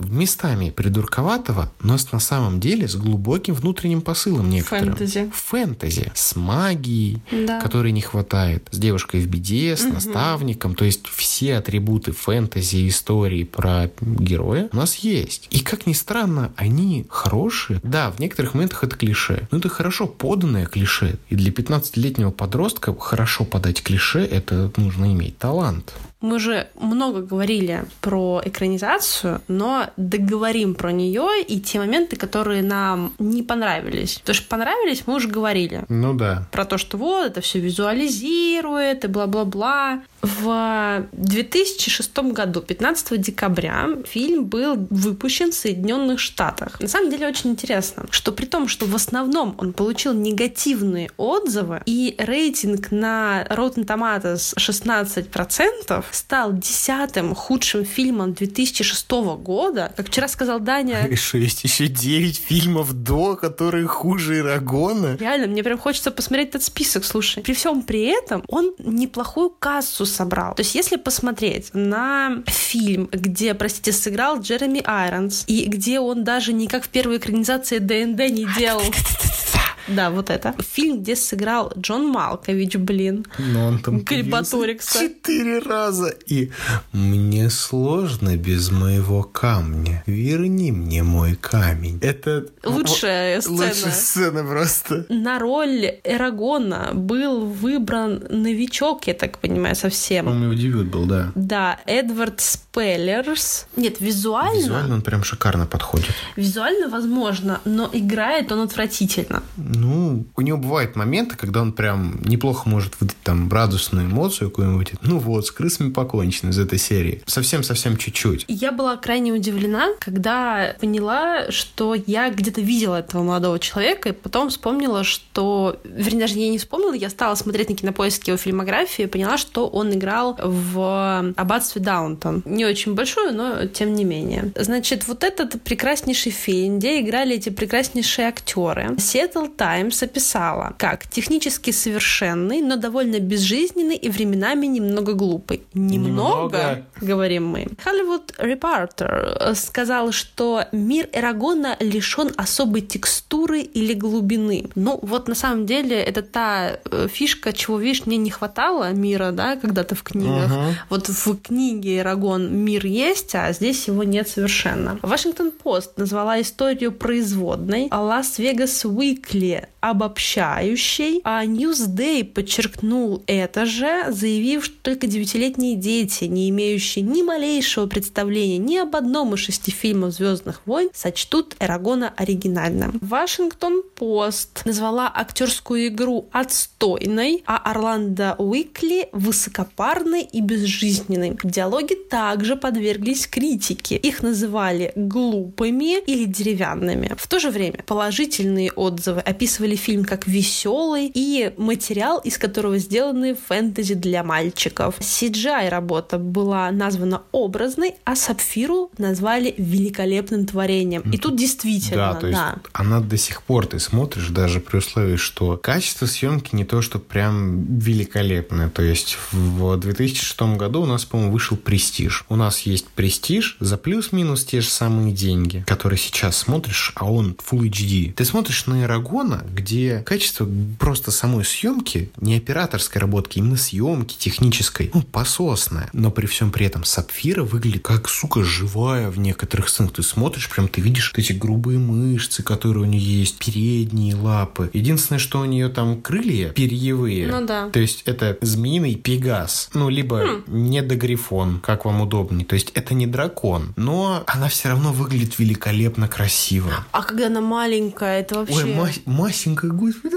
местами 0.46 0.70
придурковатого, 0.70 1.72
но 1.82 1.98
на 2.12 2.20
самом 2.20 2.60
деле 2.60 2.88
с 2.88 2.96
глубоким 2.96 3.54
внутренним 3.54 4.02
посылом 4.02 4.50
некоторым. 4.50 4.96
Фэнтези. 4.96 5.32
Фэнтези. 5.34 6.12
С 6.14 6.36
магией, 6.36 7.22
да. 7.32 7.60
которой 7.62 7.92
не 7.92 8.02
хватает. 8.02 8.68
С 8.72 8.78
девушкой 8.78 9.22
в 9.22 9.28
беде, 9.28 9.76
с 9.76 9.82
угу. 9.82 9.94
наставником. 9.94 10.76
То 10.76 10.86
есть 10.86 11.08
все 11.08 11.58
атрибуты 11.58 12.12
фэнтези, 12.12 12.88
истории 12.88 13.44
про 13.44 13.90
героя 14.02 14.70
у 14.72 14.76
нас 14.76 14.96
есть. 14.96 15.48
И 15.52 15.60
как 15.60 15.88
ни 15.88 15.94
странно, 15.94 16.54
они 16.56 17.06
хорошие. 17.10 17.80
Да, 17.84 18.12
в 18.12 18.20
некоторых 18.20 18.54
моментах 18.54 18.84
это 18.84 18.96
клише. 18.96 19.48
Но 19.52 19.58
это 19.58 19.70
хорошо 19.70 20.08
поданное 20.08 20.66
клише. 20.66 21.18
И 21.30 21.36
для 21.36 21.52
15-летнего 21.52 22.32
подростка 22.32 22.96
хорошо 22.98 23.46
подать 23.46 23.82
клише, 23.82 24.20
это 24.20 24.72
нужно 24.78 25.12
иметь 25.12 25.38
талант. 25.38 25.94
Мы 26.22 26.40
же 26.40 26.68
много 26.76 27.22
говорили 27.22 27.86
про 28.02 28.42
экранизацию, 28.44 29.42
но 29.48 29.90
договорим 29.98 30.74
про 30.74 30.92
нее 30.92 31.44
и 31.48 31.60
те 31.60 31.80
моменты, 31.80 32.16
которые 32.16 32.64
нам 32.64 33.14
не 33.20 33.44
понравились. 33.44 34.22
То, 34.24 34.34
что 34.34 34.48
понравились, 34.48 35.04
мы 35.06 35.16
уже 35.16 35.28
говорили. 35.28 35.84
Ну 35.90 36.14
да. 36.14 36.48
Про 36.52 36.66
то, 36.66 36.78
что 36.78 36.98
вот, 36.98 37.28
это 37.28 37.42
все 37.42 37.60
визуализирует 37.60 39.04
и 39.06 39.08
бла-бла-бла. 39.08 40.02
В 40.26 41.06
2006 41.12 42.18
году, 42.34 42.62
15 42.62 43.22
декабря, 43.22 43.90
фильм 44.06 44.46
был 44.46 44.88
выпущен 44.90 45.52
в 45.52 45.54
Соединенных 45.54 46.20
Штатах. 46.20 46.80
На 46.80 46.88
самом 46.88 47.12
деле 47.12 47.28
очень 47.28 47.52
интересно, 47.52 48.06
что 48.10 48.32
при 48.32 48.46
том, 48.46 48.68
что 48.68 48.88
в 48.88 48.96
основном 48.96 49.56
он 49.60 49.74
получил 49.74 50.14
негативные 50.14 51.12
отзывы 51.18 51.84
и 51.86 52.16
рейтинг 52.18 52.90
на 52.90 53.46
Rotten 53.52 53.86
Tomatoes 53.86 54.56
16%, 54.58 56.04
стал 56.10 56.54
десятым 56.54 57.36
худшим 57.36 57.86
фильмом 57.86 58.34
2006 58.34 59.12
года. 59.38 59.94
Как 59.96 60.08
вчера 60.08 60.28
сказал 60.28 60.60
Даня... 60.60 61.16
Что, 61.16 61.38
есть 61.38 61.64
еще 61.64 61.86
9 61.86 62.38
фильмов 62.38 62.94
до, 62.94 63.36
которые 63.36 63.86
хуже 63.86 64.40
Ирагона? 64.40 65.18
Реально, 65.20 65.46
мне 65.48 65.64
прям 65.64 65.78
хочется 65.78 66.10
посмотреть 66.10 66.50
этот 66.50 66.64
список, 66.64 67.06
слушай. 67.06 67.44
При 67.44 67.54
всем 67.54 67.84
при 67.84 68.06
этом 68.06 68.44
он 68.48 68.74
неплохую 68.80 69.52
кассу 69.52 70.06
собрал. 70.16 70.56
То 70.56 70.62
есть, 70.62 70.76
если 70.76 70.96
посмотреть 70.96 71.74
на 71.74 72.44
фильм, 72.48 73.10
где, 73.12 73.54
простите, 73.54 73.92
сыграл 73.92 74.40
Джереми 74.40 74.82
Айронс, 74.86 75.44
и 75.48 75.66
где 75.66 76.00
он 76.00 76.24
даже 76.24 76.54
никак 76.54 76.86
в 76.86 76.90
первой 76.90 77.18
экранизации 77.18 77.80
ДНД 77.80 78.30
не 78.32 78.48
делал... 78.58 78.82
Да, 79.88 80.10
вот 80.10 80.30
это. 80.30 80.56
Фильм, 80.60 81.02
где 81.02 81.16
сыграл 81.16 81.72
Джон 81.78 82.08
Малкович, 82.08 82.78
блин. 82.78 83.26
Но 83.38 83.68
он 83.68 83.80
там 83.80 84.02
Крипаторикса. 84.02 85.00
Четыре 85.00 85.60
раза. 85.60 86.14
И 86.26 86.52
мне 86.92 87.50
сложно 87.50 88.36
без 88.38 88.72
моего 88.72 89.24
камня. 89.24 90.04
Верни 90.06 90.72
мне 90.72 91.04
мой 91.04 91.36
камень. 91.36 92.00
Это... 92.02 92.46
Лучшая 92.64 93.42
сцена. 93.42 93.56
Лучшая 93.56 93.92
сцена 93.92 94.44
просто. 94.44 95.06
На 95.10 95.40
роль 95.40 96.00
Эрагона 96.04 96.92
был 96.94 97.46
выбран 97.46 98.24
новичок, 98.30 99.08
я 99.08 99.14
так 99.14 99.38
понимаю, 99.38 99.76
совсем. 99.76 100.28
Он 100.28 100.44
его 100.44 100.54
дебют 100.54 100.88
был, 100.88 101.06
да. 101.06 101.32
Да, 101.36 101.80
Эдвард 101.86 102.42
Спеллерс. 102.42 103.68
Нет, 103.76 104.00
визуально... 104.00 104.58
Визуально 104.58 104.96
он 104.96 105.02
прям 105.02 105.24
шикарно 105.24 105.66
подходит. 105.66 106.14
Визуально 106.36 106.90
возможно, 106.90 107.62
но 107.66 107.90
играет 107.92 108.52
он 108.52 108.62
отвратительно. 108.62 109.44
Ну, 109.76 110.26
у 110.36 110.42
него 110.42 110.58
бывают 110.58 110.96
моменты, 110.96 111.36
когда 111.36 111.62
он 111.62 111.72
прям 111.74 112.22
неплохо 112.24 112.70
может 112.70 113.00
выдать 113.00 113.18
там 113.24 113.52
радостную 113.52 114.08
эмоцию 114.08 114.50
какую-нибудь. 114.50 114.94
Ну 115.02 115.20
вот, 115.20 115.48
с 115.48 115.52
крысами 115.52 115.92
покончено 115.92 116.50
из 116.50 116.60
этой 116.60 116.80
серии. 116.80 117.22
Совсем-совсем 117.26 117.98
чуть-чуть. 117.98 118.46
Я 118.48 118.72
была 118.72 118.98
крайне 118.98 119.34
удивлена, 119.34 119.90
когда 120.00 120.76
поняла, 120.80 121.52
что 121.52 121.96
я 121.96 122.30
где-то 122.30 122.62
видела 122.62 123.00
этого 123.00 123.24
молодого 123.24 123.60
человека, 123.60 124.10
и 124.10 124.12
потом 124.14 124.50
вспомнила, 124.50 125.04
что... 125.04 125.80
Вернее, 125.84 126.22
даже 126.22 126.40
я 126.40 126.50
не 126.50 126.58
вспомнила, 126.58 126.94
я 126.94 127.10
стала 127.10 127.36
смотреть 127.36 127.70
на 127.70 127.76
кинопоиске 127.76 128.32
его 128.32 128.38
фильмографию 128.38 129.08
и 129.08 129.10
поняла, 129.10 129.38
что 129.38 129.68
он 129.68 129.94
играл 129.94 130.38
в 130.42 131.34
«Аббатстве 131.36 131.82
Даунтон». 131.82 132.44
Не 132.46 132.66
очень 132.66 132.94
большую, 132.94 133.34
но 133.34 133.66
тем 133.66 133.94
не 133.94 134.04
менее. 134.04 134.52
Значит, 134.56 135.08
вот 135.08 135.24
этот 135.24 135.62
прекраснейший 135.62 136.32
фильм, 136.32 136.80
где 136.80 137.02
играли 137.02 137.36
эти 137.36 137.50
прекраснейшие 137.50 138.28
актеры. 138.28 138.96
Сетл 138.98 139.46
Times 139.66 140.04
описала 140.04 140.76
как 140.78 141.08
технически 141.08 141.72
совершенный, 141.72 142.62
но 142.62 142.76
довольно 142.76 143.20
безжизненный 143.20 143.96
и 143.96 144.10
временами 144.10 144.68
немного 144.68 145.14
глупый. 145.14 145.64
Немного, 145.74 146.58
немного. 146.58 146.86
говорим 147.02 147.48
мы. 147.48 147.68
Hollywood 147.84 148.36
Reporter 148.38 149.56
сказал, 149.56 150.12
что 150.12 150.66
мир 150.72 151.10
Эрагона 151.14 151.78
лишен 151.80 152.32
особой 152.38 152.82
текстуры 152.82 153.62
или 153.62 153.94
глубины. 153.94 154.70
Ну, 154.76 155.00
вот 155.02 155.28
на 155.28 155.36
самом 155.36 155.66
деле 155.66 156.00
это 156.00 156.22
та 156.22 156.78
э, 156.92 157.08
фишка, 157.12 157.52
чего, 157.52 157.80
видишь, 157.80 158.06
мне 158.06 158.18
не 158.18 158.30
хватало 158.30 158.92
мира, 158.92 159.32
да, 159.32 159.56
когда-то 159.56 159.96
в 159.96 160.04
книгах. 160.04 160.52
Uh-huh. 160.52 160.74
Вот 160.90 161.10
в 161.10 161.38
книге 161.38 162.00
Эрагон 162.00 162.56
мир 162.56 162.86
есть, 162.86 163.34
а 163.34 163.52
здесь 163.52 163.88
его 163.88 164.04
нет 164.04 164.28
совершенно. 164.28 165.00
Вашингтон 165.02 165.50
Пост 165.52 165.98
назвала 165.98 166.40
историю 166.40 166.92
производной, 166.92 167.88
а 167.90 168.02
Лас-Вегас 168.02 168.86
Уикли 168.86 169.55
обобщающей, 169.82 171.22
а 171.24 171.46
Newsday 171.46 172.24
подчеркнул 172.24 173.24
это 173.28 173.66
же, 173.66 174.12
заявив, 174.12 174.66
что 174.66 174.76
только 174.82 175.08
девятилетние 175.08 175.76
дети, 175.76 176.26
не 176.26 176.50
имеющие 176.50 177.04
ни 177.04 177.22
малейшего 177.22 177.88
представления 177.88 178.58
ни 178.58 178.78
об 178.78 178.96
одном 178.96 179.34
из 179.34 179.40
шести 179.40 179.72
фильмов 179.72 180.14
Звездных 180.14 180.62
войн, 180.66 180.90
сочтут 180.94 181.56
Эрагона 181.60 182.14
оригинальным. 182.16 182.98
Вашингтон 183.02 183.84
Пост 183.96 184.64
назвала 184.66 185.12
актерскую 185.14 185.88
игру 185.88 186.28
отстойной, 186.32 187.44
а 187.46 187.58
Орландо 187.58 188.36
Уикли 188.38 189.10
высокопарной 189.12 190.24
и 190.24 190.42
безжизненной. 190.42 191.38
Диалоги 191.44 191.96
также 191.96 192.56
подверглись 192.56 193.28
критике. 193.28 193.96
Их 193.96 194.22
называли 194.24 194.92
глупыми 194.96 196.00
или 196.00 196.26
деревянными. 196.26 197.14
В 197.18 197.28
то 197.28 197.40
же 197.40 197.50
время 197.50 197.84
положительные 197.86 198.72
отзывы 198.72 199.22
описывали 199.22 199.45
фильм 199.48 200.06
как 200.06 200.28
веселый 200.28 201.12
и 201.14 201.54
материал, 201.58 202.20
из 202.20 202.38
которого 202.38 202.78
сделаны 202.78 203.36
фэнтези 203.36 203.96
для 203.96 204.24
мальчиков. 204.24 205.00
CGI 205.00 205.70
работа 205.70 206.18
была 206.18 206.72
названа 206.72 207.24
образной, 207.32 207.96
а 208.04 208.16
Сапфиру 208.16 208.92
назвали 208.98 209.54
великолепным 209.58 210.46
творением. 210.46 211.02
И 211.12 211.18
тут 211.18 211.36
действительно, 211.36 212.14
да. 212.14 212.20
То 212.20 212.28
есть 212.28 212.40
да. 212.40 212.56
она 212.74 213.00
до 213.00 213.18
сих 213.18 213.44
пор 213.44 213.68
ты 213.68 213.80
смотришь, 213.80 214.30
даже 214.30 214.60
при 214.60 214.78
условии, 214.78 215.16
что 215.16 215.58
качество 215.58 216.06
съемки 216.06 216.56
не 216.56 216.66
то, 216.66 216.82
что 216.82 217.00
прям 217.00 217.80
великолепное. 217.80 218.70
То 218.70 218.82
есть 218.82 219.18
в 219.32 219.78
2006 219.78 220.42
году 220.58 220.82
у 220.82 220.86
нас, 220.86 221.06
по-моему, 221.06 221.32
вышел 221.32 221.58
«Престиж». 221.58 222.26
У 222.30 222.36
нас 222.36 222.62
есть 222.62 222.88
«Престиж» 222.88 223.58
за 223.60 223.78
плюс-минус 223.78 224.46
те 224.46 224.62
же 224.62 224.70
самые 224.70 225.14
деньги, 225.14 225.64
которые 225.68 226.00
сейчас 226.00 226.38
смотришь, 226.38 226.92
а 226.96 227.12
он 227.12 227.36
Full 227.50 227.70
HD. 227.70 228.14
Ты 228.14 228.26
смотришь 228.26 228.66
на 228.66 228.84
Эрагона, 228.84 229.35
где 229.54 230.00
качество 230.06 230.48
просто 230.80 231.12
самой 231.12 231.46
съемки, 231.46 232.12
не 232.20 232.38
операторской 232.38 233.02
работки, 233.02 233.40
именно 233.40 233.58
съемки 233.58 234.16
технической, 234.18 234.92
ну, 234.94 235.02
пососное. 235.02 235.90
Но 235.94 236.12
при 236.12 236.26
всем 236.26 236.52
при 236.52 236.66
этом 236.66 236.84
Сапфира 236.84 237.44
выглядит 237.44 237.84
как, 237.84 238.10
сука, 238.10 238.44
живая 238.44 239.10
в 239.10 239.20
некоторых 239.20 239.70
сценах. 239.70 239.94
Ты 239.94 240.04
смотришь, 240.04 240.50
прям 240.50 240.68
ты 240.68 240.82
видишь 240.82 241.14
эти 241.16 241.34
грубые 241.34 241.80
мышцы, 241.80 242.44
которые 242.44 242.84
у 242.84 242.88
нее 242.88 243.20
есть, 243.20 243.38
передние 243.38 244.16
лапы. 244.16 244.70
Единственное, 244.74 245.20
что 245.20 245.40
у 245.40 245.46
нее 245.46 245.70
там 245.70 246.02
крылья 246.02 246.50
перьевые. 246.50 247.28
Ну 247.28 247.46
да. 247.46 247.70
То 247.70 247.80
есть 247.80 248.04
это 248.06 248.38
змеиный 248.42 248.96
пегас. 248.96 249.70
Ну, 249.74 249.90
либо 249.90 250.22
хм. 250.26 250.44
недогрифон, 250.48 251.60
как 251.60 251.86
вам 251.86 252.02
удобнее. 252.02 252.46
То 252.46 252.56
есть 252.56 252.72
это 252.74 252.94
не 252.94 253.08
дракон, 253.08 253.74
но 253.76 254.24
она 254.28 254.50
все 254.50 254.70
равно 254.70 254.94
выглядит 254.94 255.40
великолепно 255.40 256.08
красиво. 256.08 256.72
А 256.92 257.04
когда 257.04 257.28
она 257.28 257.42
маленькая, 257.42 258.22
это 258.22 258.36
вообще... 258.36 258.56
Ой, 258.56 258.74
ма- 258.74 258.90
масенькая, 259.16 259.72
господи, 259.72 260.16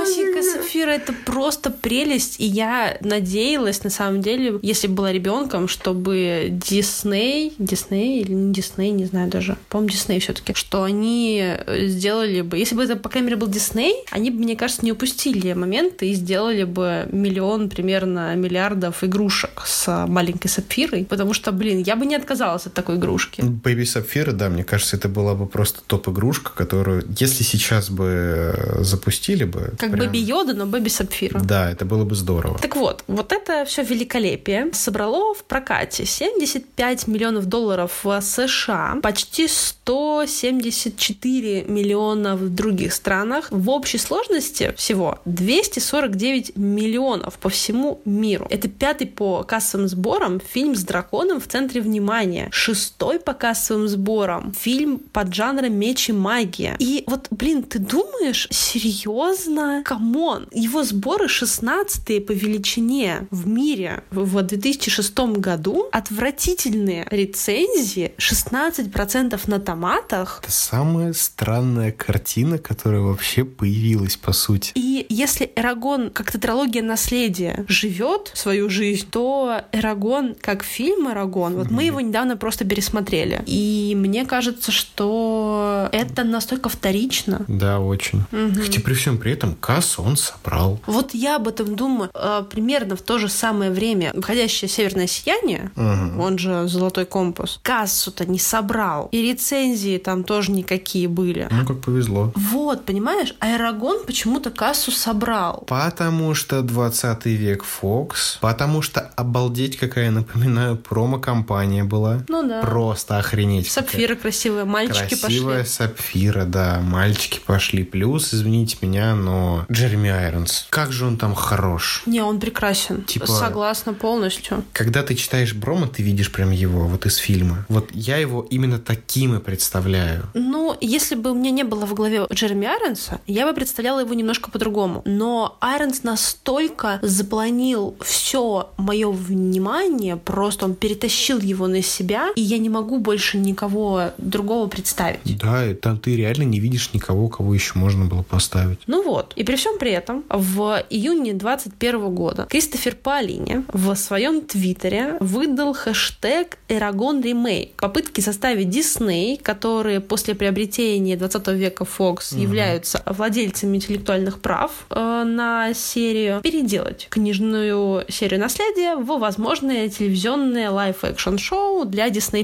Масенькая 0.00 0.42
Сапфира 0.42 0.90
это 0.90 1.12
просто 1.12 1.70
прелесть. 1.70 2.40
И 2.40 2.46
я 2.46 2.96
надеялась, 3.00 3.84
на 3.84 3.90
самом 3.90 4.22
деле, 4.22 4.58
если 4.62 4.86
была 4.86 5.12
ребенком, 5.12 5.68
чтобы 5.68 6.48
Дисней, 6.50 7.54
Дисней 7.58 8.20
или 8.20 8.32
не 8.32 8.52
Дисней, 8.52 8.90
не 8.90 9.06
знаю 9.06 9.30
даже, 9.30 9.56
по-моему, 9.68 9.90
Дисней 9.90 10.20
все-таки, 10.20 10.54
что 10.54 10.82
они 10.82 11.44
сделали 11.68 12.40
бы, 12.40 12.58
если 12.58 12.74
бы 12.74 12.84
это, 12.84 12.96
по 12.96 13.08
крайней 13.08 13.26
мере, 13.26 13.36
был 13.36 13.48
Дисней, 13.48 13.94
они 14.10 14.30
бы, 14.30 14.38
мне 14.38 14.56
кажется, 14.56 14.84
не 14.84 14.92
упустили 14.92 15.52
момент 15.52 16.02
и 16.02 16.12
сделали 16.14 16.64
бы 16.64 17.08
миллион 17.12 17.68
примерно 17.68 18.34
миллиардов 18.36 19.04
игрушек 19.04 19.62
с 19.66 20.06
маленькой 20.06 20.48
Сапфирой, 20.48 21.04
потому 21.04 21.34
что, 21.34 21.52
блин, 21.52 21.82
я 21.82 21.96
бы 21.96 22.06
не 22.06 22.14
отказалась 22.14 22.66
от 22.66 22.74
такой 22.74 22.96
игрушки. 22.96 23.42
Baby 23.42 23.84
Сапфира, 23.84 24.32
да, 24.32 24.48
мне 24.48 24.64
кажется, 24.64 24.96
это 24.96 25.08
была 25.08 25.34
бы 25.34 25.46
просто 25.46 25.80
топ-игрушка, 25.86 26.52
которую, 26.54 27.04
если 27.18 27.42
сейчас 27.42 27.90
бы 27.90 28.04
э, 28.06 28.39
запустили 28.80 29.44
бы... 29.44 29.72
Как 29.78 29.92
прям... 29.92 30.06
Baby 30.06 30.18
Йода, 30.18 30.54
но 30.54 30.66
Baby 30.66 30.88
Сапфира. 30.88 31.38
Да, 31.40 31.70
это 31.70 31.84
было 31.84 32.04
бы 32.04 32.14
здорово. 32.14 32.58
Так 32.58 32.76
вот, 32.76 33.04
вот 33.06 33.32
это 33.32 33.64
все 33.64 33.82
великолепие 33.82 34.70
собрало 34.72 35.34
в 35.34 35.44
прокате 35.44 36.04
75 36.04 37.06
миллионов 37.06 37.46
долларов 37.46 38.04
в 38.04 38.20
США, 38.20 38.98
почти 39.02 39.48
174 39.48 41.64
миллиона 41.64 42.36
в 42.36 42.54
других 42.54 42.92
странах. 42.92 43.48
В 43.50 43.70
общей 43.70 43.98
сложности 43.98 44.74
всего 44.76 45.18
249 45.24 46.56
миллионов 46.56 47.38
по 47.38 47.48
всему 47.48 48.00
миру. 48.04 48.46
Это 48.50 48.68
пятый 48.68 49.06
по 49.06 49.42
кассовым 49.42 49.88
сборам 49.88 50.40
фильм 50.40 50.74
с 50.74 50.84
драконом 50.84 51.40
в 51.40 51.46
центре 51.46 51.80
внимания. 51.80 52.48
Шестой 52.52 53.18
по 53.18 53.34
кассовым 53.34 53.88
сборам 53.88 54.52
фильм 54.52 54.98
под 54.98 55.34
жанром 55.34 55.72
меч 55.72 56.08
и 56.08 56.12
магия. 56.12 56.76
И 56.78 57.04
вот, 57.06 57.26
блин, 57.30 57.62
ты 57.62 57.78
думаешь, 57.78 58.29
серьезно? 58.32 59.82
Come 59.84 60.21
on! 60.21 60.48
Его 60.52 60.82
сборы 60.82 61.28
16 61.28 62.26
по 62.26 62.32
величине 62.32 63.26
в 63.30 63.46
мире 63.46 64.04
в 64.10 64.42
2006 64.42 65.18
году. 65.36 65.88
Отвратительные 65.92 67.06
рецензии, 67.10 68.12
16% 68.18 69.40
на 69.46 69.60
томатах. 69.60 70.40
Это 70.42 70.52
самая 70.52 71.12
странная 71.12 71.92
картина, 71.92 72.58
которая 72.58 73.00
вообще 73.00 73.44
появилась, 73.44 74.16
по 74.16 74.32
сути. 74.32 74.72
И 74.74 75.06
если 75.08 75.50
Эрагон, 75.56 76.10
как 76.10 76.32
тетралогия 76.32 76.82
наследия, 76.82 77.64
живет 77.68 78.30
свою 78.34 78.68
жизнь, 78.68 79.06
то 79.10 79.62
Эрагон, 79.72 80.34
как 80.40 80.62
фильм 80.62 81.10
Эрагон, 81.10 81.54
вот 81.54 81.68
mm-hmm. 81.68 81.72
мы 81.72 81.84
его 81.84 82.00
недавно 82.00 82.36
просто 82.36 82.64
пересмотрели. 82.64 83.42
И 83.46 83.94
мне 83.96 84.24
кажется, 84.24 84.72
что 84.72 85.88
это 85.92 86.24
настолько 86.24 86.68
вторично. 86.68 87.44
Да, 87.48 87.80
очень. 87.80 88.19
Mm-hmm. 88.32 88.62
Хотя 88.62 88.80
при 88.80 88.94
всем 88.94 89.18
при 89.18 89.32
этом 89.32 89.54
кассу 89.54 90.02
он 90.02 90.16
собрал. 90.16 90.80
Вот 90.86 91.14
я 91.14 91.36
об 91.36 91.48
этом 91.48 91.76
думаю. 91.76 92.10
А, 92.14 92.42
примерно 92.42 92.96
в 92.96 93.02
то 93.02 93.18
же 93.18 93.28
самое 93.28 93.70
время 93.70 94.12
«Входящее 94.20 94.68
северное 94.68 95.06
сияние», 95.06 95.70
угу. 95.76 96.22
он 96.22 96.38
же 96.38 96.68
«Золотой 96.68 97.04
компас», 97.06 97.60
кассу-то 97.62 98.26
не 98.26 98.38
собрал. 98.38 99.08
И 99.12 99.22
рецензии 99.22 99.98
там 99.98 100.24
тоже 100.24 100.52
никакие 100.52 101.08
были. 101.08 101.48
Ну, 101.50 101.66
как 101.66 101.80
повезло. 101.80 102.32
Вот, 102.34 102.84
понимаешь? 102.84 103.34
Аэрогон 103.40 104.04
почему-то 104.06 104.50
кассу 104.50 104.90
собрал. 104.90 105.64
Потому 105.66 106.34
что 106.34 106.62
20 106.62 107.26
век 107.26 107.64
Fox, 107.64 108.38
потому 108.40 108.82
что 108.82 109.00
обалдеть 109.16 109.76
какая, 109.76 110.10
напоминаю, 110.10 110.76
промо-компания 110.76 111.84
была. 111.84 112.24
Ну 112.28 112.46
да. 112.46 112.60
Просто 112.60 113.18
охренеть. 113.18 113.70
Сапфира 113.70 114.14
красивая, 114.14 114.64
мальчики 114.64 114.98
Красивая 114.98 115.20
пошли. 115.20 115.38
Красивая 115.38 115.64
сапфира, 115.64 116.44
да, 116.44 116.80
мальчики 116.82 117.40
пошли. 117.44 117.84
Плюс, 117.84 118.09
извините 118.18 118.76
меня, 118.80 119.14
но 119.14 119.64
Джереми 119.70 120.10
Айронс, 120.10 120.66
как 120.70 120.92
же 120.92 121.06
он 121.06 121.16
там 121.16 121.34
хорош. 121.34 122.02
Не, 122.06 122.22
он 122.22 122.40
прекрасен. 122.40 123.02
Типа, 123.02 123.26
Согласна 123.26 123.94
полностью. 123.94 124.64
Когда 124.72 125.02
ты 125.02 125.14
читаешь 125.14 125.54
Брома, 125.54 125.88
ты 125.88 126.02
видишь 126.02 126.32
прям 126.32 126.50
его, 126.50 126.86
вот 126.86 127.06
из 127.06 127.16
фильма. 127.16 127.66
Вот 127.68 127.90
я 127.92 128.16
его 128.16 128.46
именно 128.50 128.78
таким 128.78 129.36
и 129.36 129.40
представляю. 129.40 130.24
Ну, 130.34 130.76
если 130.80 131.14
бы 131.14 131.30
у 131.30 131.34
меня 131.34 131.50
не 131.50 131.64
было 131.64 131.86
в 131.86 131.94
голове 131.94 132.26
Джереми 132.32 132.66
Айронса, 132.66 133.20
я 133.26 133.46
бы 133.46 133.54
представляла 133.54 134.00
его 134.00 134.14
немножко 134.14 134.50
по-другому. 134.50 135.02
Но 135.04 135.56
Айронс 135.60 136.02
настолько 136.02 136.98
запланил 137.02 137.96
все 138.00 138.70
мое 138.76 139.10
внимание, 139.10 140.16
просто 140.16 140.64
он 140.64 140.74
перетащил 140.74 141.38
его 141.38 141.66
на 141.66 141.82
себя, 141.82 142.28
и 142.36 142.40
я 142.40 142.58
не 142.58 142.68
могу 142.68 142.98
больше 142.98 143.38
никого 143.38 144.10
другого 144.18 144.68
представить. 144.68 145.38
Да, 145.38 145.74
там 145.74 145.98
ты 145.98 146.16
реально 146.16 146.42
не 146.44 146.60
видишь 146.60 146.90
никого, 146.92 147.28
кого 147.28 147.54
еще 147.54 147.72
можно 147.78 147.99
было 148.04 148.22
поставить. 148.22 148.80
Ну 148.86 149.02
вот. 149.02 149.32
И 149.36 149.44
при 149.44 149.56
всем 149.56 149.78
при 149.78 149.92
этом 149.92 150.24
в 150.28 150.84
июне 150.90 151.34
2021 151.34 152.14
года, 152.14 152.46
Кристофер 152.48 152.96
Паолини 152.96 153.64
в 153.72 153.94
своем 153.94 154.42
твиттере 154.42 155.16
выдал 155.20 155.74
хэштег 155.74 156.58
«Eragon 156.68 157.20
Remake». 157.20 157.72
Попытки 157.76 158.20
составить 158.20 158.68
Дисней, 158.68 159.36
которые 159.36 160.00
после 160.00 160.34
приобретения 160.34 161.16
20 161.16 161.48
века 161.48 161.84
Fox 161.84 162.32
угу. 162.32 162.42
являются 162.42 163.02
владельцами 163.06 163.76
интеллектуальных 163.76 164.40
прав 164.40 164.70
э, 164.90 165.24
на 165.24 165.72
серию, 165.74 166.40
переделать 166.40 167.08
книжную 167.10 168.04
серию 168.08 168.40
наследия 168.40 168.96
в 168.96 169.18
возможное 169.18 169.88
телевизионное 169.88 170.70
live-action 170.70 171.36
шоу 171.36 171.84
для 171.84 172.08
Disney+. 172.08 172.40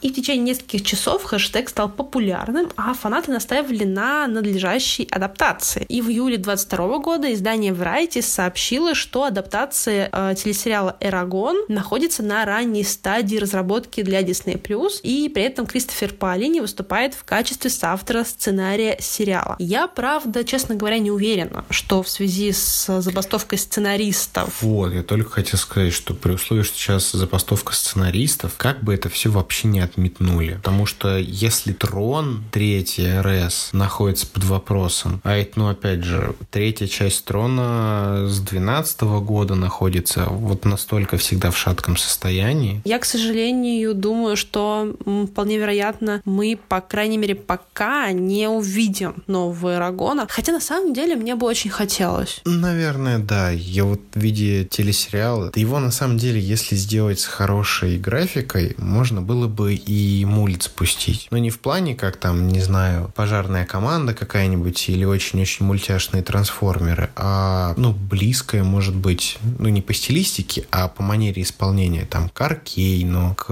И 0.00 0.10
в 0.10 0.14
течение 0.14 0.54
нескольких 0.54 0.82
часов 0.82 1.24
хэштег 1.24 1.68
стал 1.68 1.88
популярным, 1.88 2.70
а 2.76 2.94
фанаты 2.94 3.30
настаивали 3.32 3.84
на 3.84 4.26
надлежащей 4.26 4.99
адаптации. 5.10 5.84
И 5.88 6.02
в 6.02 6.08
июле 6.08 6.36
22 6.36 6.98
года 6.98 7.32
издание 7.32 7.72
Variety 7.72 8.22
сообщило, 8.22 8.94
что 8.94 9.24
адаптация 9.24 10.08
э, 10.12 10.34
телесериала 10.36 10.96
«Эрагон» 11.00 11.64
находится 11.68 12.22
на 12.22 12.44
ранней 12.44 12.84
стадии 12.84 13.36
разработки 13.36 14.02
для 14.02 14.22
Disney+, 14.22 14.60
и 15.02 15.28
при 15.28 15.42
этом 15.42 15.66
Кристофер 15.66 16.14
Паолини 16.14 16.60
выступает 16.60 17.14
в 17.14 17.24
качестве 17.24 17.70
соавтора 17.70 18.24
сценария 18.24 18.96
сериала. 19.00 19.56
Я, 19.58 19.86
правда, 19.86 20.44
честно 20.44 20.74
говоря, 20.74 20.98
не 20.98 21.10
уверена, 21.10 21.64
что 21.70 22.02
в 22.02 22.08
связи 22.08 22.52
с 22.52 23.00
забастовкой 23.00 23.58
сценаристов... 23.58 24.62
Вот, 24.62 24.92
я 24.92 25.02
только 25.02 25.30
хотел 25.30 25.58
сказать, 25.58 25.92
что 25.92 26.14
при 26.14 26.32
условии, 26.32 26.62
что 26.62 26.76
сейчас 26.76 27.12
забастовка 27.12 27.74
сценаристов, 27.74 28.54
как 28.56 28.82
бы 28.82 28.94
это 28.94 29.08
все 29.08 29.30
вообще 29.30 29.68
не 29.68 29.80
отметнули. 29.80 30.54
Потому 30.54 30.86
что 30.86 31.16
если 31.18 31.72
Трон, 31.72 32.44
третий 32.50 33.20
РС, 33.20 33.70
находится 33.72 34.26
под 34.26 34.44
вопросом, 34.44 34.89
а 35.22 35.36
это, 35.36 35.58
ну, 35.58 35.68
опять 35.68 36.04
же, 36.04 36.34
третья 36.50 36.86
часть 36.86 37.24
Трона 37.24 38.26
с 38.28 38.40
12 38.40 39.00
года 39.22 39.54
находится 39.54 40.24
вот 40.24 40.64
настолько 40.64 41.16
всегда 41.16 41.50
в 41.50 41.56
шатком 41.56 41.96
состоянии. 41.96 42.80
Я, 42.84 42.98
к 42.98 43.04
сожалению, 43.04 43.94
думаю, 43.94 44.36
что 44.36 44.94
вполне 45.30 45.58
вероятно, 45.58 46.22
мы, 46.24 46.58
по 46.68 46.80
крайней 46.80 47.18
мере, 47.18 47.34
пока 47.34 48.12
не 48.12 48.48
увидим 48.48 49.14
нового 49.26 49.76
Эрагона. 49.76 50.26
Хотя, 50.28 50.52
на 50.52 50.60
самом 50.60 50.92
деле, 50.92 51.16
мне 51.16 51.34
бы 51.34 51.46
очень 51.46 51.70
хотелось. 51.70 52.40
Наверное, 52.44 53.18
да. 53.18 53.50
Я 53.50 53.84
вот 53.84 54.00
в 54.14 54.18
виде 54.18 54.64
телесериала, 54.64 55.52
его, 55.54 55.78
на 55.78 55.90
самом 55.90 56.18
деле, 56.18 56.40
если 56.40 56.74
сделать 56.76 57.20
с 57.20 57.26
хорошей 57.26 57.98
графикой, 57.98 58.74
можно 58.78 59.22
было 59.22 59.46
бы 59.46 59.74
и 59.74 60.24
мульт 60.24 60.64
спустить. 60.64 61.28
Но 61.30 61.38
не 61.38 61.50
в 61.50 61.60
плане, 61.60 61.94
как 61.94 62.16
там, 62.16 62.48
не 62.48 62.60
знаю, 62.60 63.12
пожарная 63.14 63.66
команда 63.66 64.14
какая-нибудь 64.14 64.79
или 64.88 65.04
очень-очень 65.04 65.66
мультяшные 65.66 66.22
трансформеры, 66.22 67.10
а, 67.16 67.74
ну, 67.76 67.92
близкое, 67.92 68.62
может 68.62 68.94
быть, 68.94 69.38
ну, 69.58 69.68
не 69.68 69.82
по 69.82 69.92
стилистике, 69.92 70.64
а 70.70 70.88
по 70.88 71.02
манере 71.02 71.42
исполнения, 71.42 72.06
там, 72.06 72.28
к 72.28 72.40
Аркейну, 72.40 73.34
к 73.34 73.50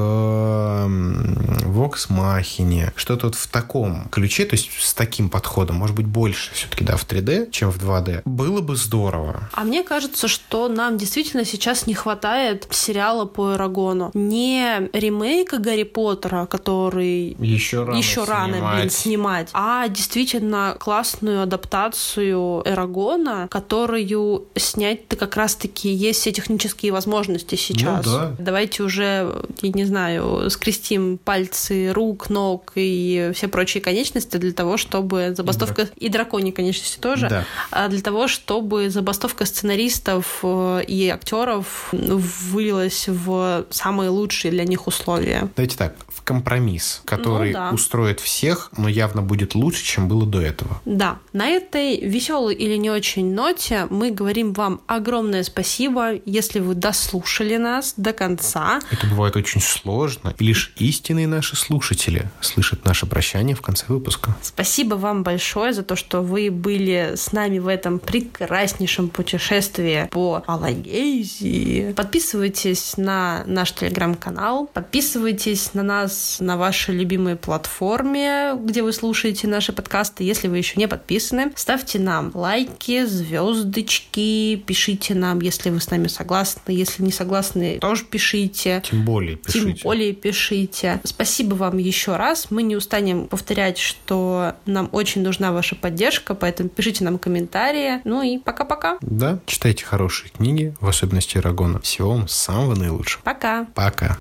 Vox 1.67 2.09
Machina, 2.09 2.93
что-то 2.97 3.27
вот 3.27 3.35
в 3.35 3.47
таком 3.49 4.09
ключе, 4.11 4.45
то 4.45 4.55
есть 4.55 4.71
с 4.81 4.95
таким 4.95 5.29
подходом, 5.29 5.77
может 5.77 5.97
быть, 5.97 6.07
больше 6.07 6.53
все-таки, 6.55 6.85
да, 6.85 6.97
в 6.97 7.07
3D, 7.07 7.51
чем 7.51 7.71
в 7.71 7.79
2D, 7.79 8.23
было 8.25 8.61
бы 8.61 8.77
здорово. 8.77 9.49
А 9.53 9.65
мне 9.65 9.83
кажется, 9.83 10.29
что 10.29 10.69
нам 10.69 10.97
действительно 10.97 11.45
сейчас 11.45 11.87
не 11.87 11.95
хватает 11.95 12.67
сериала 12.71 13.25
по 13.25 13.55
Эрагону. 13.55 14.11
Не 14.15 14.89
ремейка 14.93 15.59
Гарри 15.59 15.85
Поттера, 15.85 16.47
который 16.47 17.37
еще 17.39 17.85
рано, 17.85 17.97
еще 17.97 18.25
рано 18.25 18.75
блин, 18.75 18.91
снимать, 18.91 19.51
а 19.53 19.89
действительно 19.89 20.77
классную 21.09 21.43
адаптацию 21.43 22.63
Эрагона, 22.65 23.49
которую 23.51 24.47
снять-то 24.57 25.17
как 25.17 25.37
раз-таки 25.37 25.89
есть 25.89 26.21
все 26.21 26.33
технические 26.33 26.93
возможности 26.93 27.55
сейчас. 27.55 28.05
Ну, 28.05 28.13
да. 28.13 28.35
Давайте 28.39 28.83
уже, 28.83 29.45
я 29.63 29.71
не 29.71 29.85
знаю, 29.85 30.51
скрестим 30.51 31.19
пальцы 31.19 31.93
рук, 31.93 32.29
ног 32.29 32.73
и 32.75 33.31
все 33.35 33.49
прочие 33.49 33.83
конечности 33.83 34.37
для 34.37 34.53
того, 34.53 34.77
чтобы 34.77 35.35
забастовка... 35.35 35.85
Да. 35.85 35.91
И 35.97 36.09
драконьи 36.09 36.51
конечности 36.51 36.99
тоже. 36.99 37.29
Да. 37.29 37.45
А 37.71 37.89
для 37.89 38.03
того, 38.03 38.29
чтобы 38.29 38.91
забастовка 38.91 39.47
сценаристов 39.47 40.41
э, 40.43 40.83
и 40.87 41.09
актеров 41.09 41.89
вылилась 41.93 43.09
в 43.09 43.67
самые 43.71 44.11
лучшие 44.11 44.51
для 44.51 44.65
них 44.65 44.87
условия. 44.87 45.49
Давайте 45.57 45.77
так, 45.77 45.97
в 46.09 46.23
компромисс, 46.23 47.01
который 47.05 47.53
ну, 47.53 47.59
да. 47.59 47.71
устроит 47.71 48.21
всех, 48.21 48.71
но 48.77 48.89
явно 48.89 49.23
будет 49.23 49.55
лучше, 49.55 49.85
чем 49.85 50.09
было 50.09 50.27
до 50.27 50.41
этого. 50.41 50.81
Да. 50.99 51.19
На 51.33 51.47
этой 51.47 52.01
веселой 52.01 52.57
или 52.57 52.75
не 52.75 52.91
очень 52.91 53.33
ноте 53.33 53.87
мы 53.89 54.11
говорим 54.11 54.53
вам 54.53 54.81
огромное 54.89 55.45
спасибо, 55.45 56.15
если 56.25 56.59
вы 56.59 56.75
дослушали 56.75 57.57
нас 57.57 57.95
до 57.97 58.12
конца. 58.12 58.81
Это 58.91 59.07
бывает 59.07 59.37
очень 59.37 59.61
сложно, 59.61 60.35
и 60.37 60.45
лишь 60.45 60.73
истинные 60.77 61.29
наши 61.29 61.55
слушатели 61.55 62.29
слышат 62.41 62.85
наше 62.85 63.07
прощание 63.07 63.55
в 63.55 63.62
конце 63.62 63.85
выпуска. 63.87 64.37
Спасибо 64.43 64.97
вам 64.97 65.23
большое 65.23 65.73
за 65.73 65.85
то, 65.85 65.95
что 65.95 66.20
вы 66.20 66.51
были 66.51 67.12
с 67.15 67.31
нами 67.31 67.61
в 67.61 67.69
этом 67.69 68.01
прекраснейшем 68.01 69.09
путешествии 69.09 70.09
по 70.11 70.43
Алагейзии. 70.49 71.93
Подписывайтесь 71.93 72.97
на 72.97 73.45
наш 73.47 73.70
телеграм-канал, 73.70 74.69
подписывайтесь 74.75 75.75
на 75.75 75.85
нас 75.85 76.39
на 76.41 76.57
вашей 76.57 76.97
любимой 76.97 77.37
платформе, 77.37 78.55
где 78.61 78.83
вы 78.83 78.93
слушаете 78.93 79.47
наши 79.47 79.73
подкасты. 79.73 80.25
Если 80.25 80.49
вы 80.49 80.59
еще 80.59 80.75
не 80.75 80.88
подписаны, 80.89 81.52
ставьте 81.56 81.98
нам 81.98 82.31
лайки, 82.35 83.05
звездочки, 83.05 84.56
пишите 84.66 85.15
нам, 85.15 85.40
если 85.40 85.70
вы 85.70 85.81
с 85.81 85.90
нами 85.90 86.09
согласны. 86.09 86.73
Если 86.73 87.02
не 87.02 87.12
согласны, 87.12 87.78
тоже 87.78 88.05
пишите. 88.05 88.82
Тем 88.85 89.05
более 89.05 89.36
пишите. 89.36 89.73
Тем 89.73 89.77
более 89.82 90.12
пишите. 90.12 91.01
Спасибо 91.05 91.55
вам 91.55 91.78
еще 91.78 92.16
раз. 92.16 92.51
Мы 92.51 92.62
не 92.62 92.77
устанем 92.77 93.28
повторять, 93.28 93.78
что 93.78 94.55
нам 94.66 94.89
очень 94.93 95.23
нужна 95.23 95.52
ваша 95.52 95.74
поддержка, 95.74 96.35
поэтому 96.35 96.69
пишите 96.69 97.05
нам 97.05 97.19
комментарии. 97.19 98.01
Ну 98.05 98.23
и 98.23 98.39
пока-пока. 98.39 98.98
Да, 99.01 99.40
читайте 99.47 99.85
хорошие 99.85 100.31
книги, 100.31 100.74
в 100.81 100.89
особенности 100.89 101.39
Рагона. 101.39 101.81
Всего 101.81 102.10
вам 102.10 102.28
самого 102.28 102.74
наилучшего. 102.74 103.23
Пока. 103.23 103.66
Пока. 103.74 104.19